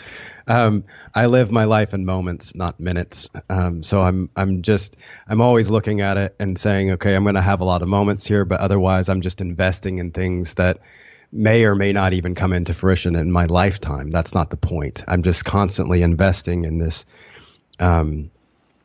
Um, 0.46 0.84
I 1.14 1.26
live 1.26 1.50
my 1.50 1.64
life 1.64 1.94
in 1.94 2.04
moments, 2.04 2.54
not 2.54 2.80
minutes. 2.80 3.30
Um, 3.48 3.82
so 3.82 4.02
I'm, 4.02 4.28
I'm 4.36 4.60
just, 4.62 4.96
I'm 5.26 5.40
always 5.40 5.70
looking 5.70 6.02
at 6.02 6.18
it 6.18 6.36
and 6.38 6.58
saying, 6.58 6.92
okay, 6.92 7.14
I'm 7.14 7.22
going 7.22 7.34
to 7.34 7.40
have 7.40 7.60
a 7.60 7.64
lot 7.64 7.80
of 7.80 7.88
moments 7.88 8.26
here, 8.26 8.44
but 8.44 8.60
otherwise 8.60 9.08
I'm 9.08 9.22
just 9.22 9.40
investing 9.40 9.98
in 9.98 10.10
things 10.10 10.54
that 10.54 10.80
may 11.34 11.64
or 11.64 11.74
may 11.74 11.92
not 11.92 12.12
even 12.12 12.34
come 12.34 12.52
into 12.52 12.72
fruition 12.72 13.16
in 13.16 13.30
my 13.30 13.46
lifetime. 13.46 14.10
That's 14.10 14.34
not 14.34 14.50
the 14.50 14.56
point. 14.56 15.02
I'm 15.06 15.22
just 15.22 15.44
constantly 15.44 16.00
investing 16.02 16.64
in 16.64 16.78
this, 16.78 17.04
um, 17.80 18.30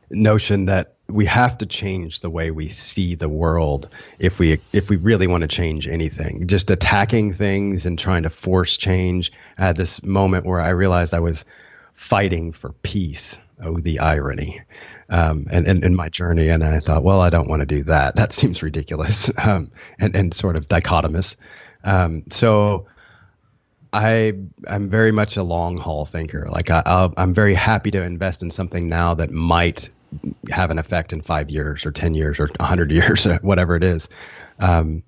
notion 0.09 0.65
that 0.65 0.95
we 1.07 1.25
have 1.25 1.57
to 1.59 1.65
change 1.65 2.19
the 2.19 2.29
way 2.29 2.51
we 2.51 2.69
see 2.69 3.15
the 3.15 3.29
world 3.29 3.89
if 4.19 4.39
we 4.39 4.59
if 4.71 4.89
we 4.89 4.95
really 4.95 5.27
want 5.27 5.41
to 5.41 5.47
change 5.47 5.87
anything. 5.87 6.47
Just 6.47 6.71
attacking 6.71 7.33
things 7.33 7.85
and 7.85 7.97
trying 7.97 8.23
to 8.23 8.29
force 8.29 8.77
change. 8.77 9.31
I 9.57 9.65
had 9.65 9.77
this 9.77 10.03
moment 10.03 10.45
where 10.45 10.59
I 10.59 10.69
realized 10.69 11.13
I 11.13 11.19
was 11.19 11.45
fighting 11.93 12.51
for 12.51 12.73
peace. 12.83 13.39
Oh, 13.61 13.77
the 13.77 13.99
irony. 13.99 14.61
Um, 15.09 15.47
and, 15.49 15.67
and 15.67 15.83
in 15.83 15.95
my 15.95 16.07
journey, 16.07 16.49
and 16.49 16.63
I 16.63 16.79
thought, 16.79 17.03
well, 17.03 17.19
I 17.19 17.31
don't 17.31 17.49
want 17.49 17.61
to 17.61 17.65
do 17.65 17.83
that. 17.85 18.15
That 18.15 18.31
seems 18.31 18.61
ridiculous, 18.61 19.31
um, 19.37 19.71
and 19.97 20.15
and 20.15 20.33
sort 20.33 20.55
of 20.55 20.67
dichotomous. 20.67 21.35
Um, 21.83 22.23
so 22.29 22.87
I 23.91 24.33
I'm 24.67 24.89
very 24.89 25.11
much 25.11 25.37
a 25.37 25.43
long 25.43 25.77
haul 25.77 26.05
thinker. 26.05 26.47
Like 26.51 26.69
I, 26.69 26.81
i 26.85 27.21
am 27.21 27.33
very 27.33 27.53
happy 27.53 27.91
to 27.91 28.03
invest 28.03 28.43
in 28.43 28.51
something 28.51 28.87
now 28.87 29.15
that 29.15 29.31
might 29.31 29.89
have 30.51 30.71
an 30.71 30.79
effect 30.79 31.13
in 31.13 31.21
five 31.21 31.49
years 31.49 31.85
or 31.85 31.91
ten 31.91 32.13
years 32.13 32.39
or 32.39 32.49
hundred 32.59 32.91
years, 32.99 33.25
or 33.25 33.37
whatever 33.37 33.75
it 33.75 33.83
is. 33.83 34.09
Um, 34.59 35.03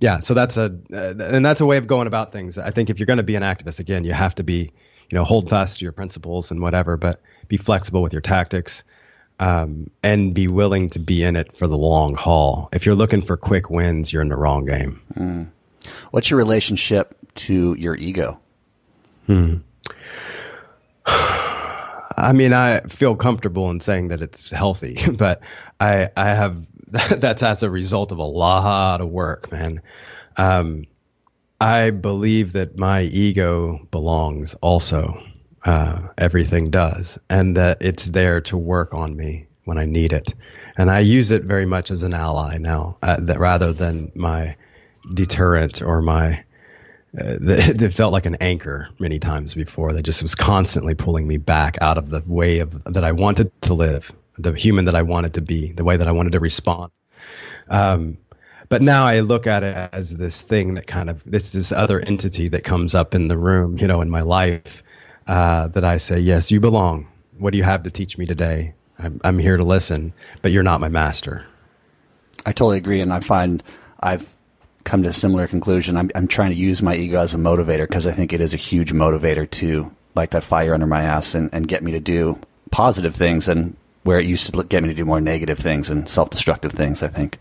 yeah, 0.00 0.20
so 0.20 0.34
that's 0.34 0.56
a 0.56 0.76
uh, 0.92 1.14
and 1.18 1.44
that's 1.44 1.60
a 1.60 1.66
way 1.66 1.76
of 1.78 1.86
going 1.86 2.06
about 2.06 2.32
things. 2.32 2.58
I 2.58 2.70
think 2.70 2.90
if 2.90 2.98
you're 2.98 3.06
going 3.06 3.18
to 3.18 3.22
be 3.22 3.36
an 3.36 3.42
activist, 3.42 3.80
again, 3.80 4.04
you 4.04 4.12
have 4.12 4.34
to 4.36 4.44
be 4.44 4.72
you 5.10 5.18
know 5.18 5.24
hold 5.24 5.50
fast 5.50 5.78
to 5.78 5.84
your 5.84 5.92
principles 5.92 6.50
and 6.50 6.60
whatever, 6.60 6.96
but 6.96 7.20
be 7.48 7.56
flexible 7.56 8.02
with 8.02 8.12
your 8.12 8.22
tactics. 8.22 8.84
Um, 9.40 9.90
and 10.04 10.34
be 10.34 10.46
willing 10.46 10.90
to 10.90 11.00
be 11.00 11.24
in 11.24 11.34
it 11.34 11.56
for 11.56 11.66
the 11.66 11.76
long 11.76 12.14
haul. 12.14 12.68
If 12.72 12.86
you're 12.86 12.94
looking 12.94 13.22
for 13.22 13.36
quick 13.36 13.70
wins, 13.70 14.12
you're 14.12 14.22
in 14.22 14.28
the 14.28 14.36
wrong 14.36 14.66
game. 14.66 15.00
Mm. 15.16 15.48
What's 16.10 16.30
your 16.30 16.38
relationship 16.38 17.16
to 17.34 17.74
your 17.78 17.96
ego? 17.96 18.38
Hmm. 19.26 19.56
I 21.06 22.32
mean, 22.34 22.52
I 22.52 22.80
feel 22.80 23.16
comfortable 23.16 23.70
in 23.70 23.80
saying 23.80 24.08
that 24.08 24.20
it's 24.22 24.50
healthy, 24.50 24.98
but 25.12 25.40
I 25.80 26.10
I 26.16 26.28
have 26.34 26.66
that's 27.20 27.42
as 27.42 27.62
a 27.62 27.70
result 27.70 28.12
of 28.12 28.18
a 28.18 28.24
lot 28.24 29.00
of 29.00 29.08
work, 29.08 29.50
man. 29.50 29.80
Um, 30.36 30.84
I 31.60 31.90
believe 31.90 32.52
that 32.52 32.76
my 32.76 33.02
ego 33.02 33.86
belongs 33.90 34.54
also. 34.54 35.22
Uh, 35.64 36.08
everything 36.18 36.70
does, 36.70 37.20
and 37.30 37.56
that 37.56 37.78
it's 37.80 38.06
there 38.06 38.40
to 38.40 38.56
work 38.56 38.94
on 38.94 39.16
me 39.16 39.46
when 39.64 39.78
I 39.78 39.84
need 39.84 40.12
it, 40.12 40.34
and 40.76 40.90
I 40.90 40.98
use 40.98 41.30
it 41.30 41.44
very 41.44 41.66
much 41.66 41.92
as 41.92 42.02
an 42.02 42.14
ally 42.14 42.58
now, 42.58 42.98
uh, 43.00 43.18
that 43.20 43.38
rather 43.38 43.72
than 43.72 44.10
my 44.16 44.56
deterrent 45.12 45.82
or 45.82 46.02
my 46.02 46.44
uh, 47.18 47.36
it 47.40 47.92
felt 47.92 48.12
like 48.12 48.26
an 48.26 48.36
anchor 48.36 48.88
many 48.98 49.18
times 49.18 49.54
before 49.54 49.92
that 49.92 50.02
just 50.02 50.22
was 50.22 50.34
constantly 50.34 50.94
pulling 50.94 51.26
me 51.26 51.36
back 51.36 51.76
out 51.80 51.98
of 51.98 52.08
the 52.08 52.22
way 52.26 52.60
of 52.60 52.84
that 52.84 53.04
I 53.04 53.12
wanted 53.12 53.52
to 53.62 53.74
live, 53.74 54.10
the 54.38 54.52
human 54.52 54.86
that 54.86 54.94
I 54.94 55.02
wanted 55.02 55.34
to 55.34 55.42
be, 55.42 55.72
the 55.72 55.84
way 55.84 55.96
that 55.96 56.08
I 56.08 56.12
wanted 56.12 56.32
to 56.32 56.40
respond. 56.40 56.90
Um, 57.68 58.18
but 58.68 58.80
now 58.80 59.04
I 59.04 59.20
look 59.20 59.46
at 59.46 59.62
it 59.62 59.90
as 59.92 60.10
this 60.10 60.40
thing 60.40 60.74
that 60.74 60.86
kind 60.86 61.10
of 61.10 61.22
this 61.26 61.50
this 61.50 61.72
other 61.72 62.00
entity 62.00 62.48
that 62.48 62.64
comes 62.64 62.94
up 62.94 63.14
in 63.14 63.26
the 63.26 63.36
room, 63.36 63.76
you 63.76 63.86
know, 63.86 64.00
in 64.00 64.08
my 64.08 64.22
life, 64.22 64.82
uh, 65.26 65.68
that 65.68 65.84
I 65.84 65.98
say, 65.98 66.18
yes, 66.20 66.50
you 66.50 66.60
belong. 66.60 67.08
What 67.36 67.50
do 67.52 67.58
you 67.58 67.64
have 67.64 67.82
to 67.82 67.90
teach 67.90 68.16
me 68.16 68.24
today? 68.24 68.74
I'm, 68.98 69.20
I'm 69.24 69.38
here 69.38 69.56
to 69.58 69.64
listen, 69.64 70.14
but 70.40 70.52
you're 70.52 70.62
not 70.62 70.80
my 70.80 70.88
master. 70.88 71.44
I 72.46 72.52
totally 72.52 72.78
agree, 72.78 73.02
and 73.02 73.12
I 73.12 73.20
find 73.20 73.62
I've 74.00 74.34
come 74.84 75.02
to 75.02 75.08
a 75.08 75.12
similar 75.12 75.46
conclusion. 75.46 75.96
I'm, 75.96 76.10
I'm 76.14 76.28
trying 76.28 76.50
to 76.50 76.56
use 76.56 76.82
my 76.82 76.94
ego 76.94 77.20
as 77.20 77.34
a 77.34 77.38
motivator 77.38 77.88
because 77.88 78.06
I 78.06 78.12
think 78.12 78.32
it 78.32 78.40
is 78.40 78.54
a 78.54 78.58
huge 78.58 78.92
motivator 78.92 79.48
to 79.50 79.90
light 80.14 80.30
that 80.32 80.44
fire 80.44 80.74
under 80.74 80.86
my 80.86 81.02
ass 81.02 81.34
and, 81.34 81.52
and 81.52 81.68
get 81.68 81.82
me 81.82 81.92
to 81.92 82.00
do 82.00 82.38
positive 82.70 83.14
things 83.14 83.48
and 83.48 83.76
where 84.02 84.18
it 84.18 84.26
used 84.26 84.52
to 84.52 84.64
get 84.64 84.82
me 84.82 84.88
to 84.88 84.94
do 84.94 85.04
more 85.04 85.20
negative 85.20 85.58
things 85.58 85.88
and 85.88 86.08
self-destructive 86.08 86.72
things, 86.72 87.02
I 87.02 87.08
think, 87.08 87.38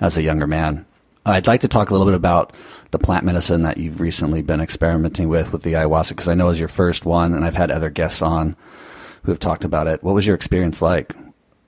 as 0.00 0.16
a 0.16 0.22
younger 0.22 0.46
man. 0.46 0.84
I'd 1.24 1.46
like 1.46 1.60
to 1.60 1.68
talk 1.68 1.90
a 1.90 1.92
little 1.92 2.06
bit 2.06 2.16
about 2.16 2.52
the 2.90 2.98
plant 2.98 3.24
medicine 3.24 3.62
that 3.62 3.78
you've 3.78 4.00
recently 4.00 4.42
been 4.42 4.60
experimenting 4.60 5.28
with 5.28 5.52
with 5.52 5.62
the 5.62 5.74
ayahuasca 5.74 6.10
because 6.10 6.28
I 6.28 6.34
know 6.34 6.46
it 6.46 6.50
was 6.50 6.60
your 6.60 6.68
first 6.68 7.06
one, 7.06 7.32
and 7.32 7.44
I've 7.44 7.54
had 7.54 7.70
other 7.70 7.90
guests 7.90 8.22
on 8.22 8.56
who 9.22 9.30
have 9.30 9.38
talked 9.38 9.64
about 9.64 9.86
it. 9.86 10.02
What 10.02 10.14
was 10.14 10.26
your 10.26 10.34
experience 10.34 10.82
like? 10.82 11.14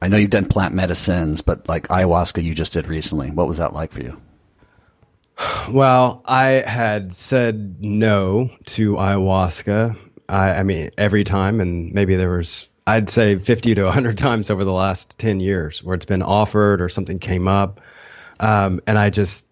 I 0.03 0.09
know 0.09 0.17
you've 0.17 0.31
done 0.31 0.47
plant 0.47 0.75
medicines, 0.75 1.41
but 1.41 1.69
like 1.69 1.87
ayahuasca 1.87 2.43
you 2.43 2.55
just 2.55 2.73
did 2.73 2.89
recently. 2.89 3.31
What 3.31 3.47
was 3.47 3.59
that 3.59 3.73
like 3.73 3.93
for 3.93 4.03
you? 4.03 4.21
Well, 5.71 6.23
I 6.27 6.63
had 6.67 7.15
said 7.15 7.83
no 7.83 8.51
to 8.67 8.93
ayahuasca. 8.93 9.97
I, 10.29 10.51
I, 10.51 10.63
mean, 10.63 10.91
every 10.99 11.25
time, 11.25 11.61
and 11.61 11.93
maybe 11.93 12.17
there 12.17 12.37
was, 12.37 12.69
I'd 12.87 13.09
say 13.09 13.39
50 13.39 13.77
to 13.77 13.85
100 13.85 14.19
times 14.27 14.51
over 14.51 14.65
the 14.65 14.73
last 14.73 15.19
10 15.19 15.41
years 15.41 15.83
where 15.83 15.95
it's 15.95 16.05
been 16.05 16.23
offered 16.23 16.81
or 16.81 16.89
something 16.89 17.19
came 17.19 17.49
up. 17.49 17.81
Um, 18.41 18.81
and 18.87 18.99
I 18.99 19.11
just, 19.11 19.49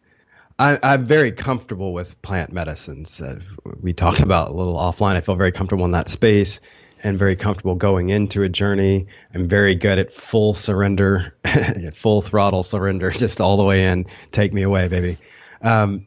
I, 0.59 0.79
am 0.83 1.07
very 1.07 1.33
comfortable 1.33 1.93
with 1.93 2.21
plant 2.21 2.53
medicines. 2.53 3.21
Uh, 3.21 3.41
we 3.81 3.93
talked 3.93 4.21
about 4.29 4.51
a 4.51 4.53
little 4.53 4.77
offline. 4.77 5.17
I 5.17 5.23
feel 5.23 5.37
very 5.37 5.53
comfortable 5.53 5.85
in 5.85 5.93
that 5.93 6.09
space 6.09 6.61
and 7.03 7.19
very 7.19 7.37
comfortable 7.37 7.75
going 7.75 8.11
into 8.11 8.43
a 8.43 8.49
journey. 8.49 9.07
I'm 9.35 9.49
very 9.49 9.75
good 9.75 9.99
at 9.99 10.13
full 10.13 10.55
surrender, 10.55 11.35
full 11.95 12.23
throttle 12.23 12.63
surrender, 12.63 13.11
just 13.11 13.41
all 13.41 13.57
the 13.57 13.65
way 13.65 13.87
in. 13.87 14.07
Take 14.31 14.53
me 14.53 14.63
away, 14.63 14.89
baby. 14.89 15.17
Um, 15.63 16.07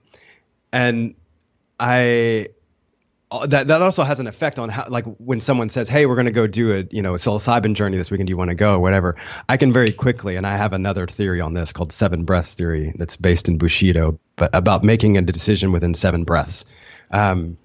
and 0.71 1.15
I 1.79 2.49
uh, 3.31 3.47
that 3.47 3.67
that 3.67 3.81
also 3.81 4.03
has 4.03 4.19
an 4.19 4.27
effect 4.27 4.59
on 4.59 4.69
how 4.69 4.87
like 4.87 5.05
when 5.17 5.41
someone 5.41 5.67
says 5.67 5.89
hey 5.89 6.05
we're 6.05 6.15
going 6.15 6.27
to 6.27 6.31
go 6.31 6.45
do 6.45 6.73
a 6.73 6.83
you 6.91 7.01
know 7.01 7.15
a 7.15 7.17
psilocybin 7.17 7.73
journey 7.73 7.97
this 7.97 8.11
weekend 8.11 8.27
do 8.27 8.31
you 8.31 8.37
want 8.37 8.49
to 8.49 8.55
go 8.55 8.79
whatever 8.79 9.15
i 9.49 9.57
can 9.57 9.73
very 9.73 9.91
quickly 9.91 10.35
and 10.35 10.45
i 10.45 10.55
have 10.55 10.73
another 10.73 11.07
theory 11.07 11.41
on 11.41 11.53
this 11.53 11.73
called 11.73 11.91
seven 11.91 12.23
breaths 12.23 12.53
theory 12.53 12.93
that's 12.97 13.15
based 13.15 13.47
in 13.47 13.57
bushido 13.57 14.19
but 14.35 14.53
about 14.53 14.83
making 14.83 15.17
a 15.17 15.21
decision 15.21 15.71
within 15.71 15.93
seven 15.93 16.23
breaths. 16.23 16.65
Um, 17.11 17.57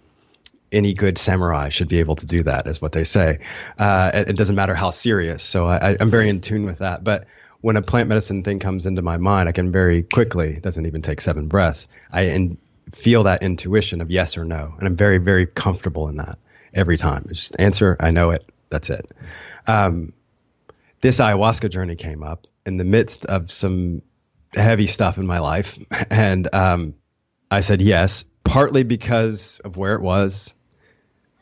any 0.73 0.95
good 0.95 1.19
samurai 1.19 1.69
should 1.71 1.89
be 1.89 1.99
able 1.99 2.15
to 2.17 2.27
do 2.27 2.45
that 2.45 2.69
is 2.69 2.81
what 2.81 2.93
they 2.93 3.03
say. 3.03 3.41
Uh, 3.77 4.13
it, 4.15 4.31
it, 4.31 4.37
doesn't 4.37 4.55
matter 4.55 4.75
how 4.75 4.91
serious 4.91 5.43
so 5.43 5.67
I, 5.67 5.97
i'm 5.99 6.11
very 6.11 6.29
in 6.29 6.41
tune 6.41 6.65
with 6.65 6.79
that 6.79 7.03
but 7.03 7.27
when 7.61 7.77
a 7.77 7.83
plant 7.83 8.09
medicine 8.09 8.43
thing 8.43 8.59
comes 8.59 8.87
into 8.87 9.03
my 9.03 9.17
mind, 9.17 9.49
I 9.49 9.53
can 9.53 9.71
very 9.71 10.03
quickly, 10.03 10.55
it 10.55 10.63
doesn't 10.63 10.87
even 10.87 11.03
take 11.03 11.21
seven 11.21 11.47
breaths, 11.47 11.89
I 12.11 12.23
in, 12.23 12.59
feel 12.93 13.25
that 13.25 13.43
intuition 13.43 14.01
of 14.01 14.11
yes 14.11 14.39
or 14.39 14.45
no. 14.45 14.75
And 14.79 14.87
I'm 14.87 14.97
very, 14.97 15.19
very 15.19 15.47
comfortable 15.47 16.09
in 16.09 16.17
that 16.17 16.39
every 16.73 16.97
time. 16.97 17.27
It's 17.31 17.41
just 17.41 17.57
answer, 17.59 17.97
I 18.01 18.11
know 18.11 18.31
it, 18.31 18.49
that's 18.69 18.91
it. 18.91 19.11
Um, 19.67 20.13
this 21.01 21.19
ayahuasca 21.19 21.71
journey 21.71 21.97
came 21.97 22.23
up 22.23 22.47
in 22.67 22.77
the 22.77 22.85
midst 22.85 23.25
of 23.27 23.51
some 23.51 24.03
heavy 24.55 24.87
stuff 24.87 25.19
in 25.19 25.27
my 25.27 25.39
life. 25.39 25.79
And 26.11 26.53
um, 26.55 26.95
I 27.51 27.61
said 27.61 27.81
yes, 27.81 28.25
partly 28.45 28.83
because 28.83 29.61
of 29.65 29.77
where 29.77 29.95
it 29.95 30.03
was. 30.03 30.55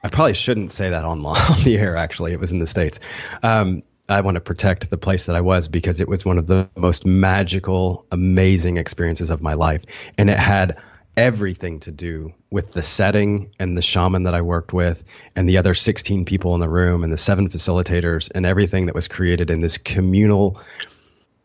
I 0.02 0.08
probably 0.08 0.34
shouldn't 0.34 0.72
say 0.72 0.90
that 0.90 1.04
on, 1.04 1.24
on 1.26 1.62
the 1.64 1.78
air, 1.78 1.96
actually. 1.96 2.32
It 2.32 2.40
was 2.40 2.52
in 2.52 2.58
the 2.58 2.66
States. 2.66 3.00
Um, 3.42 3.82
I 4.08 4.22
want 4.22 4.36
to 4.36 4.40
protect 4.40 4.88
the 4.88 4.96
place 4.96 5.26
that 5.26 5.36
I 5.36 5.42
was 5.42 5.68
because 5.68 6.00
it 6.00 6.08
was 6.08 6.24
one 6.24 6.38
of 6.38 6.46
the 6.46 6.68
most 6.76 7.04
magical, 7.04 8.06
amazing 8.10 8.78
experiences 8.78 9.30
of 9.30 9.42
my 9.42 9.54
life. 9.54 9.82
And 10.16 10.30
it 10.30 10.38
had 10.38 10.78
everything 11.16 11.80
to 11.80 11.90
do 11.90 12.32
with 12.50 12.72
the 12.72 12.82
setting 12.82 13.50
and 13.58 13.76
the 13.76 13.82
shaman 13.82 14.22
that 14.22 14.34
I 14.34 14.40
worked 14.40 14.72
with 14.72 15.02
and 15.36 15.48
the 15.48 15.58
other 15.58 15.74
16 15.74 16.24
people 16.24 16.54
in 16.54 16.60
the 16.60 16.68
room 16.68 17.04
and 17.04 17.12
the 17.12 17.18
seven 17.18 17.48
facilitators 17.48 18.30
and 18.34 18.46
everything 18.46 18.86
that 18.86 18.94
was 18.94 19.08
created 19.08 19.50
in 19.50 19.60
this 19.60 19.78
communal 19.78 20.60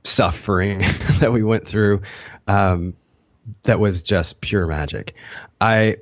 suffering 0.03 0.80
that 1.19 1.34
we 1.34 1.44
went 1.44 1.68
through. 1.68 2.03
Um, 2.48 2.94
that 3.64 3.80
was 3.80 4.03
just 4.03 4.40
pure 4.40 4.68
magic. 4.68 5.15
I, 5.60 5.98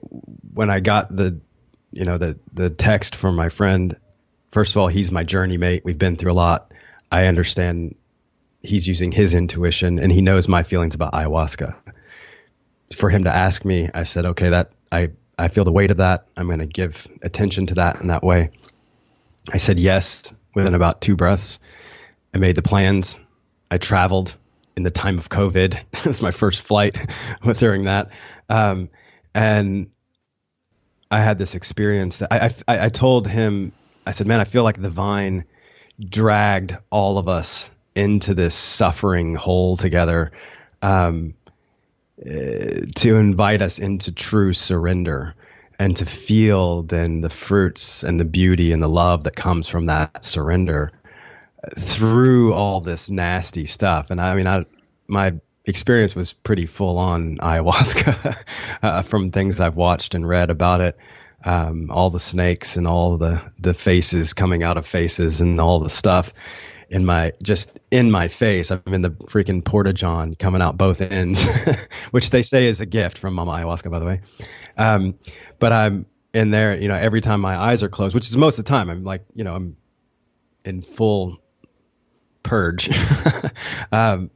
when 0.54 0.70
I 0.70 0.80
got 0.80 1.16
the, 1.16 1.40
you 1.92 2.06
know, 2.06 2.18
the, 2.18 2.38
the 2.54 2.70
text 2.70 3.16
from 3.16 3.36
my 3.36 3.50
friend 3.50 3.96
first 4.52 4.74
of 4.74 4.78
all, 4.78 4.88
he's 4.88 5.12
my 5.12 5.24
journey 5.24 5.58
mate. 5.58 5.84
We've 5.84 5.98
been 5.98 6.16
through 6.16 6.32
a 6.32 6.34
lot. 6.34 6.72
I 7.12 7.26
understand 7.26 7.96
he's 8.62 8.88
using 8.88 9.12
his 9.12 9.34
intuition 9.34 10.00
and 10.00 10.12
he 10.12 10.22
knows 10.22 10.48
my 10.48 10.64
feelings 10.64 10.96
about 10.96 11.14
ayahuasca. 11.14 11.76
For 12.96 13.10
him 13.10 13.24
to 13.24 13.34
ask 13.34 13.66
me, 13.66 13.90
I 13.94 14.04
said, 14.04 14.26
okay, 14.26 14.50
that 14.50 14.72
I, 14.92 15.10
I 15.38 15.48
feel 15.48 15.64
the 15.64 15.72
weight 15.72 15.92
of 15.92 15.98
that. 15.98 16.28
I'm 16.38 16.48
going 16.48 16.60
to 16.60 16.66
give 16.66 17.08
attention 17.22 17.68
to 17.68 17.76
that 17.76 18.02
in 18.02 18.08
that 18.08 18.24
way. 18.24 18.52
I 19.52 19.58
said 19.58 19.80
yes 19.80 20.34
within 20.54 20.76
about 20.76 21.02
two 21.02 21.16
breaths. 21.16 21.60
I 22.34 22.38
made 22.38 22.56
the 22.56 22.62
plans. 22.62 23.20
I 23.70 23.78
traveled 23.78 24.36
in 24.76 24.84
the 24.84 24.92
time 24.92 25.18
of 25.18 25.30
COVID. 25.30 25.80
it 25.94 26.06
was 26.06 26.22
my 26.22 26.32
first 26.32 26.62
flight 26.62 26.98
during 27.58 27.86
that. 27.86 28.10
Um, 28.50 28.90
and 29.34 29.92
I 31.10 31.22
had 31.22 31.38
this 31.38 31.56
experience 31.56 32.20
that 32.20 32.32
I, 32.32 32.54
I, 32.68 32.86
I 32.86 32.90
told 32.90 33.28
him 33.28 33.72
I 34.06 34.12
said, 34.12 34.28
man, 34.28 34.40
I 34.40 34.46
feel 34.46 34.64
like 34.64 34.82
the 34.82 34.90
vine 34.90 35.46
dragged 36.00 36.78
all 36.90 37.18
of 37.18 37.28
us 37.28 37.72
into 37.96 38.34
this 38.34 38.56
suffering 38.56 39.36
hole 39.36 39.78
together 39.78 40.32
um, 40.82 41.34
uh, 42.20 42.86
to 42.96 43.16
invite 43.16 43.62
us 43.62 43.80
into 43.80 44.12
true 44.12 44.54
surrender 44.54 45.36
and 45.78 45.98
to 45.98 46.06
feel 46.06 46.84
then 46.84 47.22
the 47.22 47.30
fruits 47.30 48.04
and 48.04 48.20
the 48.20 48.26
beauty 48.26 48.72
and 48.72 48.82
the 48.82 48.90
love 48.90 49.24
that 49.24 49.36
comes 49.36 49.68
from 49.68 49.86
that 49.86 50.26
surrender. 50.26 50.92
through 51.78 52.54
all 52.54 52.82
this 52.82 53.10
nasty 53.10 53.66
stuff. 53.66 54.10
And 54.10 54.20
I 54.20 54.36
mean, 54.36 54.48
I 54.48 54.64
my 55.08 55.34
experience 55.66 56.16
was 56.16 56.34
pretty 56.34 56.66
full 56.66 56.98
on 56.98 57.38
ayahuasca 57.38 58.44
uh, 58.82 59.02
from 59.04 59.32
things 59.32 59.60
I've 59.60 59.76
watched 59.76 60.16
and 60.16 60.28
read 60.28 60.50
about 60.50 60.82
it. 60.82 60.98
Um, 61.44 61.90
all 61.90 62.12
the 62.12 62.20
snakes 62.20 62.78
and 62.78 62.88
all 62.88 63.18
the 63.18 63.42
the 63.58 63.74
faces 63.74 64.34
coming 64.34 64.64
out 64.64 64.78
of 64.78 64.86
faces 64.86 65.42
and 65.42 65.60
all 65.60 65.80
the 65.80 65.90
stuff 65.90 66.34
in 66.90 67.06
my 67.06 67.34
just 67.42 67.80
in 67.90 68.12
my 68.12 68.28
face. 68.28 68.70
I'm 68.70 68.82
in 68.86 69.02
the 69.02 69.10
freaking 69.10 69.64
porta 69.64 69.94
john 69.94 70.36
coming 70.36 70.62
out 70.62 70.78
both 70.78 71.02
ends, 71.02 71.44
which 72.12 72.30
they 72.30 72.42
say 72.42 72.68
is 72.68 72.82
a 72.82 72.86
gift 72.86 73.18
from 73.18 73.34
Mama 73.34 73.54
Ayahuasca, 73.54 73.90
by 73.90 74.00
the 74.00 74.06
way. 74.06 74.22
Um, 74.78 75.16
but 75.58 75.72
I'm 75.72 76.06
in 76.34 76.52
there, 76.52 76.80
you 76.80 76.88
know, 76.88 76.96
every 76.96 77.22
time 77.22 77.42
my 77.42 77.56
eyes 77.56 77.84
are 77.84 77.90
closed, 77.90 78.16
which 78.16 78.28
is 78.28 78.38
most 78.38 78.60
of 78.60 78.66
the 78.66 78.70
time, 78.70 78.90
I'm 78.90 79.04
like, 79.04 79.24
you 79.34 79.44
know, 79.44 79.54
I'm 79.54 79.78
in 80.64 80.82
full 80.82 81.40
purge. 82.44 82.90
um, 83.92 84.32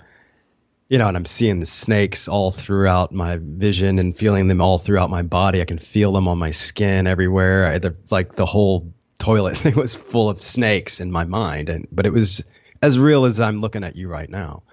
you 0.88 1.00
know, 1.00 1.08
and 1.08 1.18
I'm 1.18 1.26
seeing 1.26 1.60
the 1.60 1.66
snakes 1.66 2.28
all 2.28 2.52
throughout 2.52 3.12
my 3.12 3.40
vision 3.42 3.98
and 3.98 4.16
feeling 4.16 4.48
them 4.48 4.62
all 4.62 4.78
throughout 4.78 5.10
my 5.10 5.24
body. 5.24 5.62
I 5.62 5.66
can 5.66 5.80
feel 5.80 6.12
them 6.14 6.28
on 6.28 6.38
my 6.38 6.52
skin 6.52 7.08
everywhere. 7.08 7.68
I, 7.68 7.80
like 8.12 8.34
the 8.34 8.46
whole 8.46 8.94
toilet 9.18 9.58
thing 9.58 9.76
was 9.76 9.96
full 9.96 10.30
of 10.30 10.42
snakes 10.42 11.00
in 11.00 11.12
my 11.12 11.24
mind, 11.24 11.70
and 11.70 11.88
but 11.92 12.06
it 12.06 12.14
was 12.14 12.44
as 12.82 13.00
real 13.00 13.26
as 13.26 13.40
I'm 13.40 13.62
looking 13.62 13.84
at 13.84 13.96
you 13.96 14.08
right 14.08 14.30
now. 14.30 14.64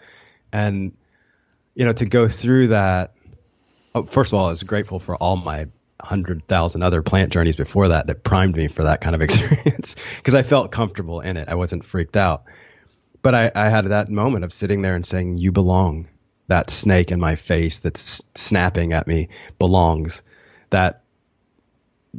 And 0.53 0.93
you 1.75 1.87
know, 1.87 1.93
to 1.95 2.05
go 2.05 2.29
through 2.29 2.69
that. 2.69 3.15
Oh, 3.95 4.05
first 4.05 4.33
of 4.33 4.39
all, 4.39 4.47
I 4.47 4.51
was 4.51 4.63
grateful 4.63 4.99
for 4.99 5.17
all 5.17 5.37
my 5.37 5.67
hundred 6.01 6.47
thousand 6.49 6.83
other 6.83 7.01
plant 7.01 7.33
journeys 7.33 7.57
before 7.57 7.89
that 7.89 8.09
that 8.09 8.25
primed 8.25 8.57
me 8.57 8.67
for 8.69 8.83
that 8.85 9.01
kind 9.01 9.15
of 9.15 9.23
experience 9.23 9.97
because 10.17 10.35
I 10.35 10.43
felt 10.43 10.73
comfortable 10.73 11.21
in 11.21 11.39
it. 11.39 11.49
I 11.49 11.55
wasn't 11.55 11.85
freaked 11.85 12.17
out 12.17 12.45
but 13.23 13.35
I, 13.35 13.51
I 13.55 13.69
had 13.69 13.87
that 13.87 14.11
moment 14.11 14.45
of 14.45 14.53
sitting 14.53 14.83
there 14.83 14.95
and 14.95 15.07
saying, 15.07 15.39
"You 15.39 15.53
belong." 15.53 16.09
That 16.49 16.71
snake 16.71 17.13
in 17.13 17.21
my 17.21 17.37
face 17.37 17.79
that's 17.79 18.21
snapping 18.35 18.93
at 18.93 19.07
me 19.07 19.29
belongs. 19.59 20.23
That 20.71 21.03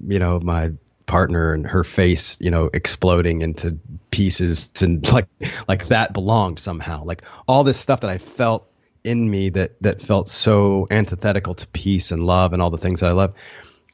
you 0.08 0.20
know 0.20 0.40
my 0.40 0.72
partner 1.06 1.54
and 1.54 1.68
her 1.68 1.84
face, 1.84 2.38
you 2.40 2.50
know, 2.50 2.70
exploding 2.74 3.42
into 3.42 3.78
pieces 4.10 4.70
and 4.82 5.10
like 5.12 5.28
like 5.68 5.88
that 5.90 6.14
belonged 6.14 6.60
somehow. 6.60 7.04
Like 7.04 7.24
all 7.48 7.64
this 7.64 7.78
stuff 7.78 8.02
that 8.02 8.10
I 8.10 8.18
felt 8.18 8.68
in 9.04 9.30
me 9.30 9.50
that 9.50 9.82
that 9.82 10.02
felt 10.02 10.30
so 10.30 10.88
antithetical 10.90 11.54
to 11.56 11.68
peace 11.68 12.12
and 12.12 12.26
love 12.26 12.54
and 12.54 12.62
all 12.62 12.70
the 12.70 12.78
things 12.78 13.02
that 13.02 13.10
I 13.10 13.14
love. 13.14 13.34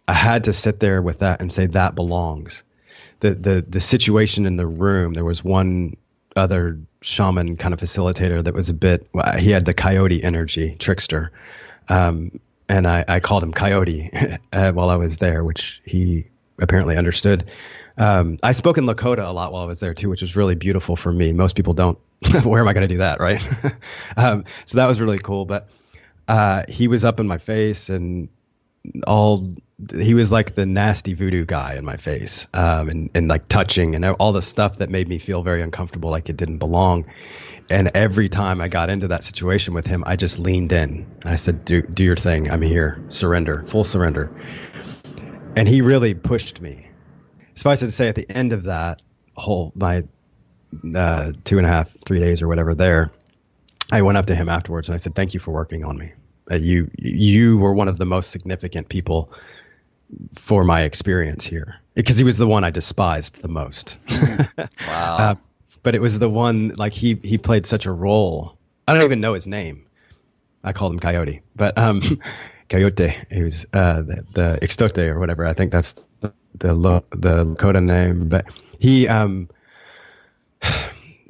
I 0.07 0.13
had 0.13 0.45
to 0.45 0.53
sit 0.53 0.79
there 0.79 1.01
with 1.01 1.19
that 1.19 1.41
and 1.41 1.51
say 1.51 1.67
that 1.67 1.95
belongs. 1.95 2.63
The 3.19 3.33
the 3.33 3.65
the 3.67 3.79
situation 3.79 4.45
in 4.45 4.55
the 4.55 4.67
room, 4.67 5.13
there 5.13 5.25
was 5.25 5.43
one 5.43 5.97
other 6.35 6.79
shaman 7.01 7.55
kind 7.55 7.73
of 7.73 7.79
facilitator 7.79 8.43
that 8.43 8.53
was 8.53 8.69
a 8.69 8.73
bit 8.73 9.07
he 9.37 9.51
had 9.51 9.65
the 9.65 9.73
coyote 9.73 10.23
energy 10.23 10.75
trickster. 10.79 11.31
Um, 11.87 12.39
and 12.67 12.85
I, 12.87 13.03
I, 13.07 13.19
called 13.19 13.41
him 13.41 13.51
coyote 13.51 14.11
uh, 14.53 14.71
while 14.73 14.91
i 14.91 14.95
was 14.95 15.17
there 15.17 15.43
which 15.43 15.81
he 15.85 16.25
apparently 16.59 16.97
understood. 16.97 17.49
Um, 17.97 18.37
i 18.43 18.51
spoke 18.51 18.77
in 18.77 18.85
lakota 18.85 19.27
a 19.27 19.31
lot 19.31 19.51
while 19.51 19.63
i 19.63 19.65
was 19.65 19.79
there 19.79 19.93
too 19.93 20.09
which 20.09 20.21
was 20.21 20.35
really 20.35 20.55
beautiful 20.55 20.95
for 20.95 21.11
me. 21.11 21.33
Most 21.33 21.55
people 21.55 21.73
don't. 21.73 21.97
Where 22.43 22.61
am 22.61 22.67
i 22.67 22.73
going 22.73 22.87
to 22.87 22.93
do 22.93 22.99
that 22.99 23.19
right? 23.19 23.43
Um, 24.17 24.43
so 24.65 24.77
that 24.77 24.87
was 24.87 24.99
really 24.99 25.19
cool 25.19 25.45
but 25.45 25.69
uh, 26.27 26.63
he 26.69 26.87
was 26.87 27.03
up 27.03 27.19
in 27.19 27.27
my 27.27 27.39
face 27.39 27.89
and 27.89 28.29
all 29.05 29.55
he 29.93 30.13
was 30.13 30.31
like 30.31 30.55
the 30.55 30.65
nasty 30.65 31.13
voodoo 31.13 31.45
guy 31.45 31.75
in 31.75 31.85
my 31.85 31.95
face 31.95 32.47
um, 32.53 32.89
and, 32.89 33.09
and 33.15 33.27
like 33.27 33.47
touching 33.47 33.95
and 33.95 34.05
all 34.05 34.33
the 34.33 34.41
stuff 34.41 34.77
that 34.77 34.89
made 34.89 35.07
me 35.07 35.19
feel 35.19 35.41
very 35.41 35.61
uncomfortable 35.61 36.09
like 36.09 36.29
it 36.29 36.37
didn't 36.37 36.57
belong. 36.57 37.05
And 37.69 37.91
every 37.93 38.29
time 38.29 38.61
i 38.61 38.67
got 38.67 38.89
into 38.89 39.09
that 39.09 39.23
situation 39.23 39.73
with 39.73 39.85
him 39.85 40.03
i 40.05 40.15
just 40.15 40.39
leaned 40.39 40.71
in. 40.71 41.07
And 41.21 41.29
i 41.29 41.35
said 41.35 41.65
do, 41.65 41.81
do 41.81 42.03
your 42.03 42.15
thing. 42.15 42.51
I'm 42.51 42.61
here. 42.61 43.01
Surrender. 43.09 43.63
Full 43.67 43.83
surrender. 43.83 44.31
And 45.55 45.67
he 45.67 45.81
really 45.81 46.13
pushed 46.13 46.61
me. 46.61 46.87
Suffice 47.55 47.81
it 47.81 47.87
to 47.87 47.91
say 47.91 48.07
at 48.07 48.15
the 48.15 48.29
end 48.29 48.53
of 48.53 48.63
that 48.63 49.01
whole 49.35 49.71
my 49.75 50.03
uh, 50.95 51.31
two 51.43 51.57
and 51.57 51.65
a 51.65 51.69
half 51.69 51.89
three 52.05 52.19
days 52.19 52.41
or 52.41 52.47
whatever 52.47 52.75
there 52.75 53.11
i 53.91 54.01
went 54.01 54.17
up 54.17 54.27
to 54.27 54.35
him 54.35 54.49
afterwards 54.49 54.87
and 54.87 54.93
i 54.93 54.97
said 54.97 55.15
thank 55.15 55.33
you 55.33 55.39
for 55.39 55.51
working 55.51 55.83
on 55.83 55.97
me 55.97 56.11
uh, 56.51 56.55
you 56.55 56.89
you 56.97 57.57
were 57.57 57.73
one 57.73 57.87
of 57.87 57.97
the 57.97 58.05
most 58.05 58.31
significant 58.31 58.89
people 58.89 59.31
for 60.35 60.63
my 60.63 60.83
experience 60.83 61.45
here 61.45 61.79
because 61.93 62.17
he 62.17 62.23
was 62.23 62.37
the 62.37 62.47
one 62.47 62.63
I 62.63 62.71
despised 62.71 63.41
the 63.41 63.47
most. 63.47 63.97
wow. 64.09 64.57
Uh, 65.19 65.35
but 65.81 65.95
it 65.95 66.01
was 66.01 66.19
the 66.19 66.29
one 66.29 66.69
like 66.75 66.93
he 66.93 67.19
he 67.23 67.37
played 67.37 67.65
such 67.65 67.85
a 67.85 67.91
role. 67.91 68.57
I 68.87 68.93
don't 68.93 69.03
even 69.03 69.21
know 69.21 69.33
his 69.33 69.47
name. 69.47 69.85
I 70.63 70.73
called 70.73 70.91
him 70.91 70.99
Coyote, 70.99 71.41
but 71.55 71.77
um, 71.77 72.01
Coyote. 72.69 73.15
He 73.31 73.41
was 73.41 73.65
uh, 73.71 74.01
the, 74.01 74.25
the 74.33 74.59
Ixtote 74.61 75.07
or 75.09 75.19
whatever. 75.19 75.45
I 75.45 75.53
think 75.53 75.71
that's 75.71 75.93
the 76.19 76.33
the, 76.55 76.73
the 77.11 77.45
Lakota 77.45 77.81
name. 77.81 78.27
But 78.27 78.47
he 78.77 79.07
um, 79.07 79.47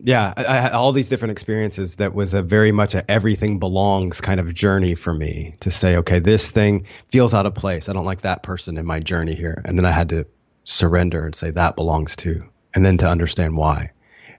yeah, 0.03 0.34
I, 0.35 0.45
I, 0.45 0.55
had 0.61 0.71
all 0.73 0.91
these 0.91 1.09
different 1.09 1.34
experiences 1.34 1.97
that 1.97 2.13
was 2.13 2.34
a 2.34 2.41
very 2.41 2.71
much 2.71 2.95
a 2.95 3.09
everything 3.09 3.59
belongs 3.59 4.21
kind 4.21 4.39
of 4.39 4.53
journey 4.53 4.95
for 4.95 5.13
me 5.13 5.55
to 5.61 5.71
say, 5.71 5.97
okay, 5.97 6.19
this 6.19 6.49
thing 6.49 6.85
feels 7.09 7.34
out 7.34 7.45
of 7.45 7.55
place. 7.55 7.89
I 7.89 7.93
don't 7.93 8.05
like 8.05 8.21
that 8.21 8.43
person 8.43 8.77
in 8.77 8.85
my 8.85 8.99
journey 8.99 9.35
here. 9.35 9.61
And 9.65 9.77
then 9.77 9.85
I 9.85 9.91
had 9.91 10.09
to 10.09 10.26
surrender 10.63 11.26
and 11.26 11.35
say 11.35 11.51
that 11.51 11.76
belongs 11.76 12.15
too. 12.15 12.45
And 12.73 12.85
then 12.85 12.97
to 12.99 13.07
understand 13.07 13.57
why 13.57 13.91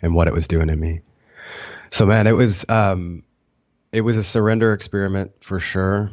and 0.03 0.15
what 0.15 0.29
it 0.29 0.35
was 0.35 0.49
doing 0.49 0.69
to 0.69 0.77
me. 0.77 1.03
So 1.91 2.07
man, 2.07 2.27
it 2.27 2.37
was 2.37 2.65
um 2.69 3.25
it 3.93 4.03
was 4.03 4.17
a 4.17 4.25
surrender 4.25 4.73
experiment 4.73 5.33
for 5.41 5.61
sure. 5.61 6.13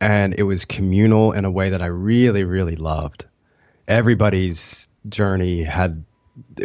And 0.00 0.34
it 0.36 0.42
was 0.42 0.64
communal 0.64 1.32
in 1.32 1.44
a 1.44 1.50
way 1.50 1.70
that 1.70 1.80
I 1.80 1.86
really, 1.86 2.42
really 2.42 2.74
loved. 2.74 3.24
Everybody's 3.86 4.88
journey 5.08 5.62
had 5.62 6.04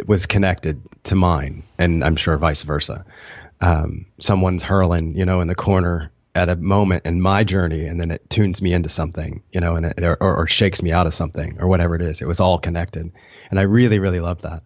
was 0.06 0.26
connected 0.26 0.82
to 1.04 1.14
mine, 1.14 1.62
and 1.78 2.02
I'm 2.04 2.16
sure 2.16 2.36
vice 2.38 2.62
versa. 2.62 3.04
Um, 3.60 4.06
someone's 4.18 4.62
hurling, 4.62 5.16
you 5.16 5.24
know, 5.24 5.40
in 5.40 5.48
the 5.48 5.54
corner 5.54 6.10
at 6.34 6.48
a 6.48 6.56
moment 6.56 7.04
in 7.04 7.20
my 7.20 7.44
journey, 7.44 7.86
and 7.86 8.00
then 8.00 8.10
it 8.10 8.28
tunes 8.30 8.62
me 8.62 8.72
into 8.72 8.88
something, 8.88 9.42
you 9.52 9.60
know, 9.60 9.76
and 9.76 9.86
it, 9.86 10.02
or, 10.02 10.16
or 10.20 10.46
shakes 10.46 10.82
me 10.82 10.92
out 10.92 11.06
of 11.06 11.14
something, 11.14 11.60
or 11.60 11.66
whatever 11.66 11.94
it 11.96 12.02
is. 12.02 12.22
It 12.22 12.28
was 12.28 12.40
all 12.40 12.58
connected, 12.58 13.10
and 13.50 13.58
I 13.58 13.62
really, 13.62 13.98
really 13.98 14.20
loved 14.20 14.42
that. 14.42 14.62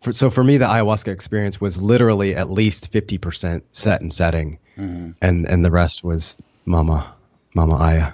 For, 0.00 0.12
so 0.12 0.30
for 0.30 0.42
me, 0.42 0.56
the 0.56 0.64
ayahuasca 0.64 1.08
experience 1.08 1.60
was 1.60 1.80
literally 1.80 2.34
at 2.34 2.50
least 2.50 2.90
fifty 2.90 3.18
percent 3.18 3.64
set 3.74 4.00
and 4.00 4.12
setting, 4.12 4.58
mm-hmm. 4.76 5.10
and 5.20 5.46
and 5.46 5.64
the 5.64 5.70
rest 5.70 6.02
was 6.02 6.40
mama, 6.64 7.12
mama 7.54 7.76
Aya. 7.76 8.12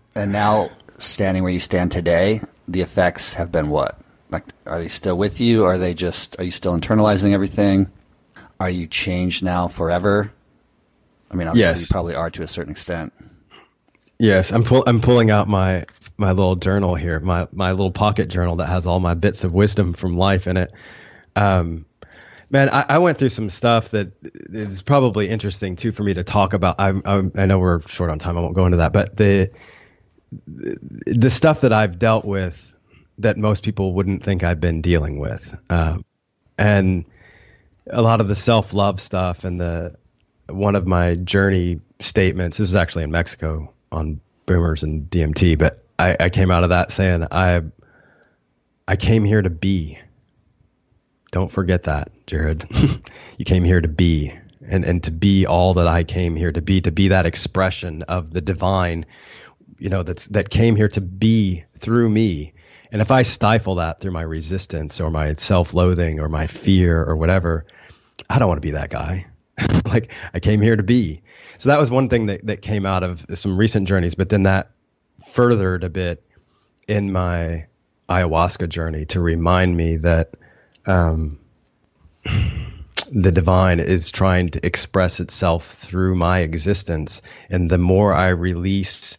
and 0.14 0.30
now, 0.30 0.70
standing 0.98 1.42
where 1.42 1.52
you 1.52 1.60
stand 1.60 1.90
today, 1.90 2.40
the 2.68 2.82
effects 2.82 3.34
have 3.34 3.50
been 3.50 3.68
what? 3.68 3.98
Like, 4.34 4.52
are 4.66 4.80
they 4.80 4.88
still 4.88 5.16
with 5.16 5.40
you? 5.40 5.64
Are 5.64 5.78
they 5.78 5.94
just? 5.94 6.40
Are 6.40 6.42
you 6.42 6.50
still 6.50 6.76
internalizing 6.76 7.32
everything? 7.32 7.88
Are 8.58 8.68
you 8.68 8.88
changed 8.88 9.44
now 9.44 9.68
forever? 9.68 10.32
I 11.30 11.36
mean, 11.36 11.46
obviously 11.46 11.80
yes. 11.80 11.80
you 11.82 11.92
probably 11.92 12.14
are 12.16 12.30
to 12.30 12.42
a 12.42 12.48
certain 12.48 12.72
extent. 12.72 13.12
Yes, 14.18 14.50
I'm 14.50 14.64
pull, 14.64 14.82
I'm 14.88 15.00
pulling 15.00 15.30
out 15.30 15.46
my 15.46 15.84
my 16.16 16.30
little 16.30 16.56
journal 16.56 16.96
here, 16.96 17.20
my 17.20 17.46
my 17.52 17.70
little 17.70 17.92
pocket 17.92 18.26
journal 18.26 18.56
that 18.56 18.66
has 18.66 18.86
all 18.86 18.98
my 18.98 19.14
bits 19.14 19.44
of 19.44 19.52
wisdom 19.54 19.92
from 19.92 20.16
life 20.16 20.48
in 20.48 20.56
it. 20.56 20.72
Um, 21.36 21.86
man, 22.50 22.68
I, 22.70 22.86
I, 22.88 22.98
went 22.98 23.18
through 23.18 23.28
some 23.28 23.50
stuff 23.50 23.90
that 23.90 24.12
is 24.52 24.82
probably 24.82 25.28
interesting 25.28 25.76
too 25.76 25.92
for 25.92 26.02
me 26.02 26.14
to 26.14 26.24
talk 26.24 26.54
about. 26.54 26.80
I, 26.80 26.90
I, 27.04 27.22
I 27.36 27.46
know 27.46 27.60
we're 27.60 27.82
short 27.82 28.10
on 28.10 28.18
time. 28.18 28.36
I 28.36 28.40
won't 28.40 28.54
go 28.54 28.66
into 28.66 28.78
that, 28.78 28.92
but 28.92 29.16
the 29.16 29.52
the 30.48 31.30
stuff 31.30 31.60
that 31.60 31.72
I've 31.72 32.00
dealt 32.00 32.24
with 32.24 32.73
that 33.18 33.36
most 33.36 33.62
people 33.62 33.94
wouldn't 33.94 34.22
think 34.22 34.42
I've 34.42 34.60
been 34.60 34.80
dealing 34.80 35.18
with. 35.18 35.56
Um, 35.70 36.04
and 36.58 37.04
a 37.90 38.02
lot 38.02 38.20
of 38.20 38.28
the 38.28 38.34
self 38.34 38.72
love 38.72 39.00
stuff 39.00 39.44
and 39.44 39.60
the 39.60 39.96
one 40.48 40.76
of 40.76 40.86
my 40.86 41.16
journey 41.16 41.80
statements. 42.00 42.58
This 42.58 42.68
was 42.68 42.76
actually 42.76 43.04
in 43.04 43.10
Mexico 43.10 43.72
on 43.92 44.20
boomers 44.46 44.82
and 44.82 45.08
DMT, 45.08 45.58
but 45.58 45.84
I, 45.98 46.16
I 46.18 46.30
came 46.30 46.50
out 46.50 46.64
of 46.64 46.70
that 46.70 46.92
saying 46.92 47.26
I 47.30 47.62
I 48.86 48.96
came 48.96 49.24
here 49.24 49.42
to 49.42 49.50
be. 49.50 49.98
Don't 51.30 51.50
forget 51.50 51.84
that, 51.84 52.10
Jared. 52.26 52.66
you 53.38 53.44
came 53.44 53.64
here 53.64 53.80
to 53.80 53.88
be 53.88 54.32
and 54.66 54.84
and 54.84 55.02
to 55.04 55.10
be 55.10 55.46
all 55.46 55.74
that 55.74 55.86
I 55.86 56.04
came 56.04 56.36
here 56.36 56.52
to 56.52 56.62
be, 56.62 56.80
to 56.80 56.92
be 56.92 57.08
that 57.08 57.26
expression 57.26 58.02
of 58.02 58.30
the 58.30 58.40
divine, 58.40 59.06
you 59.78 59.88
know, 59.88 60.02
that's 60.02 60.26
that 60.28 60.50
came 60.50 60.76
here 60.76 60.88
to 60.90 61.00
be 61.00 61.64
through 61.78 62.08
me 62.08 62.53
and 62.94 63.02
if 63.02 63.10
I 63.10 63.22
stifle 63.22 63.74
that 63.74 64.00
through 64.00 64.12
my 64.12 64.22
resistance 64.22 65.00
or 65.00 65.10
my 65.10 65.34
self 65.34 65.74
loathing 65.74 66.20
or 66.20 66.28
my 66.28 66.46
fear 66.46 67.02
or 67.02 67.16
whatever, 67.16 67.66
I 68.30 68.38
don't 68.38 68.46
want 68.46 68.58
to 68.58 68.66
be 68.68 68.70
that 68.70 68.88
guy. 68.88 69.26
like 69.84 70.12
I 70.32 70.38
came 70.38 70.60
here 70.60 70.76
to 70.76 70.84
be. 70.84 71.22
So 71.58 71.70
that 71.70 71.80
was 71.80 71.90
one 71.90 72.08
thing 72.08 72.26
that, 72.26 72.46
that 72.46 72.62
came 72.62 72.86
out 72.86 73.02
of 73.02 73.26
some 73.34 73.56
recent 73.56 73.88
journeys, 73.88 74.14
but 74.14 74.28
then 74.28 74.44
that 74.44 74.70
furthered 75.32 75.82
a 75.82 75.90
bit 75.90 76.22
in 76.86 77.10
my 77.10 77.66
ayahuasca 78.08 78.68
journey 78.68 79.06
to 79.06 79.18
remind 79.18 79.76
me 79.76 79.96
that 79.96 80.34
um, 80.86 81.40
the 82.22 83.32
divine 83.32 83.80
is 83.80 84.12
trying 84.12 84.50
to 84.50 84.64
express 84.64 85.18
itself 85.18 85.66
through 85.66 86.14
my 86.14 86.42
existence. 86.42 87.22
And 87.50 87.68
the 87.68 87.78
more 87.78 88.14
I 88.14 88.28
release 88.28 89.18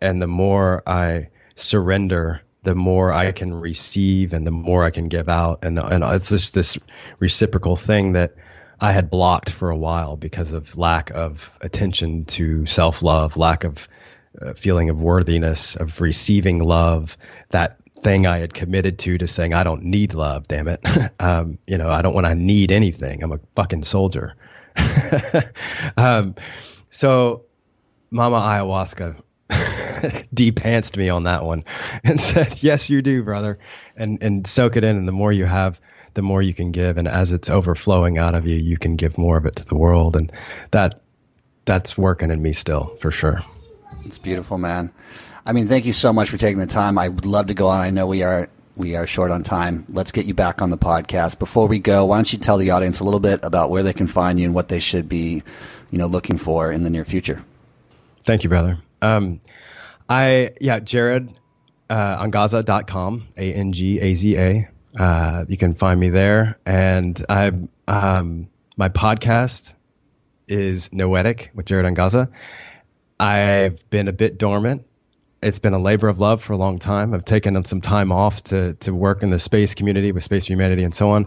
and 0.00 0.22
the 0.22 0.26
more 0.26 0.82
I 0.88 1.28
surrender, 1.56 2.40
the 2.66 2.74
more 2.74 3.12
I 3.12 3.30
can 3.30 3.54
receive 3.54 4.32
and 4.32 4.44
the 4.44 4.50
more 4.50 4.84
I 4.84 4.90
can 4.90 5.06
give 5.06 5.28
out. 5.28 5.64
And, 5.64 5.78
and 5.78 6.02
it's 6.02 6.30
just 6.30 6.52
this 6.52 6.76
reciprocal 7.20 7.76
thing 7.76 8.14
that 8.14 8.34
I 8.80 8.90
had 8.90 9.08
blocked 9.08 9.50
for 9.50 9.70
a 9.70 9.76
while 9.76 10.16
because 10.16 10.52
of 10.52 10.76
lack 10.76 11.10
of 11.10 11.52
attention 11.60 12.24
to 12.24 12.66
self 12.66 13.04
love, 13.04 13.36
lack 13.36 13.62
of 13.62 13.86
uh, 14.42 14.54
feeling 14.54 14.90
of 14.90 15.00
worthiness, 15.00 15.76
of 15.76 16.00
receiving 16.00 16.60
love, 16.60 17.16
that 17.50 17.76
thing 18.00 18.26
I 18.26 18.40
had 18.40 18.52
committed 18.52 18.98
to, 18.98 19.16
to 19.16 19.28
saying, 19.28 19.54
I 19.54 19.62
don't 19.62 19.84
need 19.84 20.14
love, 20.14 20.48
damn 20.48 20.66
it. 20.66 20.80
um, 21.20 21.58
you 21.68 21.78
know, 21.78 21.88
I 21.88 22.02
don't 22.02 22.14
want 22.14 22.26
to 22.26 22.34
need 22.34 22.72
anything. 22.72 23.22
I'm 23.22 23.30
a 23.30 23.40
fucking 23.54 23.84
soldier. 23.84 24.34
um, 25.96 26.34
so 26.90 27.44
Mama 28.10 28.38
Ayahuasca 28.38 29.22
de-pantsed 30.34 30.96
me 30.96 31.08
on 31.08 31.24
that 31.24 31.44
one 31.44 31.64
and 32.04 32.20
said, 32.20 32.62
yes, 32.62 32.90
you 32.90 33.02
do, 33.02 33.22
brother. 33.22 33.58
And, 33.96 34.22
and 34.22 34.46
soak 34.46 34.76
it 34.76 34.84
in. 34.84 34.96
And 34.96 35.08
the 35.08 35.12
more 35.12 35.32
you 35.32 35.44
have, 35.44 35.80
the 36.14 36.22
more 36.22 36.42
you 36.42 36.54
can 36.54 36.72
give. 36.72 36.98
And 36.98 37.08
as 37.08 37.32
it's 37.32 37.50
overflowing 37.50 38.18
out 38.18 38.34
of 38.34 38.46
you, 38.46 38.56
you 38.56 38.76
can 38.76 38.96
give 38.96 39.18
more 39.18 39.36
of 39.36 39.46
it 39.46 39.56
to 39.56 39.64
the 39.64 39.76
world. 39.76 40.16
And 40.16 40.32
that, 40.70 41.00
that's 41.64 41.96
working 41.96 42.30
in 42.30 42.40
me 42.40 42.52
still 42.52 42.96
for 43.00 43.10
sure. 43.10 43.42
It's 44.04 44.18
beautiful, 44.18 44.58
man. 44.58 44.92
I 45.44 45.52
mean, 45.52 45.68
thank 45.68 45.84
you 45.84 45.92
so 45.92 46.12
much 46.12 46.30
for 46.30 46.38
taking 46.38 46.58
the 46.58 46.66
time. 46.66 46.98
I 46.98 47.08
would 47.08 47.26
love 47.26 47.48
to 47.48 47.54
go 47.54 47.68
on. 47.68 47.80
I 47.80 47.90
know 47.90 48.06
we 48.06 48.22
are 48.22 48.48
we 48.76 48.94
are 48.94 49.06
short 49.06 49.30
on 49.30 49.42
time. 49.42 49.86
Let's 49.88 50.12
get 50.12 50.26
you 50.26 50.34
back 50.34 50.60
on 50.60 50.70
the 50.70 50.78
podcast. 50.78 51.38
Before 51.38 51.66
we 51.66 51.78
go, 51.78 52.04
why 52.04 52.18
don't 52.18 52.30
you 52.32 52.38
tell 52.38 52.58
the 52.58 52.70
audience 52.70 53.00
a 53.00 53.04
little 53.04 53.20
bit 53.20 53.40
about 53.42 53.70
where 53.70 53.82
they 53.82 53.92
can 53.92 54.06
find 54.06 54.38
you 54.38 54.44
and 54.44 54.54
what 54.54 54.68
they 54.68 54.80
should 54.80 55.08
be, 55.08 55.42
you 55.90 55.98
know, 55.98 56.06
looking 56.06 56.36
for 56.36 56.70
in 56.70 56.82
the 56.82 56.90
near 56.90 57.04
future? 57.04 57.42
Thank 58.24 58.44
you, 58.44 58.50
brother. 58.50 58.78
Um, 59.00 59.40
I 60.08 60.52
yeah, 60.60 60.80
Jared 60.80 61.32
uh, 61.90 62.24
Angaza.com, 62.24 63.28
A 63.36 63.52
N 63.52 63.72
G 63.72 64.00
A 64.00 64.14
Z 64.14 64.36
A. 64.36 64.68
Uh, 64.98 65.44
you 65.48 65.56
can 65.56 65.74
find 65.74 66.00
me 66.00 66.08
there, 66.08 66.58
and 66.64 67.24
I 67.28 67.52
um, 67.88 68.48
my 68.76 68.88
podcast 68.88 69.74
is 70.48 70.92
Noetic 70.92 71.50
with 71.54 71.66
Jared 71.66 71.86
Angaza. 71.86 72.30
I've 73.18 73.88
been 73.90 74.08
a 74.08 74.12
bit 74.12 74.38
dormant 74.38 74.84
it's 75.42 75.58
been 75.58 75.74
a 75.74 75.78
labor 75.78 76.08
of 76.08 76.18
love 76.18 76.42
for 76.42 76.52
a 76.54 76.56
long 76.56 76.78
time. 76.78 77.14
I've 77.14 77.24
taken 77.24 77.62
some 77.64 77.80
time 77.80 78.10
off 78.10 78.42
to 78.44 78.74
to 78.74 78.94
work 78.94 79.22
in 79.22 79.30
the 79.30 79.38
space 79.38 79.74
community 79.74 80.12
with 80.12 80.24
Space 80.24 80.46
Humanity 80.46 80.82
and 80.82 80.94
so 80.94 81.10
on, 81.10 81.26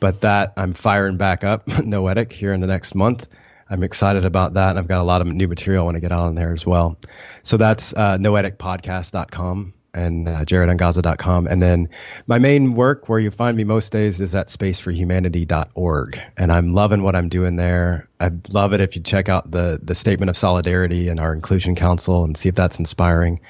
but 0.00 0.20
that 0.22 0.52
I'm 0.56 0.74
firing 0.74 1.16
back 1.16 1.44
up 1.44 1.66
Noetic 1.84 2.32
here 2.32 2.52
in 2.52 2.60
the 2.60 2.66
next 2.66 2.94
month. 2.94 3.26
I'm 3.68 3.82
excited 3.82 4.24
about 4.24 4.54
that. 4.54 4.76
I've 4.76 4.88
got 4.88 5.00
a 5.00 5.04
lot 5.04 5.20
of 5.20 5.26
new 5.26 5.48
material 5.48 5.86
when 5.86 5.94
I 5.94 5.96
want 5.96 6.02
to 6.02 6.08
get 6.08 6.12
out 6.12 6.26
on 6.26 6.34
there 6.34 6.52
as 6.52 6.66
well. 6.66 6.98
So 7.42 7.56
that's 7.56 7.92
uh, 7.94 8.18
noeticpodcast.com 8.18 9.74
and 9.94 10.28
uh, 10.28 10.44
jaredangaza.com. 10.44 11.46
And 11.46 11.62
then 11.62 11.88
my 12.26 12.38
main 12.38 12.74
work 12.74 13.08
where 13.08 13.20
you 13.20 13.30
find 13.30 13.56
me 13.56 13.64
most 13.64 13.92
days 13.92 14.20
is 14.20 14.34
at 14.34 14.48
spaceforhumanity.org. 14.48 16.20
And 16.36 16.52
I'm 16.52 16.72
loving 16.72 17.02
what 17.02 17.14
I'm 17.14 17.28
doing 17.28 17.56
there. 17.56 18.08
I 18.20 18.30
love 18.50 18.72
it 18.72 18.80
if 18.80 18.96
you 18.96 19.02
check 19.02 19.28
out 19.28 19.50
the, 19.50 19.78
the 19.82 19.94
statement 19.94 20.30
of 20.30 20.36
solidarity 20.36 21.08
and 21.08 21.20
our 21.20 21.32
inclusion 21.32 21.76
council 21.76 22.24
and 22.24 22.36
see 22.36 22.48
if 22.48 22.54
that's 22.54 22.78
inspiring. 22.78 23.40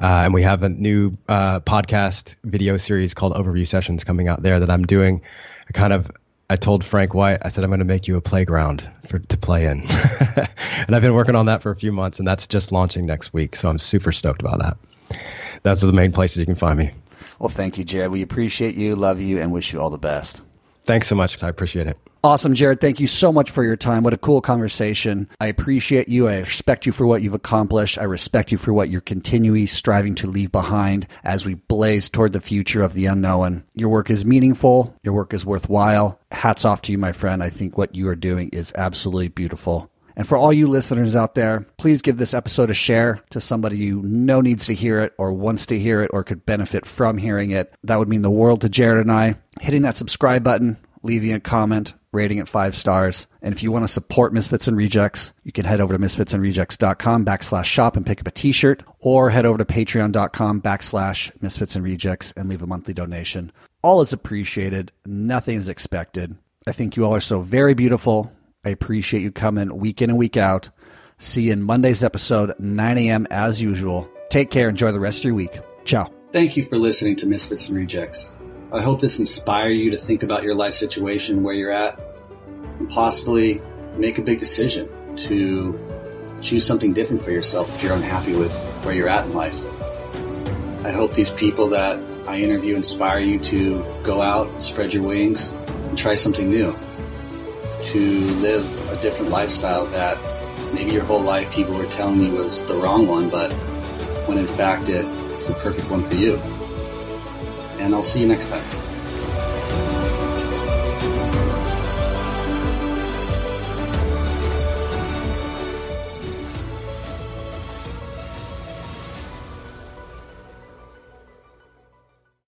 Uh, 0.00 0.22
and 0.24 0.34
we 0.34 0.42
have 0.42 0.62
a 0.62 0.68
new 0.68 1.16
uh, 1.28 1.60
podcast 1.60 2.36
video 2.44 2.76
series 2.76 3.14
called 3.14 3.32
Overview 3.32 3.66
Sessions 3.66 4.04
coming 4.04 4.28
out 4.28 4.42
there 4.42 4.60
that 4.60 4.70
I'm 4.70 4.84
doing. 4.84 5.22
Kind 5.72 5.94
of 5.94 6.10
I 6.50 6.56
told 6.56 6.84
Frank 6.84 7.14
White, 7.14 7.38
I 7.42 7.48
said, 7.48 7.64
I'm 7.64 7.70
going 7.70 7.78
to 7.78 7.84
make 7.84 8.06
you 8.06 8.16
a 8.16 8.20
playground 8.20 8.88
for 9.06 9.18
to 9.18 9.36
play 9.36 9.66
in. 9.66 9.80
and 10.36 10.94
I've 10.94 11.02
been 11.02 11.14
working 11.14 11.36
on 11.36 11.46
that 11.46 11.62
for 11.62 11.70
a 11.70 11.76
few 11.76 11.90
months, 11.90 12.18
and 12.18 12.28
that's 12.28 12.46
just 12.46 12.70
launching 12.70 13.06
next 13.06 13.32
week. 13.32 13.56
So 13.56 13.68
I'm 13.68 13.78
super 13.78 14.12
stoked 14.12 14.42
about 14.42 14.60
that 14.60 14.76
that's 15.64 15.80
the 15.80 15.92
main 15.92 16.12
places 16.12 16.38
you 16.38 16.46
can 16.46 16.54
find 16.54 16.78
me. 16.78 16.92
Well, 17.40 17.48
thank 17.48 17.78
you, 17.78 17.84
Jared. 17.84 18.12
We 18.12 18.22
appreciate 18.22 18.76
you, 18.76 18.94
love 18.94 19.20
you, 19.20 19.40
and 19.40 19.50
wish 19.52 19.72
you 19.72 19.80
all 19.80 19.90
the 19.90 19.98
best. 19.98 20.40
Thanks 20.84 21.08
so 21.08 21.14
much. 21.14 21.42
I 21.42 21.48
appreciate 21.48 21.86
it. 21.86 21.98
Awesome, 22.24 22.54
Jared. 22.54 22.80
Thank 22.80 23.00
you 23.00 23.06
so 23.06 23.30
much 23.30 23.50
for 23.50 23.62
your 23.62 23.76
time. 23.76 24.02
What 24.02 24.14
a 24.14 24.18
cool 24.18 24.40
conversation. 24.40 25.28
I 25.40 25.48
appreciate 25.48 26.08
you. 26.08 26.26
I 26.26 26.38
respect 26.38 26.86
you 26.86 26.92
for 26.92 27.06
what 27.06 27.20
you've 27.20 27.34
accomplished. 27.34 27.98
I 27.98 28.04
respect 28.04 28.50
you 28.50 28.56
for 28.56 28.72
what 28.72 28.88
you're 28.88 29.02
continually 29.02 29.66
striving 29.66 30.14
to 30.16 30.26
leave 30.26 30.50
behind 30.50 31.06
as 31.22 31.44
we 31.44 31.52
blaze 31.52 32.08
toward 32.08 32.32
the 32.32 32.40
future 32.40 32.82
of 32.82 32.94
the 32.94 33.04
unknown. 33.04 33.64
Your 33.74 33.90
work 33.90 34.08
is 34.08 34.24
meaningful. 34.24 34.96
Your 35.02 35.12
work 35.12 35.34
is 35.34 35.44
worthwhile. 35.44 36.18
Hats 36.30 36.64
off 36.64 36.80
to 36.82 36.92
you, 36.92 36.98
my 36.98 37.12
friend. 37.12 37.42
I 37.42 37.50
think 37.50 37.76
what 37.76 37.94
you 37.94 38.08
are 38.08 38.16
doing 38.16 38.48
is 38.50 38.72
absolutely 38.74 39.28
beautiful. 39.28 39.90
And 40.16 40.26
for 40.26 40.36
all 40.36 40.52
you 40.52 40.68
listeners 40.68 41.16
out 41.16 41.34
there, 41.34 41.66
please 41.76 42.02
give 42.02 42.16
this 42.16 42.34
episode 42.34 42.70
a 42.70 42.74
share 42.74 43.20
to 43.30 43.40
somebody 43.40 43.78
you 43.78 44.02
know 44.02 44.40
needs 44.40 44.66
to 44.66 44.74
hear 44.74 45.00
it 45.00 45.12
or 45.18 45.32
wants 45.32 45.66
to 45.66 45.78
hear 45.78 46.02
it 46.02 46.10
or 46.12 46.22
could 46.24 46.46
benefit 46.46 46.86
from 46.86 47.18
hearing 47.18 47.50
it. 47.50 47.74
That 47.84 47.98
would 47.98 48.08
mean 48.08 48.22
the 48.22 48.30
world 48.30 48.60
to 48.60 48.68
Jared 48.68 49.00
and 49.00 49.12
I. 49.12 49.36
Hitting 49.60 49.82
that 49.82 49.96
subscribe 49.96 50.44
button, 50.44 50.76
leaving 51.02 51.32
a 51.32 51.40
comment, 51.40 51.94
rating 52.12 52.38
it 52.38 52.48
five 52.48 52.74
stars. 52.74 53.26
And 53.42 53.52
if 53.52 53.62
you 53.62 53.72
want 53.72 53.82
to 53.84 53.92
support 53.92 54.32
Misfits 54.32 54.68
and 54.68 54.76
Rejects, 54.76 55.32
you 55.42 55.52
can 55.52 55.64
head 55.64 55.80
over 55.80 55.92
to 55.92 55.98
misfitsandrejects.com 55.98 57.24
backslash 57.24 57.64
shop 57.64 57.96
and 57.96 58.06
pick 58.06 58.20
up 58.20 58.28
a 58.28 58.30
t-shirt 58.30 58.82
or 59.00 59.30
head 59.30 59.44
over 59.44 59.58
to 59.58 59.64
patreon.com 59.64 60.62
backslash 60.62 61.30
misfits 61.42 61.76
and 61.76 61.84
rejects 61.84 62.32
and 62.36 62.48
leave 62.48 62.62
a 62.62 62.66
monthly 62.66 62.94
donation. 62.94 63.52
All 63.82 64.00
is 64.00 64.12
appreciated. 64.12 64.92
Nothing 65.04 65.58
is 65.58 65.68
expected. 65.68 66.36
I 66.66 66.72
think 66.72 66.96
you 66.96 67.04
all 67.04 67.14
are 67.14 67.20
so 67.20 67.40
very 67.40 67.74
beautiful 67.74 68.32
I 68.64 68.70
appreciate 68.70 69.20
you 69.20 69.30
coming 69.30 69.76
week 69.76 70.00
in 70.00 70.10
and 70.10 70.18
week 70.18 70.36
out. 70.36 70.70
See 71.18 71.42
you 71.42 71.52
in 71.52 71.62
Monday's 71.62 72.02
episode, 72.02 72.54
9 72.58 72.98
a.m. 72.98 73.26
as 73.30 73.62
usual. 73.62 74.08
Take 74.30 74.50
care. 74.50 74.68
Enjoy 74.68 74.90
the 74.90 75.00
rest 75.00 75.18
of 75.20 75.24
your 75.26 75.34
week. 75.34 75.60
Ciao. 75.84 76.10
Thank 76.32 76.56
you 76.56 76.64
for 76.64 76.78
listening 76.78 77.16
to 77.16 77.26
Misfits 77.26 77.68
and 77.68 77.76
Rejects. 77.76 78.32
I 78.72 78.80
hope 78.80 79.00
this 79.00 79.20
inspire 79.20 79.68
you 79.68 79.90
to 79.90 79.98
think 79.98 80.22
about 80.22 80.42
your 80.42 80.54
life 80.54 80.74
situation, 80.74 81.42
where 81.42 81.54
you're 81.54 81.70
at, 81.70 82.00
and 82.78 82.88
possibly 82.88 83.60
make 83.96 84.18
a 84.18 84.22
big 84.22 84.40
decision 84.40 84.88
to 85.16 85.78
choose 86.40 86.66
something 86.66 86.92
different 86.92 87.22
for 87.22 87.30
yourself 87.30 87.72
if 87.74 87.82
you're 87.82 87.94
unhappy 87.94 88.34
with 88.34 88.64
where 88.82 88.94
you're 88.94 89.08
at 89.08 89.26
in 89.26 89.34
life. 89.34 89.54
I 90.84 90.90
hope 90.90 91.14
these 91.14 91.30
people 91.30 91.68
that 91.68 91.98
I 92.26 92.38
interview 92.38 92.74
inspire 92.74 93.20
you 93.20 93.38
to 93.40 93.84
go 94.02 94.20
out, 94.20 94.62
spread 94.62 94.92
your 94.92 95.02
wings, 95.02 95.50
and 95.50 95.96
try 95.96 96.14
something 96.16 96.50
new 96.50 96.74
to 97.84 98.20
live 98.36 98.90
a 98.90 98.96
different 99.02 99.30
lifestyle 99.30 99.86
that 99.86 100.18
maybe 100.72 100.92
your 100.92 101.04
whole 101.04 101.20
life 101.20 101.50
people 101.52 101.74
were 101.74 101.86
telling 101.86 102.20
you 102.20 102.32
was 102.32 102.64
the 102.64 102.74
wrong 102.74 103.06
one, 103.06 103.28
but 103.28 103.52
when 104.26 104.38
in 104.38 104.46
fact 104.46 104.88
it, 104.88 105.04
it's 105.34 105.48
the 105.48 105.54
perfect 105.54 105.88
one 105.90 106.02
for 106.08 106.16
you. 106.16 106.36
And 107.78 107.94
I'll 107.94 108.02
see 108.02 108.20
you 108.20 108.26
next 108.26 108.48
time. 108.48 108.83